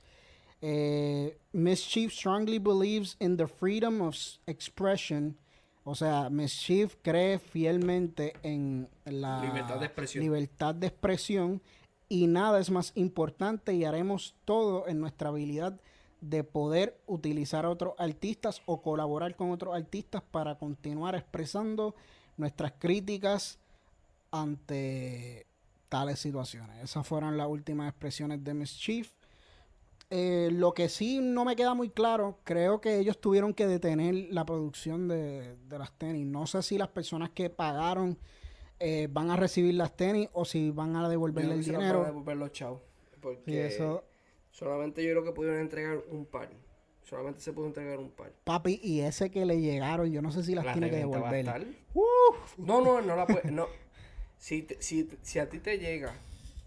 Eh, 0.62 1.38
Mischief 1.54 2.12
strongly 2.12 2.58
believes 2.60 3.16
in 3.22 3.38
the 3.38 3.48
freedom 3.48 4.02
of 4.02 4.18
expression 4.48 5.38
o 5.86 5.94
sea, 5.94 6.32
Mischief 6.32 6.96
cree 7.04 7.38
fielmente 7.38 8.34
en 8.42 8.90
la 9.06 9.40
libertad 9.46 9.80
de, 9.80 9.86
expresión. 9.86 10.24
libertad 10.24 10.76
de 10.76 10.88
expresión 10.88 11.62
y 12.10 12.26
nada 12.26 12.60
es 12.60 12.72
más 12.72 12.92
importante 12.96 13.74
y 13.76 13.86
haremos 13.86 14.36
todo 14.46 14.88
en 14.88 15.00
nuestra 15.00 15.30
habilidad 15.30 15.80
de 16.22 16.44
poder 16.44 17.00
utilizar 17.06 17.66
a 17.66 17.70
otros 17.70 17.94
artistas 18.00 18.64
o 18.66 18.82
colaborar 18.82 19.36
con 19.36 19.52
otros 19.52 19.76
artistas 19.76 20.24
para 20.24 20.58
continuar 20.58 21.14
expresando 21.14 21.94
nuestras 22.36 22.74
críticas 22.80 23.60
ante 24.32 25.46
tales 25.88 26.18
situaciones. 26.18 26.84
Esas 26.84 27.06
fueron 27.06 27.38
las 27.38 27.48
últimas 27.48 27.90
expresiones 27.90 28.44
de 28.44 28.56
Mischief. 28.56 29.12
Eh, 30.12 30.50
lo 30.52 30.74
que 30.74 30.88
sí 30.88 31.20
no 31.20 31.46
me 31.46 31.56
queda 31.56 31.74
muy 31.74 31.90
claro, 31.90 32.40
creo 32.44 32.80
que 32.80 33.00
ellos 33.00 33.20
tuvieron 33.20 33.54
que 33.54 33.66
detener 33.66 34.14
la 34.30 34.46
producción 34.46 35.08
de, 35.08 35.58
las 35.70 35.92
tenis. 35.98 36.26
No 36.26 36.46
sé 36.46 36.62
si 36.62 36.78
las 36.78 36.90
personas 36.90 37.32
que 37.32 37.50
pagaron 37.50 38.18
eh, 38.80 39.08
van 39.10 39.32
a 39.32 39.36
recibir 39.36 39.74
las 39.74 39.96
tenis 39.96 40.30
o 40.34 40.46
si 40.46 40.70
van 40.70 40.96
a 40.96 41.10
devolverle 41.10 41.56
el 41.56 41.64
dinero. 41.64 42.00
Van 42.00 42.04
a 42.04 42.12
devolver 42.12 42.38
los 42.38 42.52
chavos. 42.52 42.82
Porque 43.20 43.66
eso... 43.66 44.04
solamente 44.52 45.04
yo 45.04 45.12
creo 45.12 45.24
que 45.24 45.32
pudieron 45.32 45.60
entregar 45.60 45.98
un 46.12 46.26
par. 46.26 46.50
Solamente 47.04 47.40
se 47.40 47.54
pudo 47.54 47.68
entregar 47.68 48.00
un 48.00 48.10
par. 48.10 48.32
Papi, 48.44 48.80
y 48.84 49.02
ese 49.02 49.30
que 49.32 49.46
le 49.46 49.60
llegaron, 49.62 50.12
yo 50.12 50.22
no 50.22 50.32
sé 50.32 50.44
si 50.44 50.54
las 50.56 50.72
tiene 50.74 50.90
que 50.90 50.98
devolver. 50.98 51.46
No, 52.58 52.82
no, 52.82 53.02
no 53.02 53.16
la 53.16 53.26
puede. 53.26 53.52
No. 53.52 53.68
Si, 54.38 54.68
si, 54.80 55.10
si 55.22 55.40
a 55.40 55.50
ti 55.50 55.60
te 55.60 55.78
llega 55.80 56.14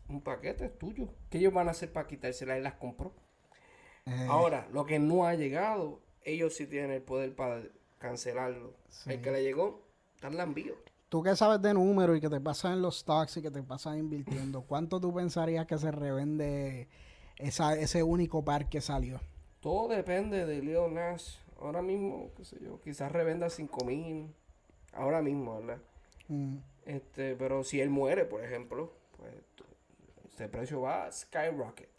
un 0.09 0.21
paquete, 0.21 0.67
es 0.67 0.79
tuyo. 0.79 1.09
¿Qué 1.31 1.39
ellos 1.39 1.53
van 1.53 1.69
a 1.69 1.73
hacer 1.73 1.93
para 1.93 2.09
quitársela? 2.09 2.59
y 2.59 2.63
las 2.63 2.75
compró. 2.75 3.13
Eh. 4.09 4.27
Ahora, 4.29 4.67
lo 4.73 4.87
que 4.87 4.99
no 4.99 5.27
ha 5.27 5.35
llegado, 5.35 6.01
ellos 6.23 6.55
sí 6.55 6.67
tienen 6.67 6.91
el 6.91 7.03
poder 7.03 7.35
para 7.35 7.63
cancelarlo. 7.99 8.73
El 9.07 9.21
que 9.21 9.31
le 9.31 9.43
llegó, 9.43 9.83
está 10.15 10.31
la 10.31 10.45
envío. 10.45 10.75
Tú 11.09 11.23
que 11.23 11.35
sabes 11.37 11.63
de 11.63 11.73
número 11.75 12.15
y 12.15 12.21
que 12.21 12.29
te 12.29 12.41
pasas 12.41 12.73
en 12.73 12.83
los 12.83 12.99
stocks 12.99 13.39
y 13.39 13.43
que 13.43 13.51
te 13.51 13.63
pasas 13.63 13.97
invirtiendo, 13.97 14.63
¿cuánto 14.69 15.01
tú 15.01 15.13
pensarías 15.15 15.67
que 15.67 15.79
se 15.79 15.91
revende 15.91 16.89
esa, 17.37 17.75
ese 17.75 18.03
único 18.03 18.45
par 18.45 18.69
que 18.69 18.81
salió? 18.81 19.21
Todo 19.61 19.89
depende 19.89 20.47
de 20.47 20.63
Leo 20.63 20.89
Nash. 20.89 21.37
Ahora 21.61 21.83
mismo, 21.83 22.31
qué 22.37 22.45
sé 22.45 22.59
yo, 22.63 22.81
quizás 22.81 23.11
revenda 23.11 23.51
5 23.51 23.85
mil. 23.85 24.33
Ahora 24.93 25.23
mismo, 25.23 25.59
¿verdad? 25.59 25.79
Mm. 26.29 26.57
Este, 26.85 27.35
pero 27.37 27.65
si 27.65 27.81
él 27.81 27.91
muere, 27.91 28.25
por 28.25 28.45
ejemplo, 28.45 28.93
pues 29.17 29.35
ese 30.33 30.49
precio 30.49 30.81
va 30.81 31.07
a 31.07 31.13
skyrocket. 31.13 31.98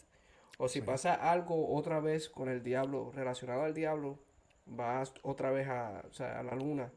O 0.61 0.67
si 0.67 0.81
pasa 0.81 1.13
algo 1.13 1.73
otra 1.73 2.01
vez 2.01 2.27
con 2.27 2.49
el 2.49 2.61
diablo, 2.61 3.13
relacionado 3.15 3.63
al 3.63 3.73
diablo, 3.73 4.19
vas 4.65 5.13
otra 5.23 5.51
vez 5.51 5.69
a, 5.69 6.03
la 6.19 6.53
luna. 6.53 6.91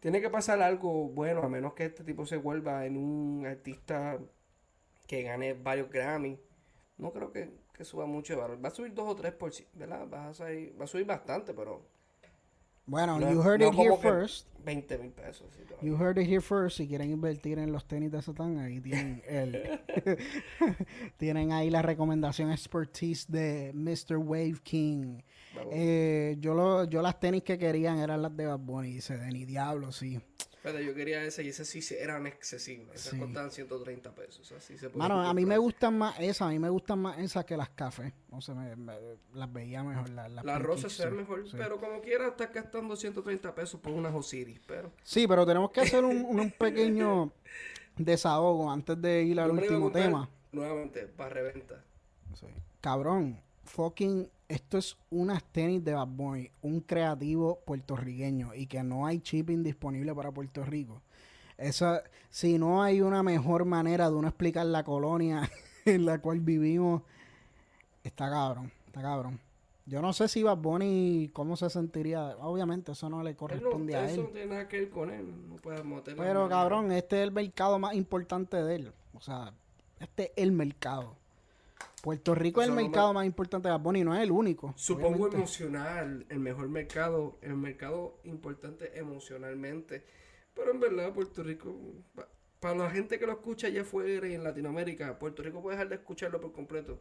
Tiene 0.00 0.20
que 0.20 0.28
pasar 0.28 0.60
algo 0.60 1.08
bueno, 1.08 1.42
a 1.42 1.48
menos 1.48 1.72
que 1.72 1.86
este 1.86 2.04
tipo 2.04 2.26
se 2.26 2.36
vuelva 2.36 2.84
en 2.84 2.98
un 2.98 3.46
artista 3.46 4.18
que 5.06 5.22
gane 5.22 5.54
varios 5.54 5.88
Grammy. 5.88 6.38
No 6.98 7.10
creo 7.10 7.32
que, 7.32 7.48
suba 7.84 8.04
mucho 8.04 8.34
de 8.34 8.40
valor. 8.40 8.62
Va 8.62 8.68
a 8.68 8.74
subir 8.74 8.92
dos 8.92 9.08
o 9.08 9.16
tres 9.16 9.32
por 9.32 9.54
sí, 9.54 9.66
¿verdad? 9.72 10.06
Va 10.12 10.28
a, 10.28 10.34
subir, 10.34 10.78
va 10.78 10.84
a 10.84 10.86
subir 10.86 11.06
bastante, 11.06 11.54
pero 11.54 11.86
Bueno, 12.86 13.18
you 13.30 13.40
heard 13.40 13.62
it 13.62 13.74
here 13.74 13.96
first. 13.96 14.46
20 14.64 14.98
mil 14.98 15.10
pesos. 15.10 15.46
you 15.82 15.96
heard 15.96 16.18
it 16.18 16.26
here 16.26 16.40
first. 16.40 16.78
Si 16.78 16.88
quieren 16.88 17.10
invertir 17.10 17.58
en 17.58 17.70
los 17.72 17.86
tenis 17.86 18.10
de 18.10 18.22
Satán, 18.22 18.58
ahí 18.58 18.80
tienen 18.80 19.22
el 19.26 19.80
tienen 21.18 21.52
ahí 21.52 21.70
la 21.70 21.82
recomendación 21.82 22.50
expertise 22.50 23.26
de 23.30 23.72
Mr. 23.74 24.16
Wave 24.16 24.56
King. 24.62 25.20
Eh, 25.70 26.36
yo, 26.40 26.54
lo, 26.54 26.84
yo 26.84 27.00
las 27.02 27.20
tenis 27.20 27.42
que 27.42 27.58
querían 27.58 27.98
eran 27.98 28.22
las 28.22 28.36
de 28.36 28.46
Bad 28.46 28.60
Bunny. 28.60 28.92
Dice, 28.94 29.16
de 29.16 29.30
ni 29.30 29.44
diablo, 29.44 29.92
sí. 29.92 30.18
Pero 30.64 30.80
yo 30.80 30.94
quería 30.94 31.22
ese 31.22 31.44
y 31.44 31.48
ese 31.48 31.66
sí 31.66 31.94
eran 31.94 32.26
accesibles. 32.26 32.94
Esas 32.94 33.20
costaban 33.20 33.50
130 33.50 34.14
pesos. 34.14 34.50
Así 34.52 34.78
se 34.78 34.88
Mano, 34.88 35.20
a 35.20 35.34
mí 35.34 35.44
me 35.44 35.58
gustan 35.58 35.98
más 35.98 36.18
esas. 36.18 36.48
A 36.48 36.48
mí 36.48 36.58
me 36.58 36.70
gustan 36.70 37.00
más 37.00 37.18
esas 37.18 37.44
que 37.44 37.54
las 37.54 37.68
cafés. 37.68 38.14
No 38.32 38.40
sé, 38.40 38.54
me, 38.54 38.74
las 39.34 39.52
veía 39.52 39.82
mejor. 39.82 40.08
Las, 40.08 40.32
las 40.32 40.62
rosas 40.62 40.90
se 40.90 41.04
ven 41.04 41.18
mejor. 41.18 41.44
Pero 41.52 41.78
como 41.78 42.00
quiera, 42.00 42.28
estás 42.28 42.50
gastando 42.50 42.96
130 42.96 43.54
pesos 43.54 43.78
por 43.78 43.92
una 43.92 44.08
Osiris. 44.08 44.58
Pero... 44.66 44.90
Sí, 45.02 45.26
pero 45.28 45.44
tenemos 45.44 45.70
que 45.70 45.82
hacer 45.82 46.02
un, 46.02 46.24
un 46.24 46.50
pequeño 46.50 47.30
desahogo 47.98 48.70
antes 48.70 48.98
de 49.02 49.22
ir 49.22 49.38
al 49.38 49.50
último 49.50 49.92
tema. 49.92 50.30
Nuevamente, 50.50 51.08
para 51.08 51.28
reventa. 51.28 51.84
Cabrón, 52.80 53.38
fucking 53.64 54.30
esto 54.48 54.78
es 54.78 54.96
unas 55.10 55.42
tenis 55.44 55.84
de 55.84 55.94
Bad 55.94 56.08
Bunny, 56.08 56.50
un 56.62 56.80
creativo 56.80 57.60
puertorriqueño 57.64 58.54
y 58.54 58.66
que 58.66 58.82
no 58.82 59.06
hay 59.06 59.18
shipping 59.18 59.62
disponible 59.62 60.14
para 60.14 60.30
Puerto 60.30 60.64
Rico. 60.64 61.00
Eso, 61.56 62.00
si 62.30 62.58
no 62.58 62.82
hay 62.82 63.00
una 63.00 63.22
mejor 63.22 63.64
manera 63.64 64.10
de 64.10 64.16
uno 64.16 64.28
explicar 64.28 64.66
la 64.66 64.84
colonia 64.84 65.50
en 65.84 66.04
la 66.04 66.20
cual 66.20 66.40
vivimos, 66.40 67.02
está 68.02 68.28
cabrón, 68.28 68.70
está 68.86 69.02
cabrón. 69.02 69.40
Yo 69.86 70.00
no 70.00 70.14
sé 70.14 70.28
si 70.28 70.42
Bad 70.42 70.56
Bunny, 70.58 71.30
cómo 71.32 71.56
se 71.56 71.68
sentiría. 71.68 72.36
Obviamente, 72.38 72.92
eso 72.92 73.10
no 73.10 73.22
le 73.22 73.36
corresponde 73.36 73.94
a 73.94 74.04
él. 74.04 74.10
Eso 74.12 74.22
no 74.22 74.28
tiene 74.28 74.46
nada 74.46 74.66
que 74.66 74.78
ver 74.78 74.90
con 74.90 75.10
él. 75.10 75.26
No 75.46 76.02
Pero, 76.16 76.48
cabrón, 76.48 76.90
este 76.90 77.18
es 77.18 77.24
el 77.24 77.32
mercado 77.32 77.78
más 77.78 77.94
importante 77.94 78.62
de 78.62 78.76
él. 78.76 78.92
O 79.12 79.20
sea, 79.20 79.52
este 80.00 80.24
es 80.24 80.32
el 80.36 80.52
mercado. 80.52 81.16
Puerto 82.04 82.34
Rico 82.34 82.60
es 82.60 82.68
el 82.68 82.74
mercado 82.74 83.14
más 83.14 83.24
importante 83.24 83.66
de 83.66 83.72
Japón 83.72 83.96
y 83.96 84.04
no 84.04 84.14
es 84.14 84.22
el 84.22 84.30
único. 84.30 84.74
Supongo 84.76 85.32
emocional, 85.32 86.26
el 86.28 86.38
mejor 86.38 86.68
mercado, 86.68 87.38
el 87.40 87.56
mercado 87.56 88.20
importante 88.24 88.98
emocionalmente. 88.98 90.04
Pero 90.52 90.72
en 90.72 90.80
verdad, 90.80 91.14
Puerto 91.14 91.42
Rico, 91.42 91.74
para 92.60 92.74
la 92.74 92.90
gente 92.90 93.18
que 93.18 93.24
lo 93.24 93.32
escucha 93.32 93.68
allá 93.68 93.80
afuera 93.80 94.28
y 94.28 94.34
en 94.34 94.44
Latinoamérica, 94.44 95.18
Puerto 95.18 95.42
Rico 95.42 95.62
puede 95.62 95.76
dejar 95.76 95.88
de 95.88 95.94
escucharlo 95.94 96.42
por 96.42 96.52
completo. 96.52 97.00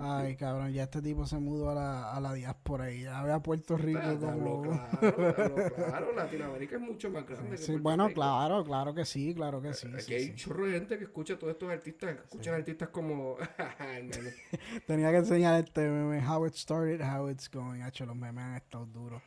Ay, 0.00 0.36
cabrón, 0.36 0.72
ya 0.72 0.84
este 0.84 1.02
tipo 1.02 1.26
se 1.26 1.36
mudó 1.38 1.70
a 1.70 1.74
la, 1.74 2.12
a 2.12 2.20
la 2.20 2.32
diáspora 2.32 2.92
y 2.92 3.02
ya 3.02 3.22
ve 3.22 3.32
a 3.32 3.40
Puerto 3.40 3.76
Rico 3.76 4.00
como... 4.20 4.62
Claro, 4.62 5.72
claro, 5.74 6.12
Latinoamérica 6.14 6.76
es 6.76 6.82
mucho 6.82 7.10
más 7.10 7.26
grande. 7.26 7.58
Sí, 7.58 7.76
bueno, 7.76 8.08
claro, 8.14 8.64
claro 8.64 8.94
que 8.94 9.04
sí, 9.04 9.34
claro 9.34 9.60
que 9.60 9.74
sí. 9.74 9.88
Aquí 9.92 10.14
hay 10.14 10.34
chorro 10.36 10.66
de 10.66 10.72
gente 10.74 10.96
que 10.96 11.04
escucha 11.04 11.34
a 11.34 11.38
todos 11.38 11.52
estos 11.54 11.70
artistas, 11.70 12.14
que 12.14 12.22
escuchan 12.22 12.54
artistas 12.54 12.88
como... 12.90 13.36
Tenía 14.86 15.10
que 15.10 15.16
enseñar 15.16 15.64
este 15.64 15.88
meme, 15.88 16.24
how 16.24 16.46
it 16.46 16.54
started, 16.54 17.00
how 17.00 17.28
it's 17.28 17.50
going. 17.50 17.82
Hecho, 17.82 18.06
los 18.06 18.16
memes 18.16 18.44
han 18.44 18.54
estado 18.54 18.86
duros. 18.86 19.20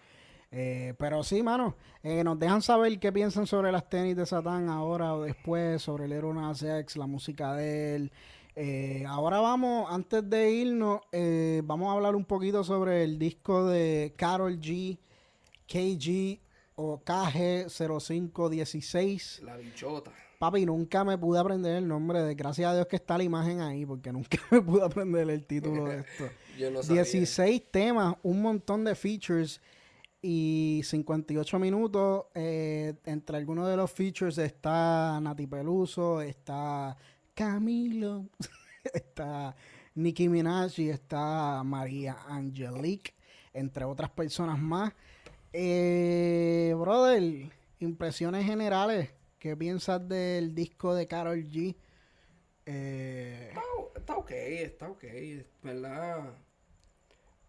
Eh, 0.53 0.93
pero 0.97 1.23
sí, 1.23 1.41
mano, 1.43 1.77
eh, 2.03 2.23
nos 2.23 2.37
dejan 2.37 2.61
saber 2.61 2.99
qué 2.99 3.11
piensan 3.11 3.47
sobre 3.47 3.71
las 3.71 3.89
tenis 3.89 4.17
de 4.17 4.25
Satán 4.25 4.67
ahora 4.67 5.13
o 5.13 5.23
después, 5.23 5.81
sobre 5.81 6.05
el 6.05 6.35
Nas 6.35 6.61
X, 6.61 6.97
la 6.97 7.07
música 7.07 7.53
de 7.53 7.95
él. 7.95 8.11
Eh, 8.55 9.03
ahora 9.07 9.39
vamos, 9.39 9.89
antes 9.89 10.29
de 10.29 10.51
irnos, 10.51 10.99
eh, 11.11 11.63
vamos 11.63 11.89
a 11.89 11.93
hablar 11.93 12.15
un 12.15 12.25
poquito 12.25 12.63
sobre 12.63 13.03
el 13.03 13.17
disco 13.17 13.65
de 13.67 14.13
Carol 14.17 14.59
G, 14.59 14.99
KG 15.67 16.39
o 16.75 17.01
KG0516. 17.03 19.41
La 19.41 19.57
bichota. 19.57 20.11
Papi, 20.37 20.63
nunca 20.65 21.03
me 21.03 21.17
pude 21.17 21.39
aprender 21.39 21.77
el 21.77 21.87
nombre 21.87 22.21
de. 22.23 22.35
Gracias 22.35 22.69
a 22.69 22.73
Dios 22.73 22.87
que 22.87 22.95
está 22.95 23.17
la 23.17 23.23
imagen 23.23 23.59
ahí, 23.61 23.85
porque 23.85 24.11
nunca 24.11 24.37
me 24.51 24.61
pude 24.61 24.83
aprender 24.83 25.29
el 25.29 25.45
título 25.45 25.85
de 25.85 25.99
esto. 25.99 26.27
Yo 26.57 26.71
no 26.71 26.81
16 26.81 27.71
temas, 27.71 28.15
un 28.23 28.41
montón 28.41 28.83
de 28.83 28.95
features 28.95 29.61
y 30.21 30.81
58 30.83 31.59
minutos. 31.59 32.25
Eh, 32.33 32.95
entre 33.05 33.37
algunos 33.37 33.69
de 33.69 33.77
los 33.77 33.89
features 33.91 34.39
está 34.39 35.19
Nati 35.21 35.47
Peluso, 35.47 36.19
está 36.21 36.97
Camilo, 37.41 38.27
está 38.93 39.55
Nicki 39.95 40.29
Minaj 40.29 40.77
y 40.77 40.89
está 40.89 41.63
María 41.63 42.15
Angelique, 42.27 43.15
entre 43.51 43.83
otras 43.83 44.11
personas 44.11 44.59
más. 44.59 44.93
Eh, 45.51 46.75
brother, 46.77 47.51
impresiones 47.79 48.45
generales. 48.45 49.09
¿Qué 49.39 49.57
piensas 49.57 50.07
del 50.07 50.53
disco 50.53 50.93
de 50.93 51.07
Carol 51.07 51.43
G? 51.49 51.75
Eh, 52.67 53.51
está, 53.95 54.17
ok, 54.17 54.31
está 54.31 54.89
ok, 54.91 55.03
¿verdad? 55.63 56.35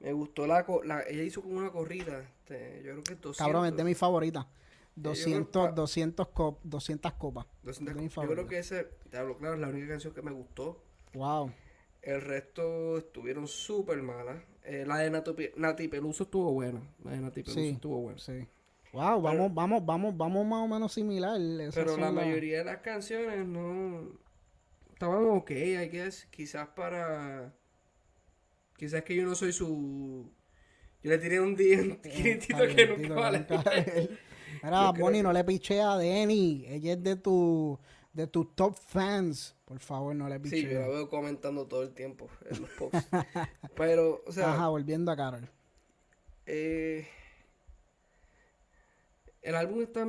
Me 0.00 0.14
gustó 0.14 0.46
la, 0.46 0.64
la 0.84 1.02
ella 1.02 1.22
hizo 1.22 1.42
como 1.42 1.58
una 1.58 1.70
corrida, 1.70 2.20
este, 2.20 2.82
yo 2.82 2.92
creo 2.92 3.04
que 3.04 3.14
200. 3.16 3.36
Cabrón, 3.36 3.66
es 3.66 3.76
de 3.76 3.84
mi 3.84 3.94
favorita. 3.94 4.48
200, 4.96 5.74
200, 5.74 6.28
200 6.62 7.12
copas. 7.14 7.46
yo 7.64 8.28
creo 8.28 8.46
que 8.46 8.58
ese, 8.58 8.88
te 9.10 9.16
hablo 9.16 9.36
claro, 9.38 9.54
es 9.54 9.60
la 9.60 9.68
única 9.68 9.88
canción 9.88 10.12
que 10.12 10.22
me 10.22 10.32
gustó. 10.32 10.82
Wow. 11.14 11.52
El 12.02 12.20
resto 12.20 12.98
estuvieron 12.98 13.46
súper 13.46 14.02
malas. 14.02 14.42
Eh, 14.64 14.84
la 14.86 14.98
de 14.98 15.10
Nati, 15.56 15.88
Peluso 15.88 16.24
estuvo 16.24 16.52
buena. 16.52 16.80
La 17.04 17.12
de 17.12 17.20
Nati 17.20 17.42
Peluso 17.42 17.60
estuvo 17.60 18.00
buena. 18.00 18.18
Sí. 18.18 18.46
Wow, 18.92 19.22
vamos, 19.22 19.54
vamos, 19.54 19.86
vamos, 19.86 20.16
vamos 20.16 20.46
más 20.46 20.64
o 20.64 20.68
menos 20.68 20.92
similar. 20.92 21.40
pero 21.74 21.96
la 21.96 22.12
mayoría 22.12 22.58
de 22.58 22.64
las 22.64 22.78
canciones 22.78 23.46
no 23.46 24.12
estaban 24.92 25.24
ok, 25.30 25.50
hay 25.50 25.88
que 25.88 26.10
quizás 26.30 26.68
para 26.68 27.54
quizás 28.76 29.02
que 29.02 29.16
yo 29.16 29.24
no 29.24 29.34
soy 29.34 29.52
su 29.52 30.30
yo 31.02 31.10
le 31.10 31.18
tiré 31.18 31.40
un 31.40 31.56
diente 31.56 32.10
que 32.76 32.86
nunca 32.86 33.14
vale. 33.14 33.46
Mira, 34.62 34.90
Bonnie, 34.92 35.22
no 35.22 35.32
le 35.32 35.44
piché 35.44 35.80
a 35.80 35.96
Denny. 35.96 36.64
Ella 36.66 36.92
es 36.92 37.02
de 37.02 37.16
tu 37.16 37.78
de 38.12 38.26
tus 38.26 38.54
top 38.54 38.76
fans. 38.76 39.54
Por 39.64 39.78
favor, 39.78 40.14
no 40.14 40.28
le 40.28 40.38
piché. 40.38 40.56
Sí, 40.56 40.62
yo 40.68 40.80
la 40.80 40.88
veo 40.88 41.08
comentando 41.08 41.66
todo 41.66 41.82
el 41.82 41.92
tiempo 41.92 42.28
en 42.50 42.60
los 42.60 42.70
posts. 42.70 43.08
Pero, 43.76 44.22
o 44.26 44.32
sea. 44.32 44.52
Ajá, 44.52 44.68
volviendo 44.68 45.10
a 45.10 45.16
Carol. 45.16 45.48
Eh, 46.46 47.06
el 49.40 49.54
álbum 49.54 49.82
está 49.82 50.06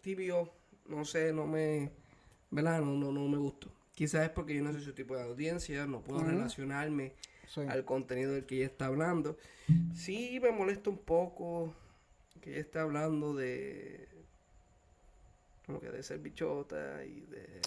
tibio. 0.00 0.50
No 0.86 1.04
sé, 1.04 1.32
no 1.32 1.46
me. 1.46 1.92
¿Verdad? 2.50 2.80
No, 2.80 2.92
no, 2.94 3.10
no 3.10 3.28
me 3.28 3.38
gustó. 3.38 3.70
Quizás 3.94 4.24
es 4.24 4.30
porque 4.30 4.54
yo 4.54 4.62
no 4.62 4.72
soy 4.72 4.82
su 4.82 4.92
tipo 4.92 5.16
de 5.16 5.22
audiencia, 5.22 5.86
no 5.86 6.00
puedo 6.00 6.24
relacionarme 6.24 7.14
al 7.68 7.84
contenido 7.84 8.32
del 8.32 8.44
que 8.44 8.56
ella 8.56 8.66
está 8.66 8.86
hablando. 8.86 9.36
Sí, 9.94 10.40
me 10.42 10.50
molesta 10.50 10.90
un 10.90 10.98
poco 10.98 11.72
que 12.44 12.50
ella 12.50 12.60
está 12.60 12.82
hablando 12.82 13.34
de 13.34 14.06
como 15.64 15.80
que 15.80 15.90
de 15.90 16.02
ser 16.02 16.18
bichota 16.18 17.02
y 17.04 17.20
de 17.22 17.60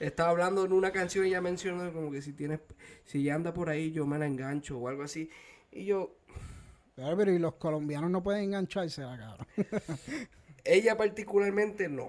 estaba 0.00 0.30
hablando 0.30 0.64
en 0.64 0.72
una 0.72 0.92
canción 0.92 1.26
y 1.26 1.28
ella 1.28 1.42
mencionó 1.42 1.92
como 1.92 2.10
que 2.10 2.22
si 2.22 2.32
tienes 2.32 2.60
si 3.04 3.22
ya 3.22 3.34
anda 3.34 3.52
por 3.52 3.68
ahí 3.68 3.92
yo 3.92 4.06
me 4.06 4.18
la 4.18 4.26
engancho 4.26 4.78
o 4.78 4.88
algo 4.88 5.02
así. 5.02 5.28
Y 5.70 5.84
yo 5.84 6.14
pero 6.96 7.30
y 7.30 7.38
los 7.38 7.54
colombianos 7.54 8.10
no 8.10 8.22
pueden 8.22 8.44
engancharse 8.44 9.02
la 9.02 9.16
cara 9.18 9.46
ella 10.64 10.96
particularmente 10.96 11.88
no. 11.88 12.08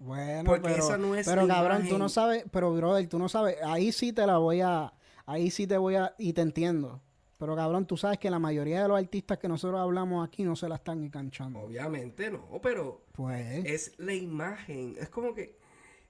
Bueno 0.00 0.44
porque 0.44 0.68
pero, 0.68 0.84
esa 0.84 0.98
no 0.98 1.16
es 1.16 1.26
pero 1.26 1.48
cabrón 1.48 1.88
tú 1.88 1.96
no 1.96 2.10
sabes 2.10 2.44
pero 2.50 2.74
brother 2.74 3.08
tú 3.08 3.18
no 3.18 3.30
sabes. 3.30 3.56
Ahí 3.64 3.90
sí 3.90 4.12
te 4.12 4.26
la 4.26 4.36
voy 4.36 4.60
a 4.60 4.92
ahí 5.24 5.50
sí 5.50 5.66
te 5.66 5.78
voy 5.78 5.94
a 5.94 6.14
y 6.18 6.34
te 6.34 6.42
entiendo 6.42 7.00
pero 7.38 7.54
cabrón, 7.54 7.86
tú 7.86 7.96
sabes 7.96 8.18
que 8.18 8.30
la 8.30 8.40
mayoría 8.40 8.82
de 8.82 8.88
los 8.88 8.98
artistas 8.98 9.38
que 9.38 9.46
nosotros 9.46 9.80
hablamos 9.80 10.26
aquí 10.26 10.42
no 10.42 10.56
se 10.56 10.68
la 10.68 10.74
están 10.74 11.04
enganchando. 11.04 11.60
Obviamente 11.60 12.30
no, 12.30 12.60
pero 12.60 13.04
pues 13.12 13.64
es 13.64 13.94
la 13.98 14.12
imagen. 14.12 14.96
Es 14.98 15.08
como 15.08 15.34
que 15.34 15.56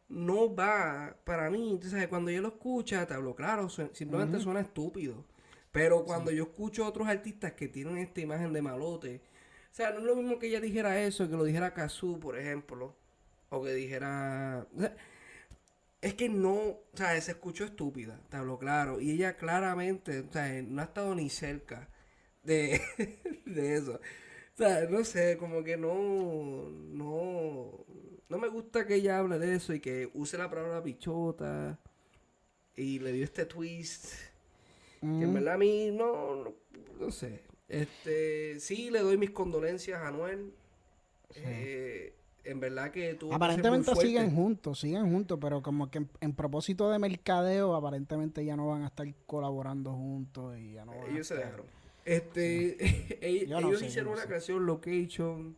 no 0.09 0.55
va 0.55 1.15
para 1.25 1.51
mí. 1.51 1.79
Tú 1.81 1.89
sabes, 1.91 2.09
cuando 2.09 2.31
yo 2.31 2.41
lo 2.41 2.49
escucho, 2.49 3.07
te 3.07 3.13
hablo 3.13 3.35
claro, 3.35 3.69
simplemente 3.69 4.41
suena 4.41 4.61
estúpido. 4.61 5.27
Pero 5.71 6.05
cuando 6.05 6.31
yo 6.31 6.45
escucho 6.45 6.85
a 6.85 6.89
otros 6.89 7.07
artistas 7.07 7.53
que 7.53 7.69
tienen 7.69 7.99
esta 7.99 8.23
imagen 8.23 8.55
de 8.55 8.63
malote, 8.63 9.21
o 9.71 9.75
sea, 9.75 9.91
no 9.91 9.99
es 9.99 10.05
lo 10.05 10.17
mismo 10.17 10.39
que 10.39 10.47
ella 10.47 10.61
dijera 10.61 10.99
eso, 11.03 11.29
que 11.29 11.37
lo 11.37 11.45
dijera 11.45 11.75
Kazu, 11.75 12.19
por 12.19 12.39
ejemplo, 12.39 12.97
o 13.51 13.63
que 13.63 13.75
dijera 13.75 14.67
es 16.01 16.15
que 16.15 16.29
no, 16.29 16.55
o 16.55 16.87
sea, 16.95 17.21
se 17.21 17.33
escuchó 17.33 17.65
estúpida, 17.65 18.21
te 18.31 18.37
hablo 18.37 18.59
claro. 18.59 19.01
Y 19.01 19.11
ella 19.13 19.37
claramente, 19.37 20.21
o 20.21 20.33
sea, 20.33 20.63
no 20.63 20.81
ha 20.81 20.85
estado 20.85 21.15
ni 21.15 21.29
cerca 21.29 21.89
de, 22.43 22.81
de 23.47 23.77
eso. 23.77 24.01
O 24.55 24.57
sea, 24.57 24.87
no 24.89 25.05
sé, 25.05 25.37
como 25.39 25.63
que 25.65 25.77
no, 25.77 26.69
no, 26.71 27.85
no 28.29 28.39
me 28.39 28.49
gusta 28.49 28.87
que 28.87 28.97
ella 28.97 29.19
hable 29.19 29.39
de 29.39 29.55
eso 29.55 29.73
y 29.73 29.81
que 29.81 30.11
use 30.15 30.39
la 30.39 30.51
palabra 30.51 30.81
bichota 30.81 31.79
y 32.77 32.99
le 33.01 33.13
dio 33.13 33.25
este 33.25 33.47
twist. 33.47 34.13
Que 35.01 35.07
en 35.07 35.31
mm. 35.31 35.35
verdad 35.35 35.55
a 35.55 35.59
mí 35.59 35.91
no, 35.93 36.55
no, 36.99 37.11
sé. 37.11 37.43
Este, 37.69 38.59
sí, 38.61 38.91
le 38.91 39.01
doy 39.01 39.17
mis 39.17 39.31
condolencias 39.31 40.01
a 40.01 40.09
Anuel. 40.09 40.53
Eh, 41.35 42.15
en 42.49 42.61
verdad 42.61 42.91
que 42.91 43.15
tú 43.15 43.33
Aparentemente 43.33 43.95
siguen 43.95 44.35
juntos, 44.35 44.81
siguen 44.81 45.11
juntos, 45.11 45.39
pero 45.41 45.63
como 45.63 45.91
que 45.91 46.07
en, 46.21 46.33
propósito 46.33 46.91
de 46.91 46.99
mercadeo, 46.99 47.75
aparentemente 47.75 48.43
ya 48.43 48.57
no 48.57 48.69
van 48.69 48.83
a 48.83 48.87
estar 48.87 49.07
colaborando 49.27 49.93
juntos 49.93 50.57
y 50.59 50.73
ya 50.73 50.87
no 50.87 50.95
Ellos 51.07 51.27
se 51.27 51.37
dejaron. 51.37 51.67
Este, 52.07 53.19
ellos, 53.21 53.83
hicieron 53.83 54.15
una 54.15 54.25
canción 54.25 54.65
Location 54.65 55.57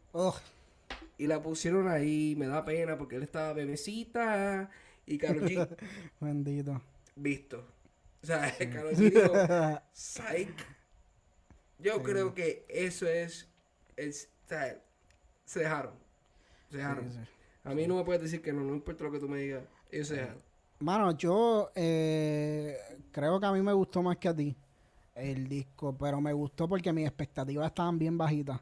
y 1.17 1.29
la 1.29 1.41
pusieron 1.41 1.89
ahí. 1.89 2.35
Me 2.37 2.49
da 2.49 2.65
pena 2.65 2.99
porque 2.99 3.17
él 3.17 3.23
estaba 3.23 3.53
bebecita 3.53 4.69
y 5.07 5.17
Karol 5.17 5.49
G. 5.49 5.69
Bendito. 6.21 6.83
Visto. 7.15 7.65
O 8.21 8.27
sea, 8.27 8.53
Karol 8.73 8.95
G 8.97 9.13
dijo, 9.13 9.81
psych. 9.93 10.67
Yo 11.79 12.03
creo 12.03 12.35
que 12.35 12.67
eso 12.69 13.07
es, 13.07 13.49
es 13.97 14.29
o 14.45 14.49
sea, 14.49 14.83
se 15.45 15.61
dejaron. 15.61 16.10
Se 16.71 16.79
dejaron. 16.79 17.11
A 17.65 17.75
mí 17.75 17.87
no 17.87 17.97
me 17.97 18.05
puedes 18.05 18.23
decir 18.23 18.41
que 18.41 18.53
no, 18.53 18.63
no 18.63 18.75
importa 18.75 19.05
lo 19.05 19.13
que 19.13 19.19
tú 19.19 19.29
me 19.29 19.39
digas. 19.39 19.65
Ellos 19.91 20.09
se 20.09 20.15
dejaron. 20.15 20.43
Mano, 20.81 21.13
yo 21.13 21.71
eh, 21.75 22.77
creo 23.13 23.39
que 23.39 23.47
a 23.47 23.53
mí 23.53 23.61
me 23.61 23.73
gustó 23.73 24.03
más 24.03 24.17
que 24.17 24.29
a 24.29 24.35
ti 24.35 24.57
el 25.15 25.47
disco, 25.49 25.95
pero 25.99 26.21
me 26.21 26.33
gustó 26.33 26.69
porque 26.69 26.93
mis 26.93 27.07
expectativas 27.07 27.67
estaban 27.67 27.99
bien 27.99 28.17
bajitas. 28.17 28.61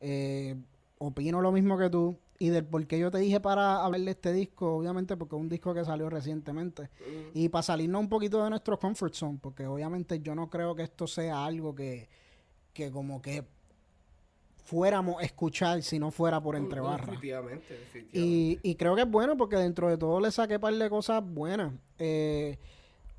Eh, 0.00 0.54
opino 0.98 1.40
lo 1.40 1.52
mismo 1.52 1.76
que 1.76 1.90
tú. 1.90 2.16
Y 2.38 2.50
del 2.50 2.66
por 2.66 2.86
qué 2.86 2.98
yo 2.98 3.10
te 3.10 3.16
dije 3.18 3.40
para 3.40 3.82
hablar 3.82 4.02
de 4.02 4.10
este 4.10 4.30
disco, 4.30 4.76
obviamente 4.76 5.16
porque 5.16 5.34
es 5.34 5.40
un 5.40 5.48
disco 5.48 5.72
que 5.72 5.84
salió 5.84 6.10
recientemente. 6.10 6.82
Mm. 6.82 7.30
Y 7.32 7.48
para 7.48 7.62
salirnos 7.62 8.00
un 8.02 8.08
poquito 8.10 8.44
de 8.44 8.50
nuestro 8.50 8.78
comfort 8.78 9.14
zone, 9.14 9.38
porque 9.40 9.66
obviamente 9.66 10.20
yo 10.20 10.34
no 10.34 10.50
creo 10.50 10.74
que 10.74 10.82
esto 10.82 11.06
sea 11.06 11.46
algo 11.46 11.74
que, 11.74 12.10
que 12.74 12.90
como 12.90 13.22
que 13.22 13.42
fuéramos 14.66 15.22
a 15.22 15.24
escuchar 15.24 15.82
si 15.82 15.98
no 15.98 16.10
fuera 16.10 16.40
por 16.40 16.56
entre 16.56 16.80
barras. 16.80 17.06
Definitivamente, 17.06 17.72
definitivamente. 17.72 18.18
Y, 18.18 18.70
y, 18.70 18.74
creo 18.74 18.96
que 18.96 19.02
es 19.02 19.10
bueno 19.10 19.36
porque 19.36 19.56
dentro 19.56 19.88
de 19.88 19.96
todo 19.96 20.20
le 20.20 20.30
saqué 20.32 20.58
par 20.58 20.74
de 20.74 20.90
cosas 20.90 21.22
buenas. 21.24 21.72
Eh, 21.98 22.58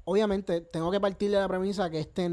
obviamente 0.03 0.61
tengo 0.61 0.91
que 0.91 0.99
partir 0.99 1.31
de 1.31 1.37
la 1.37 1.47
premisa 1.47 1.89
que 1.89 1.99
este 1.99 2.29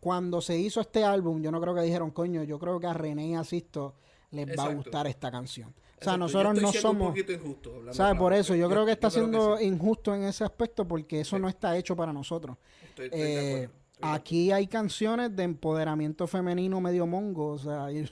cuando 0.00 0.40
se 0.40 0.56
hizo 0.56 0.80
este 0.80 1.04
álbum, 1.04 1.42
yo 1.42 1.50
no 1.50 1.60
creo 1.60 1.74
que 1.74 1.82
dijeron, 1.82 2.10
coño, 2.10 2.42
yo 2.44 2.58
creo 2.58 2.80
que 2.80 2.86
a 2.86 2.94
René 2.94 3.28
y 3.28 3.34
a 3.34 3.44
Sisto 3.44 3.96
les 4.30 4.46
va 4.58 4.64
a 4.64 4.74
gustar 4.74 5.06
esta 5.06 5.30
canción. 5.30 5.74
O 6.00 6.04
sea, 6.04 6.16
nosotros 6.16 6.60
no 6.62 6.72
somos. 6.72 7.14
Un 7.14 7.92
¿Sabes? 7.92 8.18
Por 8.18 8.32
eso, 8.32 8.54
yo, 8.54 8.70
creo 8.70 8.86
que 8.86 8.92
está 8.92 9.10
siendo 9.10 9.60
injusto 9.60 10.14
en 10.14 10.22
ese 10.22 10.44
aspecto 10.44 10.86
porque 10.86 11.20
eso 11.20 11.38
no 11.38 11.48
está 11.48 11.76
hecho 11.76 11.96
para 11.96 12.12
nosotros. 12.12 12.56
Eh, 12.96 13.68
aquí 14.00 14.52
hay 14.52 14.66
canciones 14.66 15.34
de 15.34 15.42
empoderamiento 15.42 16.26
femenino 16.26 16.80
medio 16.80 17.06
mongo, 17.06 17.52
o 17.52 17.58
sea, 17.58 17.90
y, 17.92 18.06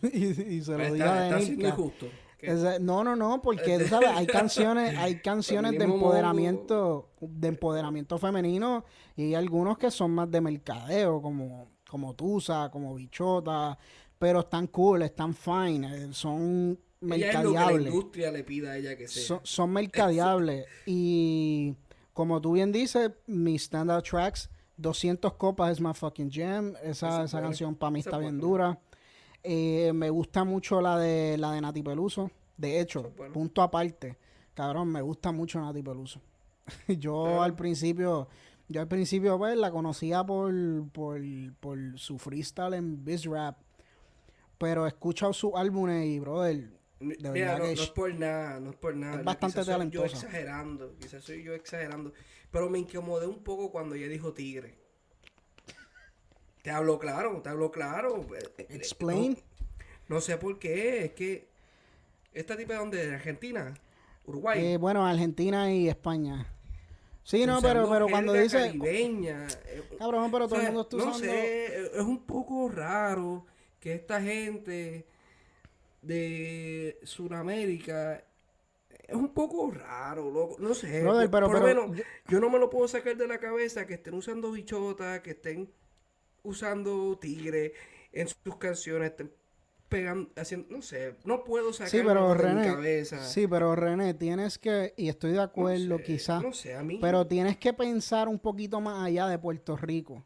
se 0.62 0.78
lo 0.78 0.94
digo 0.94 1.04
a 1.04 1.40
injusto 1.40 2.06
no, 2.80 3.02
no, 3.02 3.16
no, 3.16 3.40
porque 3.42 3.78
tú 3.78 3.86
sabes, 3.88 4.10
hay 4.10 4.26
canciones, 4.26 4.96
hay 4.96 5.16
canciones 5.22 5.78
de 5.78 5.84
empoderamiento, 5.84 7.10
de 7.20 7.48
empoderamiento 7.48 8.18
femenino 8.18 8.84
y 9.16 9.24
hay 9.24 9.34
algunos 9.34 9.78
que 9.78 9.90
son 9.90 10.12
más 10.12 10.30
de 10.30 10.40
mercadeo, 10.40 11.20
como, 11.20 11.68
como 11.88 12.14
Tusa, 12.14 12.70
como 12.70 12.94
Bichota, 12.94 13.78
pero 14.18 14.40
están 14.40 14.66
cool, 14.68 15.02
están 15.02 15.34
fine, 15.34 15.88
eh, 15.94 16.08
son 16.12 16.78
mercadeables. 17.00 17.82
la 17.82 17.88
industria 17.88 18.30
le 18.30 18.44
pida 18.44 18.72
a 18.72 18.76
ella 18.76 18.96
que 18.96 19.08
sea. 19.08 19.40
Son, 19.42 19.70
mercadeables. 19.70 20.66
Y 20.86 21.74
como 22.12 22.40
tú 22.40 22.52
bien 22.52 22.72
dices, 22.72 23.10
mis 23.26 23.62
standard 23.62 24.02
tracks 24.02 24.50
200 24.76 25.34
copas 25.34 25.72
es 25.72 25.80
más 25.80 25.98
fucking 25.98 26.30
jam. 26.30 26.74
Esa, 26.82 27.24
esa 27.24 27.40
canción 27.40 27.74
para 27.74 27.90
mí 27.90 28.00
está 28.00 28.18
bien 28.18 28.38
dura. 28.38 28.78
Eh, 29.42 29.92
me 29.94 30.10
gusta 30.10 30.44
mucho 30.44 30.80
la 30.80 30.98
de 30.98 31.38
la 31.38 31.52
de 31.52 31.60
Nati 31.60 31.82
Peluso. 31.82 32.30
De 32.56 32.80
hecho, 32.80 33.12
punto 33.32 33.62
aparte, 33.62 34.16
cabrón, 34.54 34.88
me 34.88 35.02
gusta 35.02 35.32
mucho 35.32 35.60
Nati 35.60 35.82
Peluso. 35.82 36.20
yo 36.88 37.42
al 37.42 37.54
principio, 37.54 38.28
yo 38.68 38.80
al 38.80 38.88
principio 38.88 39.38
pues 39.38 39.56
la 39.56 39.70
conocía 39.70 40.24
por, 40.24 40.52
por, 40.90 41.20
por 41.60 41.78
su 41.98 42.18
freestyle 42.18 42.74
en 42.74 43.04
Bizrap. 43.04 43.56
Pero 44.58 44.86
he 44.86 44.88
escuchado 44.88 45.32
sus 45.34 45.52
álbumes 45.54 46.06
y, 46.06 46.18
brother, 46.18 46.70
de 46.98 47.30
Mira, 47.30 47.58
no, 47.58 47.64
es 47.66 47.90
por 47.90 48.14
nada, 48.14 48.58
no 48.58 48.70
es 48.70 48.76
por 48.76 48.96
nada. 48.96 49.18
Es 49.18 49.24
bastante 49.24 49.60
quizás 49.60 49.76
soy 49.76 49.90
yo 49.90 50.04
exagerando, 50.04 50.94
quizás 50.98 51.22
soy 51.22 51.42
yo 51.42 51.52
exagerando. 51.54 52.12
Pero 52.50 52.70
me 52.70 52.78
incomodé 52.78 53.26
un 53.26 53.42
poco 53.42 53.70
cuando 53.70 53.94
ella 53.94 54.08
dijo 54.08 54.32
tigre. 54.32 54.74
Te 56.62 56.70
hablo 56.70 56.98
claro, 56.98 57.40
te 57.42 57.48
hablo 57.48 57.70
claro. 57.70 58.26
Explain. 58.58 59.38
No, 60.08 60.20
sé 60.20 60.36
por 60.36 60.58
qué, 60.58 61.04
es 61.04 61.12
que 61.12 61.48
esta 62.32 62.56
tipa 62.56 62.74
de 62.74 62.78
dónde, 62.78 63.06
de 63.06 63.14
Argentina, 63.14 63.74
Uruguay. 64.24 64.64
Eh, 64.64 64.76
bueno, 64.76 65.06
Argentina 65.06 65.72
y 65.72 65.88
España. 65.88 66.52
Sí, 67.22 67.44
no, 67.44 67.60
pero, 67.60 67.88
pero 67.90 68.08
cuando 68.08 68.32
dice. 68.32 68.58
Caribeña. 68.58 69.46
Eh, 69.66 69.82
Cabrón, 69.98 70.30
pero 70.30 70.48
todo 70.48 70.60
el 70.60 70.66
mundo 70.66 70.82
está 70.82 70.96
No 70.96 71.14
sé, 71.14 71.86
es 71.86 72.02
un 72.02 72.24
poco 72.24 72.68
raro 72.68 73.46
que 73.80 73.94
esta 73.94 74.20
gente 74.20 75.06
de 76.02 76.98
Sudamérica 77.02 78.22
es 79.08 79.14
un 79.14 79.28
poco 79.28 79.70
raro, 79.70 80.30
loco. 80.30 80.56
No 80.58 80.74
sé. 80.74 81.04
pero, 81.30 81.48
por 81.48 81.60
lo 81.60 81.66
menos, 81.66 81.96
yo, 82.28 82.40
no 82.40 82.50
me 82.50 82.58
lo 82.58 82.68
puedo 82.68 82.88
sacar 82.88 83.16
de 83.16 83.28
la 83.28 83.38
cabeza 83.38 83.86
que 83.86 83.94
estén 83.94 84.14
usando 84.14 84.50
bichotas, 84.50 85.20
que 85.20 85.30
estén 85.30 85.70
usando 86.42 87.16
tigre 87.18 87.72
en 88.12 88.28
sus 88.28 88.56
canciones, 88.56 89.12
pegando, 89.88 90.30
haciendo, 90.36 90.76
no 90.76 90.82
sé, 90.82 91.14
no 91.24 91.44
puedo 91.44 91.72
sacar 91.72 91.90
sí, 91.90 92.00
pero 92.04 92.30
de 92.30 92.34
René, 92.34 92.60
mi 92.62 92.66
cabeza. 92.66 93.24
Sí, 93.24 93.46
pero 93.46 93.76
René, 93.76 94.14
tienes 94.14 94.58
que, 94.58 94.92
y 94.96 95.08
estoy 95.08 95.32
de 95.32 95.42
acuerdo 95.42 95.98
quizás, 95.98 96.42
no 96.42 96.52
sé, 96.52 96.74
a 96.74 96.82
mí. 96.82 96.98
pero 97.00 97.26
tienes 97.26 97.56
que 97.58 97.72
pensar 97.72 98.28
un 98.28 98.38
poquito 98.38 98.80
más 98.80 99.04
allá 99.04 99.28
de 99.28 99.38
Puerto 99.38 99.76
Rico. 99.76 100.24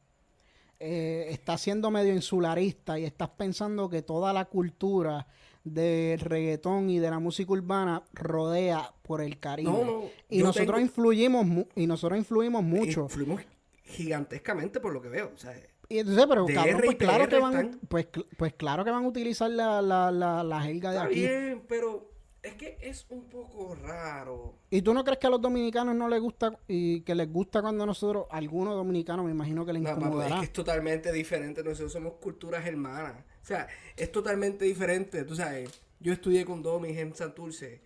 Eh, 0.83 1.27
estás 1.29 1.61
siendo 1.61 1.91
medio 1.91 2.15
insularista 2.15 2.99
y 2.99 3.05
estás 3.05 3.29
pensando 3.29 3.91
que 3.91 4.01
toda 4.01 4.33
la 4.33 4.47
cultura 4.47 5.27
del 5.65 6.21
reggaetón 6.21 6.89
y 6.91 6.99
de 6.99 7.11
la 7.11 7.19
música 7.19 7.53
urbana 7.53 8.03
rodea 8.13 8.93
por 9.03 9.21
el 9.21 9.39
Caribe. 9.39 10.11
y 10.29 10.43
nosotros 10.43 10.81
influimos 10.81 11.47
y 11.75 11.87
nosotros 11.87 12.19
influimos 12.19 12.63
mucho. 12.63 13.03
Influimos 13.03 13.43
gigantescamente 13.85 14.81
por 14.81 14.93
lo 14.93 15.01
que 15.03 15.09
veo. 15.09 15.31
O 15.35 15.39
sea, 15.39 15.55
y 15.89 15.99
entonces, 15.99 16.27
pero 16.29 16.47
cabrón, 16.47 16.81
pues 16.85 16.97
claro 16.97 17.29
que 17.29 17.39
van, 17.39 17.81
pues, 17.89 18.07
pues, 18.37 18.53
claro 18.55 18.85
que 18.85 18.91
van 18.91 19.05
a 19.05 19.09
utilizar 19.09 19.51
la, 19.51 19.83
la, 19.83 20.11
la, 20.13 20.45
la 20.45 20.61
jerga 20.63 20.91
de 20.91 20.97
Está 20.97 21.07
aquí. 21.09 21.15
bien, 21.21 21.63
pero 21.69 22.09
es 22.43 22.55
que 22.55 22.79
es 22.81 23.07
un 23.11 23.29
poco 23.29 23.75
raro. 23.75 24.55
¿Y 24.71 24.83
tú 24.83 24.95
no 24.95 25.05
crees 25.05 25.19
que 25.19 25.27
a 25.27 25.31
los 25.31 25.41
dominicanos 25.41 25.95
no 25.95 26.09
les 26.09 26.21
gusta 26.21 26.59
y 26.67 27.03
que 27.03 27.15
les 27.15 27.31
gusta 27.31 27.61
cuando 27.61 27.85
nosotros, 27.87 28.27
algunos 28.31 28.75
dominicanos, 28.75 29.25
me 29.25 29.33
imagino 29.33 29.67
que 29.67 29.73
les 29.73 29.83
no, 29.83 29.91
incomodará? 29.91 30.37
es 30.37 30.41
que 30.41 30.47
es 30.47 30.53
totalmente 30.53 31.13
diferente. 31.13 31.63
Nosotros 31.63 31.93
somos 31.93 32.15
culturas 32.15 32.67
hermanas. 32.67 33.25
O 33.43 33.47
sea, 33.47 33.69
es 33.97 34.11
totalmente 34.11 34.65
diferente. 34.65 35.25
Tú 35.25 35.37
sabes, 35.37 35.71
yo 35.99 36.13
estudié 36.13 36.45
con 36.45 36.63
Domis 36.63 36.97
en 36.97 37.15
Santurce. 37.15 37.83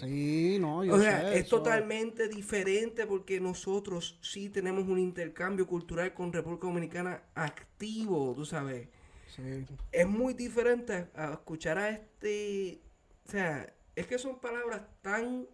Sí, 0.00 0.58
no, 0.60 0.84
yo 0.84 0.94
O 0.94 1.00
sea, 1.00 1.32
es 1.32 1.48
totalmente 1.48 2.28
diferente 2.28 3.06
porque 3.06 3.40
nosotros 3.40 4.18
sí 4.20 4.50
tenemos 4.50 4.86
un 4.88 4.98
intercambio 4.98 5.66
cultural 5.66 6.12
con 6.12 6.32
República 6.32 6.66
Dominicana 6.66 7.22
activo, 7.34 8.34
tú 8.34 8.44
sabes. 8.44 8.88
Sí. 9.34 9.64
Es 9.90 10.06
muy 10.06 10.34
diferente 10.34 11.06
a 11.14 11.32
escuchar 11.32 11.78
a 11.78 11.90
este, 11.90 12.80
o 13.26 13.30
sea, 13.30 13.72
es 13.96 14.06
que 14.06 14.18
son 14.18 14.38
palabras 14.38 14.82
tan 15.02 15.46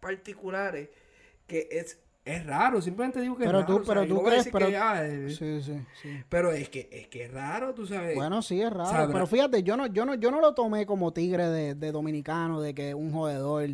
particulares 0.00 0.90
que 1.46 1.68
es 1.70 1.98
es 2.28 2.44
raro, 2.44 2.82
simplemente 2.82 3.22
digo 3.22 3.36
que 3.36 3.44
pero 3.44 3.60
es 3.60 3.66
raro. 3.66 3.78
Tú, 3.78 3.84
pero 3.86 4.06
tú 4.06 4.22
crees, 4.22 4.48
pero... 4.52 4.66
Que, 4.66 5.30
sí, 5.30 5.62
sí, 5.62 5.80
sí. 6.02 6.22
Pero 6.28 6.52
es 6.52 6.68
que, 6.68 6.86
es 6.92 7.08
que 7.08 7.24
es 7.24 7.32
raro, 7.32 7.72
tú 7.72 7.86
sabes. 7.86 8.14
Bueno, 8.14 8.42
sí, 8.42 8.60
es 8.60 8.70
raro. 8.70 9.10
Pero 9.10 9.26
fíjate, 9.26 9.62
yo 9.62 9.78
no, 9.78 9.86
yo 9.86 10.04
no, 10.04 10.14
yo 10.14 10.30
no 10.30 10.38
lo 10.40 10.52
tomé 10.52 10.84
como 10.84 11.10
tigre 11.12 11.48
de, 11.48 11.74
de 11.74 11.90
dominicano, 11.90 12.60
de 12.60 12.74
que 12.74 12.94
un 12.94 13.12
jodedor. 13.12 13.70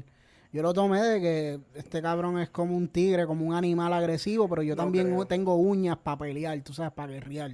Yo 0.52 0.62
lo 0.62 0.72
tomé 0.72 1.02
de 1.02 1.20
que 1.20 1.60
este 1.74 2.00
cabrón 2.00 2.38
es 2.38 2.48
como 2.48 2.76
un 2.76 2.86
tigre, 2.86 3.26
como 3.26 3.44
un 3.44 3.54
animal 3.54 3.92
agresivo, 3.92 4.48
pero 4.48 4.62
yo 4.62 4.76
también 4.76 5.12
tengo 5.26 5.56
uñas 5.56 5.96
para 5.96 6.18
pelear, 6.18 6.60
tú 6.60 6.72
sabes, 6.72 6.92
para 6.92 7.12
guerrear. 7.12 7.50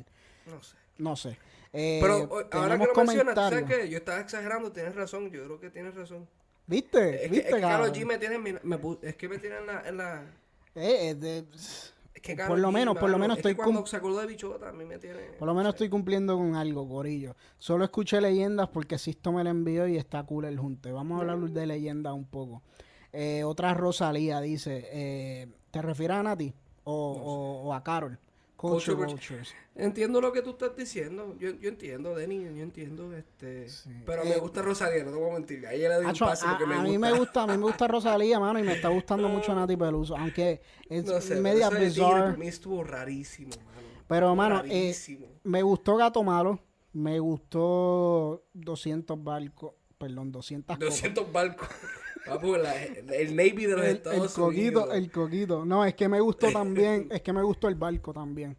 No 0.46 0.62
sé. 0.62 0.76
No 0.98 1.16
sé. 1.16 1.38
Eh, 1.72 1.98
pero 2.02 2.28
ahora 2.50 2.78
que 2.78 2.86
lo 2.86 2.94
mencionas, 2.94 3.34
¿tú 3.34 3.40
sabes 3.40 3.64
que 3.64 3.88
Yo 3.88 3.98
estaba 3.98 4.20
exagerando, 4.20 4.72
tienes 4.72 4.94
razón, 4.94 5.30
yo 5.30 5.44
creo 5.44 5.60
que 5.60 5.70
tienes 5.70 5.94
razón. 5.94 6.28
¿Viste? 6.66 7.24
Es 7.24 7.30
¿Viste, 7.30 7.48
que, 7.48 7.48
es 7.48 7.54
que 7.56 7.60
Carlos 7.60 7.92
G 7.92 8.06
me 8.06 8.18
tiene, 8.18 8.38
me, 8.38 8.80
es 9.02 9.16
que 9.16 9.28
me 9.28 9.38
tiene 9.38 9.58
en 9.58 9.66
la, 9.66 9.88
en 9.88 9.96
la 9.96 10.24
eh, 10.74 11.14
de, 11.16 11.44
por 12.46 12.58
lo 12.58 12.70
menos, 12.70 12.96
por 12.96 13.10
lo 13.10 13.18
menos 13.18 13.38
estoy 13.38 13.54
cuando 13.54 13.84
se 13.86 13.96
acordó 13.96 14.20
de 14.20 14.26
bichota, 14.26 14.68
a 14.68 14.72
mí 14.72 14.84
me 14.84 14.98
tiene. 14.98 15.20
Por 15.38 15.48
lo 15.48 15.54
menos 15.54 15.74
estoy 15.74 15.88
cumpliendo 15.88 16.36
con 16.36 16.54
algo, 16.54 16.82
gorillo. 16.82 17.34
Solo 17.58 17.84
escuché 17.84 18.20
leyendas 18.20 18.68
porque 18.68 18.98
Sisto 18.98 19.32
me 19.32 19.42
la 19.42 19.50
envió 19.50 19.86
y 19.86 19.96
está 19.96 20.22
cool 20.24 20.44
el 20.44 20.58
junte. 20.58 20.92
Vamos 20.92 21.18
a 21.18 21.20
hablar 21.22 21.38
mm. 21.38 21.52
de 21.52 21.66
leyendas 21.66 22.12
un 22.12 22.26
poco. 22.26 22.62
Eh, 23.12 23.42
otra 23.44 23.74
Rosalía 23.74 24.40
dice, 24.40 24.88
eh, 24.92 25.48
¿te 25.70 25.82
refieres 25.82 26.18
a 26.18 26.22
Nati 26.22 26.52
o, 26.84 27.62
o, 27.64 27.74
a 27.74 27.82
Carol? 27.82 28.18
Culture, 28.60 29.16
Entiendo 29.74 30.20
lo 30.20 30.32
que 30.32 30.42
tú 30.42 30.50
estás 30.50 30.76
diciendo. 30.76 31.34
Yo, 31.38 31.52
yo 31.52 31.70
entiendo, 31.70 32.14
Denny, 32.14 32.42
yo 32.42 32.62
entiendo. 32.62 33.10
este 33.16 33.68
Pero 34.04 34.22
me 34.22 34.32
eh, 34.32 34.38
gusta 34.38 34.60
Rosalía, 34.60 35.02
no 35.02 35.12
te 35.12 35.16
voy 35.16 35.30
a 35.30 35.32
mentir. 35.32 35.66
Ahí 35.66 35.78
le 35.78 35.98
un 36.00 36.14
pase 36.14 36.46
a, 36.46 36.58
me 36.58 36.74
a 36.74 36.82
mí 36.82 36.98
me 36.98 37.10
gusta, 37.12 37.44
a 37.44 37.46
mí 37.46 37.56
me 37.56 37.64
gusta 37.64 37.88
Rosalía, 37.88 38.38
mano, 38.38 38.58
y 38.58 38.62
me 38.62 38.74
está 38.74 38.88
gustando 38.88 39.30
mucho 39.30 39.54
Nati 39.54 39.78
Peluso. 39.78 40.14
Aunque 40.14 40.60
es 40.90 41.06
no 41.06 41.22
sé, 41.22 41.40
media 41.40 41.70
bizarre. 41.70 42.36
Mí 42.36 42.48
estuvo 42.48 42.84
rarísimo, 42.84 43.48
mano. 43.64 43.88
Pero, 44.06 44.36
mano, 44.36 44.62
eh, 44.66 44.94
me 45.44 45.62
gustó 45.62 45.96
Gato 45.96 46.22
Malo. 46.22 46.60
Me 46.92 47.18
gustó 47.18 48.44
200 48.52 49.24
barcos. 49.24 49.72
Perdón, 49.96 50.32
200 50.32 50.78
200 50.78 51.32
barcos. 51.32 51.68
El 52.26 53.36
Navy 53.36 53.66
de 53.66 53.76
los 53.76 53.84
el, 53.84 53.96
Estados 53.96 54.36
el 54.36 54.42
coquito, 54.42 54.92
El 54.92 55.10
coquito. 55.10 55.64
No, 55.64 55.84
es 55.84 55.94
que 55.94 56.08
me 56.08 56.20
gustó 56.20 56.48
también. 56.52 57.08
es 57.10 57.22
que 57.22 57.32
me 57.32 57.42
gustó 57.42 57.68
el 57.68 57.74
barco 57.74 58.12
también. 58.12 58.56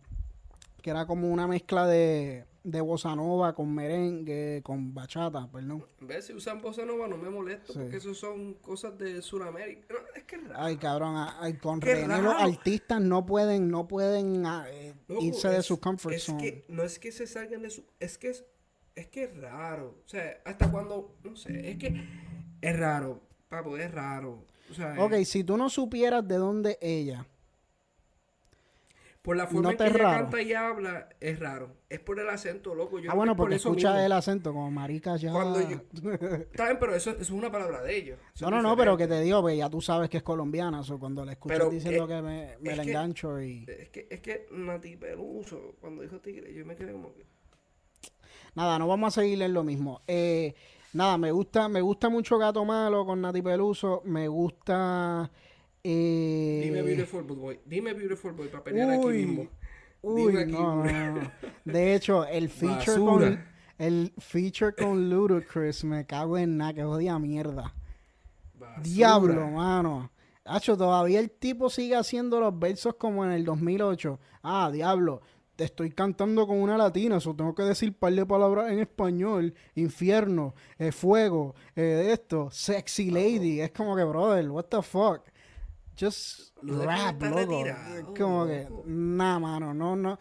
Que 0.81 0.89
era 0.89 1.05
como 1.05 1.29
una 1.29 1.47
mezcla 1.47 1.85
de, 1.85 2.45
de 2.63 2.81
bossa 2.81 3.15
nova 3.15 3.53
con 3.53 3.73
merengue, 3.73 4.61
con 4.63 4.93
bachata, 4.93 5.49
perdón. 5.51 5.85
Vez 6.01 6.25
si 6.25 6.33
usan 6.33 6.61
bossa 6.61 6.85
nova 6.85 7.07
no 7.07 7.17
me 7.17 7.29
molesto, 7.29 7.73
porque 7.73 7.97
eso 7.97 8.13
son 8.13 8.55
cosas 8.55 8.97
de 8.97 9.21
Sudamérica. 9.21 9.95
es 10.15 10.23
que 10.23 10.37
raro. 10.37 10.55
Ay, 10.57 10.77
cabrón, 10.77 11.15
ay, 11.39 11.53
con 11.53 11.81
René 11.81 12.21
los 12.21 12.35
artistas 12.35 13.01
no 13.01 13.25
pueden, 13.25 13.69
no 13.69 13.87
pueden 13.87 14.45
ah, 14.45 14.65
eh, 14.69 14.93
irse 15.21 15.49
de 15.49 15.63
su 15.63 15.79
comfort 15.79 16.13
es 16.13 16.25
Que, 16.39 16.65
no 16.67 16.83
es 16.83 16.99
que 16.99 17.11
se 17.11 17.25
salgan 17.25 17.63
de 17.63 17.71
su, 17.71 17.83
es 17.99 18.17
que 18.17 18.29
es, 18.29 18.45
es 18.95 19.07
que 19.07 19.23
es 19.23 19.37
raro. 19.37 19.97
O 20.05 20.07
sea, 20.07 20.41
hasta 20.45 20.69
cuando, 20.71 21.17
no 21.23 21.35
sé, 21.35 21.71
es 21.71 21.77
que 21.77 22.03
es 22.61 22.79
raro, 22.79 23.21
papo, 23.51 23.77
es 23.77 23.91
raro. 23.91 24.43
O 24.71 24.73
sea, 24.73 24.95
ok, 24.97 25.15
si 25.25 25.43
tú 25.43 25.57
no 25.57 25.69
supieras 25.69 26.27
de 26.27 26.37
dónde 26.37 26.79
ella 26.81 27.27
por 29.21 29.37
la 29.37 29.45
forma 29.45 29.71
en 29.71 29.77
que 29.77 29.85
ella 29.85 29.99
canta 29.99 30.41
y 30.41 30.53
habla, 30.53 31.09
es 31.19 31.37
raro. 31.37 31.75
Es 31.89 31.99
por 31.99 32.19
el 32.19 32.27
acento, 32.27 32.73
loco. 32.73 32.97
ah, 33.07 33.13
bueno, 33.13 33.35
porque 33.35 33.55
escucha 33.55 34.03
el 34.03 34.11
acento 34.13 34.51
como 34.51 34.71
marica 34.71 35.15
ya. 35.17 35.31
Cuando 35.31 35.61
yo... 35.61 35.77
Está 36.51 36.65
bien, 36.65 36.77
pero 36.79 36.95
eso, 36.95 37.11
es 37.11 37.29
una 37.29 37.51
palabra 37.51 37.83
de 37.83 37.95
ellos. 37.95 38.19
no, 38.41 38.49
no, 38.49 38.63
no, 38.63 38.75
pero 38.75 38.97
que 38.97 39.07
te 39.07 39.21
digo, 39.21 39.41
pues 39.41 39.57
ya 39.57 39.69
tú 39.69 39.79
sabes 39.79 40.09
que 40.09 40.17
es 40.17 40.23
colombiana. 40.23 40.81
O 40.81 40.99
cuando 40.99 41.23
le 41.23 41.33
escuchas 41.33 41.69
diciendo 41.69 42.07
que 42.07 42.21
me, 42.21 42.57
me 42.61 42.75
la 42.75 42.81
engancho 42.81 43.39
y... 43.39 43.65
Es 43.67 43.89
que, 43.89 44.07
es 44.09 44.21
que 44.21 44.47
Nati 44.51 44.97
Peluso, 44.97 45.75
cuando 45.79 46.01
dijo 46.01 46.19
tigre, 46.19 46.51
yo 46.53 46.65
me 46.65 46.75
quedé 46.75 46.91
como 46.91 47.13
que... 47.13 47.23
Nada, 48.55 48.79
no 48.79 48.87
vamos 48.87 49.15
a 49.15 49.21
seguirle 49.21 49.45
en 49.45 49.53
lo 49.53 49.63
mismo. 49.63 50.01
Eh, 50.07 50.55
nada, 50.93 51.17
me 51.17 51.31
gusta, 51.31 51.67
me 51.67 51.81
gusta 51.81 52.09
mucho 52.09 52.37
Gato 52.37 52.63
Malo 52.65 53.05
con 53.05 53.21
Nati 53.21 53.41
Peluso. 53.41 54.01
Me 54.05 54.27
gusta... 54.27 55.29
Eh... 55.83 56.61
Dime 56.65 56.81
Beautiful 56.81 57.23
Boy. 57.23 57.59
Dime 57.65 57.93
Beautiful 57.93 58.33
Boy 58.33 58.47
para 58.47 58.63
pelear 58.63 58.91
aquí 58.91 59.07
mismo. 59.07 59.47
Uy, 60.03 60.35
aquí, 60.37 60.51
no, 60.51 60.83
no, 60.83 61.31
De 61.63 61.95
hecho, 61.95 62.25
el 62.25 62.49
feature 62.49 62.97
con 62.97 63.51
el 63.81 64.13
feature 64.19 64.75
con 64.75 65.09
Ludacris 65.09 65.83
me 65.83 66.05
cago 66.05 66.37
en 66.37 66.57
nada, 66.57 66.73
que 66.73 66.83
odia 66.83 67.17
mierda. 67.17 67.73
Diablo, 68.83 69.49
mano. 69.49 70.11
Hacho, 70.45 70.77
todavía 70.77 71.19
el 71.19 71.31
tipo 71.31 71.69
sigue 71.69 71.95
haciendo 71.95 72.39
los 72.39 72.57
versos 72.57 72.95
como 72.95 73.25
en 73.25 73.31
el 73.31 73.43
2008. 73.43 74.19
Ah, 74.43 74.69
diablo, 74.71 75.21
estoy 75.65 75.91
cantando 75.91 76.47
con 76.47 76.57
una 76.57 76.77
latina, 76.77 77.17
eso 77.17 77.35
tengo 77.35 77.53
que 77.55 77.63
decir 77.63 77.93
par 77.93 78.13
de 78.13 78.25
palabras 78.25 78.71
en 78.71 78.79
español. 78.79 79.53
Infierno, 79.75 80.53
eh, 80.77 80.91
fuego, 80.91 81.55
eh, 81.75 82.09
esto, 82.11 82.49
sexy 82.51 83.11
lady. 83.11 83.61
Es 83.61 83.71
como 83.71 83.95
que, 83.95 84.03
brother, 84.03 84.49
what 84.49 84.65
the 84.65 84.81
fuck. 84.81 85.21
Just 85.99 86.51
rap, 86.61 87.21
loco. 87.21 88.13
Como 88.17 88.45
que, 88.47 88.67
nah, 88.85 89.39
mano, 89.39 89.73
no, 89.73 89.95
no. 89.95 90.17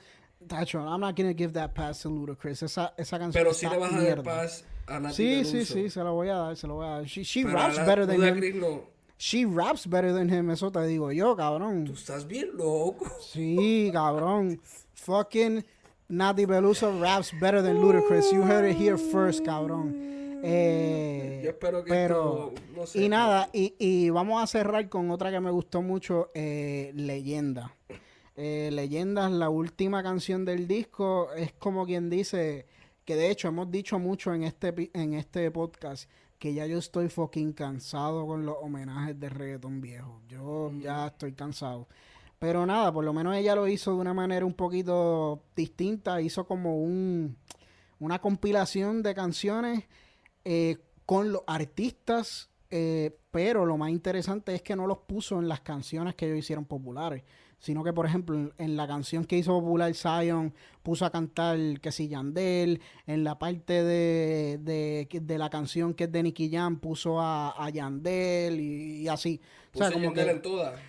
Tacho, 0.46 0.80
I'm 0.80 1.00
not 1.00 1.14
gonna 1.14 1.34
give 1.34 1.52
that 1.52 1.74
pass 1.74 2.00
to 2.02 2.08
Ludacris. 2.08 2.62
Esa, 2.62 2.94
esa 2.96 3.18
canción 3.18 3.44
Pero 3.44 3.52
si 3.52 3.68
le 3.68 3.76
vas 3.76 3.92
a 3.92 4.00
dar 4.02 4.22
pass 4.22 4.64
a 4.86 4.98
Nati 4.98 5.14
Sí, 5.14 5.44
sí, 5.44 5.64
sí, 5.64 5.90
se 5.90 6.02
lo 6.02 6.14
voy 6.14 6.28
a 6.28 6.36
dar, 6.36 6.56
se 6.56 6.66
lo 6.66 6.74
voy 6.76 6.86
a 6.86 6.90
dar. 6.90 7.04
She, 7.04 7.22
she 7.22 7.44
raps 7.44 7.76
better 7.76 8.06
than 8.06 8.22
him. 8.22 8.80
She 9.18 9.44
raps 9.44 9.86
better 9.86 10.14
than 10.14 10.30
him, 10.30 10.50
eso 10.50 10.72
te 10.72 10.80
digo 10.86 11.12
yo, 11.12 11.36
cabrón. 11.36 11.84
Tú 11.84 11.92
estás 11.92 12.26
bien 12.26 12.56
loco. 12.56 13.06
Sí, 13.20 13.90
cabrón. 13.92 14.60
Fucking 15.04 15.64
Nati 16.10 16.46
Peluso 16.46 17.00
raps 17.00 17.32
better 17.40 17.62
than 17.62 17.78
Ludacris. 17.78 18.32
You 18.32 18.42
heard 18.42 18.70
it 18.70 18.76
here 18.76 18.98
first, 18.98 19.44
cabrón. 19.44 20.40
Eh, 20.42 21.40
Yo 21.42 21.50
espero 21.50 21.84
que 21.84 21.90
pero, 21.90 22.52
Y 22.94 23.08
nada, 23.08 23.48
y, 23.52 23.74
y, 23.78 24.10
vamos 24.10 24.42
a 24.42 24.46
cerrar 24.46 24.88
con 24.88 25.10
otra 25.10 25.30
que 25.30 25.40
me 25.40 25.50
gustó 25.50 25.80
mucho, 25.80 26.30
eh, 26.34 26.92
Leyenda. 26.94 27.74
Eh, 28.36 28.70
Leyenda 28.72 29.26
es 29.26 29.32
la 29.32 29.48
última 29.48 30.02
canción 30.02 30.44
del 30.44 30.66
disco. 30.68 31.32
Es 31.34 31.52
como 31.52 31.86
quien 31.86 32.10
dice, 32.10 32.66
que 33.04 33.16
de 33.16 33.30
hecho 33.30 33.48
hemos 33.48 33.70
dicho 33.70 33.98
mucho 33.98 34.34
en 34.34 34.44
este, 34.44 34.90
en 34.92 35.14
este 35.14 35.50
podcast, 35.50 36.10
que 36.38 36.52
ya 36.52 36.66
yo 36.66 36.78
estoy 36.78 37.08
fucking 37.08 37.52
cansado 37.52 38.26
con 38.26 38.44
los 38.44 38.56
homenajes 38.60 39.18
de 39.18 39.28
reggaetón 39.30 39.80
viejo. 39.80 40.20
Yo 40.28 40.70
mm. 40.72 40.80
ya 40.80 41.06
estoy 41.06 41.32
cansado. 41.32 41.88
Pero 42.40 42.64
nada, 42.64 42.90
por 42.90 43.04
lo 43.04 43.12
menos 43.12 43.36
ella 43.36 43.54
lo 43.54 43.68
hizo 43.68 43.92
de 43.92 43.98
una 43.98 44.14
manera 44.14 44.46
un 44.46 44.54
poquito 44.54 45.44
distinta. 45.54 46.22
Hizo 46.22 46.46
como 46.46 46.82
un, 46.82 47.36
una 47.98 48.18
compilación 48.18 49.02
de 49.02 49.14
canciones 49.14 49.84
eh, 50.46 50.78
con 51.04 51.32
los 51.32 51.42
artistas, 51.46 52.48
eh, 52.70 53.14
pero 53.30 53.66
lo 53.66 53.76
más 53.76 53.90
interesante 53.90 54.54
es 54.54 54.62
que 54.62 54.74
no 54.74 54.86
los 54.86 55.00
puso 55.00 55.38
en 55.38 55.48
las 55.48 55.60
canciones 55.60 56.14
que 56.14 56.26
ellos 56.28 56.38
hicieron 56.38 56.64
populares, 56.64 57.24
sino 57.60 57.84
que, 57.84 57.92
por 57.92 58.06
ejemplo, 58.06 58.52
en, 58.56 58.76
la 58.76 58.88
canción 58.88 59.24
que 59.24 59.36
hizo 59.36 59.52
popular 59.60 59.94
Zion, 59.94 60.52
puso 60.82 61.04
a 61.04 61.10
cantar 61.10 61.58
que 61.80 61.92
si 61.92 62.08
Yandel, 62.08 62.80
en 63.06 63.22
la 63.22 63.38
parte 63.38 63.84
de, 63.84 64.58
de, 64.58 65.38
la 65.38 65.50
canción 65.50 65.92
que 65.92 66.04
es 66.04 66.12
de 66.12 66.22
Nicky 66.22 66.50
Jam, 66.50 66.80
puso 66.80 67.20
a, 67.20 67.68
Yandel 67.70 68.58
y, 68.58 69.08
así. 69.08 69.40
Puso 69.70 69.84
a 69.84 69.90
Yandel 69.90 70.28
en 70.30 70.42
todas. 70.42 70.80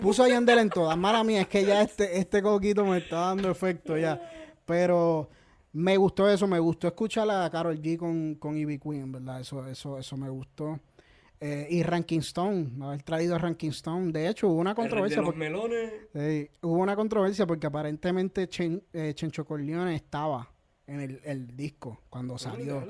puso 0.00 0.22
a 0.24 0.28
Yandel 0.28 0.58
en 0.60 0.70
todas. 0.70 0.96
Mala 0.96 1.22
mía, 1.22 1.42
es 1.42 1.48
que 1.48 1.64
ya 1.64 1.82
este, 1.82 2.18
este 2.18 2.42
coquito 2.42 2.84
me 2.86 2.98
está 2.98 3.20
dando 3.26 3.50
efecto 3.50 3.96
ya. 3.98 4.18
Pero 4.64 5.28
me 5.72 5.98
gustó 5.98 6.30
eso, 6.30 6.46
me 6.46 6.58
gustó 6.58 6.88
escuchar 6.88 7.28
a 7.30 7.50
Carol 7.50 7.78
G 7.78 7.98
con, 7.98 8.36
con 8.36 8.56
Ivy 8.56 8.78
Queen, 8.78 9.12
¿verdad? 9.12 9.42
Eso, 9.42 9.66
eso, 9.68 9.98
eso 9.98 10.16
me 10.16 10.30
gustó. 10.30 10.80
Eh, 11.38 11.66
y 11.70 11.82
Ranking 11.82 12.20
Stone, 12.20 12.70
haber 12.82 13.02
traído 13.02 13.34
a 13.34 13.38
Ranking 13.38 13.70
Stone. 13.70 14.12
De 14.12 14.28
hecho, 14.28 14.48
hubo 14.48 14.60
una 14.60 14.74
controversia. 14.74 15.20
los 15.20 15.36
melones. 15.36 15.92
hubo 16.62 16.82
una 16.82 16.96
controversia 16.96 17.46
porque 17.46 17.66
aparentemente 17.66 18.48
eh, 18.92 19.14
Chencho 19.14 19.44
Corleone 19.44 19.94
estaba 19.94 20.50
en 20.86 21.00
el, 21.00 21.20
el 21.24 21.56
disco 21.56 22.02
cuando 22.08 22.38
salió. 22.38 22.86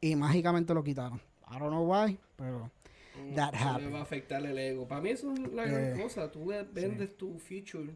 Y 0.00 0.16
mágicamente 0.16 0.74
lo 0.74 0.82
quitaron. 0.82 1.20
I 1.48 1.58
don't 1.58 1.70
know 1.70 1.84
why, 1.84 2.18
pero 2.36 2.70
mm, 3.22 3.34
that 3.34 3.54
happened. 3.54 3.94
va 3.94 3.98
a 3.98 4.02
afectar 4.02 4.44
el 4.44 4.58
ego. 4.58 4.88
Para 4.88 5.02
mí 5.02 5.10
eso 5.10 5.32
es 5.32 5.52
la 5.52 5.66
gran 5.66 5.98
eh, 5.98 6.02
cosa. 6.02 6.30
Tú 6.30 6.46
vendes 6.46 7.16
tu 7.16 7.38
feature 7.38 7.94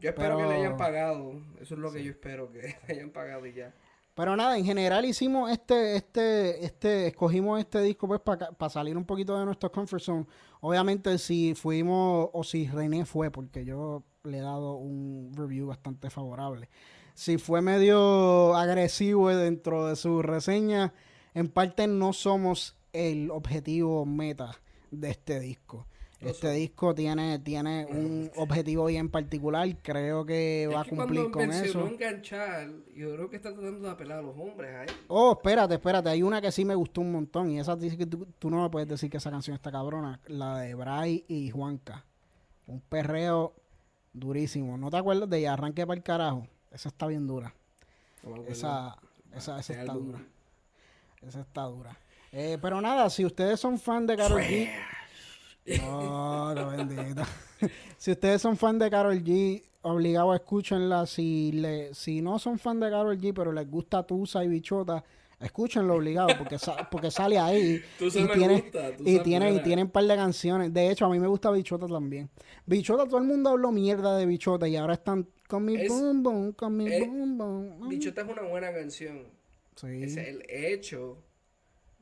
yo 0.00 0.10
espero 0.10 0.36
que 0.38 0.44
le 0.44 0.54
hayan 0.54 0.76
pagado. 0.76 1.40
Eso 1.60 1.74
es 1.74 1.80
lo 1.80 1.92
que 1.92 2.04
yo 2.04 2.10
espero, 2.10 2.50
que 2.50 2.58
le 2.88 2.94
hayan 2.94 3.10
pagado 3.10 3.46
y 3.46 3.54
ya. 3.54 3.74
Pero 4.14 4.36
nada, 4.36 4.56
en 4.56 4.64
general 4.64 5.04
hicimos 5.04 5.50
este, 5.50 5.96
este, 5.96 6.64
este, 6.64 7.08
escogimos 7.08 7.58
este 7.58 7.82
disco 7.82 8.06
pues 8.06 8.20
para 8.20 8.70
salir 8.70 8.96
un 8.96 9.04
poquito 9.04 9.36
de 9.36 9.44
nuestro 9.44 9.72
comfort 9.72 10.02
zone. 10.02 10.26
Obviamente 10.60 11.18
si 11.18 11.54
fuimos, 11.54 12.30
o 12.32 12.44
si 12.44 12.68
René 12.68 13.04
fue, 13.06 13.32
porque 13.32 13.64
yo 13.64 14.04
le 14.22 14.38
he 14.38 14.40
dado 14.40 14.76
un 14.76 15.32
review 15.34 15.66
bastante 15.66 16.10
favorable. 16.10 16.68
Si 17.14 17.38
fue 17.38 17.60
medio 17.60 18.54
agresivo 18.54 19.28
dentro 19.30 19.88
de 19.88 19.96
su 19.96 20.22
reseña, 20.22 20.94
en 21.34 21.48
parte 21.48 21.88
no 21.88 22.12
somos 22.12 22.76
el 22.92 23.32
objetivo 23.32 24.06
meta 24.06 24.60
de 24.92 25.10
este 25.10 25.40
disco. 25.40 25.88
Este 26.24 26.50
disco 26.52 26.94
tiene, 26.94 27.38
tiene 27.40 27.86
un 27.86 28.30
objetivo 28.36 28.86
bien 28.86 29.10
particular. 29.10 29.68
Creo 29.82 30.24
que 30.24 30.68
va 30.72 30.80
a 30.80 30.84
cumplir 30.84 31.30
con 31.30 31.50
eso. 31.50 31.86
enganchar, 31.86 32.70
yo 32.94 33.14
creo 33.14 33.28
que 33.28 33.36
está 33.36 33.52
tratando 33.52 33.86
de 33.86 33.90
apelar 33.90 34.18
a 34.18 34.22
los 34.22 34.36
hombres 34.36 34.74
ahí. 34.74 34.86
Oh, 35.08 35.32
espérate, 35.32 35.74
espérate. 35.74 36.08
Hay 36.08 36.22
una 36.22 36.40
que 36.40 36.50
sí 36.50 36.64
me 36.64 36.74
gustó 36.74 37.02
un 37.02 37.12
montón. 37.12 37.50
Y 37.50 37.58
esa 37.58 37.76
dice 37.76 37.98
que 37.98 38.06
tú, 38.06 38.50
no 38.50 38.62
me 38.62 38.70
puedes 38.70 38.88
decir 38.88 39.10
que 39.10 39.18
esa 39.18 39.30
canción 39.30 39.54
está 39.54 39.70
cabrona. 39.70 40.20
La 40.26 40.58
de 40.58 40.74
Bray 40.74 41.24
y 41.28 41.50
Juanca. 41.50 42.04
Un 42.66 42.80
perreo 42.80 43.54
durísimo. 44.12 44.78
¿No 44.78 44.90
te 44.90 44.96
acuerdas 44.96 45.28
de 45.28 45.38
ella? 45.38 45.52
Arranque 45.52 45.86
para 45.86 45.98
el 45.98 46.02
carajo. 46.02 46.46
Esa 46.72 46.88
está 46.88 47.06
bien 47.06 47.26
dura. 47.26 47.54
esa, 48.48 48.96
esa, 49.34 49.60
esa 49.60 49.80
está 49.80 49.92
dura. 49.92 50.20
Esa 51.22 51.40
está 51.40 51.62
dura. 51.62 51.98
Eh, 52.32 52.58
pero 52.60 52.80
nada, 52.80 53.08
si 53.10 53.24
ustedes 53.24 53.60
son 53.60 53.78
fan 53.78 54.06
de 54.06 54.16
Karol 54.16 54.40
G 54.40 54.68
Oh, 55.82 56.52
qué 56.54 56.84
bendito. 56.84 57.22
si 57.98 58.10
ustedes 58.10 58.42
son 58.42 58.56
fan 58.56 58.78
de 58.78 58.90
Carol 58.90 59.22
G, 59.22 59.62
obligado 59.82 60.34
escúchenla. 60.34 61.06
Si, 61.06 61.52
le, 61.52 61.94
si 61.94 62.20
no 62.20 62.38
son 62.38 62.58
fan 62.58 62.80
de 62.80 62.90
Carol 62.90 63.18
G, 63.18 63.32
pero 63.34 63.52
les 63.52 63.68
gusta 63.70 64.06
Tusa 64.06 64.44
y 64.44 64.48
Bichota, 64.48 65.02
escúchenlo 65.40 65.94
obligado 65.94 66.28
porque, 66.38 66.56
porque 66.90 67.10
sale 67.10 67.38
ahí. 67.38 67.82
y, 68.00 68.10
tiene, 68.10 68.64
y, 69.00 69.18
tiene, 69.20 69.54
y 69.54 69.60
tienen 69.60 69.86
un 69.86 69.90
par 69.90 70.04
de 70.04 70.16
canciones. 70.16 70.72
De 70.72 70.90
hecho, 70.90 71.06
a 71.06 71.10
mí 71.10 71.18
me 71.18 71.26
gusta 71.26 71.50
Bichota 71.50 71.86
también. 71.86 72.28
Bichota, 72.66 73.06
todo 73.06 73.18
el 73.18 73.24
mundo 73.24 73.50
habló 73.50 73.72
mierda 73.72 74.16
de 74.16 74.26
Bichota 74.26 74.68
y 74.68 74.76
ahora 74.76 74.94
están 74.94 75.26
con 75.48 75.64
mi 75.64 75.86
boom 75.86 76.22
boom, 76.22 76.52
con 76.52 76.76
mi 76.76 76.88
boom 77.00 77.38
boom. 77.38 77.88
Bichota 77.88 78.22
es 78.22 78.28
una 78.28 78.42
buena 78.42 78.72
canción. 78.72 79.28
Sí. 79.76 80.02
Es 80.02 80.16
el 80.16 80.44
hecho 80.48 81.18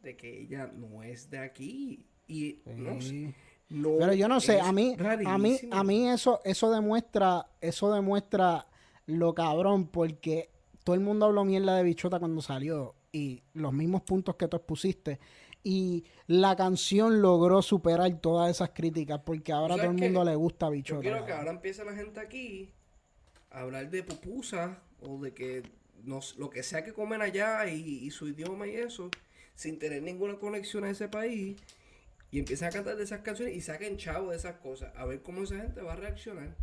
de 0.02 0.16
que 0.16 0.43
ella 0.43 0.66
no 0.66 1.02
es 1.02 1.30
de 1.30 1.39
aquí. 1.39 2.06
Y 2.28 2.60
no 2.64 3.01
sé. 3.01 3.34
Pero 3.72 4.12
yo 4.12 4.28
no 4.28 4.40
sé, 4.40 4.60
a 4.60 4.72
mí, 4.72 4.96
a 5.26 5.38
mí, 5.38 5.58
a 5.70 5.84
mí 5.84 6.08
eso, 6.08 6.40
eso 6.44 6.70
demuestra, 6.70 7.46
eso 7.60 7.92
demuestra 7.92 8.66
lo 9.06 9.34
cabrón, 9.34 9.86
porque 9.86 10.50
todo 10.84 10.94
el 10.94 11.00
mundo 11.00 11.26
habló 11.26 11.44
mierda 11.44 11.76
de 11.76 11.82
bichota 11.82 12.18
cuando 12.18 12.42
salió. 12.42 12.94
Y 13.12 13.42
los 13.54 13.72
mismos 13.72 14.02
puntos 14.02 14.36
que 14.36 14.48
tú 14.48 14.56
expusiste. 14.56 15.20
Y 15.64 16.04
la 16.26 16.56
canción 16.56 17.22
logró 17.22 17.62
superar 17.62 18.20
todas 18.20 18.50
esas 18.50 18.70
críticas, 18.70 19.20
porque 19.24 19.52
ahora 19.52 19.76
todo 19.76 19.90
el 19.90 19.96
mundo 19.96 20.24
le 20.24 20.34
gusta 20.34 20.68
bichota. 20.68 21.02
Yo 21.02 21.10
quiero 21.10 21.26
que 21.26 21.32
ahora 21.32 21.50
empiece 21.50 21.84
la 21.84 21.94
gente 21.94 22.20
aquí 22.20 22.72
a 23.50 23.60
hablar 23.60 23.90
de 23.90 24.02
pupusas 24.02 24.76
o 25.00 25.18
de 25.18 25.32
que 25.32 25.62
lo 26.04 26.50
que 26.50 26.62
sea 26.62 26.84
que 26.84 26.92
comen 26.92 27.22
allá 27.22 27.66
y, 27.68 28.10
su 28.10 28.28
idioma 28.28 28.66
y 28.66 28.74
eso, 28.74 29.08
sin 29.54 29.78
tener 29.78 30.02
ninguna 30.02 30.36
conexión 30.36 30.84
a 30.84 30.90
ese 30.90 31.08
país, 31.08 31.56
y 32.32 32.38
empiezan 32.38 32.70
a 32.70 32.72
cantar 32.72 32.96
de 32.96 33.04
esas 33.04 33.20
canciones 33.20 33.54
y 33.54 33.60
saquen 33.60 33.98
chavo 33.98 34.30
de 34.30 34.36
esas 34.38 34.56
cosas, 34.56 34.90
a 34.96 35.04
ver 35.04 35.22
cómo 35.22 35.42
esa 35.42 35.59
gente 35.59 35.82
va 35.82 35.92
a 35.92 35.96
reaccionar. 35.96 36.56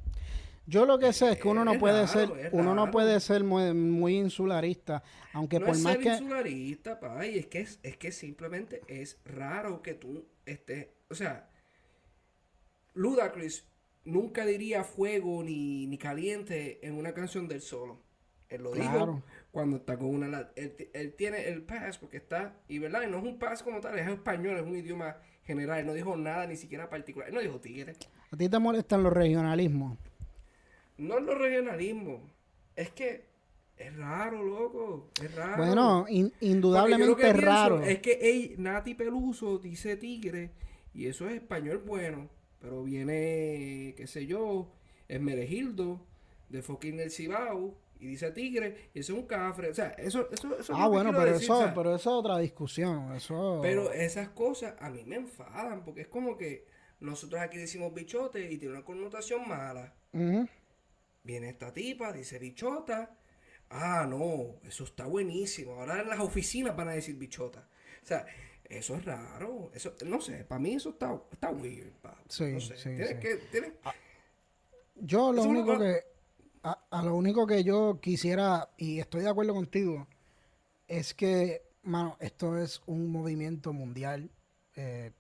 Yo 0.65 0.85
lo 0.85 0.99
que 0.99 1.13
sé 1.13 1.31
es 1.31 1.39
que 1.39 1.47
uno 1.47 1.63
no 1.63 1.79
puede 1.79 2.07
ser, 2.07 2.49
uno 2.51 2.75
no 2.75 2.91
puede 2.91 3.19
ser 3.19 3.43
muy, 3.43 4.17
insularista, 4.17 5.03
aunque 5.31 5.59
por 5.59 5.69
más 5.69 5.93
ser 5.93 5.99
que 5.99 6.09
insularista, 6.09 6.99
pa, 6.99 7.23
es 7.25 7.47
que 7.47 7.61
es, 7.61 7.79
es 7.83 7.97
que 7.97 8.11
simplemente 8.11 8.81
es 8.87 9.19
raro 9.25 9.81
que 9.81 9.93
tú 9.93 10.27
estés, 10.45 10.87
o 11.07 11.15
sea, 11.15 11.49
Ludacris 12.95 13.67
nunca 14.05 14.45
diría 14.45 14.83
fuego 14.83 15.43
ni, 15.43 15.85
ni 15.85 15.97
caliente 15.99 16.85
en 16.85 16.95
una 16.95 17.13
canción 17.13 17.47
del 17.47 17.61
solo. 17.61 18.01
Él 18.49 18.63
lo 18.63 18.73
dijo 18.73 19.23
cuando 19.51 19.77
está 19.77 19.97
con 19.97 20.07
una... 20.07 20.49
Él, 20.55 21.13
tiene 21.15 21.47
el 21.47 21.61
pass 21.61 21.99
porque 21.99 22.17
está... 22.17 22.55
Y 22.67 22.79
verdad, 22.79 23.07
no 23.07 23.19
es 23.19 23.23
un 23.23 23.37
pass 23.37 23.61
como 23.61 23.79
tal, 23.79 23.97
es 23.99 24.07
español, 24.07 24.57
es 24.57 24.63
un 24.63 24.75
idioma 24.75 25.17
general. 25.49 25.85
No 25.85 25.93
dijo 25.93 26.15
nada 26.15 26.45
ni 26.45 26.55
siquiera 26.55 26.89
particular. 26.89 27.33
No 27.33 27.39
dijo 27.39 27.59
tigre. 27.59 27.95
¿A 28.31 28.37
ti 28.37 28.47
te 28.47 28.59
molestan 28.59 29.01
los 29.01 29.11
regionalismos? 29.11 29.97
No 30.97 31.19
los 31.19 31.37
regionalismos. 31.37 32.21
Es 32.75 32.91
que 32.91 33.25
es 33.77 33.95
raro, 33.97 34.43
loco. 34.43 35.09
Es 35.23 35.33
raro. 35.33 35.65
Bueno, 35.65 36.05
indudablemente 36.39 37.29
es 37.29 37.37
raro. 37.41 37.81
Es 37.81 37.99
que 37.99 38.19
hey, 38.21 38.55
Nati 38.57 38.93
Peluso 38.93 39.57
dice 39.57 39.97
tigre 39.97 40.51
y 40.93 41.07
eso 41.07 41.27
es 41.27 41.35
español 41.35 41.81
bueno. 41.85 42.29
Pero 42.59 42.83
viene, 42.83 43.95
qué 43.97 44.05
sé 44.05 44.27
yo, 44.27 44.71
es 45.07 45.19
Meregildo 45.19 46.05
de 46.49 46.61
fucking 46.61 46.99
El 46.99 47.09
Cibao 47.09 47.75
y 47.99 48.07
dice 48.07 48.31
tigre 48.31 48.89
y 48.93 48.99
eso 48.99 49.13
es 49.13 49.19
un 49.19 49.27
cafre. 49.27 49.69
O 49.69 49.73
sea, 49.73 49.89
eso, 49.97 50.29
eso, 50.31 50.57
eso 50.57 50.73
Ah, 50.75 50.87
bueno, 50.87 51.11
pero 51.11 51.35
eso, 51.35 51.71
pero 51.75 51.95
eso 51.95 52.09
es 52.09 52.15
otra 52.15 52.37
discusión. 52.39 53.13
Eso... 53.15 53.59
Pero 53.61 53.91
esas 53.91 54.29
cosas 54.29 54.75
a 54.79 54.89
mí 54.89 55.03
me 55.05 55.17
enfadan 55.17 55.83
porque 55.83 56.01
es 56.01 56.07
como 56.07 56.37
que 56.37 56.65
nosotros 57.01 57.41
aquí 57.41 57.57
decimos 57.57 57.93
bichote 57.93 58.51
y 58.51 58.57
tiene 58.57 58.75
una 58.75 58.85
connotación 58.85 59.47
mala. 59.47 59.93
Viene 61.23 61.49
esta 61.49 61.73
tipa, 61.73 62.13
dice 62.13 62.39
bichota. 62.39 63.15
Ah, 63.69 64.07
no, 64.09 64.59
eso 64.63 64.83
está 64.83 65.05
buenísimo. 65.05 65.73
Ahora 65.73 66.01
en 66.01 66.09
las 66.09 66.19
oficinas 66.19 66.75
van 66.75 66.89
a 66.89 66.93
decir 66.93 67.15
bichota. 67.15 67.67
O 68.01 68.05
sea, 68.05 68.25
eso 68.63 68.95
es 68.95 69.05
raro. 69.05 69.71
Eso, 69.73 69.93
no 70.05 70.21
sé, 70.21 70.45
para 70.45 70.59
mí 70.59 70.73
eso 70.73 70.91
está, 70.91 71.19
está 71.31 71.51
weird. 71.51 71.93
Sí, 72.27 72.59
sí, 72.61 72.73
sí. 72.75 72.89
Que, 72.95 73.39
ah, 73.83 73.93
yo 74.95 75.31
lo 75.31 75.43
único 75.43 75.77
que 75.77 76.08
a, 76.63 77.01
lo 77.03 77.15
único 77.15 77.47
que 77.47 77.63
yo 77.63 77.99
quisiera, 78.01 78.69
y 78.77 78.99
estoy 78.99 79.21
de 79.21 79.29
acuerdo 79.29 79.53
contigo, 79.53 80.07
es 80.87 81.13
que, 81.13 81.61
mano, 81.83 82.17
esto 82.19 82.57
es 82.57 82.81
un 82.85 83.11
movimiento 83.11 83.73
mundial. 83.73 84.29
Eh, 84.75 85.11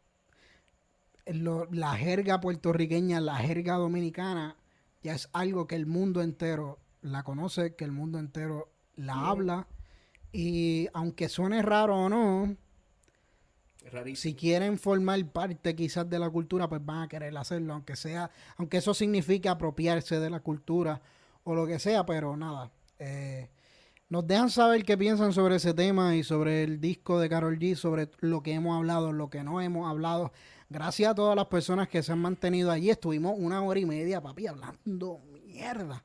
la 1.25 1.95
jerga 1.95 2.41
puertorriqueña, 2.41 3.21
la 3.21 3.35
jerga 3.37 3.75
dominicana, 3.75 4.55
ya 5.03 5.13
es 5.13 5.29
algo 5.31 5.67
que 5.67 5.75
el 5.75 5.85
mundo 5.85 6.21
entero 6.21 6.79
la 7.01 7.23
conoce, 7.23 7.75
que 7.75 7.85
el 7.85 7.91
mundo 7.91 8.19
entero 8.19 8.69
la 8.95 9.27
habla. 9.27 9.67
Y 10.31 10.87
aunque 10.93 11.29
suene 11.29 11.61
raro 11.61 11.97
o 11.97 12.09
no, 12.09 12.55
si 14.15 14.35
quieren 14.35 14.77
formar 14.77 15.23
parte 15.31 15.75
quizás 15.75 16.09
de 16.09 16.19
la 16.19 16.29
cultura, 16.29 16.67
pues 16.67 16.83
van 16.85 17.03
a 17.03 17.07
querer 17.07 17.35
hacerlo, 17.37 17.73
aunque 17.73 17.95
sea, 17.95 18.29
aunque 18.57 18.77
eso 18.77 18.93
signifique 18.93 19.49
apropiarse 19.49 20.19
de 20.19 20.29
la 20.29 20.39
cultura 20.41 21.01
o 21.49 21.55
lo 21.55 21.65
que 21.65 21.79
sea, 21.79 22.05
pero 22.05 22.37
nada. 22.37 22.71
Eh, 22.99 23.49
nos 24.07 24.27
dejan 24.27 24.51
saber 24.51 24.85
qué 24.85 24.95
piensan 24.95 25.33
sobre 25.33 25.55
ese 25.55 25.73
tema 25.73 26.15
y 26.15 26.23
sobre 26.23 26.61
el 26.61 26.79
disco 26.79 27.19
de 27.19 27.27
Carol 27.27 27.57
G, 27.57 27.75
sobre 27.75 28.09
lo 28.19 28.43
que 28.43 28.53
hemos 28.53 28.77
hablado, 28.77 29.11
lo 29.11 29.31
que 29.31 29.43
no 29.43 29.59
hemos 29.59 29.89
hablado. 29.89 30.31
Gracias 30.69 31.09
a 31.09 31.15
todas 31.15 31.35
las 31.35 31.47
personas 31.47 31.87
que 31.89 32.03
se 32.03 32.11
han 32.11 32.19
mantenido 32.19 32.69
allí. 32.69 32.91
Estuvimos 32.91 33.33
una 33.35 33.63
hora 33.63 33.79
y 33.79 33.85
media, 33.87 34.21
papi, 34.21 34.45
hablando 34.45 35.21
mierda. 35.43 36.03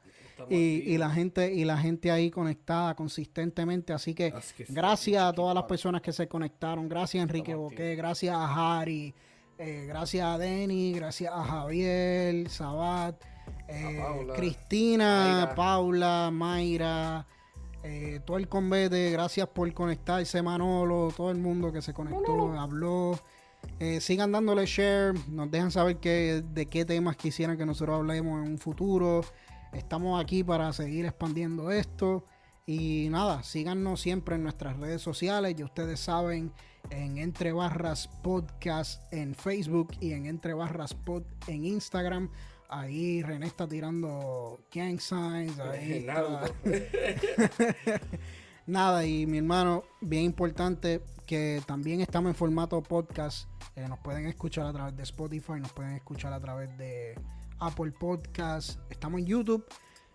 Y, 0.48 0.96
la 0.96 1.10
gente 1.10 1.52
y 1.52 1.64
la 1.64 1.76
gente 1.76 2.10
ahí 2.10 2.30
conectada 2.30 2.94
consistentemente. 2.94 3.92
Así 3.92 4.14
que, 4.14 4.32
gracias 4.70 5.22
a 5.22 5.32
todas 5.34 5.54
las 5.54 5.64
personas 5.64 6.00
que 6.00 6.12
se 6.12 6.26
conectaron. 6.26 6.88
Gracias 6.88 7.20
a 7.20 7.24
Enrique 7.24 7.54
Boqué 7.54 7.94
gracias 7.96 8.34
a 8.34 8.80
Harry 8.80 9.14
eh, 9.58 9.84
gracias 9.86 10.26
a 10.26 10.38
Denny. 10.38 10.94
Gracias 10.94 11.32
a 11.32 11.44
Javier 11.44 12.48
Sabat 12.48 13.33
eh, 13.68 14.02
Cristina, 14.36 15.52
Paula, 15.56 16.30
Mayra, 16.32 17.26
eh, 17.82 18.20
todo 18.24 18.36
el 18.36 18.48
convete, 18.48 19.10
gracias 19.10 19.48
por 19.48 19.72
conectarse, 19.72 20.42
Manolo, 20.42 21.12
todo 21.16 21.30
el 21.30 21.38
mundo 21.38 21.72
que 21.72 21.82
se 21.82 21.92
conectó, 21.92 22.52
habló. 22.58 23.18
Eh, 23.80 24.00
sigan 24.00 24.32
dándole 24.32 24.66
share, 24.66 25.14
nos 25.28 25.50
dejan 25.50 25.70
saber 25.70 25.98
de 25.98 26.66
qué 26.66 26.84
temas 26.84 27.16
quisieran 27.16 27.56
que 27.56 27.66
nosotros 27.66 27.96
hablemos 27.98 28.44
en 28.44 28.52
un 28.52 28.58
futuro. 28.58 29.22
Estamos 29.72 30.22
aquí 30.22 30.44
para 30.44 30.72
seguir 30.72 31.06
expandiendo 31.06 31.70
esto. 31.70 32.24
Y 32.66 33.08
nada, 33.10 33.42
síganos 33.42 34.00
siempre 34.00 34.36
en 34.36 34.44
nuestras 34.44 34.78
redes 34.78 35.02
sociales. 35.02 35.54
Ya 35.56 35.64
ustedes 35.64 36.00
saben, 36.00 36.52
en 36.90 37.18
Entre 37.18 37.52
Barras 37.52 38.08
Podcast 38.22 39.02
en 39.12 39.34
Facebook 39.34 39.92
y 40.00 40.12
en 40.12 40.26
Entre 40.26 40.54
Barras 40.54 40.94
Pod 40.94 41.24
en 41.46 41.64
Instagram. 41.64 42.30
Ahí 42.68 43.22
René 43.22 43.46
está 43.46 43.66
tirando 43.66 44.60
gang 44.72 44.98
signs. 44.98 45.58
Ahí 45.58 46.06
Nada, 48.66 49.04
y 49.04 49.26
mi 49.26 49.38
hermano, 49.38 49.84
bien 50.00 50.24
importante 50.24 51.02
que 51.26 51.62
también 51.66 52.00
estamos 52.00 52.30
en 52.30 52.34
formato 52.34 52.82
podcast. 52.82 53.48
Eh, 53.76 53.86
nos 53.88 53.98
pueden 53.98 54.26
escuchar 54.26 54.66
a 54.66 54.72
través 54.72 54.96
de 54.96 55.02
Spotify, 55.02 55.60
nos 55.60 55.72
pueden 55.72 55.92
escuchar 55.92 56.32
a 56.32 56.40
través 56.40 56.76
de 56.78 57.14
Apple 57.58 57.92
Podcast. 57.92 58.78
Estamos 58.90 59.20
en 59.20 59.26
YouTube. 59.26 59.66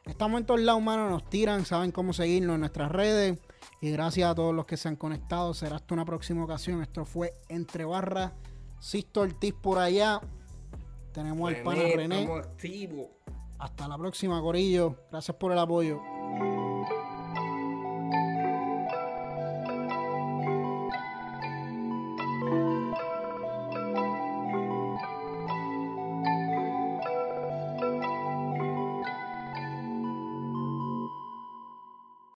Estamos 0.05 0.39
en 0.39 0.45
todos 0.45 0.61
lados, 0.61 0.81
mano. 0.81 1.09
Nos 1.09 1.30
tiran, 1.30 1.65
saben 1.65 1.91
cómo 1.91 2.13
seguirnos 2.13 2.55
en 2.55 2.61
nuestras 2.61 2.91
redes. 2.91 3.38
Y 3.81 3.91
gracias 3.91 4.30
a 4.30 4.35
todos 4.35 4.55
los 4.55 4.65
que 4.65 4.77
se 4.77 4.88
han 4.88 4.95
conectado. 4.95 5.53
Será 5.53 5.76
hasta 5.76 5.93
una 5.93 6.05
próxima 6.05 6.43
ocasión. 6.43 6.81
Esto 6.81 7.05
fue 7.05 7.34
Entre 7.47 7.85
Barras. 7.85 8.31
Sisto 8.80 9.21
Ortiz 9.21 9.53
por 9.53 9.77
allá. 9.77 10.21
Tenemos 11.19 11.49
al 11.49 11.61
pana 11.63 11.81
René. 11.97 12.29
Hasta 13.57 13.89
la 13.89 13.97
próxima, 13.97 14.39
Corillo. 14.39 14.95
Gracias 15.11 15.35
por 15.35 15.51
el 15.51 15.59
apoyo. 15.59 15.99